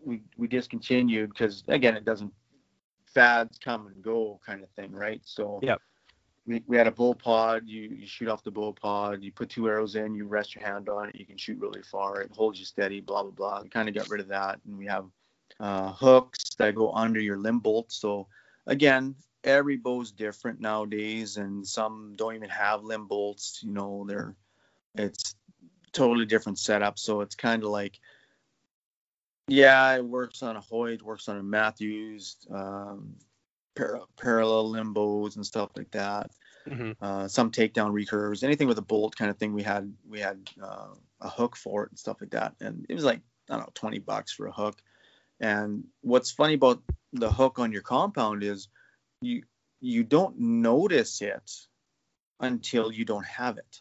we 0.05 0.23
we 0.37 0.49
discontinued 0.49 1.31
because 1.31 1.63
again, 1.69 1.97
it 1.97 2.05
doesn't 2.05 2.33
fads 3.07 3.59
come 3.59 3.87
and 3.87 4.03
go 4.03 4.41
kind 4.45 4.63
of 4.63 4.71
thing, 4.71 4.93
right? 4.93 5.21
So 5.25 5.61
Yep. 5.63 5.81
we, 6.47 6.63
we 6.67 6.77
had 6.77 6.87
a 6.87 6.91
bow 6.91 7.15
pod. 7.15 7.63
You, 7.67 7.83
you 7.83 8.07
shoot 8.07 8.29
off 8.29 8.43
the 8.43 8.51
bow 8.51 8.73
pod. 8.73 9.23
You 9.23 9.33
put 9.33 9.51
two 9.51 9.69
arrows 9.69 9.95
in. 9.95 10.15
You 10.15 10.27
rest 10.27 10.55
your 10.55 10.65
hand 10.65 10.89
on 10.89 11.09
it. 11.09 11.15
You 11.15 11.27
can 11.27 11.37
shoot 11.37 11.59
really 11.61 11.83
far. 11.83 12.21
It 12.21 12.31
holds 12.33 12.59
you 12.59 12.65
steady. 12.65 13.01
Blah 13.01 13.23
blah 13.23 13.33
blah. 13.33 13.63
We 13.63 13.69
kind 13.69 13.89
of 13.89 13.95
got 13.95 14.09
rid 14.09 14.21
of 14.21 14.29
that, 14.29 14.61
and 14.67 14.77
we 14.79 14.87
have 14.87 15.07
uh, 15.61 15.93
hooks 15.93 16.55
that 16.59 16.75
go 16.75 16.93
under 16.93 17.21
your 17.21 17.39
limb 17.39 17.61
bolt. 17.61 17.93
So 17.93 18.27
again, 18.67 19.15
every 19.45 19.77
bow's 19.77 20.11
different 20.11 20.61
nowadays, 20.61 21.37
and 21.37 21.67
some 21.67 22.15
don't 22.17 22.35
even 22.35 22.51
have 22.51 22.83
limb 22.83 23.07
bolts. 23.07 23.61
You 23.63 23.73
know, 23.73 24.05
they're 24.09 24.35
it's 24.95 25.35
totally 25.93 26.27
different 26.27 26.59
setup. 26.59 26.99
So 26.99 27.21
it's 27.21 27.35
kind 27.35 27.63
of 27.63 27.71
like 27.71 27.99
yeah, 29.49 29.97
it 29.97 30.05
works 30.05 30.43
on 30.43 30.57
a 30.57 30.61
Hoyt, 30.61 31.03
works 31.03 31.29
on 31.29 31.37
a 31.37 31.43
Mathews, 31.43 32.37
um, 32.51 33.17
par- 33.77 34.01
parallel 34.17 34.73
limbos 34.73 35.37
and 35.37 35.45
stuff 35.45 35.71
like 35.77 35.91
that. 35.91 36.31
hmm 36.69 36.93
Uh, 37.01 37.27
some 37.27 37.51
takedown 37.51 37.93
recurves, 37.93 38.45
anything 38.45 38.69
with 38.69 38.79
a 38.79 38.83
bolt 38.83 39.17
kind 39.17 39.31
of 39.31 39.37
thing. 39.37 39.53
We 39.53 39.63
had 39.63 39.93
we 40.09 40.21
had 40.21 40.49
uh, 40.63 40.95
a 41.21 41.29
hook 41.29 41.57
for 41.57 41.85
it 41.85 41.91
and 41.91 41.99
stuff 41.99 42.19
like 42.21 42.31
that, 42.31 42.55
and 42.61 42.87
it 42.89 42.95
was 42.95 43.05
like 43.05 43.21
I 43.51 43.55
don't 43.55 43.67
know, 43.67 43.73
twenty 43.75 43.99
bucks 43.99 44.33
for 44.33 44.47
a 44.47 44.53
hook. 44.53 44.81
And 45.41 45.85
what's 46.03 46.31
funny 46.31 46.55
about 46.55 46.83
the 47.13 47.31
hook 47.31 47.59
on 47.59 47.73
your 47.73 47.83
compound 47.83 48.45
is 48.45 48.69
you 49.21 49.43
you 49.81 50.05
don't 50.05 50.39
notice 50.39 51.21
it 51.21 51.51
until 52.39 52.93
you 52.93 53.05
don't 53.05 53.27
have 53.27 53.59
it. 53.59 53.81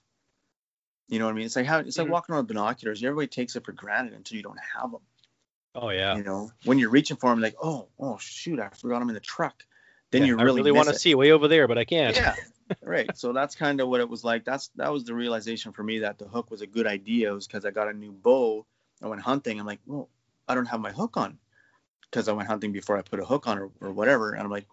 You 1.12 1.20
know 1.20 1.26
what 1.26 1.32
I 1.32 1.36
mean? 1.36 1.46
It's 1.46 1.58
like 1.58 1.66
how 1.66 1.80
it's 1.80 1.98
like 1.98 2.08
Mhm. 2.08 2.12
walking 2.12 2.34
around 2.34 2.44
with 2.46 2.56
binoculars. 2.56 3.04
Everybody 3.04 3.28
takes 3.28 3.58
it 3.58 3.66
for 3.66 3.74
granted 3.74 4.14
until 4.14 4.38
you 4.38 4.44
don't 4.44 4.60
have 4.76 4.92
them. 4.92 5.02
Oh 5.76 5.90
yeah. 5.90 6.16
You 6.16 6.24
know, 6.24 6.52
when 6.64 6.80
you're 6.80 6.90
reaching 6.90 7.18
for 7.18 7.30
them, 7.30 7.42
like, 7.42 7.56
oh, 7.62 7.90
oh, 8.00 8.18
shoot, 8.18 8.60
I 8.60 8.70
forgot 8.70 9.00
them 9.00 9.10
in 9.10 9.14
the 9.14 9.20
truck. 9.20 9.66
Then 10.12 10.22
Yeah, 10.22 10.28
you 10.28 10.38
really, 10.38 10.62
really 10.62 10.72
want 10.72 10.88
to 10.88 10.94
see 10.98 11.14
way 11.14 11.32
over 11.32 11.50
there, 11.50 11.68
but 11.68 11.78
I 11.78 11.84
can't. 11.84 12.16
Yeah, 12.16 12.36
right. 12.82 13.16
So 13.18 13.34
that's 13.34 13.56
kind 13.56 13.82
of 13.82 13.90
what 13.90 14.00
it 14.00 14.08
was 14.08 14.24
like. 14.24 14.46
That's 14.46 14.70
that 14.78 14.92
was 14.92 15.04
the 15.04 15.14
realization 15.14 15.74
for 15.74 15.84
me 15.84 16.00
that 16.00 16.18
the 16.18 16.30
hook 16.30 16.50
was 16.50 16.62
a 16.62 16.68
good 16.68 16.88
idea. 16.88 17.32
It 17.32 17.36
Was 17.36 17.46
because 17.46 17.66
I 17.66 17.72
got 17.72 17.90
a 17.90 17.94
new 17.94 18.14
bow. 18.14 18.66
I 19.02 19.08
went 19.08 19.22
hunting. 19.22 19.60
I'm 19.60 19.66
like, 19.66 19.82
well, 19.86 20.08
I 20.48 20.56
don't 20.56 20.66
have 20.68 20.80
my 20.80 20.92
hook 20.94 21.18
on 21.18 21.40
because 22.10 22.30
I 22.30 22.32
went 22.32 22.48
hunting 22.48 22.72
before 22.72 22.98
I 22.98 23.02
put 23.02 23.20
a 23.20 23.26
hook 23.26 23.50
on 23.50 23.60
or, 23.60 23.70
or 23.82 23.92
whatever. 23.92 24.32
And 24.32 24.44
I'm 24.44 24.50
like, 24.50 24.68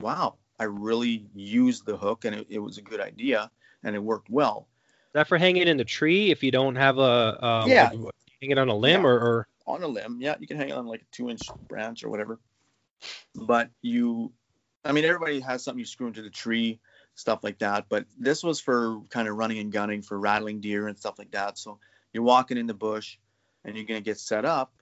wow, 0.00 0.38
I 0.58 0.64
really 0.64 1.26
used 1.34 1.86
the 1.86 1.96
hook 1.96 2.24
and 2.24 2.34
it, 2.34 2.46
it 2.50 2.58
was 2.58 2.78
a 2.78 2.82
good 2.82 3.00
idea 3.00 3.50
and 3.84 3.94
it 3.94 4.02
worked 4.02 4.28
well. 4.28 4.66
Is 5.14 5.20
that 5.20 5.28
for 5.28 5.38
hanging 5.38 5.68
in 5.68 5.76
the 5.76 5.84
tree 5.84 6.32
if 6.32 6.42
you 6.42 6.50
don't 6.50 6.74
have 6.74 6.98
a 6.98 7.44
um, 7.46 7.70
Yeah. 7.70 7.90
like, 7.92 8.14
hang 8.42 8.50
it 8.50 8.58
on 8.58 8.68
a 8.68 8.74
limb 8.74 9.02
Yeah. 9.02 9.06
or, 9.06 9.20
or 9.20 9.48
on 9.64 9.80
a 9.84 9.86
limb. 9.86 10.18
Yeah, 10.20 10.34
you 10.40 10.48
can 10.48 10.56
hang 10.56 10.70
it 10.70 10.72
on 10.72 10.86
like 10.88 11.02
a 11.02 11.04
two 11.12 11.30
inch 11.30 11.48
branch 11.68 12.02
or 12.02 12.08
whatever. 12.08 12.40
But 13.36 13.70
you, 13.80 14.32
I 14.84 14.90
mean, 14.90 15.04
everybody 15.04 15.38
has 15.38 15.62
something 15.62 15.78
you 15.78 15.84
screw 15.84 16.08
into 16.08 16.20
the 16.22 16.30
tree, 16.30 16.80
stuff 17.14 17.44
like 17.44 17.58
that. 17.60 17.86
But 17.88 18.06
this 18.18 18.42
was 18.42 18.60
for 18.60 19.02
kind 19.08 19.28
of 19.28 19.36
running 19.36 19.58
and 19.58 19.70
gunning 19.70 20.02
for 20.02 20.18
rattling 20.18 20.60
deer 20.60 20.88
and 20.88 20.98
stuff 20.98 21.16
like 21.16 21.30
that. 21.30 21.58
So 21.58 21.78
you're 22.12 22.24
walking 22.24 22.58
in 22.58 22.66
the 22.66 22.74
bush 22.74 23.16
and 23.64 23.76
you're 23.76 23.86
going 23.86 24.00
to 24.00 24.04
get 24.04 24.18
set 24.18 24.44
up. 24.44 24.72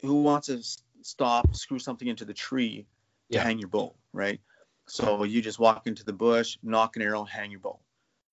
Who 0.00 0.22
wants 0.22 0.46
to 0.46 0.62
stop, 1.02 1.54
screw 1.54 1.78
something 1.78 2.08
into 2.08 2.24
the 2.24 2.32
tree 2.32 2.86
to 3.30 3.36
Yeah. 3.36 3.42
hang 3.42 3.58
your 3.58 3.68
bow, 3.68 3.94
right? 4.14 4.40
So 4.88 5.24
you 5.24 5.42
just 5.42 5.58
walk 5.58 5.86
into 5.86 6.04
the 6.04 6.14
bush, 6.14 6.56
nock 6.62 6.96
an 6.96 7.02
arrow, 7.02 7.24
hang 7.24 7.50
your 7.50 7.60
bow. 7.60 7.78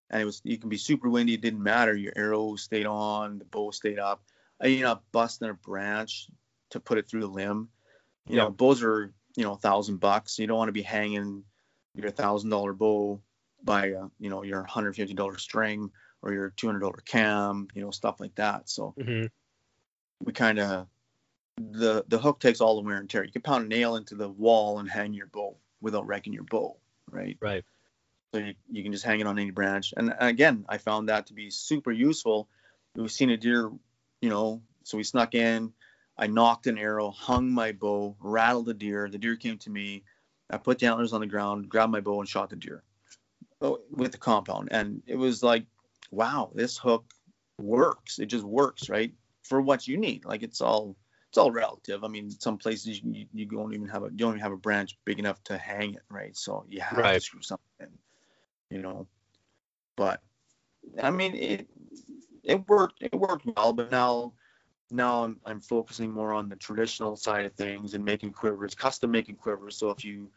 And 0.10 0.22
it 0.22 0.26
was 0.26 0.42
you 0.44 0.58
can 0.58 0.70
be 0.70 0.78
super 0.78 1.10
windy, 1.10 1.34
it 1.36 1.42
didn't 1.42 1.62
matter. 1.64 1.96
Your 1.96 2.14
arrow 2.16 2.56
stayed 2.56 2.86
on, 2.86 3.40
the 3.40 3.46
bow 3.46 3.72
stayed 3.72 4.00
up. 4.00 4.24
You're 4.62 4.88
not 4.88 5.10
busting 5.12 5.50
a 5.50 5.54
branch 5.54 6.28
to 6.72 6.80
put 6.80 6.98
it 6.98 7.08
through 7.08 7.22
the 7.22 7.28
limb. 7.28 7.70
You 8.28 8.36
know, 8.36 8.50
bows 8.50 8.84
are 8.84 9.14
you 9.36 9.44
know 9.44 9.54
a 9.54 9.58
thousand 9.58 9.98
bucks. 9.98 10.38
You 10.40 10.48
don't 10.48 10.58
want 10.58 10.70
to 10.70 10.74
be 10.74 10.82
hanging 10.82 11.44
your 11.96 12.12
thousand 12.12 12.50
dollar 12.50 12.74
bow 12.74 13.22
by 13.64 13.92
uh, 13.92 14.08
you 14.20 14.30
know 14.30 14.44
your 14.44 14.64
hundred 14.64 14.96
fifty 14.96 15.14
dollar 15.14 15.38
string 15.38 15.92
or 16.22 16.34
your 16.34 16.50
two 16.50 16.68
hundred 16.68 16.80
dollar 16.80 17.02
cam, 17.06 17.68
you 17.74 17.82
know 17.82 17.92
stuff 17.92 18.20
like 18.20 18.36
that. 18.36 18.70
So 18.70 18.94
Mhm. 18.98 19.30
we 20.22 20.34
kind 20.34 20.60
of 20.60 20.88
the 21.58 22.06
the 22.08 22.20
hook 22.20 22.40
takes 22.40 22.62
all 22.62 22.76
the 22.76 22.82
wear 22.82 22.98
and 22.98 23.10
tear. 23.10 23.24
You 23.24 23.32
can 23.32 23.42
pound 23.42 23.66
a 23.66 23.68
nail 23.68 23.96
into 23.96 24.16
the 24.16 24.30
wall 24.30 24.80
and 24.80 24.90
hang 24.90 25.14
your 25.14 25.28
bow 25.28 25.58
without 25.82 26.08
wrecking 26.08 26.34
your 26.34 26.44
bow, 26.44 26.78
right? 27.10 27.38
right. 27.42 27.64
So 28.34 28.40
you, 28.40 28.54
you 28.72 28.84
can 28.84 28.92
just 28.92 29.06
hang 29.06 29.20
it 29.20 29.28
on 29.28 29.40
any 29.40 29.52
branch. 29.52 29.94
And 29.98 30.14
again, 30.20 30.66
I 30.70 30.78
found 30.78 31.10
that 31.10 31.28
to 31.28 31.34
be 31.34 31.50
super 31.50 31.92
useful. 31.92 32.48
We've 32.96 33.12
seen 33.12 33.30
a 33.32 33.38
deer, 33.38 33.72
you 34.22 34.30
know, 34.30 34.62
so 34.84 34.98
we 34.98 35.04
snuck 35.04 35.36
in. 35.36 35.74
I 36.18 36.28
nocked 36.28 36.68
an 36.68 36.78
arrow, 36.78 37.12
hung 37.12 37.52
my 37.52 37.72
bow, 37.72 38.16
rattled 38.20 38.66
the 38.68 38.74
deer. 38.74 39.10
The 39.10 39.18
deer 39.18 39.36
came 39.38 39.58
to 39.60 39.70
me. 39.70 40.04
I 40.50 40.58
put 40.58 40.80
the 40.80 40.88
antlers 40.88 41.14
on 41.14 41.22
the 41.22 41.28
ground, 41.28 41.70
grabbed 41.70 41.92
my 41.92 42.02
bow, 42.02 42.20
and 42.20 42.30
shot 42.30 42.50
the 42.50 42.56
deer 42.56 42.84
Oh, 43.62 43.80
with 43.92 44.12
the 44.12 44.18
compound. 44.18 44.70
And 44.72 45.02
it 45.08 45.16
was 45.18 45.44
like, 45.44 45.66
wow, 46.12 46.52
this 46.54 46.78
hook 46.78 47.06
works. 47.58 48.20
It 48.20 48.28
just 48.28 48.46
works, 48.46 48.90
right? 48.90 49.14
For 49.44 49.62
what 49.62 49.88
you 49.88 49.98
need. 49.98 50.26
Like 50.26 50.44
it's 50.44 50.62
all 50.62 50.96
it's 51.30 51.38
all 51.38 51.52
relative. 51.52 52.04
I 52.04 52.08
mean, 52.08 52.32
some 52.32 52.58
places 52.58 53.02
you, 53.04 53.28
you 53.34 53.46
don't 53.46 53.74
even 53.74 53.88
have 53.90 54.04
a 54.04 54.08
you 54.08 54.18
don't 54.18 54.32
even 54.32 54.42
have 54.42 54.52
a 54.54 54.58
branch 54.58 54.98
big 55.06 55.20
enough 55.20 55.44
to 55.46 55.58
hang 55.58 55.96
it, 55.96 56.04
right? 56.10 56.36
So 56.38 56.66
you 56.70 56.82
have 56.82 57.12
to 57.12 57.12
Right. 57.12 57.22
screw 57.22 57.42
something 57.42 57.66
in, 57.80 57.88
you 58.70 58.80
know. 58.80 59.08
But 59.96 60.22
I 61.02 61.12
mean, 61.12 61.36
it 61.36 61.68
it 62.44 62.68
worked 62.68 63.02
it 63.02 63.14
worked 63.14 63.46
well, 63.46 63.74
but 63.74 63.92
now 63.92 64.34
now 64.92 65.24
I'm 65.24 65.40
I'm 65.46 65.60
focusing 65.60 66.12
more 66.12 66.34
on 66.34 66.50
the 66.50 66.56
traditional 66.56 67.16
side 67.16 67.46
of 67.46 67.54
things 67.54 67.94
and 67.94 68.04
making 68.04 68.32
quivers, 68.32 68.76
custom 68.76 69.12
making 69.12 69.36
quivers. 69.36 69.78
So 69.78 69.90
if 69.90 70.04
you 70.04 70.30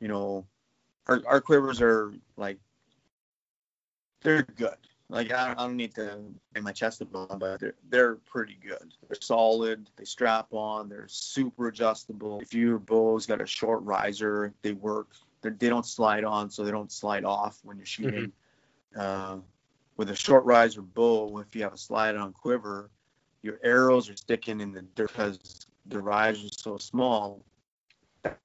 you 0.00 0.08
know, 0.08 0.46
our 1.06 1.22
our 1.26 1.40
quivers 1.40 1.80
are 1.80 2.12
like 2.36 2.58
they're 4.22 4.42
good. 4.42 4.76
Like 5.08 5.32
I, 5.32 5.52
I 5.52 5.54
don't 5.54 5.76
need 5.76 5.94
to 5.94 6.18
bang 6.52 6.64
my 6.64 6.72
chest 6.72 7.00
about 7.00 7.28
them, 7.28 7.38
but 7.38 7.60
they're 7.60 7.74
they're 7.88 8.14
pretty 8.16 8.58
good. 8.60 8.92
They're 9.06 9.20
solid. 9.20 9.88
They 9.96 10.04
strap 10.04 10.52
on. 10.52 10.88
They're 10.88 11.08
super 11.08 11.68
adjustable. 11.68 12.40
If 12.40 12.52
your 12.52 12.78
bow's 12.78 13.26
got 13.26 13.40
a 13.40 13.46
short 13.46 13.82
riser, 13.82 14.52
they 14.62 14.72
work. 14.72 15.08
They're, 15.54 15.70
don't 15.70 15.86
slide 15.86 16.24
on, 16.24 16.50
so 16.50 16.64
they 16.64 16.70
don't 16.70 16.90
slide 16.90 17.24
off 17.24 17.58
when 17.62 17.76
you're 17.76 17.86
shooting. 17.86 18.32
Uh, 18.96 19.38
with 19.96 20.10
a 20.10 20.14
short 20.14 20.44
riser 20.44 20.82
bow, 20.82 21.38
if 21.38 21.54
you 21.54 21.62
have 21.62 21.72
a 21.72 21.78
slide 21.78 22.16
on 22.16 22.32
quiver, 22.32 22.90
your 23.42 23.58
arrows 23.62 24.10
are 24.10 24.16
sticking 24.16 24.60
in 24.60 24.72
the 24.72 24.82
dirt 24.94 25.08
because 25.08 25.66
the 25.86 26.00
riser 26.00 26.46
is 26.46 26.56
so 26.58 26.76
small. 26.78 27.44
That 28.22 28.38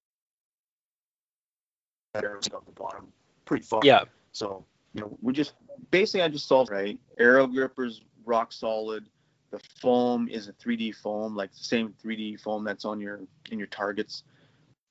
arrows 2.16 2.50
out 2.54 2.66
the 2.66 2.72
bottom 2.72 3.12
pretty 3.46 3.64
far. 3.64 3.82
Yeah. 3.84 4.04
So, 4.34 4.66
you 4.94 5.02
know, 5.02 5.18
we 5.22 5.34
just 5.34 5.54
basically 5.92 6.22
I 6.22 6.28
just 6.28 6.48
solved 6.48 6.72
right. 6.72 7.00
Arrow 7.18 7.48
gripper's 7.48 8.02
rock 8.26 8.52
solid. 8.52 9.06
The 9.52 9.60
foam 9.82 10.30
is 10.30 10.48
a 10.48 10.54
3D 10.54 10.96
foam, 10.96 11.36
like 11.36 11.52
the 11.52 11.64
same 11.64 11.94
3D 12.04 12.40
foam 12.40 12.64
that's 12.64 12.86
on 12.86 13.00
your 13.02 13.22
in 13.50 13.58
your 13.58 13.68
targets, 13.68 14.24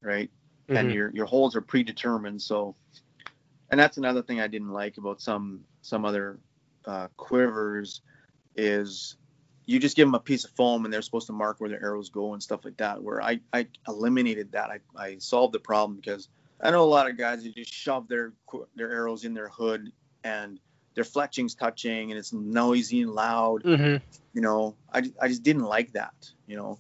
right? 0.03 0.31
And 0.77 0.89
Mhm. 0.89 0.95
your 0.95 1.11
your 1.15 1.27
holes 1.27 1.57
are 1.57 1.61
predetermined. 1.61 2.41
So, 2.43 2.77
and 3.71 3.79
that's 3.79 3.97
another 3.99 4.23
thing 4.23 4.41
I 4.41 4.47
didn't 4.47 4.71
like 4.73 4.99
about 4.99 5.21
some 5.21 5.65
some 5.83 6.05
other 6.05 6.39
uh, 6.87 7.09
quivers 7.17 8.03
is 8.57 9.17
you 9.67 9.79
just 9.79 9.97
give 9.97 10.07
them 10.09 10.15
a 10.15 10.21
piece 10.21 10.45
of 10.45 10.51
foam 10.53 10.85
and 10.85 10.93
they're 10.93 11.03
supposed 11.03 11.29
to 11.29 11.33
mark 11.33 11.61
where 11.61 11.71
their 11.71 11.83
arrows 11.83 12.11
go 12.11 12.33
and 12.33 12.43
stuff 12.43 12.65
like 12.65 12.77
that. 12.79 13.03
Where 13.03 13.23
I 13.23 13.41
I 13.53 13.69
eliminated 13.87 14.53
that. 14.53 14.71
I 14.71 14.81
I 14.97 15.19
solved 15.19 15.55
the 15.55 15.61
problem 15.61 15.97
because 15.97 16.29
I 16.61 16.71
know 16.71 16.83
a 16.83 16.85
lot 16.85 17.09
of 17.09 17.17
guys 17.17 17.45
who 17.45 17.51
just 17.51 17.73
shove 17.73 18.09
their 18.09 18.33
their 18.77 18.91
arrows 18.91 19.25
in 19.25 19.35
their 19.35 19.49
hood 19.49 19.93
and 20.25 20.59
their 20.95 21.05
fletching's 21.05 21.55
touching 21.55 22.11
and 22.11 22.19
it's 22.19 22.33
noisy 22.33 23.03
and 23.03 23.13
loud. 23.13 23.63
Mhm. 23.65 24.01
You 24.35 24.43
know, 24.43 24.77
I, 24.93 25.11
I 25.21 25.29
just 25.29 25.43
didn't 25.43 25.65
like 25.65 25.93
that. 25.93 26.15
You 26.47 26.57
know, 26.57 26.79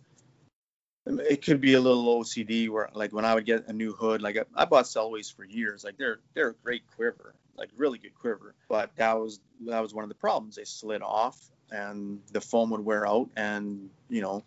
it 1.06 1.44
could 1.44 1.60
be 1.60 1.74
a 1.74 1.80
little 1.80 2.04
OCD 2.20 2.68
where 2.68 2.90
like 2.94 3.12
when 3.12 3.24
I 3.24 3.34
would 3.34 3.46
get 3.46 3.68
a 3.68 3.72
new 3.72 3.92
hood, 3.92 4.22
like 4.22 4.36
I, 4.36 4.44
I 4.54 4.64
bought 4.64 4.84
Selways 4.84 5.34
for 5.34 5.44
years, 5.44 5.84
like 5.84 5.96
they're 5.96 6.20
they're 6.34 6.50
a 6.50 6.54
great 6.54 6.82
quiver, 6.94 7.34
like 7.56 7.70
really 7.76 7.98
good 7.98 8.14
quiver. 8.14 8.54
But 8.68 8.94
that 8.96 9.18
was 9.18 9.40
that 9.66 9.80
was 9.80 9.94
one 9.94 10.04
of 10.04 10.08
the 10.08 10.14
problems. 10.14 10.56
They 10.56 10.64
slid 10.64 11.02
off 11.02 11.38
and 11.70 12.20
the 12.32 12.40
foam 12.40 12.70
would 12.70 12.84
wear 12.84 13.06
out, 13.06 13.30
and 13.36 13.90
you 14.08 14.20
know 14.20 14.44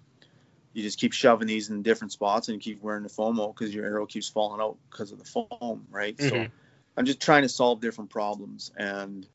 you 0.74 0.82
just 0.82 1.00
keep 1.00 1.14
shoving 1.14 1.48
these 1.48 1.70
in 1.70 1.84
different 1.84 2.12
spots 2.12 2.48
and 2.48 2.56
you 2.56 2.60
keep 2.60 2.82
wearing 2.82 3.04
the 3.04 3.10
foam 3.10 3.40
out 3.40 3.56
because 3.56 3.74
your 3.74 3.86
arrow 3.86 4.08
keeps 4.08 4.28
falling 4.28 4.60
out 4.60 4.78
because 4.90 5.12
of 5.12 5.20
the 5.20 5.26
foam, 5.26 5.86
right? 5.92 6.18
Mhm. 6.18 6.30
So 6.30 6.48
I'm 6.98 7.06
just 7.06 7.22
trying 7.22 7.44
to 7.44 7.50
solve 7.50 7.80
different 7.80 8.10
problems 8.10 8.72
and 8.76 9.28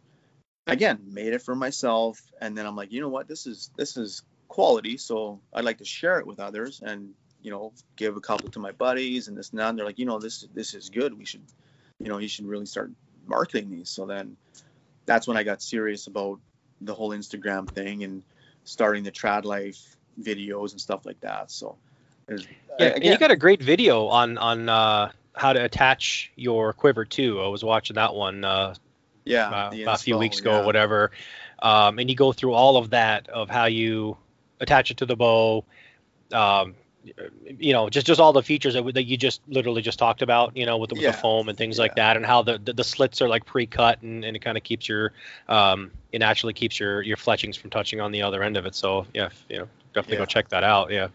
again 0.67 0.99
made 1.13 1.33
it 1.33 1.43
for 1.43 1.55
myself 1.55 2.21
and 2.41 2.59
then 2.59 2.67
I'm 2.67 2.77
like, 2.77 2.93
you 2.93 3.01
know 3.01 3.09
what, 3.09 3.29
this 3.29 3.47
is 3.47 3.71
this 3.77 3.97
is 3.97 4.23
quality, 4.49 4.97
so 4.97 5.41
I'd 5.53 5.65
like 5.65 5.79
to 5.79 5.85
share 5.85 6.19
it 6.19 6.27
with 6.27 6.41
others 6.41 6.81
and 6.85 7.15
you 7.43 7.51
know 7.51 7.73
give 7.97 8.17
a 8.17 8.21
couple 8.21 8.51
to 8.51 8.59
my 8.59 8.73
buddies 8.73 9.29
and 9.29 9.37
this 9.37 9.51
and 9.51 9.61
that. 9.61 9.69
And 9.69 9.79
they're 9.79 9.87
like, 9.87 9.99
you 9.99 10.07
know, 10.07 10.19
this 10.19 10.47
this 10.55 10.75
is 10.75 10.91
good. 10.91 11.17
We 11.17 11.25
should, 11.25 11.43
you 11.99 12.09
know, 12.09 12.19
you 12.19 12.29
should 12.29 12.47
really 12.47 12.67
start 12.67 12.91
marketing 13.27 13.71
these. 13.71 13.91
So 13.91 14.07
then 14.07 14.37
that's 15.07 15.29
when 15.29 15.37
I 15.37 15.43
got 15.43 15.63
serious 15.63 16.07
about 16.07 16.41
the 16.81 16.95
whole 16.95 17.11
Instagram 17.11 17.69
thing 17.69 18.05
and 18.05 18.23
starting 18.65 19.05
the 19.05 19.13
trad 19.13 19.45
life 19.45 19.97
videos 20.21 20.73
and 20.73 20.81
stuff 20.81 21.07
like 21.07 21.21
that. 21.21 21.51
So 21.51 21.77
Yeah, 22.29 22.37
and 22.79 22.97
again, 22.97 23.13
you 23.13 23.19
got 23.19 23.31
a 23.31 23.37
great 23.37 23.63
video 23.63 24.07
on 24.07 24.39
on 24.39 24.69
uh, 24.69 25.13
how 25.35 25.53
to 25.53 25.65
attach 25.65 26.31
your 26.37 26.73
quiver 26.73 27.05
too. 27.05 27.41
I 27.41 27.49
was 27.49 27.65
watching 27.65 27.95
that 27.95 28.15
one 28.15 28.45
uh, 28.45 28.75
yeah, 29.25 29.49
uh, 29.49 29.71
about 29.73 30.01
a 30.01 30.03
few 30.03 30.19
weeks 30.19 30.41
ago 30.41 30.53
yeah. 30.53 30.61
or 30.61 30.67
whatever, 30.67 31.11
um, 31.61 31.99
and 31.99 32.11
you 32.11 32.17
go 32.17 32.33
through 32.33 32.53
all 32.53 32.77
of 32.77 32.91
that 32.91 33.29
of 33.29 33.49
how 33.49 33.67
you 33.67 34.17
attach 34.61 34.91
it 34.91 34.97
to 34.99 35.07
the 35.07 35.17
bow. 35.17 35.65
Um, 36.33 36.75
you 37.59 37.73
know, 37.73 37.89
just 37.89 38.07
just 38.07 38.21
all 38.21 38.33
the 38.33 38.43
features 38.43 38.75
that, 38.75 38.95
that 38.95 39.05
you 39.05 39.17
just 39.17 39.41
literally 39.49 39.81
just 39.81 39.99
talked 39.99 40.21
about, 40.21 40.57
you 40.57 40.67
know, 40.67 40.77
with 40.77 40.91
the, 40.91 40.95
with 40.95 41.05
Yeah, 41.05 41.13
the 41.13 41.17
foam 41.17 41.49
and 41.49 41.57
things 41.57 41.79
like 41.79 41.95
that, 41.95 42.17
and 42.17 42.27
how 42.27 42.43
the, 42.43 42.59
the, 42.59 42.73
the 42.75 42.85
slits 42.85 43.23
are 43.23 43.29
like 43.29 43.47
pre-cut, 43.47 44.03
and, 44.03 44.25
and 44.25 44.37
it 44.37 44.41
kind 44.41 44.59
of 44.59 44.65
keeps 44.65 44.89
your, 44.89 45.13
um, 45.49 45.91
it 46.13 46.19
naturally 46.19 46.53
keeps 46.53 46.79
your 46.79 47.01
your 47.03 47.17
fletchings 47.17 47.57
from 47.57 47.71
touching 47.71 48.01
on 48.01 48.13
the 48.13 48.23
other 48.23 48.43
end 48.43 48.57
of 48.57 48.67
it. 48.67 48.75
So 48.75 49.07
yeah, 49.15 49.31
you 49.49 49.59
know, 49.59 49.69
definitely 49.95 50.19
go 50.19 50.27
check 50.27 50.49
that 50.51 50.65
out. 50.65 50.91
Yeah. 50.91 51.09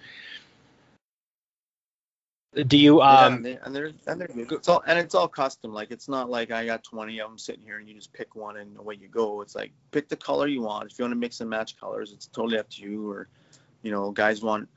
Do 2.54 2.78
you 2.78 3.00
Yeah, 3.00 3.26
um? 3.26 3.34
and, 3.34 3.46
they, 3.46 3.58
and 3.64 3.76
they're 3.76 3.92
and 4.06 4.22
they're 4.22 4.28
good. 4.28 4.52
It's 4.52 4.70
all 4.70 4.84
and 4.86 5.00
it's 5.00 5.16
all 5.16 5.28
custom. 5.28 5.74
Like 5.74 5.90
it's 5.92 6.08
not 6.08 6.30
like 6.30 6.52
I 6.52 6.66
got 6.66 6.84
20 6.84 7.20
of 7.20 7.30
them 7.30 7.38
sitting 7.40 7.64
here 7.64 7.80
and 7.80 7.88
you 7.88 7.96
just 7.96 8.14
pick 8.14 8.36
one 8.36 8.58
and 8.58 8.78
away 8.78 8.96
you 8.96 9.08
go. 9.08 9.42
It's 9.42 9.56
like 9.56 9.72
pick 9.92 10.08
the 10.08 10.16
color 10.16 10.48
you 10.48 10.62
want. 10.62 10.92
If 10.92 11.00
you 11.00 11.04
want 11.04 11.14
to 11.14 11.18
mix 11.20 11.42
and 11.42 11.50
match 11.50 11.80
colors, 11.80 12.12
it's 12.14 12.28
totally 12.28 12.60
up 12.60 12.70
to 12.72 12.82
you. 12.82 13.10
Or, 13.10 13.28
you 13.82 13.92
know, 13.92 14.12
guys 14.12 14.44
want 14.44 14.70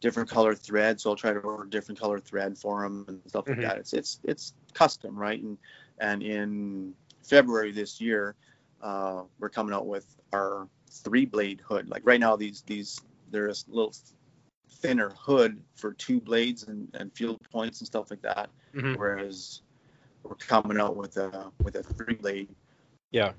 different 0.00 0.28
color 0.28 0.54
thread, 0.54 1.00
so 1.00 1.10
I'll 1.10 1.16
try 1.16 1.32
to 1.32 1.40
order 1.40 1.64
different 1.64 1.98
color 1.98 2.20
thread 2.20 2.56
for 2.56 2.82
them 2.82 3.04
and 3.08 3.20
stuff 3.26 3.48
like 3.48 3.58
Mhm. 3.58 3.62
that. 3.62 3.78
It's 3.78 3.92
it's 3.92 4.20
it's 4.22 4.54
custom, 4.74 5.18
right? 5.18 5.42
And 5.42 5.58
and 5.98 6.22
in 6.22 6.94
February 7.24 7.72
this 7.72 8.00
year, 8.00 8.36
uh, 8.82 9.22
we're 9.40 9.48
coming 9.48 9.74
out 9.74 9.86
with 9.86 10.06
our 10.32 10.68
three 10.90 11.24
blade 11.26 11.60
hood. 11.66 11.88
Like 11.88 12.02
right 12.04 12.20
now, 12.20 12.36
these 12.36 12.62
these 12.62 13.00
there's 13.32 13.64
little 13.68 13.94
thinner 14.68 15.10
hood 15.10 15.60
for 15.74 15.92
two 15.94 16.20
blades 16.20 16.64
and, 16.64 16.88
and 16.94 17.12
field 17.12 17.38
points 17.50 17.80
and 17.80 17.86
stuff 17.86 18.10
like 18.10 18.22
that. 18.22 18.50
mhm. 18.74 18.96
Whereas 18.96 19.62
we're 20.22 20.34
coming 20.36 20.78
out 20.78 20.96
with 20.96 21.16
a 21.16 21.50
with 21.62 21.76
a 21.76 21.82
three 21.82 22.14
blade, 22.14 22.48
Yeah. 23.12 23.32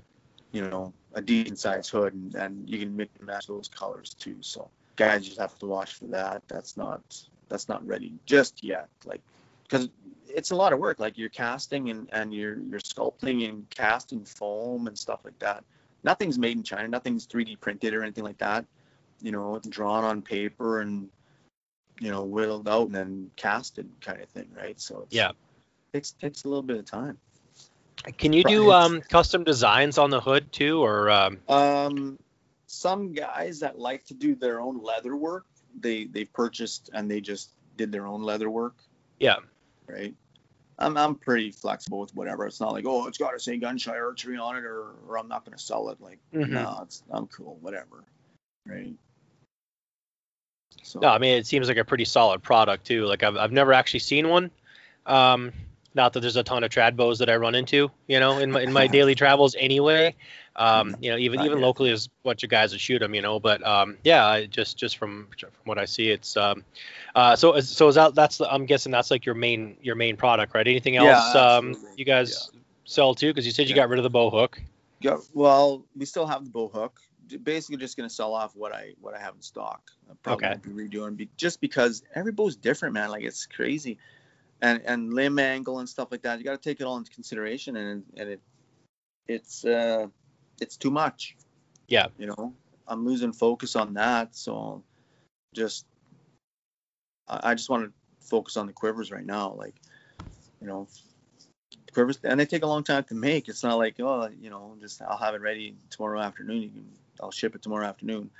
you 0.52 0.62
know, 0.68 0.92
a 1.14 1.20
decent 1.20 1.58
sized 1.58 1.90
hood, 1.90 2.14
and, 2.14 2.34
and 2.34 2.68
you 2.68 2.78
can 2.78 2.96
mix 2.96 3.12
and 3.18 3.26
match 3.26 3.46
those 3.46 3.68
colors 3.68 4.14
too. 4.14 4.36
So 4.40 4.70
guys 4.96 5.24
just 5.24 5.38
have 5.38 5.56
to 5.58 5.66
watch 5.66 5.94
for 5.94 6.06
that. 6.06 6.42
That's 6.48 6.76
not 6.76 7.02
that's 7.48 7.68
not 7.68 7.86
ready 7.86 8.12
just 8.26 8.62
yet. 8.64 8.88
Like 9.04 9.20
because 9.64 9.88
it's 10.28 10.50
a 10.50 10.56
lot 10.56 10.72
of 10.72 10.78
work. 10.78 10.98
Like 10.98 11.16
you're 11.18 11.28
casting 11.28 11.90
and, 11.90 12.08
and 12.12 12.32
you're 12.34 12.58
you're 12.58 12.80
sculpting 12.80 13.48
and 13.48 13.68
casting 13.70 14.24
foam 14.24 14.86
and 14.86 14.98
stuff 14.98 15.20
like 15.24 15.38
that. 15.40 15.64
Nothing's 16.04 16.38
made 16.38 16.56
in 16.56 16.62
China. 16.62 16.88
Nothing's 16.88 17.26
3D 17.26 17.60
printed 17.60 17.92
or 17.94 18.02
anything 18.02 18.24
like 18.24 18.38
that. 18.38 18.64
You 19.20 19.32
know, 19.32 19.56
it's 19.56 19.68
drawn 19.68 20.04
on 20.04 20.22
paper 20.22 20.80
and 20.80 21.08
you 22.00 22.10
know 22.10 22.24
whittled 22.24 22.68
out 22.68 22.86
and 22.86 22.94
then 22.94 23.30
casted 23.36 23.88
kind 24.00 24.20
of 24.20 24.28
thing, 24.28 24.48
right? 24.56 24.80
So 24.80 25.02
it's, 25.02 25.14
Yeah. 25.14 25.32
takes 25.92 26.12
takes 26.12 26.44
a 26.44 26.48
little 26.48 26.62
bit 26.62 26.78
of 26.78 26.84
time. 26.84 27.18
Can 28.16 28.32
you 28.32 28.44
do 28.44 28.70
um, 28.70 29.02
custom 29.02 29.44
designs 29.44 29.98
on 29.98 30.10
the 30.10 30.20
hood 30.20 30.52
too, 30.52 30.82
or 30.82 31.10
um, 31.10 31.40
Um, 31.48 32.18
some 32.66 33.12
guys 33.12 33.60
that 33.60 33.78
like 33.78 34.04
to 34.06 34.14
do 34.14 34.34
their 34.34 34.60
own 34.60 34.82
leather 34.82 35.16
work, 35.16 35.46
they 35.80 36.04
they 36.04 36.24
purchased 36.24 36.90
and 36.92 37.10
they 37.10 37.20
just 37.20 37.50
did 37.76 37.90
their 37.92 38.06
own 38.06 38.22
leather 38.22 38.50
work, 38.50 38.76
yeah, 39.18 39.36
right? 39.86 40.14
I'm 40.78 40.96
I'm 40.96 41.16
pretty 41.16 41.50
flexible 41.50 42.00
with 42.00 42.14
whatever. 42.14 42.46
It's 42.46 42.60
not 42.60 42.72
like 42.72 42.86
oh 42.86 43.06
it's 43.06 43.18
got 43.18 43.32
to 43.32 43.40
say 43.40 43.56
gunshot 43.56 43.96
archery 43.96 44.38
on 44.38 44.56
it 44.56 44.64
or 44.64 44.92
or 45.08 45.18
I'm 45.18 45.28
not 45.28 45.44
going 45.44 45.56
to 45.56 45.62
sell 45.62 45.88
it. 45.90 46.00
Like 46.00 46.18
Mhm. 46.32 46.50
no, 46.50 46.80
it's 46.82 47.02
I'm 47.10 47.26
cool, 47.26 47.58
whatever, 47.60 48.04
right? 48.66 48.94
So 50.88 51.00
no, 51.00 51.08
I 51.08 51.18
mean 51.18 51.36
it 51.38 51.46
seems 51.46 51.68
like 51.68 51.76
a 51.76 51.84
pretty 51.84 52.04
solid 52.04 52.42
product 52.42 52.86
too. 52.86 53.04
Like 53.06 53.22
I've 53.22 53.36
I've 53.36 53.52
never 53.52 53.72
actually 53.72 54.00
seen 54.00 54.28
one. 54.28 54.50
Um, 55.06 55.52
not 55.94 56.12
that 56.12 56.20
there's 56.20 56.36
a 56.36 56.42
ton 56.42 56.64
of 56.64 56.70
trad 56.70 56.96
bows 56.96 57.18
that 57.18 57.28
I 57.30 57.36
run 57.36 57.54
into, 57.54 57.90
you 58.06 58.20
know, 58.20 58.38
in 58.38 58.52
my 58.52 58.62
in 58.62 58.72
my 58.72 58.86
daily 58.96 59.14
travels 59.14 59.54
anyway. 59.58 60.14
Um, 60.56 60.96
you 61.00 61.10
know, 61.10 61.16
even 61.18 61.38
Not 61.38 61.44
even 61.46 61.58
yet. 61.58 61.64
locally, 61.64 61.90
there's 61.90 62.06
a 62.06 62.10
bunch 62.24 62.42
of 62.42 62.50
guys 62.50 62.72
that 62.72 62.80
shoot 62.80 62.98
them, 62.98 63.14
you 63.14 63.22
know. 63.22 63.38
But 63.38 63.64
um, 63.66 63.96
yeah, 64.04 64.44
just 64.44 64.76
just 64.76 64.96
from 64.96 65.28
from 65.38 65.50
what 65.64 65.78
I 65.78 65.84
see, 65.84 66.10
it's 66.10 66.36
um, 66.36 66.64
uh, 67.14 67.36
so 67.36 67.58
so 67.60 67.88
is 67.88 67.94
that 67.94 68.14
that's 68.14 68.40
I'm 68.40 68.66
guessing 68.66 68.92
that's 68.92 69.10
like 69.10 69.24
your 69.26 69.34
main 69.34 69.76
your 69.82 69.94
main 69.94 70.16
product, 70.16 70.54
right? 70.54 70.66
Anything 70.66 70.94
Yeah, 70.94 71.16
else 71.18 71.34
um 71.34 71.76
you 71.96 72.04
guys 72.04 72.50
sell 72.84 73.14
too? 73.14 73.28
Because 73.28 73.46
you 73.46 73.52
said 73.52 73.68
you 73.68 73.74
Yeah. 73.74 73.82
got 73.82 73.88
rid 73.88 73.98
of 73.98 74.02
the 74.04 74.10
bow 74.10 74.30
hook. 74.30 74.60
Yeah, 75.00 75.18
well, 75.32 75.84
we 75.96 76.04
still 76.06 76.26
have 76.26 76.44
the 76.44 76.50
bow 76.50 76.68
hook. 76.68 77.00
Basically, 77.42 77.76
just 77.76 77.96
gonna 77.96 78.10
sell 78.10 78.34
off 78.34 78.54
what 78.56 78.74
I 78.74 78.94
what 79.00 79.14
I 79.14 79.20
have 79.20 79.34
in 79.34 79.42
stock. 79.42 79.90
I 80.10 80.14
probably 80.22 80.46
Okay. 80.48 80.60
be 80.62 80.70
redoing 80.70 81.16
be, 81.16 81.28
just 81.36 81.60
because 81.60 82.02
every 82.14 82.32
bow's 82.32 82.56
different, 82.56 82.94
man. 82.94 83.10
Like 83.10 83.24
it's 83.24 83.46
crazy, 83.46 83.98
and 84.60 84.82
and 84.84 85.12
limb 85.12 85.38
angle 85.38 85.78
and 85.78 85.88
stuff 85.88 86.08
like 86.10 86.22
that. 86.22 86.38
You 86.38 86.44
got 86.44 86.60
to 86.60 86.68
take 86.68 86.80
it 86.80 86.84
all 86.84 86.96
into 86.96 87.10
consideration, 87.10 87.76
and 87.76 88.04
and 88.16 88.28
it 88.30 88.40
it's 89.26 89.64
uh 89.64 90.06
it's 90.60 90.76
too 90.76 90.90
much. 90.90 91.36
Yeah. 91.86 92.08
You 92.18 92.26
know, 92.26 92.54
I'm 92.86 93.04
losing 93.06 93.32
focus 93.32 93.76
on 93.76 93.94
that, 93.94 94.34
so 94.34 94.82
just 95.54 95.86
I, 97.28 97.50
I 97.50 97.54
just 97.54 97.70
want 97.70 97.84
to 97.84 97.92
focus 98.26 98.56
on 98.56 98.66
the 98.66 98.72
quivers 98.72 99.10
right 99.10 99.24
now. 99.24 99.54
Like, 99.54 99.74
you 100.60 100.66
know, 100.66 100.88
quivers 101.92 102.18
and 102.24 102.38
they 102.38 102.46
take 102.46 102.62
a 102.62 102.66
long 102.66 102.84
time 102.84 103.04
to 103.04 103.14
make. 103.14 103.48
It's 103.48 103.62
not 103.62 103.78
like 103.78 103.96
oh, 104.00 104.30
you 104.40 104.50
know, 104.50 104.76
just 104.80 105.02
I'll 105.02 105.18
have 105.18 105.34
it 105.34 105.40
ready 105.40 105.74
tomorrow 105.90 106.20
afternoon. 106.20 106.62
You 106.62 106.68
can, 106.68 106.86
I'll 107.20 107.30
ship 107.30 107.54
it 107.54 107.62
tomorrow 107.62 107.86
afternoon. 107.86 108.30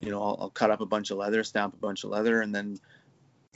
You 0.00 0.10
know, 0.10 0.22
I'll, 0.22 0.36
I'll 0.40 0.50
cut 0.50 0.70
up 0.70 0.80
a 0.80 0.86
bunch 0.86 1.10
of 1.10 1.18
leather, 1.18 1.44
stamp 1.44 1.74
a 1.74 1.76
bunch 1.76 2.04
of 2.04 2.10
leather, 2.10 2.40
and 2.40 2.54
then 2.54 2.78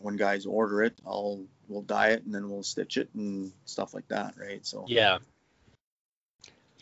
when 0.00 0.16
guys 0.16 0.46
order 0.46 0.82
it, 0.82 0.94
I'll 1.06 1.44
we'll 1.68 1.82
dye 1.82 2.10
it 2.10 2.24
and 2.24 2.34
then 2.34 2.48
we'll 2.48 2.62
stitch 2.62 2.96
it 2.96 3.08
and 3.14 3.52
stuff 3.64 3.94
like 3.94 4.06
that, 4.08 4.34
right? 4.38 4.64
So 4.64 4.84
Yeah. 4.88 5.18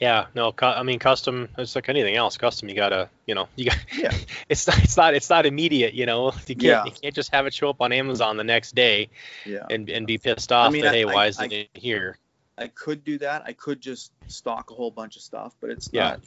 Yeah, 0.00 0.26
no, 0.34 0.50
cu- 0.50 0.66
I 0.66 0.82
mean 0.82 0.98
custom. 0.98 1.48
It's 1.56 1.76
like 1.76 1.88
anything 1.88 2.16
else. 2.16 2.36
Custom, 2.36 2.68
you 2.68 2.74
gotta, 2.74 3.08
you 3.26 3.34
know, 3.36 3.48
you 3.56 3.66
got. 3.66 3.78
Yeah. 3.96 4.12
it's 4.48 4.66
not, 4.66 4.82
it's 4.82 4.96
not, 4.96 5.14
it's 5.14 5.30
not 5.30 5.46
immediate. 5.46 5.94
You 5.94 6.04
know, 6.06 6.32
you 6.46 6.56
can't, 6.56 6.62
Yeah. 6.62 6.84
you 6.84 6.90
can't 6.90 7.14
just 7.14 7.32
have 7.32 7.46
it 7.46 7.54
show 7.54 7.70
up 7.70 7.80
on 7.80 7.92
Amazon 7.92 8.36
the 8.36 8.44
next 8.44 8.74
day 8.74 9.08
yeah, 9.46 9.66
and 9.70 9.88
and 9.88 10.06
be 10.06 10.18
pissed 10.18 10.50
off 10.52 10.72
mean, 10.72 10.82
that 10.82 10.90
I- 10.92 10.96
hey, 10.96 11.02
I- 11.04 11.14
why 11.14 11.26
isn't 11.26 11.52
I- 11.52 11.56
it 11.56 11.70
here? 11.74 12.18
I 12.58 12.68
could 12.68 13.02
do 13.04 13.18
that. 13.18 13.42
I 13.46 13.52
could 13.52 13.80
just 13.80 14.12
stock 14.28 14.70
a 14.70 14.74
whole 14.74 14.90
bunch 14.92 15.16
of 15.16 15.22
stuff, 15.22 15.54
but 15.60 15.70
it's 15.70 15.88
Yeah. 15.92 16.10
not. 16.10 16.20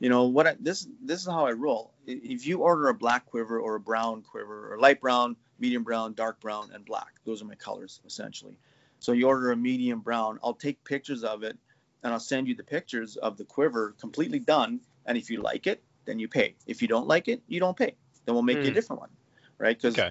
You 0.00 0.08
know 0.08 0.24
what? 0.24 0.46
I, 0.46 0.56
this 0.58 0.88
this 1.02 1.20
is 1.20 1.26
how 1.26 1.46
I 1.46 1.52
roll. 1.52 1.92
If 2.06 2.46
you 2.46 2.62
order 2.62 2.88
a 2.88 2.94
black 2.94 3.26
quiver 3.26 3.60
or 3.60 3.76
a 3.76 3.80
brown 3.80 4.22
quiver 4.22 4.72
or 4.72 4.78
light 4.78 5.00
brown, 5.00 5.36
medium 5.58 5.84
brown, 5.84 6.14
dark 6.14 6.40
brown, 6.40 6.70
and 6.72 6.84
black, 6.84 7.20
those 7.24 7.42
are 7.42 7.44
my 7.44 7.54
colors 7.54 8.00
essentially. 8.06 8.58
So 8.98 9.12
you 9.12 9.28
order 9.28 9.52
a 9.52 9.56
medium 9.56 10.00
brown, 10.00 10.40
I'll 10.42 10.54
take 10.54 10.82
pictures 10.84 11.22
of 11.22 11.42
it, 11.42 11.56
and 12.02 12.12
I'll 12.12 12.20
send 12.20 12.48
you 12.48 12.54
the 12.54 12.64
pictures 12.64 13.16
of 13.18 13.36
the 13.36 13.44
quiver 13.44 13.94
completely 14.00 14.38
done. 14.38 14.80
And 15.06 15.18
if 15.18 15.30
you 15.30 15.40
like 15.42 15.66
it, 15.66 15.82
then 16.06 16.18
you 16.18 16.28
pay. 16.28 16.54
If 16.66 16.80
you 16.82 16.88
don't 16.88 17.06
like 17.06 17.28
it, 17.28 17.42
you 17.46 17.60
don't 17.60 17.76
pay. 17.76 17.94
Then 18.24 18.34
we'll 18.34 18.42
make 18.42 18.64
you 18.64 18.70
a 18.70 18.70
Hmm. 18.70 18.74
different 18.74 19.00
one, 19.00 19.10
right? 19.58 19.76
Because 19.76 19.94
Okay. 19.98 20.10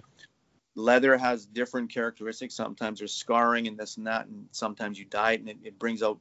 leather 0.76 1.18
has 1.18 1.46
different 1.48 1.92
characteristics. 1.92 2.54
Sometimes 2.54 3.00
there's 3.00 3.14
scarring 3.14 3.68
and 3.68 3.78
this 3.78 3.98
and 3.98 4.06
that, 4.08 4.28
and 4.28 4.48
sometimes 4.52 5.00
you 5.00 5.06
dye 5.06 5.34
it 5.34 5.40
and 5.40 5.50
it, 5.50 5.58
it 5.64 5.80
brings 5.80 6.04
out 6.04 6.20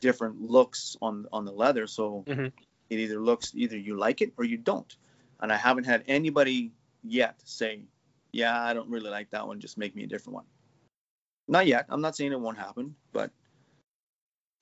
different 0.00 0.40
looks 0.40 0.96
on 1.02 1.26
on 1.32 1.44
the 1.44 1.52
leather. 1.52 1.86
So 1.86 2.26
Mhm. 2.26 2.52
It 2.90 2.98
either 2.98 3.18
looks 3.20 3.52
either 3.54 3.76
you 3.76 3.96
like 3.96 4.20
it 4.22 4.32
or 4.36 4.44
you 4.44 4.56
don't. 4.56 4.96
And 5.40 5.52
I 5.52 5.56
haven't 5.56 5.84
had 5.84 6.04
anybody 6.06 6.72
yet 7.02 7.40
say, 7.44 7.80
"Yeah, 8.32 8.60
I 8.62 8.72
don't 8.74 8.88
really 8.88 9.10
like 9.10 9.30
that 9.30 9.46
one. 9.46 9.60
Just 9.60 9.76
make 9.78 9.94
me 9.94 10.04
a 10.04 10.06
different 10.06 10.34
one." 10.34 10.44
Not 11.48 11.66
yet. 11.66 11.86
I'm 11.88 12.00
not 12.00 12.16
saying 12.16 12.32
it 12.32 12.40
won't 12.40 12.58
happen, 12.58 12.94
but 13.12 13.30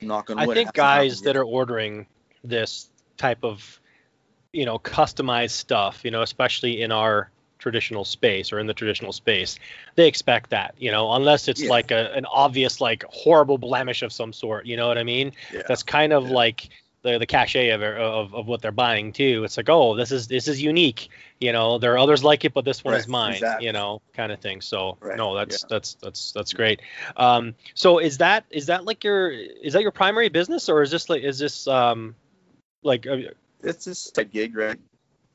knock 0.00 0.30
on 0.30 0.38
I 0.38 0.46
wood. 0.46 0.56
it 0.56 0.60
think 0.60 0.74
guys 0.74 1.20
that 1.22 1.36
are 1.36 1.44
ordering 1.44 2.06
this 2.42 2.88
type 3.16 3.44
of, 3.44 3.80
you 4.52 4.64
know, 4.64 4.78
customized 4.78 5.50
stuff, 5.52 6.04
you 6.04 6.10
know, 6.10 6.22
especially 6.22 6.82
in 6.82 6.90
our 6.90 7.30
traditional 7.58 8.04
space 8.04 8.52
or 8.52 8.58
in 8.58 8.66
the 8.66 8.74
traditional 8.74 9.12
space, 9.12 9.56
they 9.94 10.08
expect 10.08 10.50
that, 10.50 10.74
you 10.78 10.90
know, 10.90 11.12
unless 11.12 11.46
it's 11.46 11.62
Yeah. 11.62 11.70
like 11.70 11.92
a, 11.92 12.12
an 12.14 12.26
obvious 12.26 12.80
like 12.80 13.04
horrible 13.04 13.58
blemish 13.58 14.02
of 14.02 14.12
some 14.12 14.32
sort. 14.32 14.66
You 14.66 14.76
know 14.76 14.88
what 14.88 14.98
I 14.98 15.04
mean? 15.04 15.32
Yeah. 15.52 15.62
That's 15.68 15.84
kind 15.84 16.12
of 16.12 16.26
yeah. 16.26 16.34
like 16.34 16.68
the 17.02 17.18
the 17.18 17.26
cachet 17.26 17.70
of, 17.70 17.82
of 17.82 18.34
of 18.34 18.46
what 18.46 18.62
they're 18.62 18.72
buying 18.72 19.12
too. 19.12 19.42
It's 19.44 19.56
like, 19.56 19.68
oh, 19.68 19.96
this 19.96 20.12
is 20.12 20.28
this 20.28 20.48
is 20.48 20.62
unique. 20.62 21.08
You 21.40 21.52
know, 21.52 21.78
there 21.78 21.92
are 21.94 21.98
others 21.98 22.22
like 22.22 22.44
it, 22.44 22.54
but 22.54 22.64
this 22.64 22.84
one 22.84 22.94
is 22.94 23.08
mine. 23.08 23.34
exactly. 23.34 23.66
You 23.66 23.72
know, 23.72 24.00
kind 24.14 24.32
of 24.32 24.40
thing. 24.40 24.60
So 24.60 24.96
Right, 25.00 25.16
no, 25.16 25.34
that's 25.34 25.62
yeah. 25.62 25.66
that's 25.68 25.94
that's 25.94 26.32
that's 26.32 26.52
great. 26.52 26.80
Um, 27.16 27.54
so 27.74 27.98
is 27.98 28.18
that 28.18 28.44
is 28.50 28.66
that 28.66 28.84
like 28.84 29.04
your 29.04 29.30
is 29.30 29.72
that 29.74 29.82
your 29.82 29.90
primary 29.90 30.28
business 30.28 30.68
or 30.68 30.82
is 30.82 30.90
this 30.90 31.08
like 31.10 31.22
is 31.22 31.38
this 31.38 31.66
um 31.66 32.14
like 32.82 33.06
uh, 33.06 33.16
it's 33.62 33.84
just 33.84 34.16
a 34.18 34.24
gig, 34.24 34.56
right? 34.56 34.78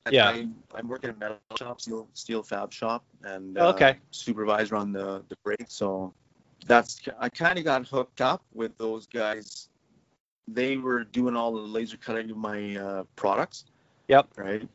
Yeah. 0.10 0.30
I, 0.30 0.48
I'm 0.74 0.88
working 0.88 1.10
in 1.10 1.16
a 1.18 1.20
metal 1.20 1.38
shop, 1.58 1.82
steel, 1.82 2.08
steel 2.14 2.44
fab 2.44 2.72
shop, 2.72 3.04
and 3.24 3.58
Oh, 3.58 3.70
okay. 3.70 3.90
uh, 3.90 3.94
supervisor 4.12 4.76
on 4.78 4.94
the 4.94 5.24
the 5.28 5.36
brake. 5.44 5.66
So 5.68 6.14
that's 6.66 7.02
I 7.20 7.30
kind 7.30 7.60
of 7.60 7.66
got 7.66 7.86
hooked 7.88 8.22
up 8.22 8.42
with 8.54 8.78
those 8.78 9.08
guys. 9.08 9.68
They 10.48 10.78
were 10.78 11.04
doing 11.04 11.36
all 11.36 11.54
the 11.54 11.62
laser 11.62 11.98
cutting 11.98 12.32
of 12.32 12.38
my 12.38 12.76
uh, 12.76 13.04
products. 13.16 13.66
Yep. 14.08 14.30
Right. 14.38 14.68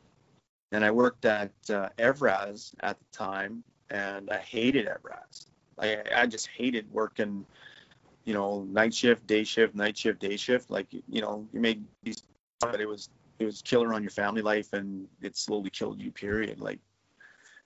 And 0.73 0.85
I 0.85 0.91
worked 0.91 1.25
at 1.25 1.53
uh, 1.71 1.89
Evraz 1.99 2.75
at 2.81 2.99
the 2.99 3.05
time, 3.17 3.63
and 3.91 4.31
I 4.31 4.39
hated 4.39 4.87
Evraz. 4.87 5.47
I 5.79 6.03
I 6.15 6.27
just 6.27 6.49
hated 6.49 6.91
working. 6.93 7.47
You 8.25 8.35
know, 8.35 8.63
night 8.71 8.95
shift, 8.95 9.27
day 9.27 9.43
shift, 9.43 9.75
night 9.75 9.99
shift, 9.99 10.21
day 10.21 10.37
shift. 10.37 10.71
Like 10.71 10.87
you 10.93 11.21
know, 11.21 11.47
you 11.53 11.61
make 11.61 11.81
these, 12.05 12.23
but 12.61 12.81
it 12.81 12.87
was 12.87 13.09
it 13.43 13.45
was 13.45 13.63
killer 13.63 13.93
on 13.93 14.03
your 14.03 14.11
family 14.11 14.43
life 14.43 14.73
and 14.73 15.07
it 15.21 15.37
slowly 15.37 15.71
killed 15.71 16.01
you 16.01 16.11
period 16.11 16.61
like 16.61 16.79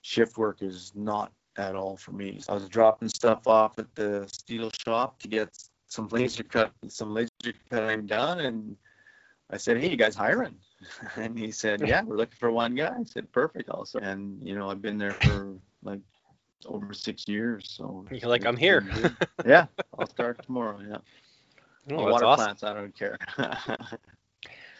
shift 0.01 0.37
work 0.37 0.61
is 0.61 0.91
not 0.95 1.31
at 1.57 1.75
all 1.75 1.95
for 1.95 2.11
me 2.11 2.39
so 2.39 2.51
i 2.51 2.55
was 2.55 2.67
dropping 2.67 3.07
stuff 3.07 3.47
off 3.47 3.77
at 3.79 3.93
the 3.95 4.27
steel 4.31 4.71
shop 4.85 5.19
to 5.19 5.27
get 5.27 5.49
some 5.87 6.07
laser 6.09 6.43
cut 6.43 6.71
some 6.87 7.13
laser 7.13 7.29
cutting 7.69 8.05
done 8.05 8.39
and 8.39 8.75
i 9.49 9.57
said 9.57 9.77
hey 9.77 9.89
you 9.89 9.97
guys 9.97 10.15
hiring? 10.15 10.55
And 11.15 11.37
he 11.37 11.51
said 11.51 11.81
yeah. 11.87 12.03
We're 12.03 12.17
looking 12.17 12.37
for 12.39 12.51
one 12.51 12.75
guy. 12.75 12.93
I 12.99 13.03
said 13.03 13.31
perfect 13.31 13.69
also 13.69 13.99
and 13.99 14.39
you 14.47 14.55
know 14.55 14.69
i've 14.69 14.81
been 14.81 14.97
there 14.97 15.13
for 15.13 15.55
like 15.83 16.01
over 16.65 16.93
six 16.93 17.27
years 17.27 17.69
so 17.69 18.05
You're 18.11 18.29
like, 18.29 18.45
"I'm 18.45 18.57
here." 18.57 18.83
yeah 19.45 19.65
i'll 19.97 20.07
start 20.07 20.43
tomorrow 20.43 20.79
yeah. 20.87 20.97
Oh, 21.91 22.11
water 22.11 22.25
awesome. 22.25 22.45
plants 22.45 22.63
i 22.63 22.73
don't 22.73 22.95
care. 22.95 23.17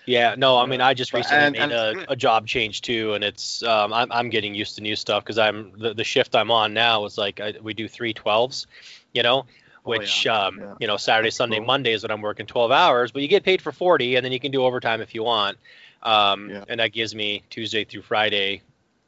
Yeah, 0.08 0.36
no, 0.38 0.58
I 0.58 0.66
mean, 0.66 0.80
I 0.80 0.94
just 0.94 1.14
recently 1.14 1.44
and- 1.48 1.52
made 1.54 1.62
and 1.64 1.72
a, 2.08 2.12
a 2.14 2.16
job 2.16 2.48
change 2.48 2.82
too, 2.82 3.14
and 3.14 3.26
it's 3.26 3.62
um, 3.62 3.92
I'm 3.92 4.10
I'm 4.10 4.30
getting 4.30 4.56
used 4.56 4.78
to 4.78 4.82
new 4.82 4.96
stuff 4.96 5.22
because 5.22 5.38
I'm 5.38 5.78
the, 5.78 5.94
the 5.94 6.06
shift 6.06 6.34
I'm 6.34 6.50
on 6.50 6.74
now 6.74 7.04
is 7.04 7.18
like 7.18 7.42
I, 7.42 7.56
we 7.62 7.74
do 7.74 7.90
three 7.90 8.14
twelves, 8.14 8.68
you 9.14 9.22
know, 9.22 9.46
Oh, 9.88 9.92
which 9.92 10.26
yeah, 10.26 10.46
um, 10.48 10.60
yeah. 10.60 10.74
you 10.80 10.88
know 10.88 10.98
Saturday, 10.98 11.28
That's 11.28 11.38
Sunday, 11.38 11.58
cool. 11.58 11.66
Monday 11.66 11.94
is 11.94 12.04
when 12.04 12.12
I'm 12.12 12.22
working 12.22 12.46
12 12.46 12.72
hours, 12.72 13.12
but 13.12 13.22
you 13.22 13.28
get 13.28 13.44
paid 13.44 13.62
for 13.62 13.72
40, 13.72 14.16
and 14.16 14.26
then 14.26 14.32
you 14.32 14.40
can 14.40 14.52
do 14.52 14.64
overtime 14.64 15.02
if 15.02 15.16
you 15.16 15.24
want, 15.24 15.58
um, 16.04 16.50
Yeah. 16.50 16.66
and 16.68 16.80
that 16.80 16.92
gives 16.92 17.16
me 17.16 17.44
Tuesday 17.50 17.86
through 17.86 18.02
Friday, 18.02 18.62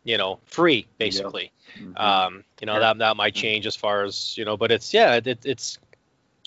you 0.03 0.17
know, 0.17 0.39
free 0.45 0.87
basically. 0.97 1.51
Mhm. 1.77 1.99
Um, 1.99 2.43
you 2.61 2.65
know 2.65 2.79
that 2.79 2.97
that 2.97 3.17
might 3.17 3.35
change 3.35 3.67
as 3.67 3.75
far 3.75 4.03
as 4.03 4.37
you 4.37 4.45
know, 4.45 4.57
but 4.57 4.71
it's 4.71 4.93
yeah, 4.93 5.15
it, 5.15 5.45
it's 5.45 5.77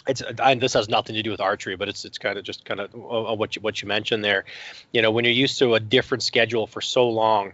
it's 0.06 0.22
I, 0.40 0.54
this 0.54 0.72
has 0.74 0.88
nothing 0.88 1.14
to 1.14 1.22
do 1.22 1.30
with 1.30 1.40
archery, 1.40 1.76
but 1.76 1.88
it's 1.88 2.04
it's 2.04 2.18
kind 2.18 2.38
of 2.38 2.44
just 2.44 2.64
kind 2.64 2.80
of 2.80 2.94
uh, 2.94 3.34
what 3.34 3.54
you 3.54 3.62
what 3.62 3.80
you 3.80 3.88
mentioned 3.88 4.24
there. 4.24 4.44
You 4.92 5.02
know, 5.02 5.10
when 5.10 5.24
you're 5.24 5.32
used 5.34 5.58
to 5.60 5.74
a 5.74 5.80
different 5.80 6.22
schedule 6.22 6.66
for 6.66 6.80
so 6.80 7.08
long, 7.08 7.52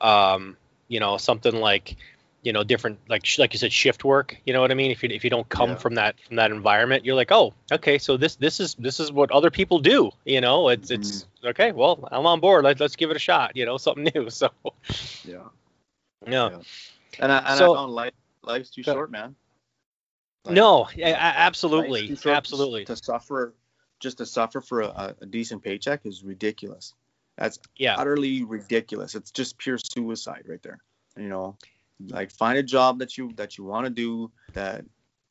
um, 0.00 0.56
you 0.88 1.00
know, 1.00 1.16
something 1.16 1.54
like 1.54 1.96
you 2.42 2.52
know 2.52 2.64
different 2.64 2.98
like 3.08 3.24
sh- 3.24 3.38
like 3.38 3.52
you 3.52 3.58
said 3.58 3.72
shift 3.72 4.04
work 4.04 4.36
you 4.44 4.52
know 4.52 4.60
what 4.60 4.70
i 4.70 4.74
mean 4.74 4.90
if 4.90 5.02
you 5.02 5.08
if 5.10 5.24
you 5.24 5.30
don't 5.30 5.48
come 5.48 5.70
Yeah. 5.70 5.76
from 5.76 5.94
that 5.94 6.16
from 6.26 6.36
that 6.36 6.50
environment 6.50 7.04
you're 7.04 7.14
like 7.14 7.30
oh 7.32 7.54
okay 7.70 7.98
so 7.98 8.16
this 8.16 8.36
this 8.36 8.60
is 8.60 8.74
this 8.74 9.00
is 9.00 9.12
what 9.12 9.30
other 9.30 9.50
people 9.50 9.78
do 9.78 10.10
you 10.24 10.40
know 10.40 10.68
it's 10.68 10.90
it's 10.90 11.22
mm-hmm. 11.22 11.48
okay 11.48 11.72
well 11.72 12.08
i'm 12.10 12.26
on 12.26 12.40
board 12.40 12.64
Let, 12.64 12.80
let's 12.80 12.96
give 12.96 13.10
it 13.10 13.16
a 13.16 13.20
shot 13.20 13.56
you 13.56 13.64
know 13.64 13.76
something 13.78 14.10
new 14.14 14.28
so 14.30 14.50
yeah 15.24 15.38
yeah 16.26 16.50
Yeah. 16.50 16.58
And 17.20 17.30
I, 17.30 17.38
and 17.38 17.58
So- 17.58 17.74
I 17.74 17.76
found 17.76 17.92
life 17.92 18.14
life's 18.42 18.70
too 18.70 18.82
short, 18.82 19.10
man. 19.10 19.36
Like, 20.44 20.54
no 20.54 20.88
yeah, 20.96 21.14
absolutely 21.36 22.16
absolutely 22.26 22.84
To 22.86 22.96
suffer, 22.96 23.54
just 24.00 24.18
to 24.18 24.26
suffer 24.26 24.60
for 24.60 24.80
a, 24.80 25.14
a 25.20 25.26
decent 25.26 25.62
paycheck 25.62 26.04
is 26.04 26.24
ridiculous. 26.24 26.94
That's 27.36 27.58
yeah 27.76 27.94
utterly 27.96 28.42
ridiculous. 28.44 29.14
It's 29.14 29.30
just 29.30 29.58
pure 29.58 29.78
suicide 29.78 30.44
right 30.48 30.62
there. 30.62 30.78
You 31.16 31.28
know, 31.28 31.56
like 32.08 32.30
find 32.30 32.58
a 32.58 32.62
job 32.62 32.98
that 32.98 33.16
you 33.16 33.32
that 33.36 33.56
you 33.58 33.64
want 33.64 33.84
to 33.86 33.90
do 33.90 34.30
that 34.52 34.84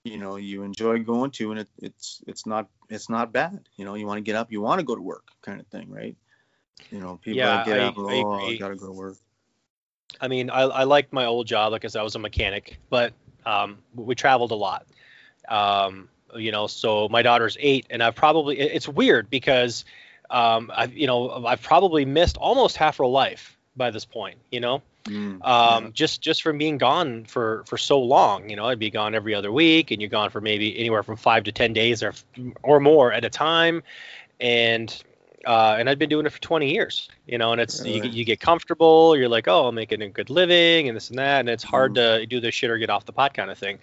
you 0.04 0.18
know 0.18 0.36
you 0.36 0.64
enjoy 0.64 1.00
going 1.04 1.32
to, 1.32 1.52
and 1.52 1.60
it, 1.62 1.70
it's 1.78 2.22
it's 2.28 2.46
not 2.46 2.68
it's 2.90 3.10
not 3.10 3.32
bad. 3.32 3.68
You 3.78 3.86
know, 3.86 3.96
you 3.96 4.06
want 4.08 4.18
to 4.18 4.22
get 4.22 4.36
up, 4.36 4.52
you 4.52 4.62
want 4.62 4.80
to 4.80 4.86
go 4.86 4.96
to 4.96 5.02
work, 5.02 5.28
kind 5.42 5.60
of 5.60 5.68
thing, 5.68 5.90
right? 5.92 6.16
You 6.92 7.00
know, 7.00 7.18
people 7.18 7.38
Yeah, 7.38 7.60
get 7.60 7.78
I- 7.78 7.88
up, 7.88 7.96
I 8.08 8.14
oh, 8.14 8.48
I 8.50 8.54
agree. 8.54 8.56
gotta 8.56 8.76
go 8.76 8.88
to 8.88 8.94
work. 8.94 9.18
I 10.20 10.28
mean, 10.28 10.50
I, 10.50 10.62
I 10.62 10.84
liked 10.84 11.14
my 11.14 11.26
old 11.26 11.48
job 11.48 11.74
because 11.74 11.96
I 11.96 12.02
was 12.04 12.16
a 12.16 12.20
mechanic, 12.20 12.80
but 12.90 13.14
um, 13.46 13.80
we 13.96 14.16
traveled 14.16 14.52
a 14.52 14.56
lot. 14.56 14.86
Um, 15.48 16.10
you 16.36 16.52
know, 16.52 16.68
so 16.68 17.08
my 17.10 17.22
daughter's 17.22 17.58
eight, 17.60 17.88
and 17.90 18.02
I've 18.04 18.16
probably 18.16 18.60
it's 18.60 18.88
weird 18.88 19.30
because 19.30 19.86
um, 20.30 20.72
I've 20.76 20.94
you 20.94 21.08
know 21.08 21.46
I've 21.46 21.62
probably 21.62 22.06
missed 22.06 22.38
almost 22.38 22.78
half 22.78 22.98
her 22.98 23.06
life 23.08 23.58
by 23.76 23.92
this 23.92 24.06
point. 24.06 24.38
You 24.52 24.60
know, 24.62 24.82
Mm, 25.06 25.46
um, 25.46 25.86
yeah. 25.86 25.90
just 25.94 26.22
just 26.22 26.44
from 26.44 26.58
being 26.58 26.78
gone 26.78 27.26
for 27.26 27.64
for 27.66 27.78
so 27.78 28.00
long. 28.00 28.50
You 28.50 28.56
know, 28.56 28.66
I'd 28.66 28.80
be 28.80 28.92
gone 28.92 29.16
every 29.16 29.34
other 29.34 29.52
week, 29.52 29.92
and 29.92 30.02
you're 30.02 30.10
gone 30.10 30.30
for 30.30 30.42
maybe 30.42 30.78
anywhere 30.78 31.04
from 31.04 31.18
five 31.18 31.46
to 31.46 31.52
ten 31.52 31.74
days 31.74 32.04
or 32.04 32.14
or 32.64 32.80
more 32.80 33.12
at 33.12 33.26
a 33.26 33.30
time, 33.30 33.84
and 34.40 35.04
uh, 35.46 35.76
and 35.80 35.90
I'd 35.90 35.98
been 35.98 36.10
doing 36.10 36.26
it 36.26 36.32
for 36.32 36.40
20 36.40 36.72
years. 36.72 37.10
You 37.26 37.38
know, 37.38 37.52
and 37.52 37.62
it's 37.62 37.84
you, 37.84 38.02
you 38.04 38.26
get 38.26 38.40
comfortable. 38.40 39.18
You're 39.18 39.30
like, 39.30 39.48
oh, 39.48 39.68
I'm 39.68 39.76
making 39.76 40.02
a 40.02 40.10
good 40.10 40.30
living, 40.30 40.88
and 40.88 40.96
this 40.96 41.10
and 41.10 41.20
that, 41.20 41.40
and 41.40 41.50
it's 41.50 41.64
hard 41.64 41.96
to 41.96 42.26
do 42.26 42.40
this 42.40 42.54
shit 42.54 42.70
or 42.70 42.78
get 42.78 42.90
off 42.90 43.06
the 43.06 43.14
pot 43.14 43.34
kind 43.34 43.50
of 43.50 43.58
thing. 43.58 43.80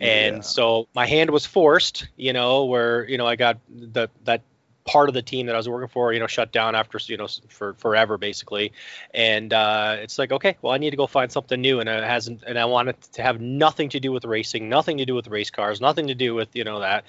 And 0.00 0.36
Yeah. 0.36 0.40
so 0.42 0.88
my 0.94 1.06
hand 1.06 1.30
was 1.30 1.46
forced. 1.46 2.08
You 2.16 2.32
know, 2.32 2.66
where 2.66 3.08
you 3.08 3.16
know 3.18 3.26
I 3.26 3.36
got 3.36 3.58
the 3.68 4.08
that 4.24 4.42
part 4.88 5.10
of 5.10 5.14
the 5.14 5.20
team 5.20 5.46
that 5.46 5.54
I 5.54 5.58
was 5.58 5.68
working 5.68 5.88
for, 5.88 6.14
you 6.14 6.18
know, 6.18 6.26
shut 6.26 6.50
down 6.50 6.74
after 6.74 6.98
you 7.06 7.18
know 7.18 7.28
for 7.48 7.74
forever 7.74 8.16
basically, 8.16 8.72
and 9.12 9.52
uh, 9.52 9.96
it's 10.00 10.18
like 10.18 10.32
okay, 10.32 10.56
well 10.62 10.72
I 10.72 10.78
need 10.78 10.90
to 10.90 10.96
go 10.96 11.06
find 11.06 11.30
something 11.30 11.60
new, 11.60 11.78
and 11.78 11.88
it 11.88 12.02
hasn't, 12.02 12.42
and 12.46 12.58
I 12.58 12.64
wanted 12.64 13.00
to 13.12 13.22
have 13.22 13.40
nothing 13.40 13.90
to 13.90 14.00
do 14.00 14.10
with 14.10 14.24
racing, 14.24 14.68
nothing 14.68 14.96
to 14.98 15.04
do 15.04 15.14
with 15.14 15.28
race 15.28 15.50
cars, 15.50 15.80
nothing 15.80 16.06
to 16.08 16.14
do 16.14 16.34
with 16.34 16.48
you 16.56 16.64
know 16.64 16.80
that, 16.80 17.04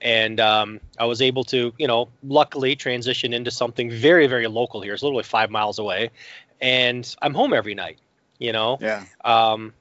and 0.00 0.38
um, 0.38 0.80
I 0.98 1.06
was 1.06 1.20
able 1.20 1.42
to 1.44 1.74
you 1.76 1.88
know 1.88 2.08
luckily 2.22 2.76
transition 2.76 3.32
into 3.34 3.50
something 3.50 3.90
very 3.90 4.28
very 4.28 4.46
local 4.46 4.80
here. 4.80 4.94
It's 4.94 5.02
literally 5.02 5.24
five 5.24 5.50
miles 5.50 5.80
away, 5.80 6.10
and 6.60 7.14
I'm 7.20 7.34
home 7.34 7.52
every 7.52 7.74
night. 7.74 7.98
You 8.38 8.52
know, 8.52 8.78
yeah. 8.80 9.04
um 9.24 9.72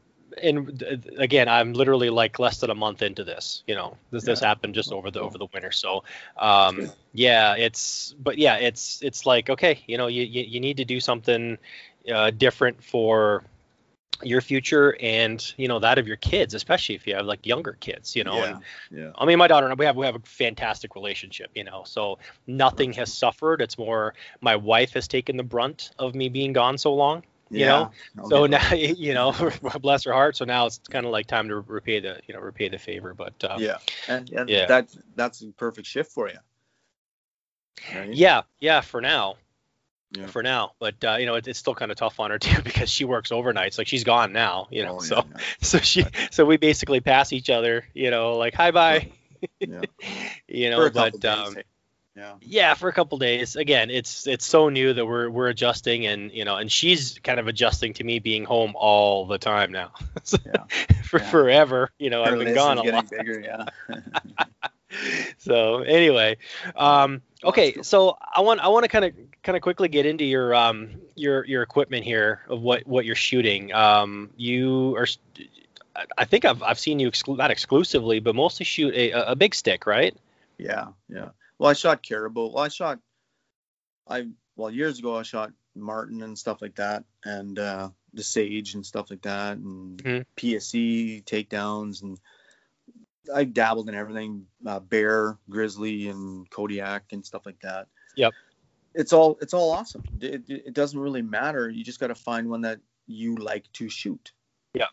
and 0.42 0.84
again 1.18 1.48
i'm 1.48 1.74
literally 1.74 2.10
like 2.10 2.40
less 2.40 2.60
than 2.60 2.70
a 2.70 2.76
month 2.76 3.02
into 3.02 3.24
this 3.24 3.64
you 3.68 3.76
know 3.76 3.98
this 4.12 4.24
this 4.24 4.42
Yeah. 4.42 4.48
happened 4.48 4.74
just 4.76 4.92
over 4.92 5.12
the 5.12 5.20
over 5.20 5.38
the 5.38 5.48
winter 5.54 5.72
so 5.72 6.04
um 6.38 6.90
yeah 7.14 7.56
it's 7.56 8.16
but 8.20 8.38
yeah 8.38 8.56
it's 8.56 9.02
it's 9.02 9.26
like 9.26 9.50
okay 9.50 9.84
you 9.88 9.98
know 9.98 10.08
you 10.08 10.24
you, 10.24 10.44
you 10.44 10.60
need 10.60 10.78
to 10.78 10.86
do 10.86 11.00
something 11.00 11.58
uh, 12.12 12.32
different 12.32 12.84
for 12.84 13.44
your 14.22 14.42
future 14.42 14.96
and 15.02 15.54
you 15.58 15.68
know 15.68 15.80
that 15.80 15.98
of 15.98 16.08
your 16.08 16.18
kids 16.18 16.54
especially 16.54 16.96
if 16.96 17.06
you 17.08 17.16
have 17.16 17.26
like 17.26 17.46
younger 17.46 17.76
kids 17.80 18.16
you 18.16 18.24
know 18.24 18.38
yeah. 18.38 18.46
and 18.46 18.60
yeah. 18.92 19.12
I 19.16 19.26
mean, 19.26 19.38
my 19.38 19.48
daughter 19.48 19.66
and 19.66 19.74
I, 19.74 19.76
we 19.76 19.86
have 19.86 19.96
we 19.96 20.06
have 20.06 20.16
a 20.16 20.20
fantastic 20.20 20.96
relationship, 20.96 21.50
you 21.56 21.64
know. 21.64 21.84
So 21.86 22.20
nothing 22.48 22.94
has 22.94 23.14
suffered. 23.14 23.62
It's 23.62 23.78
more 23.78 24.14
my 24.42 24.56
wife 24.56 24.94
has 24.94 25.08
taken 25.08 25.38
the 25.38 25.44
brunt 25.44 25.92
of 26.00 26.16
me 26.16 26.30
being 26.30 26.54
gone 26.54 26.78
so 26.78 26.94
long, 26.94 27.24
you 27.54 27.66
know. 27.66 27.91
I'll 28.18 28.30
So 28.30 28.45
now, 28.45 28.74
you 28.74 29.14
know, 29.14 29.34
bless 29.82 30.04
her 30.06 30.14
heart. 30.14 30.36
So 30.38 30.45
now 30.45 30.66
it's 30.66 30.80
kind 30.89 31.06
of 31.06 31.12
like 31.12 31.28
time 31.28 31.49
to 31.49 31.56
repay 31.60 31.99
the, 31.99 32.20
you 32.28 32.34
know, 32.34 32.39
repay 32.41 32.70
the 32.70 32.80
favor. 32.80 33.14
But 33.14 33.43
uh, 33.43 33.58
yeah 33.60 33.78
and, 34.08 34.30
and 34.32 34.49
Yeah. 34.49 34.66
that 34.68 34.89
that's 35.16 35.41
a 35.41 35.47
perfect 35.51 35.88
shift 35.88 36.12
for 36.12 36.30
you 36.30 36.39
right? 37.93 38.14
yeah, 38.14 38.41
yeah, 38.60 38.82
for 38.82 39.01
now, 39.01 39.36
Yeah. 40.12 40.28
for 40.28 40.43
now. 40.43 40.74
But 40.80 41.04
uh, 41.04 41.16
you 41.20 41.26
know, 41.26 41.36
it, 41.36 41.47
it's 41.47 41.60
still 41.60 41.76
kind 41.76 41.91
of 41.91 41.97
tough 41.97 42.20
on 42.20 42.32
her 42.32 42.39
too 42.39 42.62
because 42.62 42.89
she 42.89 43.06
works 43.06 43.32
overnights. 43.32 43.78
Like 43.78 43.88
she's 43.88 44.04
gone 44.04 44.34
now, 44.34 44.68
you 44.72 44.84
know. 44.84 44.97
Oh, 44.99 45.04
yeah, 45.04 45.08
so 45.08 45.24
yeah. 45.30 45.38
so 45.62 45.78
she 45.80 46.06
so 46.32 46.45
we 46.45 46.58
basically 46.58 46.99
pass 47.01 47.34
each 47.34 47.49
other, 47.49 47.86
you 47.93 48.12
know, 48.12 48.38
like 48.38 48.54
hi 48.54 48.72
bye, 48.72 49.12
Yeah. 49.60 49.82
you 50.47 50.70
know. 50.70 50.89
But 50.89 51.24
um. 51.26 51.58
Yeah 52.16 52.34
yeah 52.41 52.74
for 52.74 52.89
a 52.89 52.93
couple 52.93 53.18
days 53.18 53.55
again 53.55 53.89
it's 53.89 54.28
it's 54.28 54.45
so 54.45 54.70
new 54.70 54.93
that 54.93 55.05
we're 55.05 55.30
we're 55.30 55.49
adjusting 55.49 56.05
and 56.05 56.32
you 56.32 56.45
know 56.45 56.57
and 56.57 56.72
she's 56.72 57.20
kind 57.24 57.39
of 57.39 57.47
adjusting 57.47 57.93
to 57.93 58.03
me 58.03 58.20
being 58.20 58.43
home 58.43 58.74
all 58.76 59.26
the 59.26 59.38
time 59.38 59.72
now 59.72 59.91
So, 60.24 60.38
Yeah. 60.45 60.64
for 61.03 61.20
Yeah. 61.20 61.30
forever 61.30 61.89
you 61.97 62.09
know 62.09 62.24
Her 62.24 62.34
i've 62.34 62.39
been 62.39 62.53
gone 62.53 62.78
a 62.78 62.84
lot 62.84 63.09
bigger 63.09 63.39
yeah 63.39 63.66
so 65.39 65.80
anyway 65.80 66.38
um 66.76 67.22
okay 67.43 67.82
so 67.82 68.16
i 68.36 68.41
want 68.41 68.59
i 68.59 68.68
want 68.68 68.84
to 68.84 68.89
kind 68.89 69.05
of 69.05 69.14
kind 69.41 69.55
of 69.55 69.61
quickly 69.64 69.88
get 69.88 70.05
into 70.05 70.24
your 70.24 70.53
um 70.53 70.89
your 71.16 71.45
your 71.45 71.61
equipment 71.61 72.03
here 72.03 72.41
of 72.47 72.61
what 72.61 72.86
what 72.88 73.05
you're 73.05 73.16
shooting. 73.16 73.74
Um, 73.74 74.32
you 74.36 74.95
are. 74.97 75.07
I 76.18 76.26
think 76.26 76.45
I've 76.45 76.64
I've 76.64 76.80
seen 76.80 76.99
you 76.99 77.09
exclu- 77.09 77.38
not 77.38 77.51
exclusively, 77.51 78.20
but 78.20 78.34
mostly 78.36 78.66
shoot 78.66 78.93
a, 78.95 79.32
a 79.32 79.36
big 79.36 79.53
stick, 79.53 79.86
right? 79.86 80.16
Yeah, 80.57 80.88
yeah. 81.07 81.30
Well, 81.60 81.70
I 81.70 81.74
shot 81.74 82.04
caribou. 82.04 82.47
Well, 82.54 82.64
I 82.64 82.68
shot. 82.68 82.99
I 84.08 84.28
well 84.56 84.70
years 84.70 84.99
ago 84.99 85.18
I 85.18 85.24
shot 85.24 85.51
martin 85.76 86.22
and 86.22 86.38
stuff 86.38 86.62
like 86.62 86.76
that, 86.76 87.04
and 87.24 87.58
uh, 87.58 87.89
the 88.14 88.24
sage 88.24 88.76
and 88.76 88.86
stuff 88.86 89.10
like 89.10 89.22
that, 89.24 89.58
and 89.58 90.01
Mhm. 90.04 90.26
PSE 90.36 91.24
takedowns, 91.24 92.01
and 92.04 92.20
I 93.34 93.45
dabbled 93.45 93.89
in 93.89 93.95
everything, 93.95 94.47
uh, 94.66 94.80
bear, 94.80 95.38
grizzly, 95.49 96.10
and 96.10 96.49
Kodiak 96.49 97.14
and 97.14 97.26
stuff 97.26 97.45
like 97.45 97.60
that. 97.62 97.88
Yep. 98.16 98.34
It's 98.93 99.14
all 99.14 99.38
it's 99.41 99.54
all 99.54 99.72
awesome. 99.72 100.04
It, 100.20 100.47
it, 100.47 100.68
it 100.68 100.74
doesn't 100.74 100.99
really 100.99 101.22
matter. 101.22 101.70
You 101.70 101.84
just 101.84 101.99
got 101.99 102.08
to 102.08 102.16
find 102.16 102.49
one 102.49 102.62
that 102.62 102.80
you 103.08 103.36
like 103.36 103.72
to 103.74 103.89
shoot. 103.89 104.34
Yeah. 104.74 104.88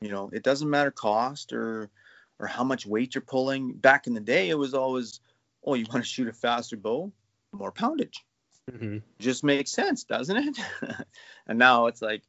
You 0.00 0.10
know, 0.10 0.30
it 0.32 0.42
doesn't 0.42 0.68
matter 0.68 0.90
cost 0.90 1.52
or 1.52 1.88
or 2.38 2.46
how 2.46 2.64
much 2.64 2.84
weight 2.84 3.14
you're 3.14 3.22
pulling. 3.22 3.72
Back 3.72 4.06
in 4.06 4.12
the 4.12 4.20
day, 4.20 4.50
it 4.50 4.58
was 4.58 4.74
always, 4.74 5.20
oh, 5.66 5.74
you 5.74 5.84
want 5.92 6.04
to 6.04 6.08
shoot 6.08 6.28
a 6.28 6.32
faster 6.32 6.76
bow, 6.76 7.12
more 7.52 7.72
poundage. 7.72 8.24
Mm-hmm. 8.70 8.98
Just 9.18 9.44
makes 9.44 9.70
sense, 9.72 10.04
doesn't 10.04 10.36
it? 10.36 10.58
and 11.46 11.58
now 11.58 11.86
it's 11.86 12.02
like, 12.02 12.22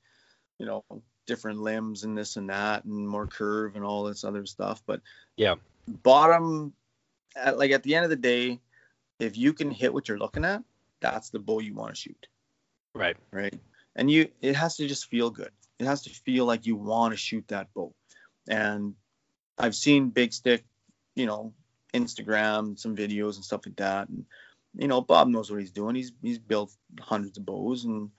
you 0.59 0.65
know, 0.65 0.83
different 1.25 1.59
limbs 1.59 2.03
and 2.03 2.17
this 2.17 2.35
and 2.35 2.49
that, 2.49 2.85
and 2.85 3.07
more 3.07 3.27
curve 3.27 3.75
and 3.75 3.83
all 3.83 4.03
this 4.03 4.23
other 4.23 4.45
stuff. 4.45 4.81
But 4.85 5.01
Yeah. 5.35 5.55
bottom, 5.87 6.73
at, 7.35 7.57
like 7.57 7.71
at 7.71 7.83
the 7.83 7.95
end 7.95 8.03
of 8.05 8.09
the 8.09 8.15
day, 8.15 8.59
if 9.19 9.37
you 9.37 9.53
can 9.53 9.71
hit 9.71 9.93
what 9.93 10.07
you're 10.07 10.19
looking 10.19 10.45
at, 10.45 10.63
that's 10.99 11.29
the 11.29 11.39
bow 11.39 11.59
you 11.59 11.73
want 11.75 11.93
to 11.93 11.95
shoot 11.95 12.27
Right. 12.95 13.17
right? 13.31 13.53
And 13.95 14.09
you, 14.09 14.29
it 14.41 14.55
has 14.55 14.77
to 14.77 14.87
just 14.87 15.09
feel 15.09 15.29
good. 15.29 15.51
It 15.79 15.85
has 15.85 16.03
to 16.03 16.09
feel 16.09 16.45
like 16.45 16.65
you 16.65 16.75
want 16.75 17.13
to 17.13 17.17
shoot 17.17 17.47
that 17.49 17.71
bow. 17.73 17.93
And 18.47 18.95
I've 19.57 19.75
seen 19.75 20.09
Big 20.09 20.33
Stick, 20.33 20.63
you 21.15 21.25
know, 21.25 21.53
Instagram, 21.97 22.77
some 22.77 22.95
videos 22.95 23.35
and 23.35 23.45
stuff 23.45 23.65
like 23.65 23.75
that. 23.77 24.09
And 24.09 24.25
you 24.77 24.87
know, 24.87 25.01
Bob 25.01 25.27
knows 25.27 25.49
what 25.49 25.59
he's 25.59 25.71
doing. 25.71 25.95
He's 25.95 26.11
he's 26.21 26.39
built 26.39 26.71
hundreds 26.99 27.37
of 27.37 27.45
bows, 27.45 27.85
and 27.85 28.09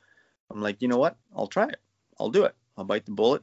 I'm 0.51 0.61
like, 0.61 0.83
you 0.83 0.89
know 0.89 0.99
what? 0.99 1.17
I'll 1.37 1.47
try 1.47 1.69
it. 1.69 1.81
I'll 2.19 2.31
do 2.31 2.45
it. 2.45 2.55
I'll 2.77 2.85
bite 2.85 3.07
the 3.07 3.13
bullet, 3.13 3.43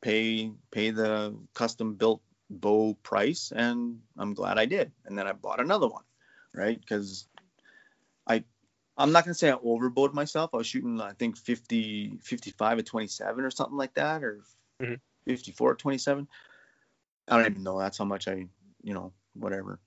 pay 0.00 0.50
pay 0.70 0.90
the 0.90 1.36
custom 1.54 1.94
built 1.94 2.22
bow 2.50 2.94
price, 3.02 3.52
and 3.54 4.00
I'm 4.18 4.34
glad 4.34 4.58
I 4.58 4.66
did. 4.66 4.92
And 5.06 5.16
then 5.18 5.26
I 5.26 5.32
bought 5.32 5.60
another 5.60 5.88
one, 5.88 6.04
right? 6.54 6.78
Because 6.80 7.26
I 8.26 8.44
I'm 8.96 9.12
not 9.12 9.24
gonna 9.24 9.34
say 9.34 9.50
I 9.50 9.56
overbowed 9.62 10.14
myself. 10.14 10.50
I 10.52 10.58
was 10.58 10.66
shooting 10.66 11.00
I 11.00 11.12
think 11.12 11.36
50 11.36 12.18
55 12.22 12.78
at 12.78 12.86
27 12.86 13.44
or 13.44 13.50
something 13.50 13.76
like 13.76 13.94
that, 13.94 14.22
or 14.22 14.42
Mhm. 14.80 15.00
54 15.26 15.72
at 15.72 15.78
27. 15.78 16.28
I 17.28 17.36
don't 17.36 17.50
even 17.50 17.62
know. 17.62 17.78
That's 17.78 17.98
how 17.98 18.04
much 18.04 18.28
I 18.28 18.48
you 18.82 18.94
know 18.94 19.12
whatever. 19.34 19.78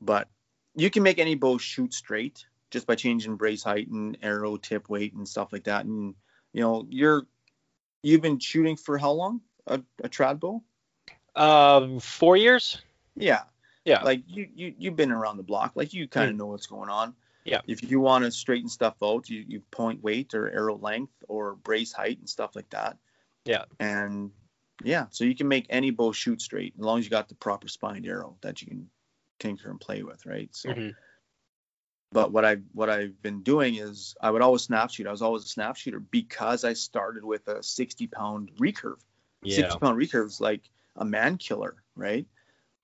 But 0.00 0.28
you 0.74 0.90
can 0.90 1.02
make 1.02 1.18
any 1.18 1.34
bow 1.34 1.58
shoot 1.58 1.94
straight 1.94 2.44
just 2.70 2.86
by 2.86 2.94
changing 2.94 3.36
brace 3.36 3.62
height 3.62 3.88
and 3.88 4.18
arrow 4.22 4.56
tip 4.56 4.88
weight 4.88 5.14
and 5.14 5.28
stuff 5.28 5.52
like 5.52 5.64
that. 5.64 5.84
And 5.84 6.14
you 6.52 6.62
know 6.62 6.86
you're 6.88 7.26
you've 8.02 8.22
been 8.22 8.38
shooting 8.38 8.76
for 8.76 8.98
how 8.98 9.12
long 9.12 9.40
a, 9.66 9.80
a 10.02 10.08
trad 10.08 10.40
bow? 10.40 10.62
Um, 11.34 12.00
four 12.00 12.36
years. 12.36 12.80
Yeah. 13.14 13.42
Yeah. 13.84 14.02
Like 14.02 14.22
you, 14.26 14.48
you 14.54 14.74
you've 14.78 14.96
been 14.96 15.12
around 15.12 15.36
the 15.36 15.42
block. 15.42 15.72
Like 15.74 15.94
you 15.94 16.08
kind 16.08 16.30
of 16.30 16.36
know 16.36 16.46
what's 16.46 16.66
going 16.66 16.88
on. 16.88 17.14
Yeah. 17.44 17.60
If 17.66 17.88
you 17.88 18.00
want 18.00 18.24
to 18.24 18.32
straighten 18.32 18.68
stuff 18.68 18.96
out, 19.02 19.30
you, 19.30 19.44
you 19.46 19.60
point 19.70 20.02
weight 20.02 20.34
or 20.34 20.50
arrow 20.50 20.76
length 20.76 21.12
or 21.28 21.54
brace 21.54 21.92
height 21.92 22.18
and 22.18 22.28
stuff 22.28 22.56
like 22.56 22.68
that. 22.70 22.96
Yeah. 23.44 23.64
And 23.78 24.32
yeah, 24.84 25.06
so 25.10 25.24
you 25.24 25.34
can 25.34 25.48
make 25.48 25.66
any 25.70 25.90
bow 25.90 26.12
shoot 26.12 26.40
straight 26.40 26.74
as 26.78 26.84
long 26.84 26.98
as 26.98 27.04
you 27.04 27.10
got 27.10 27.28
the 27.28 27.34
proper 27.34 27.68
spined 27.68 28.06
arrow 28.06 28.36
that 28.42 28.60
you 28.60 28.68
can 28.68 28.90
tinker 29.38 29.70
and 29.70 29.80
play 29.80 30.02
with, 30.02 30.24
right? 30.26 30.54
So 30.54 30.70
Mhm. 30.70 30.94
but 32.12 32.32
what 32.32 32.44
I 32.44 32.56
what 32.72 32.90
I've 32.90 33.20
been 33.22 33.42
doing 33.42 33.76
is 33.76 34.14
I 34.20 34.30
would 34.30 34.42
always 34.42 34.62
snap 34.62 34.90
shoot. 34.90 35.06
I 35.06 35.10
was 35.10 35.22
always 35.22 35.44
a 35.44 35.48
snap 35.48 35.76
shooter 35.76 36.00
because 36.00 36.64
I 36.64 36.72
started 36.72 37.24
with 37.24 37.48
a 37.48 37.62
60 37.62 38.06
pound 38.08 38.50
recurve. 38.58 39.02
Yeah. 39.42 39.56
60 39.56 39.78
pound 39.80 39.98
recurve 39.98 40.26
is 40.26 40.40
like 40.40 40.62
a 40.96 41.04
man 41.04 41.36
killer, 41.38 41.82
right? 41.94 42.26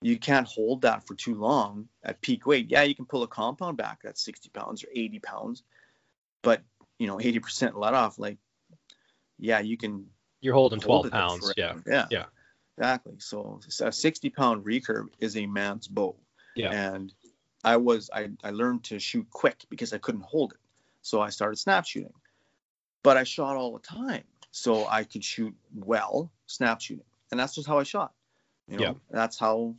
You 0.01 0.19
can't 0.19 0.49
hold 0.49 0.83
that 0.83 1.07
for 1.07 1.15
too 1.15 1.37
long 1.37 1.89
at 2.03 2.21
peak 2.21 2.45
weight. 2.45 2.69
Yeah, 2.69 2.83
you 2.83 2.95
can 2.95 3.07
pull 3.07 3.23
a 3.23 3.29
compound 3.29 3.77
back 3.77 4.01
at 4.05 4.19
60 4.19 4.51
pounds 4.51 4.83
or 4.83 4.89
80 4.93 5.21
pounds, 5.21 5.63
but 6.43 6.63
you 6.99 7.07
know, 7.07 7.19
80% 7.19 7.77
let 7.77 7.95
off. 7.95 8.19
Like, 8.19 8.39
yeah, 9.39 9.61
you 9.61 9.77
can 9.77 10.11
You're 10.43 10.55
holding 10.55 10.81
12 10.81 11.07
it 11.07 11.13
pounds. 11.13 11.55
Yeah. 11.57 11.77
yeah, 11.87 12.07
Yeah. 12.11 12.25
exactly. 12.77 13.15
So 13.19 13.61
a 13.81 13.91
60 13.93 14.29
pound 14.31 14.65
recurve 14.65 15.09
is 15.19 15.37
a 15.37 15.47
man's 15.47 15.89
bow. 15.89 16.17
Yeah. 16.55 16.71
And 16.73 17.15
I 17.65 17.77
was 17.79 18.11
I, 18.13 18.31
I 18.45 18.51
learned 18.51 18.85
to 18.85 18.99
shoot 18.99 19.27
quick 19.31 19.65
because 19.71 19.93
I 19.95 19.99
couldn't 19.99 20.25
hold 20.25 20.53
it. 20.53 20.59
So 21.01 21.21
I 21.21 21.31
started 21.31 21.57
snap 21.57 21.87
shooting. 21.87 22.13
But 23.03 23.17
I 23.17 23.25
shot 23.25 23.57
all 23.57 23.73
the 23.73 23.79
time. 23.79 24.25
So 24.51 24.87
I 24.87 25.05
could 25.05 25.25
shoot 25.25 25.55
well 25.75 26.31
snap 26.47 26.81
shooting. 26.81 27.05
And 27.31 27.41
that's 27.41 27.55
just 27.55 27.67
how 27.67 27.79
I 27.79 27.85
shot. 27.85 28.13
You 28.69 28.77
know, 28.77 28.83
Yeah. 28.83 28.93
that's 29.11 29.39
how 29.39 29.75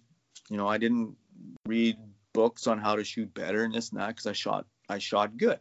you 0.49 0.57
know, 0.57 0.67
I 0.67 0.77
didn't 0.77 1.15
read 1.65 1.97
books 2.33 2.67
on 2.67 2.79
how 2.79 2.95
to 2.95 3.03
shoot 3.03 3.33
better 3.33 3.63
and 3.63 3.73
this 3.73 3.91
and 3.91 3.99
that 3.99 4.07
because 4.07 4.27
I 4.27 4.33
shot 4.33 4.65
I 4.89 4.97
shot 4.99 5.35
good. 5.37 5.59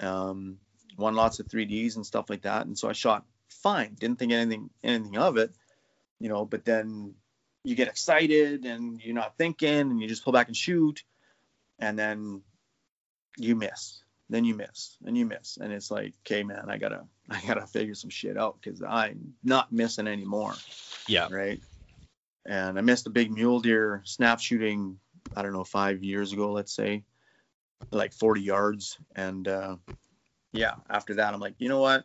Um 0.00 0.58
won 0.98 1.14
lots 1.14 1.40
of 1.40 1.46
3Ds 1.48 1.96
and 1.96 2.04
stuff 2.06 2.28
like 2.28 2.42
that. 2.42 2.66
And 2.66 2.78
so 2.78 2.88
I 2.88 2.92
shot 2.92 3.24
fine. 3.52 3.94
Didn't 3.98 4.18
think 4.18 4.32
anything 4.32 4.70
anything 4.82 5.16
of 5.18 5.36
it. 5.36 5.52
You 6.20 6.28
know, 6.28 6.44
but 6.44 6.64
then 6.64 7.14
you 7.64 7.74
get 7.74 7.88
excited 7.88 8.64
and 8.64 9.00
you're 9.00 9.14
not 9.14 9.36
thinking 9.38 9.68
and 9.68 10.00
you 10.00 10.08
just 10.08 10.24
pull 10.24 10.32
back 10.32 10.48
and 10.48 10.56
shoot 10.56 11.04
and 11.78 11.98
then 11.98 12.42
you 13.36 13.54
miss 13.56 14.02
then 14.28 14.44
you 14.44 14.54
miss 14.54 14.96
and 15.04 15.16
you 15.16 15.24
miss 15.24 15.58
and 15.58 15.72
it's 15.72 15.90
like 15.90 16.12
okay 16.20 16.42
man 16.42 16.64
i 16.68 16.76
gotta 16.76 17.04
i 17.30 17.40
gotta 17.46 17.66
figure 17.66 17.94
some 17.94 18.10
shit 18.10 18.36
out 18.36 18.56
because 18.60 18.82
i'm 18.82 19.34
not 19.44 19.70
missing 19.72 20.06
anymore 20.08 20.54
Yeah. 21.06 21.28
right 21.30 21.60
and 22.44 22.78
i 22.78 22.80
missed 22.82 23.06
a 23.06 23.10
big 23.10 23.30
mule 23.30 23.60
deer 23.60 24.02
snap 24.04 24.40
shooting 24.40 24.98
i 25.36 25.42
don't 25.42 25.52
know 25.52 25.64
five 25.64 26.02
years 26.02 26.32
ago 26.32 26.52
let's 26.52 26.74
say 26.74 27.04
like 27.90 28.12
40 28.12 28.40
yards 28.42 28.98
and 29.14 29.46
uh 29.48 29.76
yeah 30.52 30.74
after 30.90 31.14
that 31.14 31.32
i'm 31.32 31.40
like 31.40 31.54
you 31.58 31.68
know 31.68 31.80
what 31.80 32.04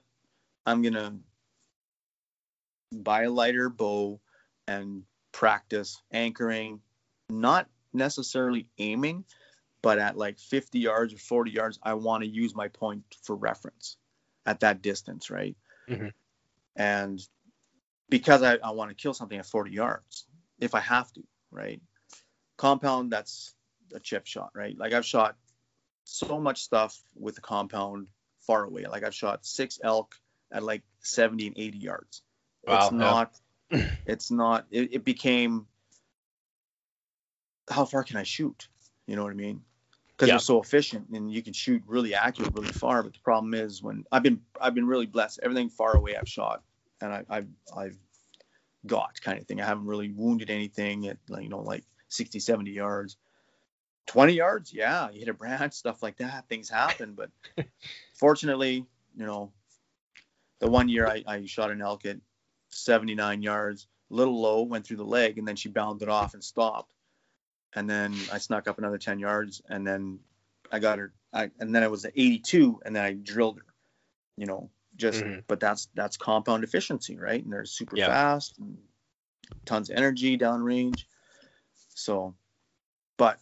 i'm 0.65 0.81
gonna 0.81 1.17
buy 2.91 3.23
a 3.23 3.29
lighter 3.29 3.69
bow 3.69 4.19
and 4.67 5.03
practice 5.31 6.01
anchoring, 6.11 6.81
not 7.29 7.67
necessarily 7.93 8.67
aiming, 8.77 9.25
but 9.81 9.99
at 9.99 10.17
like 10.17 10.39
50 10.39 10.79
yards 10.79 11.13
or 11.13 11.17
40 11.17 11.51
yards, 11.51 11.79
I 11.83 11.93
want 11.93 12.23
to 12.23 12.29
use 12.29 12.55
my 12.55 12.67
point 12.67 13.03
for 13.23 13.35
reference 13.35 13.97
at 14.45 14.61
that 14.61 14.81
distance, 14.81 15.30
right? 15.30 15.55
Mhm. 15.88 16.11
And 16.76 17.22
because 18.09 18.43
I, 18.43 18.55
I 18.55 18.72
want 18.72 18.89
to 18.89 18.95
kill 18.95 19.14
something 19.14 19.38
at 19.38 19.45
40 19.45 19.72
yards, 19.72 20.26
if 20.59 20.76
I 20.76 20.80
have 20.80 21.11
to, 21.14 21.23
right? 21.51 21.81
Compound, 22.57 23.11
that's 23.11 23.53
a 23.93 23.99
chip 23.99 24.26
shot, 24.26 24.51
right? 24.53 24.77
Like 24.77 24.93
I've 24.93 25.05
shot 25.05 25.38
so 26.03 26.39
much 26.39 26.61
stuff 26.61 26.97
with 27.15 27.35
the 27.35 27.41
compound 27.41 28.07
far 28.41 28.64
away. 28.64 28.85
Like 28.85 29.03
I've 29.03 29.15
shot 29.15 29.45
six 29.45 29.80
elk 29.84 30.15
at 30.51 30.64
like 30.64 30.84
70 31.01 31.47
and 31.47 31.57
80 31.57 31.77
yards. 31.77 32.22
Wow, 32.68 32.76
it's 32.76 32.91
yeah. 32.91 32.98
not 32.98 33.39
it's 34.06 34.31
not 34.31 34.65
it, 34.72 34.94
it 34.94 35.06
became 35.06 35.68
how 37.69 37.85
far 37.85 38.03
can 38.03 38.18
i 38.18 38.23
shoot? 38.23 38.68
You 39.07 39.15
know 39.15 39.23
what 39.23 39.31
i 39.31 39.35
mean? 39.35 39.61
Because 40.10 40.27
Yeah. 40.27 40.34
they're 40.34 40.39
so 40.39 40.61
efficient 40.61 41.10
and 41.10 41.31
you 41.31 41.41
can 41.41 41.53
shoot 41.53 41.84
really 41.85 42.14
accurate 42.15 42.53
really 42.53 42.69
far 42.72 43.03
but 43.03 43.14
the 43.14 43.19
problem 43.19 43.53
is 43.53 43.81
when 43.84 44.06
i've 44.11 44.23
been 44.23 44.41
i've 44.60 44.73
been 44.76 44.88
really 44.88 45.06
blessed. 45.06 45.39
Everything 45.44 45.69
far 45.69 45.95
away 45.95 46.15
i've 46.15 46.27
shot 46.27 46.64
and 47.02 47.14
I, 47.14 47.23
i've 47.30 47.48
i've 47.76 47.98
got 48.85 49.19
kind 49.22 49.39
of 49.39 49.48
thing. 49.48 49.60
I 49.60 49.65
haven't 49.65 49.85
really 49.85 50.10
wounded 50.10 50.49
anything 50.49 51.07
at 51.07 51.18
like 51.30 51.44
you 51.44 51.49
know 51.49 51.61
like 51.61 51.84
60 52.10 52.39
70 52.39 52.72
yards. 52.72 53.18
20 54.07 54.34
yards? 54.34 54.73
Yeah 54.73 55.10
you 55.11 55.19
hit 55.19 55.30
a 55.30 55.34
branch 55.34 55.73
stuff 55.84 56.02
like 56.02 56.18
that 56.18 56.48
things 56.48 56.69
happen 56.69 57.14
but 57.15 57.30
fortunately 58.14 58.85
you 59.18 59.26
know 59.26 59.52
the 60.60 60.69
one 60.69 60.89
year 60.89 61.07
I, 61.07 61.23
I 61.27 61.45
shot 61.45 61.69
an 61.72 61.81
elk 61.81 62.06
at 62.06 62.18
79 62.77 63.41
yards, 63.41 63.87
a 64.11 64.15
little 64.15 64.39
low, 64.39 64.63
went 64.63 64.85
through 64.85 64.97
the 64.97 65.05
leg, 65.05 65.37
and 65.37 65.47
then 65.47 65.55
she 65.55 65.69
bounded 65.69 66.09
off 66.09 66.33
and 66.33 66.43
stopped. 66.43 66.93
And 67.73 67.89
then 67.89 68.27
I 68.31 68.37
snuck 68.37 68.67
up 68.67 68.77
another 68.77 68.97
10 68.97 69.19
yards, 69.19 69.61
and 69.69 69.85
then 69.85 70.19
I 70.71 70.79
got 70.79 70.99
her. 70.99 71.13
I, 71.33 71.51
and 71.59 71.75
then 71.75 71.83
it 71.83 71.91
was 71.91 72.05
at 72.05 72.13
82, 72.15 72.81
and 72.85 72.95
then 72.95 73.03
I 73.03 73.13
drilled 73.13 73.57
her. 73.57 73.65
You 74.37 74.45
know, 74.45 74.69
just 74.95 75.23
Mhm. 75.23 75.43
but 75.47 75.59
that's 75.59 75.87
that's 75.95 76.17
compound 76.17 76.63
efficiency, 76.63 77.17
right? 77.17 77.43
And 77.43 77.51
they're 77.51 77.65
super 77.65 77.97
Yeah. 77.97 78.07
fast, 78.07 78.57
and 78.59 78.77
tons 79.65 79.89
of 79.89 79.97
energy 79.97 80.37
downrange. 80.37 81.05
So, 81.89 82.35
but 83.17 83.39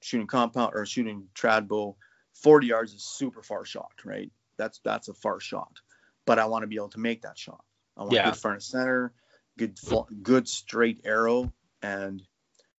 shooting 0.00 0.26
compound 0.26 0.72
or 0.74 0.86
shooting 0.86 1.28
trad 1.34 1.68
bow, 1.68 1.96
40 2.34 2.66
yards 2.66 2.94
is 2.94 3.02
super 3.02 3.42
far 3.42 3.64
shot, 3.64 3.92
right? 4.04 4.30
That's 4.56 4.80
that's 4.80 5.08
a 5.08 5.14
far 5.14 5.38
shot, 5.40 5.80
but 6.24 6.38
I 6.38 6.46
want 6.46 6.62
to 6.62 6.66
be 6.66 6.76
able 6.76 6.88
to 6.90 7.00
make 7.00 7.22
that 7.22 7.38
shot. 7.38 7.64
I 7.98 8.02
want 8.02 8.14
Yeah. 8.14 8.30
good 8.30 8.36
front 8.36 8.56
of 8.58 8.62
center, 8.62 9.12
good 9.58 9.78
good 10.22 10.48
straight 10.48 11.00
arrow, 11.04 11.52
and 11.82 12.22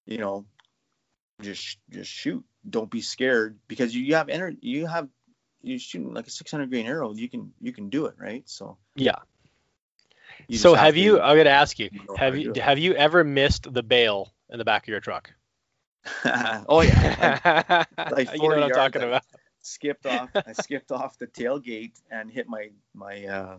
you 0.05 0.17
know, 0.17 0.45
just 1.41 1.77
just 1.89 2.09
shoot. 2.09 2.43
Don't 2.67 2.89
be 2.89 3.01
scared 3.01 3.57
because 3.67 3.93
you, 3.95 4.03
you 4.03 4.15
have 4.15 4.29
energy. 4.29 4.57
You 4.61 4.87
have 4.87 5.09
you're 5.61 5.79
shooting 5.79 6.13
like 6.13 6.27
a 6.27 6.31
600 6.31 6.69
grain 6.69 6.87
arrow. 6.87 7.13
You 7.13 7.29
can 7.29 7.53
you 7.61 7.73
can 7.73 7.89
do 7.89 8.05
it, 8.05 8.15
right? 8.17 8.43
So 8.49 8.77
Yeah. 8.95 9.15
so 10.49 10.71
just 10.71 10.75
have 10.75 10.93
to 10.93 10.99
you? 10.99 11.19
I'm 11.19 11.37
gonna 11.37 11.49
ask 11.49 11.77
you. 11.79 11.89
Have 12.15 12.37
you 12.37 12.53
have 12.53 12.79
you 12.79 12.93
ever 12.93 13.23
missed 13.23 13.71
the 13.71 13.83
bail 13.83 14.33
in 14.49 14.57
the 14.57 14.65
back 14.65 14.83
of 14.83 14.87
your 14.89 14.99
truck? 14.99 15.33
oh 16.25 16.81
yeah, 16.81 17.83
like 18.09 18.33
you 18.33 18.49
know 18.49 18.55
what 18.55 18.63
I'm 18.63 18.69
talking 18.71 19.01
I- 19.03 19.05
about. 19.07 19.23
skipped 19.61 20.05
off. 20.05 20.29
I 20.33 20.53
skipped 20.53 20.91
off 20.91 21.17
the 21.17 21.27
tailgate 21.27 21.91
and 22.09 22.31
hit 22.31 22.47
my 22.47 22.69
my 22.93 23.25
uh, 23.25 23.57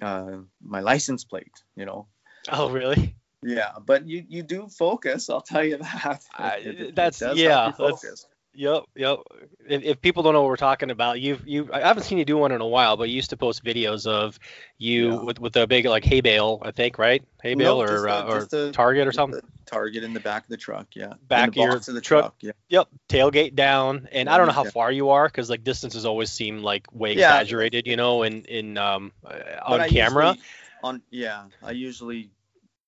uh, 0.00 0.38
my 0.62 0.80
license 0.80 1.24
plate. 1.24 1.62
You 1.76 1.84
know. 1.86 2.06
Oh, 2.50 2.70
really? 2.70 3.14
Yeah, 3.42 3.72
but 3.84 4.06
you 4.06 4.24
you 4.28 4.42
do 4.42 4.68
focus. 4.68 5.28
I'll 5.28 5.40
tell 5.42 5.64
you 5.64 5.78
that. 5.78 6.22
I- 6.38 6.56
It- 6.58 6.66
it- 6.66 6.80
it 6.80 6.94
that's- 6.94 7.20
help 7.20 7.36
yeah, 7.36 7.72
that's-. 7.78 8.26
Yep, 8.54 8.82
yep. 8.96 9.18
If, 9.66 9.82
if 9.82 10.00
people 10.02 10.22
don't 10.22 10.34
know 10.34 10.42
what 10.42 10.48
we're 10.48 10.56
talking 10.56 10.90
about, 10.90 11.20
you've 11.20 11.46
you 11.48 11.70
I 11.72 11.80
haven't 11.80 12.02
seen 12.02 12.18
you 12.18 12.24
do 12.26 12.36
one 12.36 12.52
in 12.52 12.60
a 12.60 12.66
while, 12.66 12.98
but 12.98 13.08
you 13.08 13.14
used 13.16 13.30
to 13.30 13.36
post 13.38 13.64
videos 13.64 14.06
of 14.06 14.38
you 14.76 15.10
Yeah. 15.12 15.22
with 15.22 15.38
with 15.40 15.56
a 15.56 15.66
big 15.66 15.86
like 15.86 16.04
hay 16.04 16.20
bale, 16.20 16.58
I 16.62 16.70
think, 16.70 16.98
right? 16.98 17.22
Hay 17.42 17.54
bale 17.54 17.76
No, 17.78 17.80
or 17.82 18.06
a- 18.06 18.12
uh, 18.12 18.46
or 18.52 18.68
a- 18.68 18.72
Target 18.72 19.06
or 19.08 19.12
something. 19.12 19.40
Target 19.64 20.04
in 20.04 20.12
the 20.12 20.20
back 20.20 20.42
of 20.42 20.48
the 20.50 20.58
truck. 20.58 20.88
Yeah. 20.94 21.14
Back 21.28 21.44
in 21.44 21.48
of 21.48 21.54
the 21.54 21.60
your 21.62 21.76
of 21.76 21.84
the 21.86 22.00
truck. 22.02 22.22
truck. 22.24 22.34
Yeah. 22.40 22.52
Yep, 22.68 22.88
tailgate 23.08 23.54
down, 23.54 24.06
and 24.12 24.28
I 24.28 24.36
don't 24.36 24.46
know 24.48 24.52
how 24.52 24.64
Yeah. 24.64 24.70
far 24.70 24.92
you 24.92 25.08
are 25.10 25.26
because 25.28 25.48
like 25.48 25.64
distances 25.64 26.04
always 26.04 26.30
seem 26.30 26.62
like 26.62 26.86
way 26.92 27.14
Yeah. 27.14 27.40
exaggerated, 27.40 27.86
you 27.86 27.96
know, 27.96 28.22
in 28.22 28.44
in 28.44 28.76
um 28.76 29.12
uh, 29.24 29.30
But 29.66 29.80
on 29.80 29.88
camera. 29.88 30.26
usually- 30.32 30.44
on 30.84 31.02
yeah, 31.10 31.44
I 31.62 31.70
usually 31.70 32.30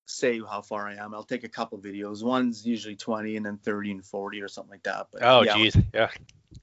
say 0.07 0.39
how 0.41 0.63
far 0.63 0.87
I 0.89 0.97
am. 0.97 1.15
I'll 1.15 1.25
take 1.25 1.45
a 1.45 1.49
couple 1.49 1.79
videos. 1.79 2.23
One's 2.23 2.67
usually 2.67 2.97
20 2.97 3.37
and 3.37 3.47
then 3.47 3.59
30 3.59 3.91
and 3.93 4.05
40 4.05 4.43
or 4.43 4.49
something 4.49 4.71
like 4.71 4.83
that. 4.85 5.07
But 5.13 5.23
Oh, 5.23 5.43
yeah, 5.43 5.57
geez, 5.57 5.77
yeah. 5.95 6.11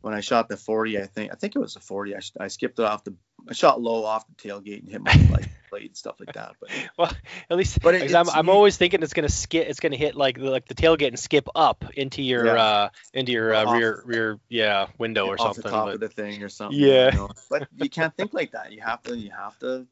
when 0.01 0.13
I 0.13 0.21
shot 0.21 0.47
the 0.49 0.57
40, 0.57 0.99
I 0.99 1.05
think 1.07 1.31
I 1.31 1.35
think 1.35 1.55
it 1.55 1.59
was 1.59 1.75
a 1.75 1.79
40. 1.79 2.15
I, 2.15 2.19
I 2.39 2.47
skipped 2.47 2.79
it 2.79 2.85
off 2.85 3.03
the 3.03 3.15
I 3.49 3.53
shot 3.53 3.81
low 3.81 4.03
off 4.05 4.23
the 4.27 4.35
tailgate 4.49 4.81
and 4.81 4.89
hit 4.89 5.01
my 5.01 5.13
light 5.31 5.47
plate 5.71 5.87
and 5.87 5.97
stuff 5.97 6.17
like 6.19 6.33
that. 6.33 6.55
But 6.59 6.69
Well, 6.97 7.11
at 7.49 7.57
least 7.57 7.81
But 7.81 7.95
it- 7.95 8.13
I'm, 8.13 8.29
I'm 8.29 8.49
always 8.49 8.77
thinking 8.77 9.01
it's 9.01 9.13
gonna 9.13 9.29
skip. 9.29 9.67
It's 9.67 9.79
gonna 9.79 9.95
hit 9.95 10.15
like 10.15 10.37
the- 10.37 10.51
like 10.51 10.67
the 10.67 10.75
tailgate 10.75 11.07
and 11.07 11.17
skip 11.17 11.47
up 11.55 11.85
into 11.95 12.21
your 12.21 12.45
Yeah. 12.45 12.53
uh 12.63 12.89
into 13.15 13.31
your 13.31 13.53
uh, 13.55 13.65
Off- 13.65 13.73
rear 13.73 14.03
rear 14.05 14.39
yeah 14.49 14.87
window 14.99 15.25
or 15.25 15.33
off 15.41 15.55
something. 15.55 15.63
the 15.63 15.69
top 15.71 15.85
but- 15.87 15.93
of 15.95 15.99
the 16.01 16.09
thing 16.09 16.43
or 16.43 16.49
something. 16.49 16.79
Yeah. 16.79 17.11
you 17.11 17.17
know. 17.17 17.29
But 17.49 17.67
you 17.75 17.89
can't 17.89 18.15
think 18.15 18.33
like 18.35 18.51
that. 18.51 18.71
You 18.73 18.81
have 18.81 19.01
to 19.03 19.17
you 19.17 19.31
have 19.31 19.57
to 19.59 19.87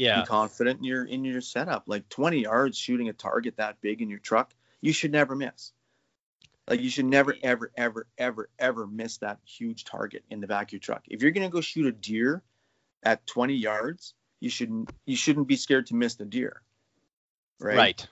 yeah. 0.00 0.20
be 0.20 0.26
confident 0.26 0.78
in 0.78 0.84
your 0.84 1.04
in 1.04 1.24
your 1.24 1.40
setup. 1.40 1.84
Like 1.86 2.08
20 2.08 2.40
yards 2.42 2.78
shooting 2.78 3.08
a 3.08 3.12
target 3.12 3.56
that 3.58 3.80
big 3.80 4.00
in 4.02 4.08
your 4.08 4.18
truck, 4.18 4.52
you 4.80 4.92
should 4.92 5.12
never 5.12 5.36
miss. 5.36 5.72
Like 6.68 6.80
you 6.80 6.90
should 6.90 7.04
never 7.06 7.34
ever 7.42 7.70
ever 7.76 8.06
ever 8.16 8.48
ever 8.58 8.86
miss 8.86 9.18
that 9.18 9.38
huge 9.44 9.84
target 9.84 10.24
in 10.30 10.40
the 10.40 10.46
back 10.46 10.68
of 10.68 10.72
your 10.72 10.80
truck. 10.80 11.02
If 11.08 11.22
you're 11.22 11.32
gonna 11.32 11.50
go 11.50 11.60
shoot 11.60 11.86
a 11.86 11.92
deer 11.92 12.42
at 13.02 13.26
20 13.26 13.54
yards, 13.54 14.14
you 14.40 14.50
shouldn't 14.50 14.90
you 15.04 15.16
shouldn't 15.16 15.48
be 15.48 15.56
scared 15.56 15.86
to 15.86 15.94
miss 15.94 16.14
the 16.14 16.24
deer. 16.24 16.62
Right. 17.60 17.76
Right. 17.76 18.06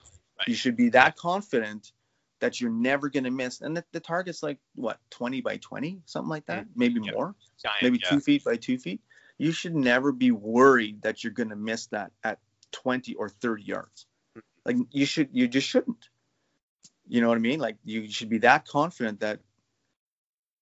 You 0.47 0.55
should 0.55 0.75
be 0.77 0.89
that 0.89 1.15
confident 1.15 1.91
that 2.39 2.61
you're 2.61 2.71
never 2.71 3.09
gonna 3.09 3.31
miss. 3.31 3.61
And 3.61 3.75
the, 3.75 3.83
the 3.93 3.99
target's 3.99 4.43
like 4.43 4.59
what 4.75 4.99
20 5.09 5.41
by 5.41 5.57
20, 5.57 6.01
something 6.05 6.29
like 6.29 6.45
that, 6.45 6.67
maybe 6.75 6.99
Mm, 6.99 7.05
Yeah. 7.07 7.11
more 7.13 7.35
Giant, 7.61 7.81
maybe 7.81 7.99
yeah. 8.03 8.09
two 8.09 8.19
feet 8.19 8.43
by 8.43 8.57
two 8.57 8.77
feet, 8.77 9.01
you 9.39 9.51
should 9.51 9.75
never 9.75 10.11
be 10.11 10.31
worried 10.31 11.01
that 11.01 11.23
you're 11.23 11.33
going 11.33 11.49
to 11.49 11.55
miss 11.55 11.87
that 11.87 12.11
at 12.23 12.37
20 12.73 13.15
or 13.15 13.29
30 13.29 13.63
yards. 13.63 14.05
Like 14.65 14.75
you 14.91 15.05
should, 15.05 15.29
you 15.31 15.47
just 15.47 15.67
shouldn't. 15.67 16.09
You 17.07 17.21
know 17.21 17.29
what 17.29 17.37
I 17.37 17.41
mean? 17.41 17.59
Like 17.59 17.77
you 17.83 18.11
should 18.11 18.29
be 18.29 18.39
that 18.39 18.67
confident 18.67 19.21
that 19.21 19.39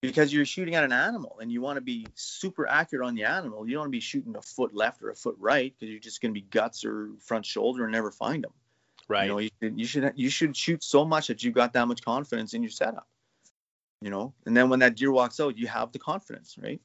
because 0.01 0.31
you're 0.31 0.45
shooting 0.45 0.75
at 0.75 0.83
an 0.83 0.93
animal 0.93 1.37
and 1.41 1.51
you 1.51 1.59
want 1.59 1.77
to 1.77 1.81
be 1.81 2.05
super 2.13 2.67
accurate 2.67 3.05
on 3.05 3.15
the 3.15 3.23
animal, 3.23 3.67
you 3.67 3.73
don't 3.73 3.81
want 3.81 3.87
to 3.89 3.97
be 3.97 3.99
shooting 3.99 4.35
a 4.37 4.41
foot 4.41 4.73
left 4.73 5.01
or 5.01 5.09
a 5.09 5.15
foot 5.15 5.35
right 5.39 5.73
because 5.77 5.91
you're 5.91 5.99
just 5.99 6.21
going 6.21 6.33
to 6.33 6.39
be 6.39 6.45
guts 6.45 6.85
or 6.85 7.09
front 7.19 7.45
shoulder 7.45 7.83
and 7.83 7.91
never 7.91 8.11
find 8.11 8.43
them. 8.43 8.53
Right. 9.09 9.25
You 9.25 9.31
know, 9.31 9.39
you 9.39 9.49
should, 9.59 9.79
you 9.79 9.85
should 9.85 10.13
you 10.15 10.29
should 10.29 10.55
shoot 10.55 10.83
so 10.83 11.03
much 11.03 11.27
that 11.27 11.43
you've 11.43 11.55
got 11.55 11.73
that 11.73 11.87
much 11.87 12.03
confidence 12.03 12.53
in 12.53 12.61
your 12.61 12.71
setup. 12.71 13.07
You 14.01 14.11
know, 14.11 14.33
and 14.45 14.55
then 14.55 14.69
when 14.69 14.79
that 14.79 14.95
deer 14.95 15.11
walks 15.11 15.39
out, 15.39 15.57
you 15.57 15.65
have 15.65 15.91
the 15.91 15.97
confidence, 15.97 16.55
right? 16.61 16.79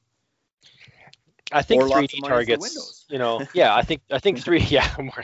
I 1.53 1.61
think 1.61 1.81
3D 1.83 1.91
of 1.91 1.95
money 1.95 2.07
for 2.09 2.29
targets. 2.29 3.05
You 3.09 3.19
know, 3.19 3.47
yeah. 3.53 3.75
I 3.75 3.83
think 3.83 4.01
I 4.11 4.19
think 4.19 4.39
three. 4.39 4.59
Yeah, 4.69 4.89
more. 4.99 5.23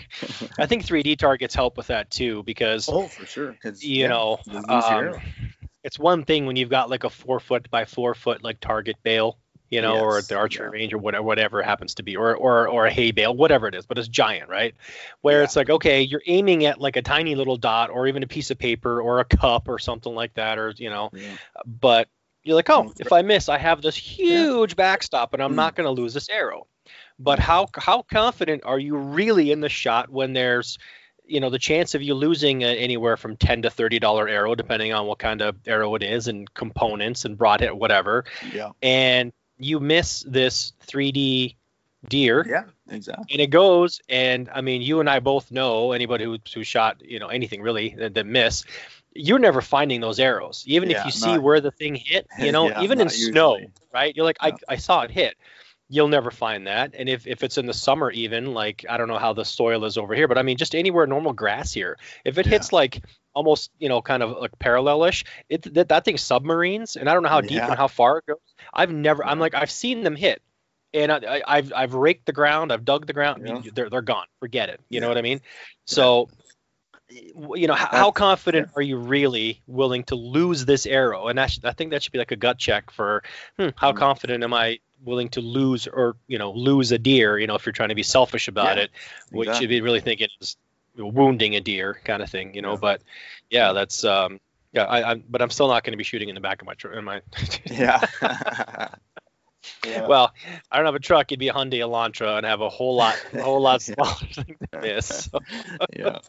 I 0.58 0.66
think 0.66 0.86
3D 0.86 1.18
targets 1.18 1.56
help 1.56 1.78
with 1.78 1.88
that 1.88 2.10
too 2.12 2.44
because 2.44 2.88
Oh, 2.88 3.08
for 3.08 3.26
sure. 3.26 3.54
Because 3.54 3.84
you 3.84 4.08
know 4.08 4.40
you 4.46 4.54
um, 4.54 5.20
it's 5.84 5.98
one 5.98 6.24
thing 6.26 6.46
when 6.46 6.56
you've 6.56 6.70
got 6.70 6.90
like 6.90 7.04
a 7.04 7.10
four 7.10 7.40
foot 7.40 7.70
by 7.72 7.86
four 7.86 8.14
foot 8.14 8.44
like 8.44 8.60
target 8.60 8.98
bale, 9.02 9.38
you 9.70 9.82
know, 9.82 9.96
or 9.96 10.16
Yes, 10.18 10.26
at 10.26 10.30
the 10.30 10.36
archery 10.36 10.66
yeah. 10.66 10.72
range 10.72 10.94
or 10.94 10.98
whatever, 10.98 11.24
whatever 11.24 11.62
it 11.62 11.66
happens 11.66 11.96
to 11.96 12.04
be, 12.04 12.16
or 12.16 12.36
or 12.36 12.68
or 12.68 12.86
a 12.86 12.92
hay 12.92 13.12
bale, 13.12 13.34
whatever 13.36 13.68
it 13.68 13.76
is, 13.76 13.86
but 13.86 13.98
it's 13.98 14.08
giant, 14.08 14.50
right? 14.50 14.76
Where 15.22 15.40
Yeah. 15.40 15.44
it's 15.46 15.56
like 15.56 15.70
okay, 15.70 16.02
you're 16.02 16.24
aiming 16.28 16.66
at 16.66 16.80
like 16.80 16.96
a 16.98 17.02
tiny 17.02 17.36
little 17.36 17.58
dot 17.58 17.90
or 17.90 18.08
even 18.08 18.24
a 18.24 18.28
piece 18.28 18.52
of 18.52 18.58
paper 18.60 19.02
or 19.02 19.20
a 19.20 19.26
cup 19.26 19.68
or 19.70 19.80
something 19.80 20.14
like 20.14 20.34
that, 20.36 20.58
or 20.60 20.74
you 20.78 20.90
know, 20.90 21.12
Yeah. 21.14 21.38
but 21.66 22.10
you're 22.50 22.56
like, 22.56 22.70
oh, 22.70 22.84
Mm. 22.86 23.00
if 23.00 23.14
I 23.14 23.22
miss, 23.22 23.48
I 23.48 23.58
have 23.58 23.82
this 23.82 23.96
huge 23.96 24.76
backstop 24.76 25.34
and 25.34 25.42
I'm 25.44 25.54
Mm. 25.54 25.56
not 25.56 25.76
going 25.76 25.86
to 25.86 26.02
lose 26.02 26.14
this 26.14 26.28
arrow. 26.30 26.68
But 27.20 27.38
how 27.40 27.68
how 27.76 28.02
confident 28.02 28.64
are 28.66 28.80
you 28.80 28.98
really 28.98 29.52
in 29.52 29.62
the 29.62 29.70
shot 29.70 30.10
when 30.10 30.34
there's 30.34 30.78
you 31.26 31.40
know 31.40 31.52
the 31.52 31.60
chance 31.60 31.94
of 31.94 32.02
you 32.02 32.16
losing 32.16 32.64
a, 32.64 32.68
anywhere 32.68 33.16
from 33.18 33.38
10 33.38 33.62
to 33.62 33.70
30 33.70 34.00
dollar 34.00 34.28
arrow 34.28 34.56
depending 34.56 34.94
on 34.94 35.06
what 35.06 35.20
kind 35.20 35.42
of 35.42 35.56
arrow 35.68 35.94
it 35.96 36.02
is 36.02 36.28
and 36.28 36.52
components 36.56 37.26
and 37.26 37.38
broadhead 37.38 37.72
whatever 37.74 38.26
Yeah. 38.52 38.72
and 38.82 39.32
you 39.60 39.80
miss 39.80 40.24
this 40.28 40.74
3D 40.88 41.56
deer 42.08 42.46
Yeah. 42.50 42.64
Exactly. 42.90 43.26
and 43.32 43.42
it 43.42 43.52
goes 43.52 44.02
and 44.10 44.50
i 44.56 44.62
mean 44.62 44.82
you 44.82 45.02
and 45.02 45.10
i 45.10 45.20
both 45.20 45.52
know 45.52 45.92
anybody 45.92 46.24
who, 46.24 46.38
who 46.56 46.64
shot 46.64 47.02
you 47.06 47.20
know 47.20 47.28
anything 47.28 47.62
really 47.62 47.90
that, 48.00 48.14
that 48.16 48.26
miss 48.26 48.64
you're 49.14 49.40
never 49.40 49.62
finding 49.62 50.02
those 50.02 50.20
arrows 50.20 50.64
even 50.68 50.90
if 50.90 50.98
Yeah, 50.98 51.06
you 51.06 51.12
see 51.12 51.38
where 51.38 51.62
the 51.62 51.72
thing 51.72 51.96
hit 51.96 52.28
you 52.40 52.52
know 52.52 52.70
Yeah, 52.70 52.82
even 52.82 53.00
in 53.00 53.06
not 53.06 53.14
snow 53.14 53.60
right 53.94 54.16
you're 54.16 54.26
like 54.26 54.38
Yeah. 54.44 54.56
I, 54.70 54.74
I 54.74 54.76
saw 54.78 55.02
it 55.02 55.12
hit 55.12 55.36
you'll 55.90 56.08
never 56.08 56.30
find 56.30 56.68
that 56.68 56.94
and 56.98 57.10
if, 57.10 57.26
if 57.26 57.44
it's 57.44 57.58
in 57.58 57.66
the 57.66 57.74
summer 57.74 58.12
even 58.12 58.54
like 58.54 58.86
i 58.90 58.98
don't 58.98 59.08
know 59.08 59.18
how 59.18 59.34
the 59.34 59.44
soil 59.46 59.86
is 59.86 59.98
over 59.98 60.14
here 60.14 60.28
but 60.28 60.38
i 60.38 60.44
mean 60.44 60.58
just 60.58 60.76
anywhere 60.76 61.08
normal 61.08 61.34
grass 61.34 61.74
here 61.74 61.98
if 62.24 62.38
it 62.38 62.46
Yeah. 62.46 62.52
hits 62.54 62.72
like 62.72 63.04
almost 63.34 63.72
you 63.80 63.90
know 63.90 64.02
kind 64.02 64.22
of 64.22 64.38
like 64.38 64.52
parallelish 64.60 65.26
it 65.50 65.74
that, 65.74 65.90
that 65.90 66.06
thing 66.06 66.18
submarines 66.18 66.96
and 66.96 67.10
i 67.10 67.14
don't 67.14 67.24
know 67.24 67.30
how 67.30 67.42
deep 67.42 67.58
Yeah. 67.58 67.68
and 67.68 67.78
how 67.78 67.88
far 67.88 68.20
it 68.20 68.26
goes 68.28 68.38
i've 68.74 68.92
never 68.92 69.26
i'm 69.26 69.40
like 69.40 69.56
i've 69.56 69.72
seen 69.72 70.04
them 70.04 70.16
hit 70.16 70.42
and 70.94 71.12
I, 71.12 71.18
I, 71.18 71.42
I've 71.58 71.74
I've 71.76 71.94
raked 71.94 72.26
the 72.26 72.32
ground, 72.32 72.72
I've 72.72 72.84
dug 72.84 73.06
the 73.06 73.14
ground. 73.14 73.44
Yeah. 73.46 73.62
They're 73.76 73.92
they're 73.92 74.02
gone. 74.02 74.26
Forget 74.40 74.70
it. 74.70 74.80
You 74.90 75.02
know 75.02 75.08
what 75.08 75.20
I 75.20 75.22
mean? 75.22 75.40
So, 75.86 76.30
you 77.10 77.68
know, 77.68 77.74
how, 77.74 77.88
how 77.92 78.12
confident 78.12 78.70
are 78.76 78.82
you 78.82 78.98
really 78.98 79.62
willing 79.68 80.04
to 80.06 80.16
lose 80.16 80.66
this 80.66 80.86
arrow? 80.86 81.28
And 81.28 81.38
that 81.38 81.52
should, 81.52 81.66
I 81.66 81.72
think 81.72 81.92
that 81.92 82.04
should 82.04 82.12
be 82.12 82.20
like 82.20 82.32
a 82.32 82.36
gut 82.36 82.58
check 82.58 82.92
for 82.92 83.24
hmm, 83.58 83.70
how 83.76 83.92
Mm. 83.92 83.98
confident 83.98 84.44
am 84.44 84.54
I 84.54 84.80
willing 85.04 85.30
to 85.30 85.42
lose 85.42 85.88
or 85.88 86.18
you 86.28 86.38
know 86.38 86.52
lose 86.52 86.92
a 86.92 86.98
deer? 87.00 87.38
You 87.40 87.48
know, 87.48 87.56
if 87.56 87.66
you're 87.66 87.74
trying 87.74 87.90
to 87.90 87.96
be 87.96 88.04
selfish 88.04 88.48
about 88.48 88.78
Yeah, 88.78 88.84
it, 88.84 88.92
what 89.32 89.62
you'd 89.62 89.70
be 89.70 89.82
really 89.82 90.02
thinking 90.02 90.28
is 90.42 90.58
wounding 90.98 91.56
a 91.56 91.62
deer 91.62 92.00
kind 92.04 92.22
of 92.22 92.30
thing. 92.30 92.54
You 92.54 92.62
know, 92.62 92.74
Yeah. 92.74 92.78
but 92.78 93.02
yeah, 93.50 93.74
that's 93.74 94.04
um. 94.04 94.40
Yeah, 94.72 94.84
I, 94.84 95.12
I'm, 95.12 95.24
but 95.28 95.42
I'm 95.42 95.50
still 95.50 95.68
not 95.68 95.84
going 95.84 95.94
to 95.94 95.98
be 95.98 96.04
shooting 96.04 96.30
in 96.30 96.36
the 96.36 96.42
back 96.42 96.62
of 96.62 96.68
my 96.68 96.76
truck. 96.76 96.96
In 96.96 97.04
my, 97.04 97.22
Yeah. 97.72 98.00
yeah. 99.84 100.08
well, 100.08 100.32
I 100.72 100.78
don't 100.78 100.86
have 100.86 100.94
a 100.96 101.00
truck. 101.00 101.32
It'd 101.32 101.40
be 101.40 101.48
a 101.48 101.54
Hyundai 101.54 101.80
Elantra 101.80 102.38
and 102.38 102.46
have 102.46 102.62
a 102.62 102.70
whole 102.70 102.96
lot, 102.96 103.16
a 103.34 103.42
whole 103.42 103.62
lot 103.62 103.82
Yeah. 103.88 103.96
smaller 103.96 104.16
thing 104.34 104.58
than 104.72 104.82
this. 104.82 105.30
So, 105.32 105.40
yeah. 105.98 106.20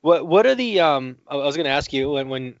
What 0.00 0.26
what 0.26 0.46
are 0.46 0.54
the 0.54 0.80
um? 0.80 1.16
I 1.26 1.36
was 1.36 1.56
going 1.56 1.64
to 1.64 1.70
ask 1.70 1.92
you 1.92 2.10
when 2.10 2.28
when 2.28 2.54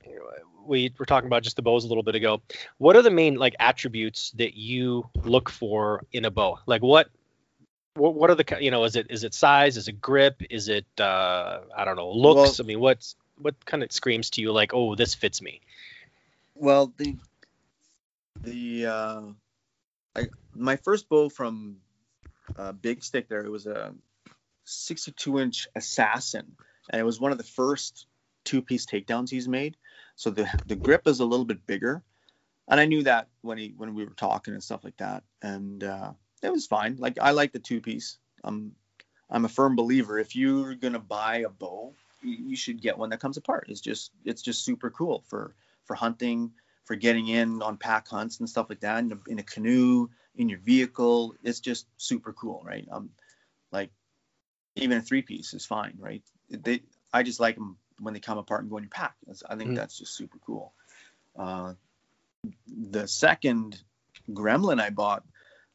we 0.66 0.92
were 0.98 1.06
talking 1.06 1.26
about 1.26 1.42
just 1.42 1.56
the 1.56 1.62
bows 1.62 1.84
a 1.84 1.88
little 1.88 2.02
bit 2.02 2.14
ago. 2.14 2.42
What 2.78 2.96
are 2.96 3.02
the 3.02 3.10
main 3.10 3.36
like 3.36 3.56
attributes 3.58 4.32
that 4.32 4.54
you 4.54 5.08
look 5.24 5.48
for 5.50 6.04
in 6.12 6.24
a 6.24 6.30
bow? 6.30 6.58
Like 6.66 6.82
what? 6.82 7.08
What, 7.94 8.14
what 8.14 8.30
are 8.30 8.36
the 8.36 8.44
you 8.60 8.70
know 8.70 8.84
is 8.84 8.94
it 8.94 9.10
is 9.10 9.24
it 9.24 9.34
size 9.34 9.76
is 9.76 9.88
it 9.88 10.00
grip 10.00 10.40
is 10.50 10.68
it 10.68 10.86
uh 11.00 11.60
I 11.76 11.84
don't 11.84 11.96
know 11.96 12.12
looks 12.12 12.58
Well- 12.58 12.64
I 12.64 12.68
mean 12.68 12.78
what's 12.78 13.16
what 13.38 13.64
kind 13.64 13.82
of 13.82 13.90
screams 13.90 14.30
to 14.30 14.40
you 14.40 14.52
like 14.52 14.72
oh 14.72 14.94
this 14.94 15.14
fits 15.16 15.42
me 15.42 15.60
Well, 16.54 16.92
the 16.96 17.16
the 18.42 18.86
uh, 18.86 19.22
I 20.14 20.28
my 20.54 20.76
first 20.76 21.08
bow 21.08 21.28
from 21.28 21.78
uh, 22.56 22.72
Big 22.72 23.02
Stick 23.02 23.28
there 23.28 23.44
it 23.44 23.50
was 23.50 23.66
a 23.66 23.94
62 24.64 25.40
inch 25.40 25.66
assassin, 25.74 26.56
and 26.90 27.00
it 27.00 27.04
was 27.04 27.20
one 27.20 27.32
of 27.32 27.38
the 27.38 27.44
first 27.44 28.06
two 28.44 28.62
piece 28.62 28.86
takedowns 28.86 29.30
he's 29.30 29.48
made. 29.48 29.76
So 30.16 30.30
the 30.30 30.48
the 30.66 30.76
grip 30.76 31.06
is 31.06 31.20
a 31.20 31.24
little 31.24 31.44
bit 31.44 31.66
bigger. 31.66 32.02
and 32.68 32.80
I 32.80 32.86
knew 32.86 33.02
that 33.04 33.28
when 33.42 33.58
he 33.58 33.74
when 33.76 33.94
we 33.94 34.04
were 34.04 34.14
talking 34.14 34.54
and 34.54 34.62
stuff 34.62 34.84
like 34.84 34.96
that, 34.98 35.22
and 35.42 35.84
uh, 35.84 36.12
it 36.42 36.52
was 36.52 36.66
fine. 36.66 36.96
Like 36.96 37.18
I 37.20 37.32
like 37.32 37.52
the 37.52 37.58
two 37.58 37.80
piece. 37.80 38.18
I'm 38.44 38.74
I'm 39.30 39.44
a 39.44 39.48
firm 39.48 39.76
believer. 39.76 40.18
If 40.18 40.34
you're 40.34 40.74
gonna 40.74 40.98
buy 40.98 41.38
a 41.38 41.48
bow, 41.48 41.94
you, 42.22 42.56
should 42.56 42.80
get 42.80 42.98
one 42.98 43.10
that 43.10 43.20
comes 43.20 43.36
apart. 43.36 43.66
It's 43.68 43.80
just 43.80 44.12
it's 44.24 44.42
just 44.42 44.64
super 44.64 44.90
cool 44.90 45.24
for 45.28 45.54
for 45.84 45.94
hunting, 45.94 46.52
for 46.84 46.96
getting 46.96 47.28
in 47.28 47.62
on 47.62 47.76
pack 47.76 48.08
hunts 48.08 48.40
and 48.40 48.48
stuff 48.48 48.66
like 48.68 48.80
that. 48.80 48.98
In 48.98 49.12
a, 49.12 49.30
in 49.30 49.38
a 49.38 49.42
canoe, 49.42 50.08
in 50.36 50.48
your 50.48 50.58
vehicle, 50.58 51.34
it's 51.42 51.60
just 51.60 51.86
super 51.96 52.32
cool, 52.32 52.62
right? 52.64 52.86
Um, 52.90 53.10
like 53.72 53.90
even 54.76 54.98
a 54.98 55.02
three 55.02 55.22
piece 55.22 55.54
is 55.54 55.66
fine, 55.66 55.94
right? 55.98 56.22
They 56.50 56.82
I 57.12 57.22
just 57.22 57.40
like 57.40 57.54
them 57.56 57.78
when 57.98 58.14
they 58.14 58.20
come 58.20 58.38
apart 58.38 58.62
and 58.62 58.70
go 58.70 58.76
in 58.76 58.84
your 58.84 58.90
pack. 58.90 59.16
I 59.48 59.56
think 59.56 59.70
Mhm. 59.70 59.76
that's 59.76 59.98
just 59.98 60.14
super 60.14 60.38
cool. 60.46 60.72
Uh, 61.36 61.74
the 62.66 63.06
second 63.08 63.82
Gremlin 64.30 64.80
I 64.80 64.90
bought, 64.90 65.24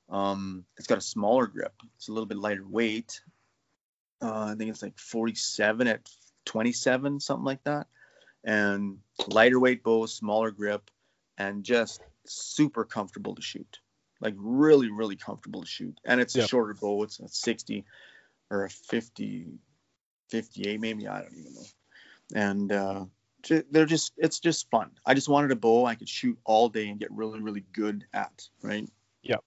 um, 0.10 0.66
it's 0.78 0.88
got 0.88 0.98
a 0.98 1.02
smaller 1.02 1.48
grip. 1.48 1.74
It's 1.96 2.08
a 2.08 2.14
little 2.14 2.28
bit 2.28 2.38
lighter 2.38 2.66
weight. 2.66 3.22
Uh, 4.22 4.52
I 4.52 4.56
think 4.56 4.70
it's 4.70 4.82
like 4.82 4.98
47 4.98 5.88
at 5.88 6.10
27, 6.46 7.20
something 7.20 7.44
like 7.44 7.64
that. 7.64 7.88
And 8.44 9.00
lighter 9.28 9.60
weight 9.60 9.84
bow, 9.84 10.06
smaller 10.06 10.52
grip, 10.52 10.90
and 11.38 11.64
just 11.64 12.02
super 12.26 12.86
comfortable 12.86 13.36
to 13.36 13.42
shoot. 13.42 13.80
Like 14.22 14.36
really, 14.38 14.90
really 14.90 15.16
comfortable 15.18 15.62
to 15.62 15.68
shoot. 15.68 16.00
And 16.06 16.22
it's 16.22 16.36
Yeah. 16.36 16.44
a 16.44 16.48
shorter 16.48 16.74
bow. 16.74 17.04
It's 17.04 17.20
a 17.20 17.28
60 17.28 17.86
or 18.50 18.66
a 18.66 18.70
50, 18.70 19.60
58 20.30 20.80
maybe. 20.80 21.08
I 21.08 21.22
don't 21.22 21.36
even 21.38 21.54
know. 21.54 21.66
And 22.36 22.72
uh, 22.72 23.06
they're 23.72 23.86
just 23.86 24.14
it's 24.18 24.40
just 24.40 24.70
fun. 24.70 24.92
I 25.06 25.14
just 25.14 25.30
wanted 25.30 25.52
a 25.52 25.56
bow 25.56 25.86
I 25.86 25.96
could 25.96 26.10
shoot 26.10 26.38
all 26.46 26.70
day 26.70 26.88
and 26.88 27.00
get 27.00 27.12
really 27.12 27.40
really 27.40 27.66
good 27.74 28.06
at, 28.14 28.48
right? 28.62 28.90
Yeah. 29.22 29.38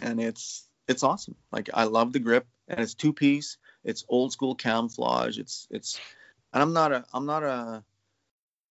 And 0.00 0.20
it's 0.20 0.68
it's 0.88 1.02
awesome. 1.02 1.36
Like 1.52 1.70
I 1.72 1.84
love 1.84 2.12
the 2.12 2.18
grip 2.18 2.46
and 2.68 2.80
it's 2.80 2.94
two 2.94 3.12
piece. 3.12 3.58
It's 3.84 4.04
old 4.08 4.32
school 4.32 4.54
camouflage. 4.54 5.38
It's 5.38 5.66
it's 5.70 6.00
and 6.52 6.62
I'm 6.62 6.72
not 6.72 6.92
a 6.92 7.04
I'm 7.12 7.26
not 7.26 7.42
a 7.42 7.84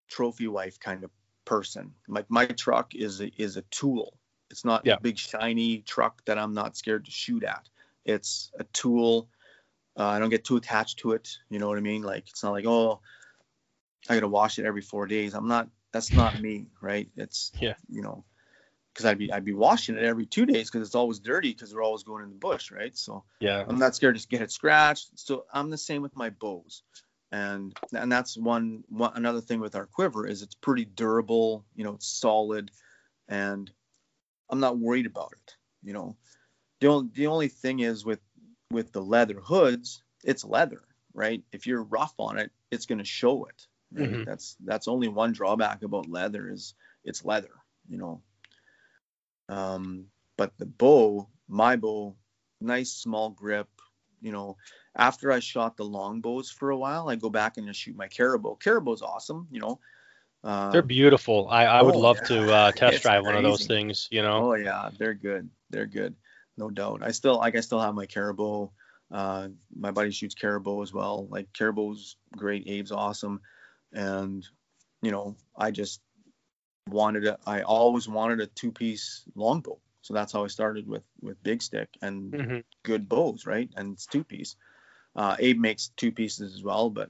trophy 0.07 0.47
wife 0.47 0.79
kind 0.79 1.03
of 1.03 1.11
person. 1.45 1.93
Like 2.07 2.29
my 2.29 2.45
truck 2.45 2.95
is 2.95 3.21
a, 3.21 3.31
is 3.41 3.57
a 3.57 3.63
tool. 3.63 4.17
It's 4.49 4.65
not 4.65 4.85
Yeah. 4.85 4.95
a 4.95 5.01
big 5.01 5.17
shiny 5.17 5.79
truck 5.79 6.23
that 6.25 6.37
I'm 6.37 6.53
not 6.53 6.77
scared 6.77 7.05
to 7.05 7.11
shoot 7.11 7.43
at. 7.43 7.67
It's 8.05 8.51
a 8.59 8.63
tool. 8.65 9.29
Uh, 9.97 10.05
I 10.05 10.19
don't 10.19 10.29
get 10.29 10.43
too 10.43 10.57
attached 10.57 10.99
to 10.99 11.11
it. 11.11 11.37
You 11.49 11.59
know 11.59 11.67
what 11.67 11.77
I 11.77 11.81
mean? 11.81 12.01
Like 12.01 12.29
it's 12.29 12.43
not 12.43 12.51
like 12.51 12.65
oh, 12.65 13.01
I 14.09 14.15
gotta 14.15 14.27
wash 14.27 14.59
it 14.59 14.65
every 14.65 14.81
four 14.81 15.07
days. 15.07 15.33
I'm 15.33 15.47
not. 15.47 15.69
That's 15.91 16.13
not 16.13 16.39
me, 16.39 16.67
right? 16.81 17.09
It's 17.15 17.51
Yeah. 17.59 17.75
You 17.89 18.01
know, 18.01 18.25
because 18.93 19.05
I'd 19.05 19.17
be 19.17 19.31
I'd 19.31 19.45
be 19.45 19.53
washing 19.53 19.95
it 19.95 20.03
every 20.03 20.25
two 20.25 20.45
days 20.45 20.69
because 20.69 20.87
it's 20.87 20.95
always 20.95 21.19
dirty 21.19 21.51
because 21.51 21.73
we're 21.73 21.83
always 21.83 22.03
going 22.03 22.23
in 22.23 22.29
the 22.29 22.35
bush, 22.35 22.71
right? 22.71 22.95
So 22.97 23.23
Yeah. 23.39 23.63
I'm 23.67 23.77
not 23.77 23.95
scared 23.95 24.17
to 24.19 24.27
get 24.27 24.41
it 24.41 24.51
scratched. 24.51 25.11
So 25.15 25.45
I'm 25.53 25.69
the 25.69 25.77
same 25.77 26.01
with 26.01 26.15
my 26.15 26.29
bows, 26.31 26.83
and 27.31 27.75
and 27.93 28.11
that's 28.11 28.37
one, 28.37 28.83
one 28.89 29.13
another 29.15 29.41
thing 29.41 29.59
with 29.59 29.75
our 29.75 29.85
quiver 29.85 30.27
is 30.27 30.41
it's 30.41 30.55
pretty 30.55 30.85
durable. 30.85 31.65
You 31.75 31.83
know, 31.83 31.93
it's 31.93 32.07
solid, 32.07 32.71
and 33.27 33.69
I'm 34.49 34.59
not 34.59 34.77
worried 34.77 35.05
about 35.05 35.33
it. 35.33 35.55
You 35.83 35.93
know, 35.93 36.15
the 36.79 36.87
only 36.87 37.09
the 37.13 37.27
only 37.27 37.47
thing 37.47 37.79
is 37.79 38.03
with 38.05 38.19
with 38.73 38.91
the 38.91 39.01
leather 39.01 39.39
hoods, 39.39 40.03
it's 40.23 40.43
leather, 40.43 40.81
right? 41.13 41.43
If 41.51 41.67
you're 41.67 41.83
rough 41.83 42.13
on 42.19 42.37
it, 42.37 42.51
it's 42.71 42.85
gonna 42.85 43.05
show 43.05 43.45
it. 43.45 43.67
Right? 43.91 44.09
Mhm. 44.09 44.25
That's 44.25 44.55
that's 44.59 44.87
only 44.87 45.07
one 45.07 45.31
drawback 45.31 45.83
about 45.83 46.09
leather 46.09 46.49
is 46.49 46.73
it's 47.03 47.23
leather. 47.23 47.53
You 47.87 47.97
know. 47.97 48.21
Um, 49.49 50.07
but 50.37 50.57
the 50.57 50.65
bow, 50.65 51.27
my 51.47 51.75
bow, 51.75 52.15
nice 52.59 52.91
small 52.91 53.29
grip. 53.29 53.69
You 54.21 54.31
know, 54.31 54.57
after 54.95 55.31
I 55.31 55.39
shot 55.39 55.77
the 55.77 55.83
long 55.83 56.21
bows 56.21 56.49
for 56.49 56.69
a 56.69 56.77
while, 56.77 57.09
I 57.09 57.15
go 57.15 57.29
back 57.29 57.57
and 57.57 57.67
just 57.67 57.79
shoot 57.79 57.95
my 57.95 58.07
caribou. 58.07 58.55
Caribou's 58.55 59.01
awesome. 59.01 59.47
You 59.51 59.59
know. 59.59 59.79
Uh, 60.43 60.71
They're 60.71 60.81
beautiful. 60.81 61.47
I, 61.49 61.65
I 61.65 61.81
would 61.81 61.95
oh, 61.95 61.99
love 61.99 62.17
yeah. 62.23 62.27
to 62.27 62.53
uh, 62.53 62.71
test 62.75 63.01
drive 63.03 63.23
one 63.23 63.35
of 63.35 63.43
those 63.43 63.65
things. 63.65 64.07
You 64.11 64.21
know. 64.21 64.51
Oh 64.51 64.53
yeah, 64.55 64.89
they're 64.97 65.13
good. 65.13 65.49
They're 65.69 65.87
good, 65.87 66.15
no 66.57 66.69
doubt. 66.69 67.01
I 67.03 67.11
still 67.11 67.37
like 67.37 67.55
I 67.55 67.61
still 67.61 67.79
have 67.79 67.95
my 67.95 68.05
caribou. 68.05 68.69
Uh, 69.11 69.49
my 69.75 69.91
buddy 69.91 70.11
shoots 70.11 70.35
caribou 70.35 70.81
as 70.81 70.93
well. 70.93 71.27
Like 71.29 71.53
caribou's 71.53 72.17
great, 72.35 72.67
Abe's 72.67 72.91
awesome, 72.91 73.41
and 73.91 74.47
you 75.01 75.11
know 75.11 75.35
I 75.55 75.71
just 75.71 76.01
wanted 76.89 77.25
a. 77.25 77.37
I 77.45 77.61
always 77.61 78.07
wanted 78.07 78.41
a 78.41 78.47
two-piece 78.47 79.23
longbow, 79.35 79.79
so 80.01 80.13
that's 80.13 80.33
how 80.33 80.43
I 80.43 80.47
started 80.47 80.87
with 80.87 81.03
with 81.21 81.41
big 81.43 81.61
stick 81.61 81.89
and 82.01 82.33
hmm 82.33 82.59
good 82.83 83.07
bows, 83.07 83.45
right? 83.45 83.69
And 83.77 83.93
it's 83.93 84.07
two-piece. 84.07 84.55
Uh, 85.15 85.35
Abe 85.39 85.59
makes 85.59 85.91
two 85.95 86.11
pieces 86.11 86.53
as 86.53 86.63
well, 86.63 86.89
but 86.89 87.09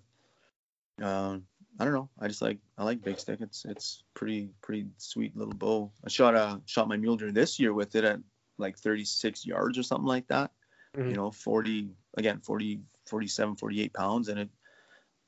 uh, 1.01 1.37
I 1.79 1.85
don't 1.85 1.93
know. 1.93 2.09
I 2.19 2.27
just 2.27 2.41
like 2.41 2.59
I 2.77 2.83
like 2.83 3.03
big 3.03 3.19
stick. 3.19 3.39
It's 3.41 3.65
it's 3.65 4.03
pretty 4.13 4.49
pretty 4.61 4.87
sweet 4.97 5.35
little 5.35 5.53
bow. 5.53 5.91
I 6.05 6.09
shot 6.09 6.35
a 6.35 6.61
shot 6.65 6.87
my 6.87 6.97
mule 6.97 7.17
deer 7.17 7.31
this 7.31 7.59
year 7.59 7.73
with 7.73 7.95
it 7.95 8.03
at 8.03 8.19
like 8.57 8.77
36 8.77 9.45
yards 9.45 9.77
or 9.77 9.83
something 9.83 10.07
like 10.07 10.27
that. 10.27 10.51
Mhm. 10.95 11.09
You 11.09 11.15
know, 11.15 11.31
40 11.31 11.95
again 12.17 12.39
40 12.39 12.81
47 13.05 13.55
48 13.55 13.93
pounds, 13.93 14.27
and 14.29 14.39
it 14.39 14.49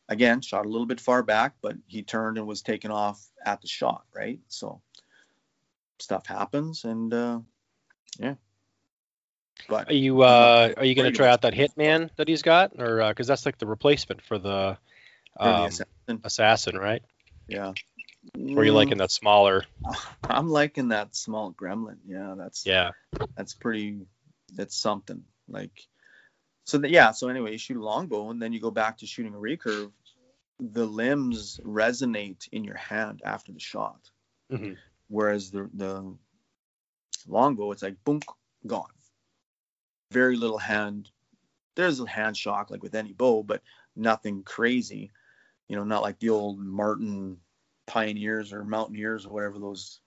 again 0.07 0.41
shot 0.41 0.65
a 0.65 0.69
little 0.69 0.85
bit 0.85 1.01
far 1.01 1.23
back, 1.23 1.55
but 1.61 1.75
he 1.87 2.03
turned 2.03 2.37
and 2.37 2.47
was 2.47 2.61
taken 2.61 2.91
off 2.91 3.23
at 3.45 3.61
the 3.61 3.67
shot, 3.67 4.05
right? 4.13 4.39
So 4.47 4.81
stuff 5.99 6.25
happens, 6.25 6.83
and 6.83 7.13
uh, 7.13 7.39
yeah. 8.19 8.35
But 9.67 9.89
Are 9.89 9.93
you 9.93 10.21
uh, 10.21 10.73
are 10.77 10.85
you 10.85 10.95
gonna 10.95 11.11
try 11.11 11.29
out 11.29 11.41
that 11.41 11.53
Hitman 11.53 12.09
that 12.17 12.27
he's 12.27 12.41
got, 12.41 12.79
or 12.79 13.07
because 13.09 13.27
that's 13.27 13.45
like 13.45 13.57
the 13.57 13.65
replacement 13.65 14.21
for 14.21 14.37
the 14.37 14.77
for 15.37 15.43
the 15.43 15.49
um, 15.49 15.65
assassin, 15.65 16.21
assassin, 16.23 16.77
right? 16.77 17.03
yeah. 17.47 17.73
Or 18.55 18.65
you 18.65 18.73
Mm, 18.73 18.73
liking 18.73 18.97
that 18.99 19.11
smaller? 19.11 19.65
I'm 20.29 20.49
liking 20.49 20.89
that 20.89 21.15
small 21.15 21.53
gremlin. 21.53 21.97
Yeah, 22.05 22.35
that's 22.37 22.67
Yeah. 22.67 22.91
that's 23.37 23.53
pretty. 23.53 24.05
That's 24.53 24.75
something 24.75 25.23
like. 25.47 25.87
So 26.65 26.77
that 26.79 26.91
yeah. 26.91 27.11
So 27.11 27.29
anyway, 27.29 27.53
you 27.53 27.57
shoot 27.57 27.77
a 27.77 27.83
longbow, 27.83 28.29
and 28.31 28.41
then 28.41 28.53
you 28.53 28.61
go 28.61 28.71
back 28.71 28.99
to 28.99 29.07
shooting 29.07 29.33
a 29.33 29.37
recurve. 29.37 29.91
The 30.59 30.85
limbs 30.85 31.59
resonate 31.65 32.47
in 32.51 32.63
your 32.63 32.77
hand 32.77 33.21
after 33.25 33.51
the 33.51 33.59
shot, 33.59 34.11
hmm 34.49 34.75
whereas 35.07 35.51
the 35.51 35.69
the 35.73 36.15
longbow, 37.27 37.71
it's 37.71 37.83
like 37.83 38.03
boom, 38.03 38.21
gone. 38.65 38.89
Very 40.11 40.35
little 40.35 40.57
hand. 40.57 41.11
There's 41.75 41.99
a 41.99 42.07
hand 42.07 42.37
shock 42.37 42.71
like 42.71 42.83
with 42.83 42.95
any 42.95 43.13
bow, 43.13 43.43
but 43.43 43.61
nothing 43.95 44.43
crazy. 44.43 45.11
You 45.67 45.75
know, 45.77 45.83
not 45.83 46.03
like 46.03 46.19
the 46.19 46.29
old 46.29 46.59
Martin 46.59 47.39
pioneers 47.87 48.53
or 48.53 48.63
mountaineers 48.63 49.25
or 49.25 49.33
whatever 49.33 49.59
those 49.59 49.99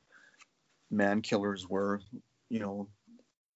man 0.91 1.23
killers 1.23 1.69
were. 1.69 2.01
You 2.49 2.61
know, 2.61 2.89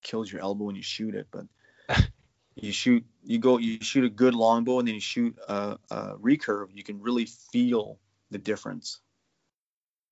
kills 0.03 0.31
your 0.31 0.43
elbow 0.43 0.65
when 0.65 0.77
you 0.77 0.83
shoot 0.83 1.15
it, 1.15 1.29
but 1.31 1.47
you 2.55 2.73
shoot, 2.73 3.05
you 3.25 3.39
go, 3.39 3.59
you 3.59 3.79
shoot 3.81 4.05
a 4.05 4.11
good 4.11 4.35
longbow, 4.35 4.81
and 4.81 4.89
then 4.89 4.95
you 4.95 5.01
shoot 5.01 5.37
a, 5.49 5.79
a 5.91 6.17
recurve. 6.17 6.69
You 6.75 6.83
can 6.83 7.01
really 7.01 7.27
feel 7.27 7.99
the 8.31 8.39
difference. 8.39 9.01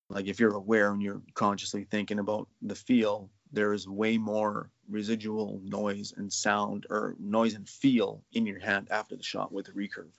Like 0.08 0.26
if 0.26 0.40
you're 0.40 0.54
aware 0.54 0.92
and 0.92 1.02
you're 1.02 1.22
consciously 1.34 1.84
thinking 1.84 2.18
about 2.18 2.48
the 2.62 2.74
feel, 2.74 3.30
there 3.52 3.72
is 3.72 3.88
way 3.88 4.18
more 4.18 4.70
residual 4.88 5.60
noise 5.64 6.12
and 6.16 6.32
sound 6.32 6.86
or 6.90 7.14
noise 7.18 7.54
and 7.54 7.68
feel 7.68 8.22
in 8.32 8.46
your 8.46 8.58
hand 8.58 8.88
after 8.90 9.16
the 9.16 9.22
shot 9.22 9.52
with 9.52 9.68
a 9.68 9.72
recurve. 9.72 10.10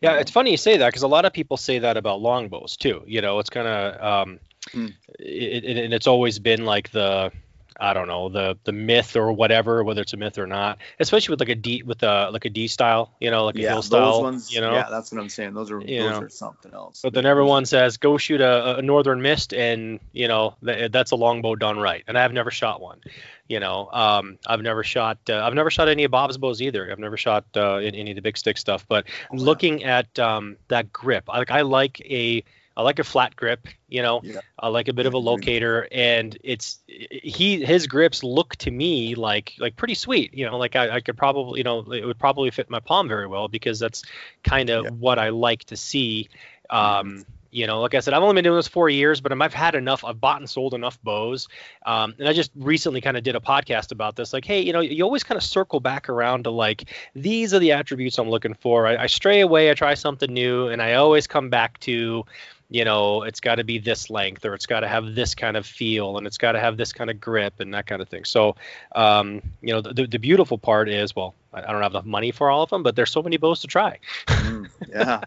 Yeah, 0.00 0.18
it's 0.18 0.30
funny 0.30 0.50
you 0.50 0.56
say 0.56 0.76
that 0.76 0.88
because 0.88 1.02
a 1.02 1.08
lot 1.08 1.24
of 1.24 1.32
people 1.32 1.56
say 1.56 1.78
that 1.78 1.96
about 1.96 2.20
longbows 2.20 2.76
too. 2.76 3.02
You 3.06 3.20
know, 3.20 3.38
it's 3.38 3.50
kind 3.50 3.66
of 3.68 4.02
um, 4.02 4.40
Hmm. 4.72 4.88
it, 5.18 5.64
it, 5.64 5.84
and 5.84 5.94
it's 5.94 6.06
always 6.08 6.38
been 6.38 6.64
like 6.64 6.90
the 6.90 7.30
I 7.78 7.92
don't 7.92 8.08
know 8.08 8.28
the 8.28 8.56
the 8.64 8.72
myth 8.72 9.16
or 9.16 9.32
whatever, 9.32 9.84
whether 9.84 10.00
it's 10.02 10.12
a 10.12 10.16
myth 10.16 10.38
or 10.38 10.46
not. 10.46 10.78
Especially 10.98 11.32
with 11.32 11.40
like 11.40 11.48
a 11.50 11.54
D 11.54 11.82
with 11.82 12.02
a 12.02 12.30
like 12.30 12.44
a 12.44 12.50
D 12.50 12.68
style, 12.68 13.12
you 13.20 13.30
know, 13.30 13.44
like 13.44 13.56
a 13.56 13.60
yeah, 13.60 13.68
hill 13.68 13.76
those 13.76 13.86
style, 13.86 14.22
ones. 14.22 14.52
you 14.52 14.60
know. 14.60 14.72
yeah, 14.72 14.88
that's 14.90 15.12
what 15.12 15.20
I'm 15.20 15.28
saying. 15.28 15.54
Those 15.54 15.70
are 15.70 15.80
You 15.80 16.02
those 16.02 16.10
know. 16.20 16.26
are 16.26 16.28
something 16.28 16.72
else. 16.72 17.00
But 17.02 17.14
then 17.14 17.26
everyone 17.26 17.66
says 17.66 17.96
go 17.98 18.16
shoot 18.18 18.40
a, 18.40 18.76
a 18.78 18.82
northern 18.82 19.20
mist, 19.22 19.52
and 19.52 20.00
you 20.12 20.28
know 20.28 20.54
th- 20.64 20.90
that's 20.92 21.10
a 21.10 21.16
longbow 21.16 21.54
done 21.56 21.78
right. 21.78 22.02
And 22.06 22.18
I've 22.18 22.32
never 22.32 22.50
shot 22.50 22.80
one. 22.80 23.00
You 23.48 23.60
know, 23.60 23.88
um, 23.92 24.38
I've 24.46 24.62
never 24.62 24.82
shot. 24.82 25.18
Uh, 25.30 25.40
I've 25.44 25.54
never 25.54 25.70
shot 25.70 25.88
any 25.88 26.02
of 26.04 26.10
Bob's 26.10 26.36
bows 26.36 26.60
either. 26.60 26.90
I've 26.90 26.98
never 26.98 27.16
shot 27.16 27.44
uh, 27.56 27.76
any 27.76 28.10
of 28.10 28.16
the 28.16 28.22
big 28.22 28.36
stick 28.36 28.58
stuff. 28.58 28.84
But 28.88 29.04
Oh, 29.30 29.36
yeah. 29.36 29.42
looking 29.44 29.84
at 29.84 30.18
um, 30.18 30.56
that 30.68 30.92
grip, 30.92 31.28
like 31.28 31.50
I 31.52 31.60
like 31.60 32.00
a 32.00 32.42
I 32.76 32.82
like 32.82 32.98
a 32.98 33.04
flat 33.04 33.34
grip. 33.34 33.68
You 33.88 34.02
know, 34.02 34.20
Yeah. 34.22 34.40
I 34.58 34.68
like 34.68 34.88
a 34.88 34.92
bit 34.92 35.06
of 35.06 35.14
a 35.14 35.18
locator, 35.18 35.88
and 35.90 36.36
it's 36.44 36.78
he 36.86 37.64
his 37.64 37.86
grips 37.86 38.22
look 38.22 38.56
to 38.56 38.70
me 38.70 39.14
like 39.14 39.54
like 39.58 39.76
pretty 39.76 39.94
sweet. 39.94 40.34
You 40.34 40.46
know, 40.46 40.58
like 40.58 40.76
I, 40.76 40.96
I 40.96 41.00
could 41.00 41.16
probably 41.16 41.60
you 41.60 41.64
know 41.64 41.80
it 41.92 42.04
would 42.04 42.18
probably 42.18 42.50
fit 42.50 42.68
my 42.68 42.80
palm 42.80 43.08
very 43.08 43.26
well 43.26 43.48
because 43.48 43.78
that's 43.78 44.02
kind 44.44 44.70
of 44.70 44.84
Yeah. 44.84 44.90
what 44.90 45.18
I 45.18 45.30
like 45.30 45.64
to 45.64 45.76
see. 45.76 46.28
Um, 46.68 47.24
You 47.52 47.66
know, 47.66 47.80
like 47.80 47.94
I 47.94 48.00
said, 48.00 48.12
I've 48.12 48.22
only 48.22 48.34
been 48.34 48.44
doing 48.44 48.56
this 48.56 48.68
four 48.68 48.90
years, 48.90 49.22
but 49.22 49.32
I've 49.32 49.54
had 49.54 49.74
enough. 49.76 50.04
I've 50.04 50.20
bought 50.20 50.40
and 50.40 50.50
sold 50.50 50.74
enough 50.74 51.00
bows, 51.02 51.48
um, 51.86 52.12
and 52.18 52.28
I 52.28 52.34
just 52.34 52.50
recently 52.54 53.00
kind 53.00 53.16
of 53.16 53.22
did 53.22 53.34
a 53.34 53.40
podcast 53.40 53.92
about 53.92 54.14
this. 54.14 54.34
Like, 54.34 54.44
hey, 54.44 54.60
you 54.60 54.74
know, 54.74 54.80
you 54.80 55.02
always 55.04 55.22
kind 55.24 55.38
of 55.38 55.44
circle 55.44 55.80
back 55.80 56.10
around 56.10 56.44
to 56.44 56.50
like 56.50 56.90
these 57.14 57.54
are 57.54 57.58
the 57.58 57.72
attributes 57.72 58.18
I'm 58.18 58.28
looking 58.28 58.52
for. 58.52 58.86
I, 58.86 59.04
I 59.04 59.06
stray 59.06 59.40
away, 59.40 59.70
I 59.70 59.74
try 59.74 59.94
something 59.94 60.30
new, 60.30 60.68
and 60.68 60.82
I 60.82 60.94
always 60.94 61.26
come 61.26 61.48
back 61.48 61.80
to 61.80 62.26
you 62.68 62.84
know, 62.84 63.22
it's 63.22 63.40
got 63.40 63.56
to 63.56 63.64
be 63.64 63.78
this 63.78 64.10
length 64.10 64.44
or 64.44 64.54
it's 64.54 64.66
got 64.66 64.80
to 64.80 64.88
have 64.88 65.14
this 65.14 65.34
kind 65.34 65.56
of 65.56 65.64
feel 65.64 66.18
and 66.18 66.26
it's 66.26 66.38
got 66.38 66.52
to 66.52 66.60
have 66.60 66.76
this 66.76 66.92
kind 66.92 67.10
of 67.10 67.20
grip 67.20 67.60
and 67.60 67.72
that 67.74 67.86
kind 67.86 68.02
of 68.02 68.08
thing. 68.08 68.24
So, 68.24 68.56
um, 68.94 69.40
you 69.62 69.72
know, 69.72 69.80
the, 69.80 70.06
the 70.06 70.18
beautiful 70.18 70.58
part 70.58 70.88
is, 70.88 71.14
well, 71.14 71.34
I, 71.52 71.62
I 71.62 71.72
don't 71.72 71.82
have 71.82 71.92
enough 71.92 72.04
money 72.04 72.32
for 72.32 72.50
all 72.50 72.62
of 72.62 72.70
them, 72.70 72.82
but 72.82 72.96
there's 72.96 73.10
so 73.10 73.22
many 73.22 73.36
bows 73.36 73.60
to 73.60 73.68
try. 73.68 73.98
Mm, 74.26 74.68
yeah. 74.88 75.20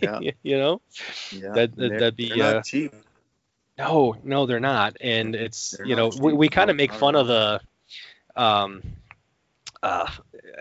yeah. 0.20 0.30
you 0.42 0.58
know, 0.58 0.80
Yeah. 1.30 1.52
that, 1.52 1.76
that, 1.76 1.90
that'd 1.90 2.16
be, 2.16 2.40
uh, 2.42 2.60
cheap. 2.60 2.94
no, 3.78 4.16
no, 4.22 4.44
they're 4.44 4.60
not. 4.60 4.96
And 5.00 5.34
it's, 5.34 5.70
They're 5.70 5.86
you 5.86 5.96
know, 5.96 6.10
we, 6.20 6.34
we 6.34 6.48
kind 6.48 6.68
of 6.68 6.76
make 6.76 6.92
fun 6.92 7.14
of 7.14 7.26
the, 7.28 7.60
um, 8.36 8.82
uh, 9.82 10.08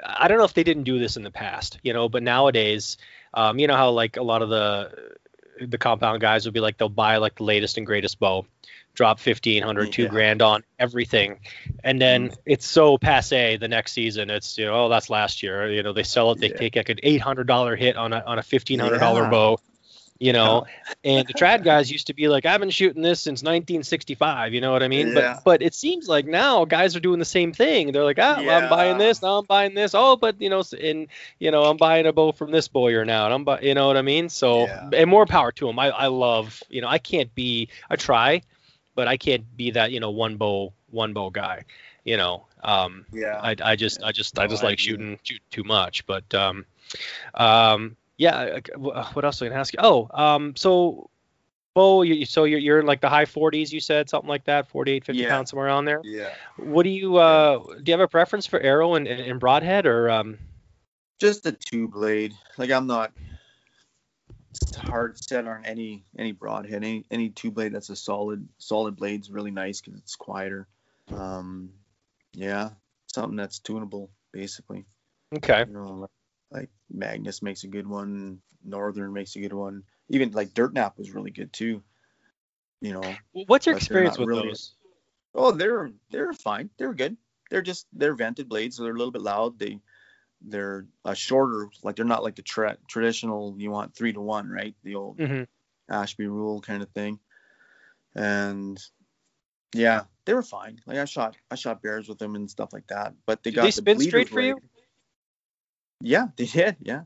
I 0.05 0.27
don't 0.27 0.38
know 0.38 0.45
if 0.45 0.53
they 0.53 0.63
didn't 0.63 0.84
do 0.84 0.99
this 0.99 1.18
in 1.18 1.23
the 1.23 1.31
past, 1.31 1.80
you 1.84 1.93
know, 1.93 2.09
but 2.09 2.23
nowadays, 2.23 2.97
um, 3.34 3.59
you 3.59 3.68
know 3.68 3.76
how 3.76 3.91
like 3.91 4.18
a 4.18 4.23
lot 4.23 4.41
of 4.41 4.49
the 4.49 5.18
the 5.67 5.77
compound 5.77 6.21
guys 6.21 6.45
will 6.45 6.51
be 6.51 6.59
like 6.59 6.77
they'll 6.77 6.89
buy 6.89 7.17
like 7.17 7.35
the 7.35 7.43
latest 7.43 7.77
and 7.77 7.85
greatest 7.85 8.19
bow, 8.19 8.45
drop 8.93 9.19
1500, 9.19 9.91
two 9.91 10.07
grand 10.07 10.41
on 10.41 10.63
everything, 10.79 11.39
and 11.83 12.01
then 12.01 12.29
mm. 12.29 12.38
it's 12.45 12.65
so 12.65 12.97
passe 12.97 13.57
the 13.57 13.67
next 13.67 13.93
season. 13.93 14.29
It's 14.29 14.57
you 14.57 14.65
know 14.65 14.85
oh 14.85 14.89
that's 14.89 15.09
last 15.09 15.43
year. 15.43 15.71
You 15.71 15.83
know 15.83 15.93
they 15.93 16.03
sell 16.03 16.31
it, 16.31 16.39
they 16.39 16.49
Yeah. 16.49 16.57
take 16.57 16.75
like 16.75 16.89
an 16.89 16.99
eight 17.03 17.21
hundred 17.21 17.47
dollar 17.47 17.75
hit 17.75 17.95
on 17.95 18.13
a 18.13 18.23
on 18.25 18.39
a 18.39 18.43
fifteen 18.43 18.79
hundred 18.79 18.99
dollar 18.99 19.23
Yeah. 19.23 19.29
bow. 19.29 19.59
You 20.22 20.34
know, 20.34 20.65
and 21.03 21.27
the 21.27 21.34
trad 21.34 21.64
guys 21.64 21.91
used 21.91 22.06
to 22.07 22.14
be 22.14 22.27
like, 22.27 22.45
I've 22.45 22.60
been 22.60 22.69
shooting 22.69 23.02
this 23.02 23.19
since 23.22 23.41
1965. 23.41 24.53
You 24.53 24.61
know 24.61 24.72
what 24.72 24.84
I 24.84 24.88
mean? 24.88 25.07
Yeah. 25.07 25.34
But 25.34 25.43
but 25.43 25.61
it 25.64 25.73
seems 25.73 26.07
like 26.07 26.27
now 26.27 26.64
guys 26.65 26.95
are 26.95 26.99
doing 26.99 27.18
the 27.18 27.26
same 27.26 27.53
thing. 27.53 27.91
They're 27.91 28.03
like, 28.03 28.19
ah, 28.19 28.43
well, 28.45 28.61
I'm 28.64 28.69
buying 28.69 28.99
this 28.99 29.23
now. 29.23 29.39
I'm 29.39 29.45
buying 29.45 29.73
this. 29.73 29.95
Oh, 29.95 30.15
but 30.18 30.39
you 30.39 30.49
know, 30.49 30.61
and 30.80 31.07
you 31.39 31.49
know, 31.49 31.64
I'm 31.64 31.77
buying 31.77 32.06
a 32.06 32.14
bow 32.14 32.34
from 32.34 32.52
this 32.52 32.68
bowyer 32.68 33.03
now, 33.03 33.26
and 33.26 33.34
I'm, 33.34 33.45
bu- 33.45 33.65
you 33.65 33.73
know 33.73 33.88
what 33.88 33.98
I 33.98 34.03
mean? 34.03 34.30
So 34.30 34.68
Yeah. 34.68 34.89
and 34.93 35.10
more 35.10 35.26
power 35.26 35.52
to 35.53 35.65
them. 35.65 35.80
I 35.80 35.89
I 35.89 36.06
love, 36.07 36.61
you 36.69 36.81
know, 36.81 36.88
I 36.88 36.99
can't 36.99 37.34
be, 37.34 37.69
I 37.89 37.95
try, 37.95 38.43
but 38.93 39.07
I 39.07 39.18
can't 39.18 39.45
be 39.57 39.72
that, 39.72 39.91
you 39.91 39.99
know, 39.99 40.11
one 40.11 40.38
bow 40.38 40.72
one 40.91 41.14
bow 41.14 41.31
guy. 41.31 41.65
You 42.03 42.18
know, 42.18 42.45
um, 42.64 43.06
Yeah. 43.11 43.39
I, 43.41 43.56
I 43.64 43.76
just 43.76 44.03
I 44.03 44.11
just 44.11 44.38
I 44.38 44.45
just 44.45 44.61
like 44.61 44.73
agree. 44.73 44.84
shooting 44.85 45.19
shoot 45.23 45.41
too 45.49 45.64
much. 45.64 46.06
But 46.06 46.31
um, 46.35 46.65
um, 47.34 47.98
yeah. 48.22 48.60
What 48.77 49.26
else 49.26 49.41
was 49.41 49.43
I 49.43 49.48
gonna 49.49 49.60
ask 49.60 49.73
you? 49.73 49.80
Oh, 49.81 50.07
um, 50.14 50.56
so. 50.56 51.10
Bo, 51.73 52.02
you, 52.02 52.26
so 52.26 52.43
you're, 52.43 52.60
you're 52.60 52.81
in 52.81 52.85
like 52.85 52.99
the 52.99 53.07
high 53.07 53.23
40s, 53.23 53.72
you 53.72 53.80
said 53.80 54.10
something 54.10 54.27
like 54.27 54.43
that, 54.43 54.68
48, 54.68 55.06
50 55.06 55.22
Yeah. 55.22 55.30
pounds 55.30 55.52
somewhere 55.52 55.68
around 55.68 55.85
there. 55.85 56.02
yeah. 56.03 56.27
What 56.57 56.84
do 56.84 56.89
you 56.89 57.15
uh, 57.15 57.60
do? 57.60 57.81
You 57.85 57.93
have 57.93 58.02
a 58.02 58.10
preference 58.10 58.45
for 58.45 58.60
arrow 58.60 58.95
and, 58.95 59.07
and, 59.07 59.22
and 59.22 59.39
broadhead, 59.39 59.85
or 59.85 60.10
um, 60.10 60.38
Just 61.18 61.45
a 61.45 61.53
two 61.53 61.88
blade. 61.88 62.34
Like 62.57 62.72
I'm 62.72 62.88
not 62.88 63.14
hard 64.76 65.18
set 65.23 65.48
on 65.48 65.64
any 65.65 66.03
any 66.18 66.34
broadhead. 66.34 66.73
Any 66.84 67.06
any 67.10 67.30
two 67.30 67.52
blade 67.52 67.73
that's 67.73 67.89
a 67.89 67.95
solid 67.95 68.45
solid 68.57 68.98
blade's 68.98 69.31
really 69.31 69.52
nice 69.52 69.80
because 69.80 69.98
it's 69.98 70.18
quieter. 70.18 70.68
Um, 71.10 71.69
yeah, 72.34 72.72
something 73.07 73.38
that's 73.38 73.60
tunable 73.60 74.10
basically. 74.34 74.84
okay, 75.38 75.64
You 75.68 75.73
know, 75.73 75.93
like, 76.02 76.10
like 76.51 76.69
Magnus 76.89 77.41
makes 77.41 77.63
a 77.63 77.67
good 77.67 77.87
one. 77.87 78.41
Northern 78.63 79.13
makes 79.13 79.35
a 79.35 79.39
good 79.39 79.53
one. 79.53 79.83
Even 80.09 80.31
like 80.31 80.53
Dirt 80.53 80.73
Nap 80.73 80.97
was 80.97 81.11
really 81.11 81.31
good 81.31 81.51
too. 81.53 81.81
You 82.81 82.93
know, 82.93 83.15
what's 83.31 83.65
your 83.65 83.75
experience 83.75 84.17
with 84.17 84.27
really- 84.27 84.49
those? 84.49 84.73
Oh, 85.33 85.51
they're 85.51 85.91
they're 86.09 86.33
fine. 86.33 86.69
They're 86.77 86.93
good. 86.93 87.15
They're 87.49 87.61
just 87.61 87.87
they're 87.93 88.15
vented 88.15 88.49
blades, 88.49 88.75
so 88.75 88.83
they're 88.83 88.93
a 88.93 88.97
little 88.97 89.11
bit 89.11 89.21
loud. 89.21 89.57
They 89.57 89.79
they're 90.41 90.87
uh, 91.05 91.13
shorter, 91.13 91.69
like 91.83 91.95
they're 91.95 92.05
not 92.05 92.23
like 92.23 92.35
the 92.35 92.41
tra- 92.41 92.77
traditional. 92.87 93.55
You 93.57 93.71
want 93.71 93.95
three 93.95 94.11
to 94.13 94.19
one, 94.19 94.49
right? 94.49 94.75
The 94.83 94.95
old 94.95 95.17
hmm 95.17 95.43
Ashby 95.89 96.27
rule 96.27 96.61
kind 96.61 96.83
of 96.83 96.89
thing. 96.89 97.19
And 98.15 98.81
yeah, 99.73 100.03
they 100.25 100.33
were 100.33 100.43
fine. 100.43 100.79
Like 100.85 100.97
I 100.97 101.05
shot 101.05 101.37
I 101.49 101.55
shot 101.55 101.81
bears 101.81 102.09
with 102.09 102.17
them 102.17 102.35
and 102.35 102.49
stuff 102.49 102.73
like 102.73 102.87
that. 102.87 103.13
But 103.25 103.43
they 103.43 103.51
got 103.51 103.63
they 103.63 103.67
the 103.67 103.73
spin 103.73 103.97
bleeder 103.97 104.09
straight 104.09 104.29
for 104.29 104.41
you? 104.41 104.61
Yeah, 106.01 106.27
they 106.35 106.45
did. 106.45 106.77
Yeah, 106.81 107.03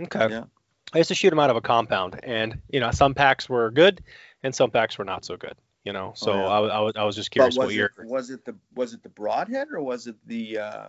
Okay. 0.00 0.28
yeah. 0.30 0.44
I 0.92 0.98
used 0.98 1.08
to 1.08 1.14
shoot 1.14 1.30
them 1.30 1.38
out 1.38 1.50
of 1.50 1.56
a 1.56 1.60
compound, 1.60 2.18
and 2.22 2.60
you 2.68 2.80
know, 2.80 2.90
some 2.90 3.14
packs 3.14 3.48
were 3.48 3.70
good, 3.70 4.02
and 4.42 4.54
some 4.54 4.70
packs 4.70 4.98
were 4.98 5.04
not 5.04 5.24
so 5.24 5.36
good. 5.36 5.54
You 5.84 5.92
know, 5.92 6.12
so 6.14 6.32
Oh, 6.32 6.36
yeah. 6.36 6.48
I, 6.48 6.58
I, 6.76 6.80
was 6.80 6.92
I 6.96 7.04
was 7.04 7.16
just 7.16 7.30
curious 7.30 7.56
was 7.56 7.66
what 7.66 7.74
your 7.74 7.86
it 7.98 8.06
was 8.06 8.30
it 8.30 8.44
the 8.44 8.54
was 8.74 8.92
it 8.92 9.02
the 9.02 9.08
broadhead 9.08 9.68
or 9.72 9.82
was 9.82 10.06
it 10.06 10.16
the 10.26 10.58
uh, 10.58 10.88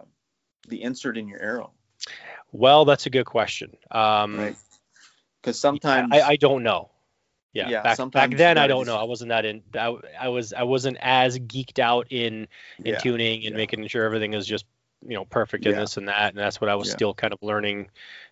the 0.68 0.82
insert 0.82 1.18
in 1.18 1.28
your 1.28 1.42
arrow? 1.42 1.72
well, 2.52 2.86
that's 2.86 3.06
a 3.06 3.10
good 3.10 3.26
question. 3.26 3.78
Um, 3.90 4.36
Right. 4.38 4.56
Because 5.42 5.60
sometimes 5.60 6.14
I, 6.14 6.22
I 6.22 6.36
don't 6.36 6.62
know. 6.64 6.92
Yeah, 7.54 7.70
Yeah, 7.70 7.82
back, 7.82 8.12
back 8.12 8.30
then 8.32 8.58
I 8.58 8.68
don't 8.68 8.86
know. 8.86 8.96
I 8.96 9.04
wasn't 9.04 9.30
that 9.30 9.44
in. 9.46 9.62
I, 9.74 9.96
I 10.20 10.28
was 10.30 10.54
I 10.54 10.64
wasn't 10.64 10.98
as 11.02 11.38
geeked 11.38 11.80
out 11.80 12.08
in 12.12 12.48
in 12.80 12.94
Yeah, 12.94 12.98
tuning 13.00 13.46
and 13.46 13.56
making 13.56 13.86
sure 13.88 14.06
everything 14.06 14.34
is 14.34 14.46
just 14.48 14.66
you 15.04 15.16
know 15.16 15.26
perfect 15.26 15.66
in 15.66 15.74
Yeah. 15.74 15.80
this 15.80 15.98
and 15.98 16.08
that, 16.08 16.30
and 16.30 16.38
that's 16.38 16.62
what 16.62 16.70
I 16.70 16.76
was 16.76 16.88
Yeah. 16.88 16.94
still 16.94 17.14
kind 17.14 17.34
of 17.34 17.40
learning, 17.42 17.90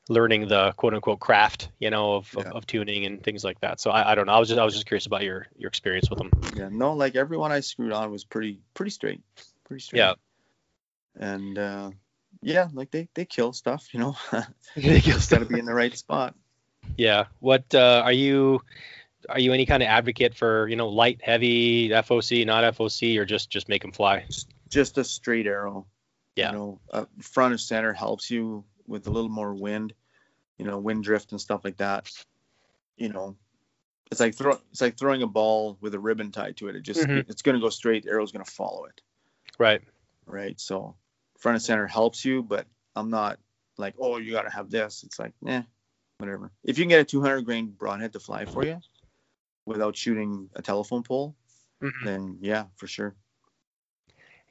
learning 0.07 0.47
the 0.47 0.73
quote 0.73 0.93
unquote 0.93 1.19
craft, 1.19 1.69
you 1.79 1.89
know, 1.89 2.15
of, 2.15 2.35
of, 2.37 2.45
Yeah. 2.45 2.51
of 2.51 2.65
tuning 2.67 3.05
and 3.05 3.23
things 3.23 3.43
like 3.43 3.59
that. 3.61 3.79
So 3.79 3.91
I, 3.91 4.11
I 4.11 4.15
don't 4.15 4.25
know. 4.27 4.33
I 4.33 4.39
was 4.39 4.47
just 4.49 4.59
I 4.59 4.65
was 4.65 4.73
just 4.73 4.85
curious 4.85 5.05
about 5.05 5.23
your 5.23 5.47
your 5.57 5.67
experience 5.69 6.09
with 6.09 6.19
them. 6.19 6.31
Yeah, 6.55 6.69
no, 6.71 6.93
like 6.93 7.15
everyone 7.15 7.51
I 7.51 7.59
screwed 7.61 7.91
on 7.91 8.11
was 8.11 8.23
pretty 8.23 8.59
pretty 8.73 8.91
straight, 8.91 9.21
pretty 9.65 9.81
straight. 9.81 9.99
Yeah. 9.99 10.13
And 11.15 11.57
uh, 11.57 11.91
yeah, 12.41 12.69
like 12.73 12.91
they 12.91 13.09
they 13.13 13.25
kill 13.25 13.53
stuff, 13.53 13.93
you 13.93 13.99
know. 13.99 14.15
yeah. 14.75 14.99
Got 15.29 15.39
to 15.39 15.45
be 15.45 15.59
in 15.59 15.65
the 15.65 15.73
right 15.73 15.95
spot. 15.97 16.35
Yeah 16.97 17.25
what 17.39 17.75
uh, 17.75 18.01
are 18.03 18.11
you? 18.13 18.61
Are 19.27 19.39
you 19.39 19.51
any 19.51 19.65
kind 19.65 19.83
of 19.83 19.87
advocate 19.87 20.33
for 20.33 20.67
you 20.69 20.75
know 20.77 20.87
light, 20.87 21.19
heavy, 21.21 21.89
FOC, 21.89 22.45
not 22.45 22.63
FOC, 22.75 23.17
or 23.17 23.25
just 23.25 23.49
just 23.49 23.67
make 23.67 23.81
them 23.81 23.91
fly? 23.91 24.25
Just 24.69 24.97
a 24.97 25.03
straight 25.03 25.45
arrow. 25.45 25.85
Yeah. 26.39 26.51
You 26.51 26.57
know, 26.57 26.79
uh, 26.91 27.05
front 27.21 27.53
of 27.53 27.59
center 27.61 27.91
helps 27.93 28.31
you 28.31 28.63
with 28.87 29.07
a 29.07 29.11
little 29.11 29.29
more 29.29 29.53
wind, 29.53 29.93
you 30.57 30.65
know, 30.65 30.79
wind 30.79 31.03
drift 31.03 31.31
and 31.31 31.41
stuff 31.41 31.65
like 31.65 31.77
that. 31.77 32.09
You 32.95 33.09
know, 33.09 33.35
it's 34.09 34.19
like 34.19 34.35
throw 34.35 34.57
it's 34.71 34.81
like 34.81 34.97
throwing 34.97 35.21
a 35.21 35.27
ball 35.27 35.77
with 35.81 35.93
a 35.93 35.99
ribbon 35.99 36.31
tied 36.31 36.57
to 36.57 36.69
it. 36.69 36.75
It 36.77 36.81
just 36.81 37.01
Mhm. 37.07 37.29
it's 37.29 37.41
gonna 37.41 37.59
go 37.59 37.69
straight. 37.69 38.03
The 38.03 38.11
arrow's 38.11 38.31
gonna 38.31 38.45
follow 38.45 38.85
it. 38.85 39.01
Right. 39.57 39.81
right? 40.25 40.59
So 40.59 40.95
front 41.39 41.55
of 41.57 41.61
center 41.61 41.87
helps 41.87 42.23
you, 42.23 42.41
but 42.43 42.65
I'm 42.95 43.09
not 43.09 43.39
like, 43.77 43.95
oh, 43.99 44.17
you 44.17 44.31
got 44.31 44.43
to 44.43 44.49
have 44.49 44.69
this. 44.69 45.03
It's 45.03 45.17
like, 45.19 45.33
eh, 45.47 45.63
whatever. 46.19 46.51
If 46.63 46.77
you 46.77 46.83
can 46.83 46.89
get 46.89 47.01
a 47.01 47.05
200 47.05 47.41
grain 47.45 47.71
broadhead 47.71 48.13
to 48.13 48.19
fly 48.19 48.45
for 48.45 48.63
you 48.63 48.79
without 49.65 49.97
shooting 49.97 50.49
a 50.55 50.61
telephone 50.61 51.03
pole, 51.03 51.35
Mhm. 51.81 52.03
then 52.03 52.37
yeah, 52.41 52.67
for 52.75 52.87
sure. 52.87 53.15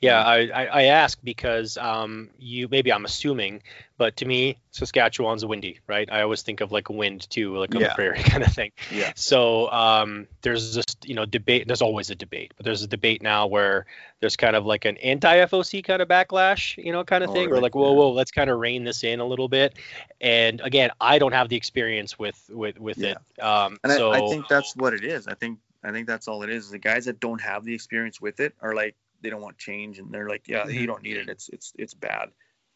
Yeah, 0.01 0.23
I, 0.23 0.49
I, 0.49 0.65
I 0.67 0.83
ask 0.85 1.19
because 1.25 1.77
um, 1.77 2.31
you 2.39 2.69
maybe 2.71 2.93
I'm 2.93 3.05
assuming, 3.05 3.63
but 3.97 4.17
to 4.19 4.25
me, 4.27 4.59
Saskatchewan's 4.71 5.45
windy, 5.45 5.81
right? 5.89 6.09
I 6.11 6.23
always 6.23 6.43
think 6.43 6.61
of 6.61 6.71
like 6.71 6.89
wind 6.89 7.29
too, 7.31 7.57
like 7.57 7.75
on 7.75 7.83
the 7.83 7.89
prairie 7.97 8.23
kind 8.23 8.45
of 8.45 8.53
thing. 8.53 8.71
Yeah. 8.93 9.13
So 9.17 9.69
um, 9.73 10.29
there's 10.43 10.73
just 10.75 11.09
you 11.09 11.17
know 11.17 11.27
debate. 11.27 11.67
There's 11.67 11.83
always 11.83 12.11
a 12.11 12.15
debate, 12.15 12.53
but 12.57 12.65
there's 12.65 12.83
a 12.83 12.87
debate 12.87 13.23
now 13.23 13.49
where 13.49 13.87
there's 14.21 14.37
kind 14.37 14.55
of 14.55 14.65
like 14.67 14.85
an 14.85 14.97
anti-FOC 14.99 15.85
kind 15.85 16.01
of 16.01 16.09
backlash, 16.09 16.83
you 16.83 16.93
know, 16.93 17.03
kind 17.05 17.25
of 17.25 17.31
Oh, 17.31 17.33
thing. 17.33 17.51
We're 17.51 17.61
like, 17.61 17.75
whoa, 17.75 17.93
whoa, 17.93 18.11
let's 18.11 18.31
kind 18.31 18.51
of 18.51 18.59
rein 18.59 18.85
this 18.85 19.03
in 19.03 19.19
a 19.19 19.25
little 19.27 19.49
bit. 19.49 19.75
And 20.21 20.61
again, 20.61 20.91
I 21.01 21.19
don't 21.19 21.33
have 21.33 21.49
the 21.49 21.57
experience 21.57 22.17
with 22.19 22.41
with 22.49 22.79
with 22.79 22.99
Yeah. 22.99 23.17
it. 23.37 23.43
Um, 23.43 23.79
And 23.83 23.93
so 23.93 24.13
I, 24.13 24.19
I 24.19 24.29
think 24.29 24.49
that's 24.49 24.77
what 24.77 24.95
it 24.95 25.03
is. 25.03 25.27
I 25.27 25.35
think 25.35 25.59
I 25.83 25.91
think 25.91 26.07
that's 26.07 26.29
all 26.29 26.45
it 26.45 26.51
is. 26.51 26.71
The 26.71 26.79
guys 26.79 27.07
that 27.07 27.19
don't 27.19 27.41
have 27.41 27.65
the 27.65 27.75
experience 27.75 28.21
with 28.21 28.39
it 28.39 28.55
are 28.61 28.75
like 28.77 28.95
they 29.21 29.31
don't 29.31 29.41
want 29.41 29.59
change, 29.59 29.99
and 29.99 30.13
they're 30.13 30.29
like, 30.29 30.49
yeah, 30.49 30.65
Mhm. 30.67 30.75
you 30.75 30.87
don't 30.87 31.03
need 31.03 31.17
it. 31.17 31.29
It's 31.29 31.49
it's 31.49 31.73
it's 31.79 31.95
bad, 31.95 32.31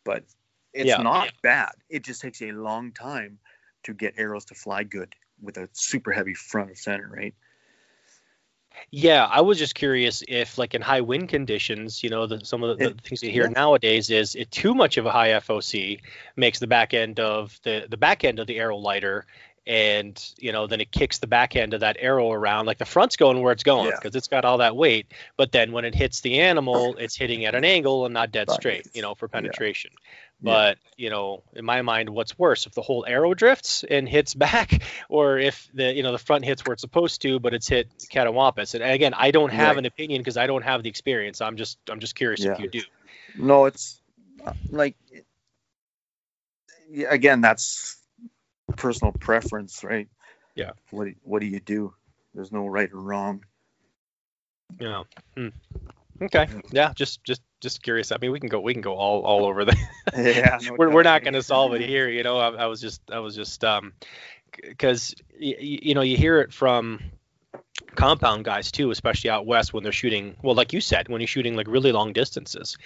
but 0.05 0.24
it's 0.73 0.89
Yeah. 0.89 1.02
not 1.02 1.31
bad. 1.43 1.73
It 1.89 2.02
just 2.02 2.20
takes 2.23 2.43
a 2.43 2.52
long 2.52 2.93
time 2.93 3.39
to 3.85 3.94
get 3.94 4.14
arrows 4.16 4.47
to 4.47 4.55
fly 4.55 4.85
good 4.85 5.14
with 5.40 5.56
a 5.59 5.69
super 5.73 6.12
heavy 6.12 6.35
front 6.35 6.70
of 6.70 6.78
center, 6.78 7.09
right? 7.09 7.35
Yeah, 8.90 9.24
I 9.24 9.43
was 9.43 9.59
just 9.59 9.74
curious 9.74 10.23
if, 10.28 10.59
like, 10.59 10.74
in 10.74 10.82
high 10.82 11.02
wind 11.02 11.28
conditions, 11.28 12.02
you 12.02 12.10
know, 12.10 12.27
the, 12.27 12.44
some 12.44 12.62
of 12.62 12.78
the, 12.78 12.89
the 12.89 12.94
things 13.02 13.23
you 13.23 13.31
hear 13.31 13.44
yeah. 13.44 13.51
nowadays 13.51 14.10
is 14.10 14.35
it 14.35 14.51
too 14.51 14.74
much 14.74 14.97
of 14.97 15.06
a 15.06 15.10
high 15.10 15.28
FOC 15.28 16.01
makes 16.36 16.59
the 16.59 16.66
back 16.66 16.94
end 16.94 17.20
of 17.20 17.59
the 17.64 17.86
the 17.89 17.97
back 17.97 18.24
end 18.24 18.39
of 18.39 18.47
the 18.47 18.59
arrow 18.59 18.77
lighter, 18.77 19.27
and 19.66 20.20
you 20.39 20.52
know, 20.52 20.66
then 20.66 20.80
it 20.80 20.90
kicks 20.90 21.18
the 21.18 21.26
back 21.26 21.56
end 21.56 21.74
of 21.74 21.80
that 21.80 21.97
arrow 22.01 22.30
around. 22.32 22.66
Like 22.66 22.78
the 22.78 22.84
front's 22.84 23.16
going 23.16 23.40
where 23.40 23.52
it's 23.52 23.62
going 23.62 23.90
Yeah. 23.90 23.97
because 23.97 24.16
it's 24.16 24.28
got 24.28 24.44
all 24.44 24.59
that 24.59 24.76
weight, 24.76 25.12
but 25.36 25.52
then 25.52 25.72
when 25.72 25.84
it 25.84 25.94
hits 25.94 26.20
the 26.20 26.40
animal, 26.40 26.97
it's 26.97 27.16
hitting 27.16 27.44
at 27.44 27.55
an 27.55 27.64
angle 27.64 28.05
and 28.05 28.14
not 28.14 28.32
dead 28.32 28.48
Right. 28.48 28.55
straight, 28.56 28.86
you 28.94 29.02
know, 29.02 29.14
for 29.14 29.28
penetration. 29.28 29.93
But 30.43 30.78
you 30.97 31.10
know, 31.10 31.44
in 31.55 31.64
my 31.64 31.82
mind, 31.82 32.09
what's 32.10 32.36
worse 32.36 32.66
if 32.66 32.72
the 32.74 32.82
whole 32.82 33.05
arrow 33.06 33.32
drifts 33.34 33.84
and 33.89 34.09
hits 34.09 34.34
back, 34.47 34.82
or 35.09 35.39
if 35.39 35.68
the 35.72 35.93
you 35.94 36.02
know 36.02 36.10
the 36.12 36.18
front 36.18 36.44
hits 36.44 36.66
where 36.66 36.72
it's 36.72 36.80
supposed 36.82 37.22
to, 37.22 37.39
but 37.39 37.55
it's 37.55 37.68
hit 37.68 37.89
catawampus. 38.12 38.74
And 38.74 38.82
again, 38.82 39.14
I 39.14 39.30
don't 39.30 39.51
have 39.52 39.76
Right. 39.76 39.78
an 39.78 39.86
opinion 39.86 40.20
because 40.20 40.36
I 40.36 40.48
don't 40.48 40.62
have 40.62 40.82
the 40.82 40.89
experience. 40.89 41.40
I'm 41.40 41.56
just 41.56 41.78
I'm 41.89 42.01
just 42.01 42.16
curious 42.16 42.44
if 42.44 42.59
you 42.59 42.68
do. 42.68 42.82
No, 43.36 43.66
it's 43.66 44.01
uh, 44.44 44.52
like 44.70 44.97
again, 47.09 47.40
that's 47.40 48.02
personal 48.73 49.12
preference, 49.12 49.85
right? 49.85 50.09
Yeah. 50.55 50.70
What 50.90 51.05
do- 51.07 51.15
what 51.23 51.40
do 51.40 51.47
you 51.47 51.61
do? 51.61 51.94
There's 52.35 52.53
no 52.53 52.66
right 52.66 52.90
or 52.93 53.01
wrong. 53.01 53.44
Yeah. 54.81 55.03
Hmm. 55.36 55.49
Okay. 56.23 56.47
Yeah. 56.70 56.93
Just 56.94 57.23
just 57.24 57.43
just 57.61 57.82
curious. 57.82 58.12
I 58.12 58.16
mean, 58.20 58.32
we 58.32 58.40
can 58.40 58.49
go 58.49 58.61
we 58.61 58.73
can 58.73 58.82
go 58.82 58.94
all 58.94 59.23
all 59.23 59.44
over 59.44 59.65
the. 59.65 59.77
Yeah, 60.16 60.59
no 60.62 60.74
we're 60.78 60.90
we're 60.90 61.03
not 61.03 61.23
going 61.23 61.35
to 61.35 61.43
solve 61.43 61.73
it 61.74 61.81
here. 61.89 62.09
You 62.09 62.23
know, 62.23 62.39
I, 62.39 62.49
I 62.65 62.66
was 62.66 62.81
just 62.81 63.01
I 63.11 63.19
was 63.19 63.35
just 63.35 63.65
um, 63.65 63.93
because 64.61 65.15
y- 65.40 65.55
y- 65.59 65.78
you 65.82 65.94
know 65.94 66.01
you 66.03 66.16
hear 66.16 66.40
it 66.40 66.53
from 66.53 67.01
compound 67.94 68.44
guys 68.44 68.70
too, 68.73 68.90
especially 68.90 69.31
out 69.31 69.47
west 69.47 69.73
when 69.73 69.82
they're 69.82 69.93
shooting. 69.93 70.35
Well, 70.43 70.55
like 70.55 70.73
you 70.73 70.81
said, 70.81 71.09
when 71.09 71.20
you're 71.20 71.28
shooting 71.28 71.57
like 71.57 71.66
really 71.69 71.93
long 71.93 72.12
distances. 72.12 72.77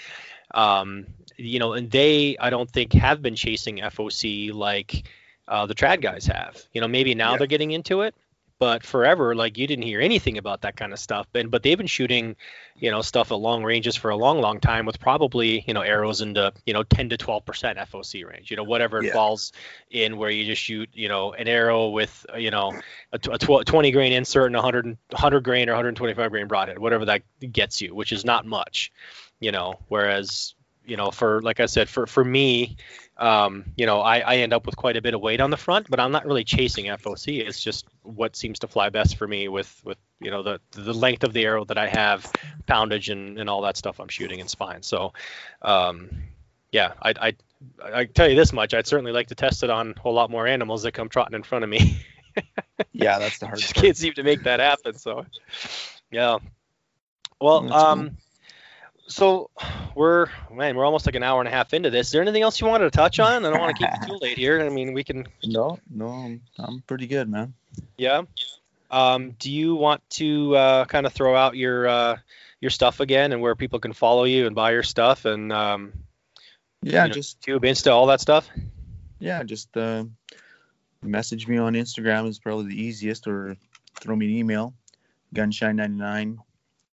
Um, 0.54 1.06
you 1.36 1.58
know, 1.58 1.72
and 1.74 1.90
they 1.90 2.36
I 2.38 2.50
don't 2.50 2.70
think 2.70 2.92
have 2.94 3.20
been 3.22 3.34
chasing 3.34 3.78
FOC 3.78 4.52
like 4.54 5.08
uh, 5.48 5.66
the 5.66 5.74
trad 5.74 6.00
guys 6.00 6.26
have. 6.26 6.60
You 6.72 6.80
know, 6.80 6.88
maybe 6.88 7.14
now 7.14 7.32
Yeah. 7.32 7.38
they're 7.38 7.46
getting 7.46 7.70
into 7.70 8.02
it, 8.02 8.14
but 8.58 8.82
forever 8.82 9.34
like 9.34 9.58
you 9.58 9.66
didn't 9.66 9.84
hear 9.84 10.00
anything 10.00 10.38
about 10.38 10.62
that 10.62 10.76
kind 10.76 10.92
of 10.92 10.98
stuff. 10.98 11.26
And 11.34 11.50
but 11.50 11.62
they've 11.62 11.76
been 11.76 11.86
shooting, 11.86 12.36
you 12.78 12.90
know, 12.90 13.02
stuff 13.02 13.30
at 13.30 13.34
long 13.38 13.62
ranges 13.62 13.96
for 13.96 14.10
a 14.10 14.16
long, 14.16 14.40
long 14.40 14.60
time 14.60 14.86
with 14.86 14.98
probably 14.98 15.62
you 15.66 15.74
know 15.74 15.82
arrows 15.82 16.20
into 16.22 16.52
you 16.64 16.72
know 16.72 16.82
10 16.82 17.10
to 17.10 17.16
12 17.18 17.44
percent 17.44 17.78
FOC 17.78 18.26
range. 18.26 18.50
You 18.50 18.56
know, 18.56 18.64
whatever 18.64 19.02
it 19.02 19.12
falls 19.12 19.52
in 19.90 20.16
where 20.16 20.30
you 20.30 20.44
just 20.46 20.62
shoot 20.62 20.88
you 20.94 21.08
know 21.08 21.32
an 21.34 21.48
arrow 21.48 21.88
with 21.90 22.24
you 22.36 22.50
know 22.50 22.72
a, 23.12 23.18
tw- 23.18 23.34
a 23.34 23.38
tw- 23.38 23.66
20 23.66 23.90
grain 23.90 24.12
insert 24.12 24.46
and 24.46 24.54
100 24.56 24.86
100 25.10 25.40
grain 25.40 25.68
or 25.68 25.72
125 25.72 26.30
grain 26.30 26.46
broadhead, 26.46 26.78
whatever 26.78 27.04
that 27.04 27.22
gets 27.52 27.80
you, 27.82 27.94
which 27.94 28.10
is 28.10 28.24
not 28.24 28.46
much. 28.46 28.90
You 29.38 29.52
know, 29.52 29.74
whereas 29.88 30.54
you 30.86 30.96
know 30.96 31.10
for 31.10 31.42
like 31.42 31.60
I 31.60 31.66
said 31.66 31.90
for 31.90 32.06
for 32.06 32.24
me 32.24 32.76
um, 33.18 33.64
you 33.76 33.86
know, 33.86 34.00
I, 34.00 34.18
I 34.18 34.36
end 34.36 34.52
up 34.52 34.66
with 34.66 34.76
quite 34.76 34.96
a 34.96 35.02
bit 35.02 35.14
of 35.14 35.20
weight 35.20 35.40
on 35.40 35.50
the 35.50 35.56
front, 35.56 35.88
but 35.88 35.98
I'm 36.00 36.12
not 36.12 36.26
really 36.26 36.44
chasing 36.44 36.86
FOC. 36.86 37.46
It's 37.46 37.60
just 37.60 37.86
what 38.02 38.36
seems 38.36 38.58
to 38.60 38.68
fly 38.68 38.90
best 38.90 39.16
for 39.16 39.26
me 39.26 39.48
with, 39.48 39.80
with 39.84 39.98
you 40.20 40.30
know, 40.30 40.42
the 40.42 40.60
the 40.72 40.92
length 40.94 41.24
of 41.24 41.32
the 41.32 41.44
arrow 41.44 41.64
that 41.64 41.78
I 41.78 41.88
have, 41.88 42.30
poundage 42.68 43.10
and, 43.10 43.38
and 43.38 43.48
all 43.48 43.62
that 43.62 43.76
stuff 43.76 44.00
I'm 44.00 44.08
shooting 44.08 44.40
in 44.40 44.48
spine. 44.48 44.82
So, 44.82 45.12
um, 45.62 46.10
yeah, 46.72 46.92
I, 47.00 47.14
I 47.20 47.34
I 47.82 48.04
tell 48.04 48.28
you 48.28 48.36
this 48.36 48.52
much, 48.52 48.74
I'd 48.74 48.86
certainly 48.86 49.12
like 49.12 49.28
to 49.28 49.34
test 49.34 49.62
it 49.62 49.70
on 49.70 49.94
a 49.96 50.00
whole 50.00 50.12
lot 50.14 50.30
more 50.30 50.46
animals 50.46 50.82
that 50.82 50.92
come 50.92 51.08
trotting 51.08 51.34
in 51.34 51.42
front 51.42 51.64
of 51.64 51.70
me. 51.70 51.98
Yeah, 52.92 53.18
that's 53.18 53.38
the 53.38 53.46
hard 53.50 53.58
just 53.60 53.74
part. 53.74 53.84
can't 53.86 53.96
seem 53.96 54.12
to 54.14 54.22
make 54.22 54.42
that 54.42 54.60
happen. 54.60 54.98
So, 54.98 55.24
yeah. 56.10 56.36
Well, 57.40 57.62
That's 57.62 57.82
cool. 58.10 58.16
So 59.08 59.50
we're 59.94 60.26
man, 60.52 60.76
we're 60.76 60.84
almost 60.84 61.06
like 61.06 61.14
an 61.14 61.22
hour 61.22 61.40
and 61.40 61.48
a 61.48 61.50
half 61.50 61.72
into 61.74 61.90
this. 61.90 62.08
Is 62.08 62.12
there 62.12 62.22
anything 62.22 62.42
else 62.42 62.60
you 62.60 62.66
wanted 62.66 62.84
to 62.84 62.90
touch 62.96 63.18
on? 63.20 63.44
I 63.44 63.50
don't 63.50 63.60
want 63.60 63.76
to 63.76 63.82
keep 63.86 64.02
you 64.02 64.08
too 64.08 64.18
late 64.20 64.36
here. 64.38 64.60
I 64.64 64.68
mean, 64.68 64.92
we 64.92 65.04
can, 65.04 65.26
No, 65.44 65.78
no, 65.90 66.08
I'm, 66.08 66.40
I'm 66.58 66.82
pretty 66.86 67.06
good, 67.06 67.28
man. 67.28 67.54
yeah. 67.96 68.22
Um, 68.90 69.32
do 69.40 69.50
you 69.50 69.74
want 69.74 70.08
to 70.10 70.54
uh, 70.56 70.84
kind 70.84 71.06
of 71.06 71.12
throw 71.12 71.34
out 71.34 71.56
your 71.56 71.88
uh, 71.88 72.16
your 72.60 72.70
stuff 72.70 73.00
again 73.00 73.32
and 73.32 73.40
where 73.42 73.54
people 73.56 73.78
can 73.80 73.92
follow 73.92 74.24
you 74.24 74.46
and 74.46 74.54
buy 74.54 74.70
your 74.72 74.84
stuff 74.84 75.24
and 75.24 75.52
um, 75.52 75.92
Yeah, 76.82 77.02
You 77.02 77.08
know, 77.08 77.14
just 77.14 77.40
YouTube, 77.42 77.64
Insta, 77.64 77.90
all 77.92 78.06
that 78.06 78.20
stuff? 78.20 78.48
yeah, 79.18 79.42
just 79.42 79.76
uh, 79.76 80.04
message 81.02 81.48
me 81.48 81.56
on 81.58 81.74
Instagram 81.74 82.28
is 82.28 82.38
probably 82.38 82.68
the 82.74 82.80
easiest, 82.82 83.26
or 83.26 83.56
throw 84.00 84.14
me 84.14 84.26
an 84.26 84.36
email, 84.36 84.72
gunshine99 85.34 86.38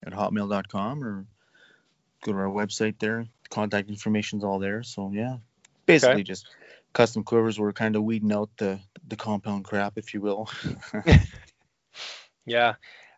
at 0.06 0.12
hotmail.com, 0.12 1.05
or 1.05 1.26
go 2.23 2.32
to 2.32 2.39
our 2.39 2.47
website 2.47 2.99
there. 2.99 3.27
Contact 3.51 3.89
information's 3.89 4.44
all 4.44 4.59
there. 4.59 4.82
So 4.82 5.11
yeah, 5.12 5.36
basically 5.86 6.23
just 6.23 6.47
custom 6.93 7.23
quivers. 7.23 7.59
We're 7.59 7.73
kind 7.73 7.97
of 7.97 8.05
weeding 8.05 8.32
out 8.32 8.51
the 8.57 8.81
the 9.07 9.16
compound 9.16 9.65
crap, 9.65 9.99
if 9.99 10.15
you 10.15 10.20
will. 10.20 10.49
Yeah. 12.47 12.74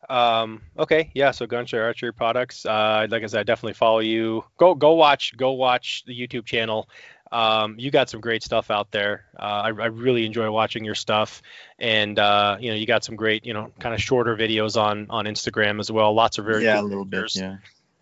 Um, 0.09 0.63
okay. 0.79 1.11
Yeah. 1.15 1.31
So 1.31 1.47
Gunshy 1.47 1.81
Archery 1.81 2.13
Products. 2.13 2.67
Uh, 2.67 3.07
like 3.11 3.23
I 3.23 3.27
said, 3.27 3.41
I 3.41 3.43
definitely 3.45 3.75
follow 3.75 4.01
you. 4.01 4.45
Go 4.59 4.75
go 4.75 4.93
watch 4.93 5.37
go 5.37 5.53
watch 5.53 6.05
the 6.07 6.19
YouTube 6.19 6.45
channel. 6.45 6.89
Um, 7.33 7.77
you 7.79 7.91
got 7.91 8.11
some 8.11 8.21
great 8.21 8.43
stuff 8.43 8.71
out 8.71 8.91
there. 8.91 9.25
Uh, 9.37 9.63
I, 9.65 9.69
I 9.69 9.87
really 9.87 10.25
enjoy 10.25 10.51
watching 10.51 10.85
your 10.85 10.95
stuff, 10.95 11.43
and 11.79 12.19
uh, 12.19 12.59
you 12.61 12.71
know 12.71 12.77
you 12.77 12.87
got 12.87 13.03
some 13.03 13.17
great 13.17 13.47
you 13.47 13.55
know 13.55 13.73
kind 13.81 13.95
of 13.95 14.01
shorter 14.01 14.37
videos 14.37 14.81
on 14.81 15.07
on 15.09 15.25
Instagram 15.25 15.81
as 15.81 15.91
well. 15.91 16.13
Lots 16.15 16.39
of 16.39 16.45
very 16.45 16.65
yeah, 16.65 16.77
a 16.77 16.81
cool 16.81 16.89
little 16.89 17.05
bit. 17.05 17.35
Yeah. 17.35 17.57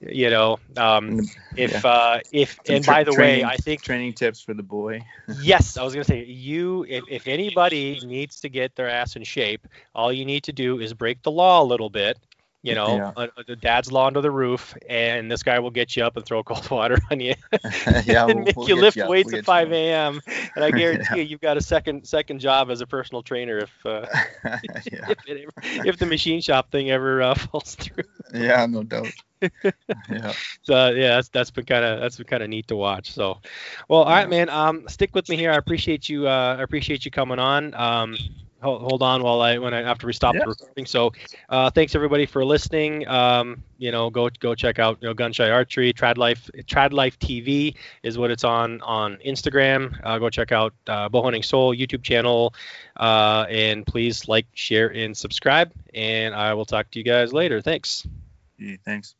You 0.08 0.30
know, 0.30 0.58
um, 0.76 1.20
if 1.56 1.84
yeah. 1.84 1.90
uh, 1.90 2.20
if 2.32 2.58
Some 2.64 2.76
and 2.76 2.84
tra- 2.84 2.94
by 2.94 3.04
the 3.04 3.14
way, 3.14 3.44
I 3.44 3.56
think 3.56 3.82
training 3.82 4.14
tips 4.14 4.40
for 4.40 4.54
the 4.54 4.62
boy. 4.62 5.04
Yes, 5.40 5.76
I 5.76 5.84
was 5.84 5.94
gonna 5.94 6.04
say 6.04 6.24
you. 6.24 6.84
If, 6.88 7.04
if 7.08 7.28
anybody 7.28 8.00
needs 8.02 8.40
to 8.40 8.48
get 8.48 8.74
their 8.74 8.88
ass 8.88 9.16
in 9.16 9.22
shape, 9.22 9.66
all 9.94 10.12
you 10.12 10.24
need 10.24 10.44
to 10.44 10.52
do 10.52 10.80
is 10.80 10.92
break 10.92 11.22
the 11.22 11.30
law 11.30 11.62
a 11.62 11.64
little 11.64 11.90
bit. 11.90 12.18
You 12.64 12.76
know, 12.76 12.96
Yeah. 12.96 13.12
uh, 13.16 13.26
uh, 13.36 13.42
the 13.46 13.56
dad's 13.56 13.90
law 13.90 14.06
under 14.06 14.20
the 14.20 14.30
roof, 14.30 14.72
and 14.88 15.28
this 15.28 15.42
guy 15.42 15.58
will 15.58 15.72
get 15.72 15.96
you 15.96 16.04
up 16.04 16.16
and 16.16 16.24
throw 16.24 16.42
cold 16.44 16.70
water 16.70 16.96
on 17.10 17.18
you 17.18 17.34
yeah, 18.04 18.24
and 18.28 18.34
we'll- 18.34 18.44
make 18.44 18.56
we'll 18.56 18.68
you 18.68 18.76
lift 18.76 18.98
up, 18.98 19.08
weights 19.08 19.32
we'll 19.32 19.40
at 19.40 19.44
5 19.44 19.72
a.m. 19.72 20.20
And 20.54 20.64
I 20.64 20.70
guarantee 20.70 21.16
you, 21.18 21.22
you've 21.24 21.40
got 21.40 21.56
a 21.56 21.60
second 21.60 22.06
second 22.06 22.38
job 22.38 22.70
as 22.70 22.80
a 22.80 22.86
personal 22.86 23.22
trainer 23.22 23.58
if 23.58 23.72
uh, 23.84 24.06
if, 24.62 25.18
it 25.26 25.48
if 25.86 25.96
the 25.98 26.06
machine 26.06 26.40
shop 26.40 26.70
thing 26.70 26.90
ever 26.90 27.20
uh, 27.22 27.34
falls 27.34 27.74
through. 27.74 28.04
yeah, 28.32 28.64
no 28.66 28.84
doubt. 28.84 29.08
yeah. 30.08 30.32
So 30.62 30.90
yeah, 30.90 31.16
that's 31.16 31.30
that's 31.30 31.50
been 31.50 31.64
kind 31.64 31.84
of 31.84 32.00
that's 32.00 32.16
been 32.16 32.26
kind 32.26 32.44
of 32.44 32.48
neat 32.48 32.68
to 32.68 32.76
watch. 32.76 33.10
So, 33.10 33.38
well, 33.88 34.02
all 34.04 34.10
right, 34.10 34.28
man. 34.30 34.48
Um, 34.48 34.88
stick 34.88 35.14
with 35.16 35.28
me 35.28 35.36
here. 35.36 35.50
I 35.50 35.56
appreciate 35.56 36.08
you. 36.08 36.28
Uh, 36.28 36.56
I 36.58 36.62
appreciate 36.62 37.04
you 37.04 37.10
coming 37.10 37.40
on. 37.40 37.74
Um, 37.74 38.16
hold, 38.62 38.82
hold 38.82 39.02
on 39.02 39.22
while 39.22 39.40
I 39.40 39.58
when 39.58 39.74
I 39.74 39.82
after 39.82 40.06
we 40.06 40.12
stop 40.12 40.34
Yeah. 40.34 40.40
the 40.40 40.46
recording. 40.48 40.86
So, 40.86 41.12
uh, 41.48 41.70
thanks 41.70 41.94
everybody 41.94 42.26
for 42.26 42.44
listening. 42.44 43.06
Um, 43.08 43.62
you 43.78 43.92
know, 43.92 44.10
go 44.10 44.30
go 44.40 44.54
check 44.54 44.78
out 44.78 44.98
you 45.00 45.08
know 45.08 45.14
Gunshy 45.14 45.52
Archery, 45.52 45.92
Trad 45.92 46.16
Life, 46.16 46.50
Trad 46.66 46.92
Life 46.92 47.18
TV 47.18 47.74
is 48.02 48.16
what 48.16 48.30
it's 48.30 48.44
on 48.44 48.80
on 48.82 49.18
Instagram. 49.26 49.98
Uh, 50.02 50.18
go 50.18 50.30
check 50.30 50.52
out 50.52 50.72
uh, 50.86 51.08
Bow 51.08 51.22
Hunting 51.22 51.42
Soul 51.42 51.74
YouTube 51.74 52.02
channel, 52.02 52.54
uh, 52.96 53.46
and 53.48 53.86
please 53.86 54.28
like, 54.28 54.46
share, 54.54 54.88
and 54.88 55.16
subscribe. 55.16 55.72
And 55.94 56.34
I 56.34 56.54
will 56.54 56.64
talk 56.64 56.90
to 56.92 56.98
you 56.98 57.04
guys 57.04 57.32
later. 57.32 57.60
Thanks. 57.60 58.06
Yeah, 58.58 58.76
thanks. 58.84 59.14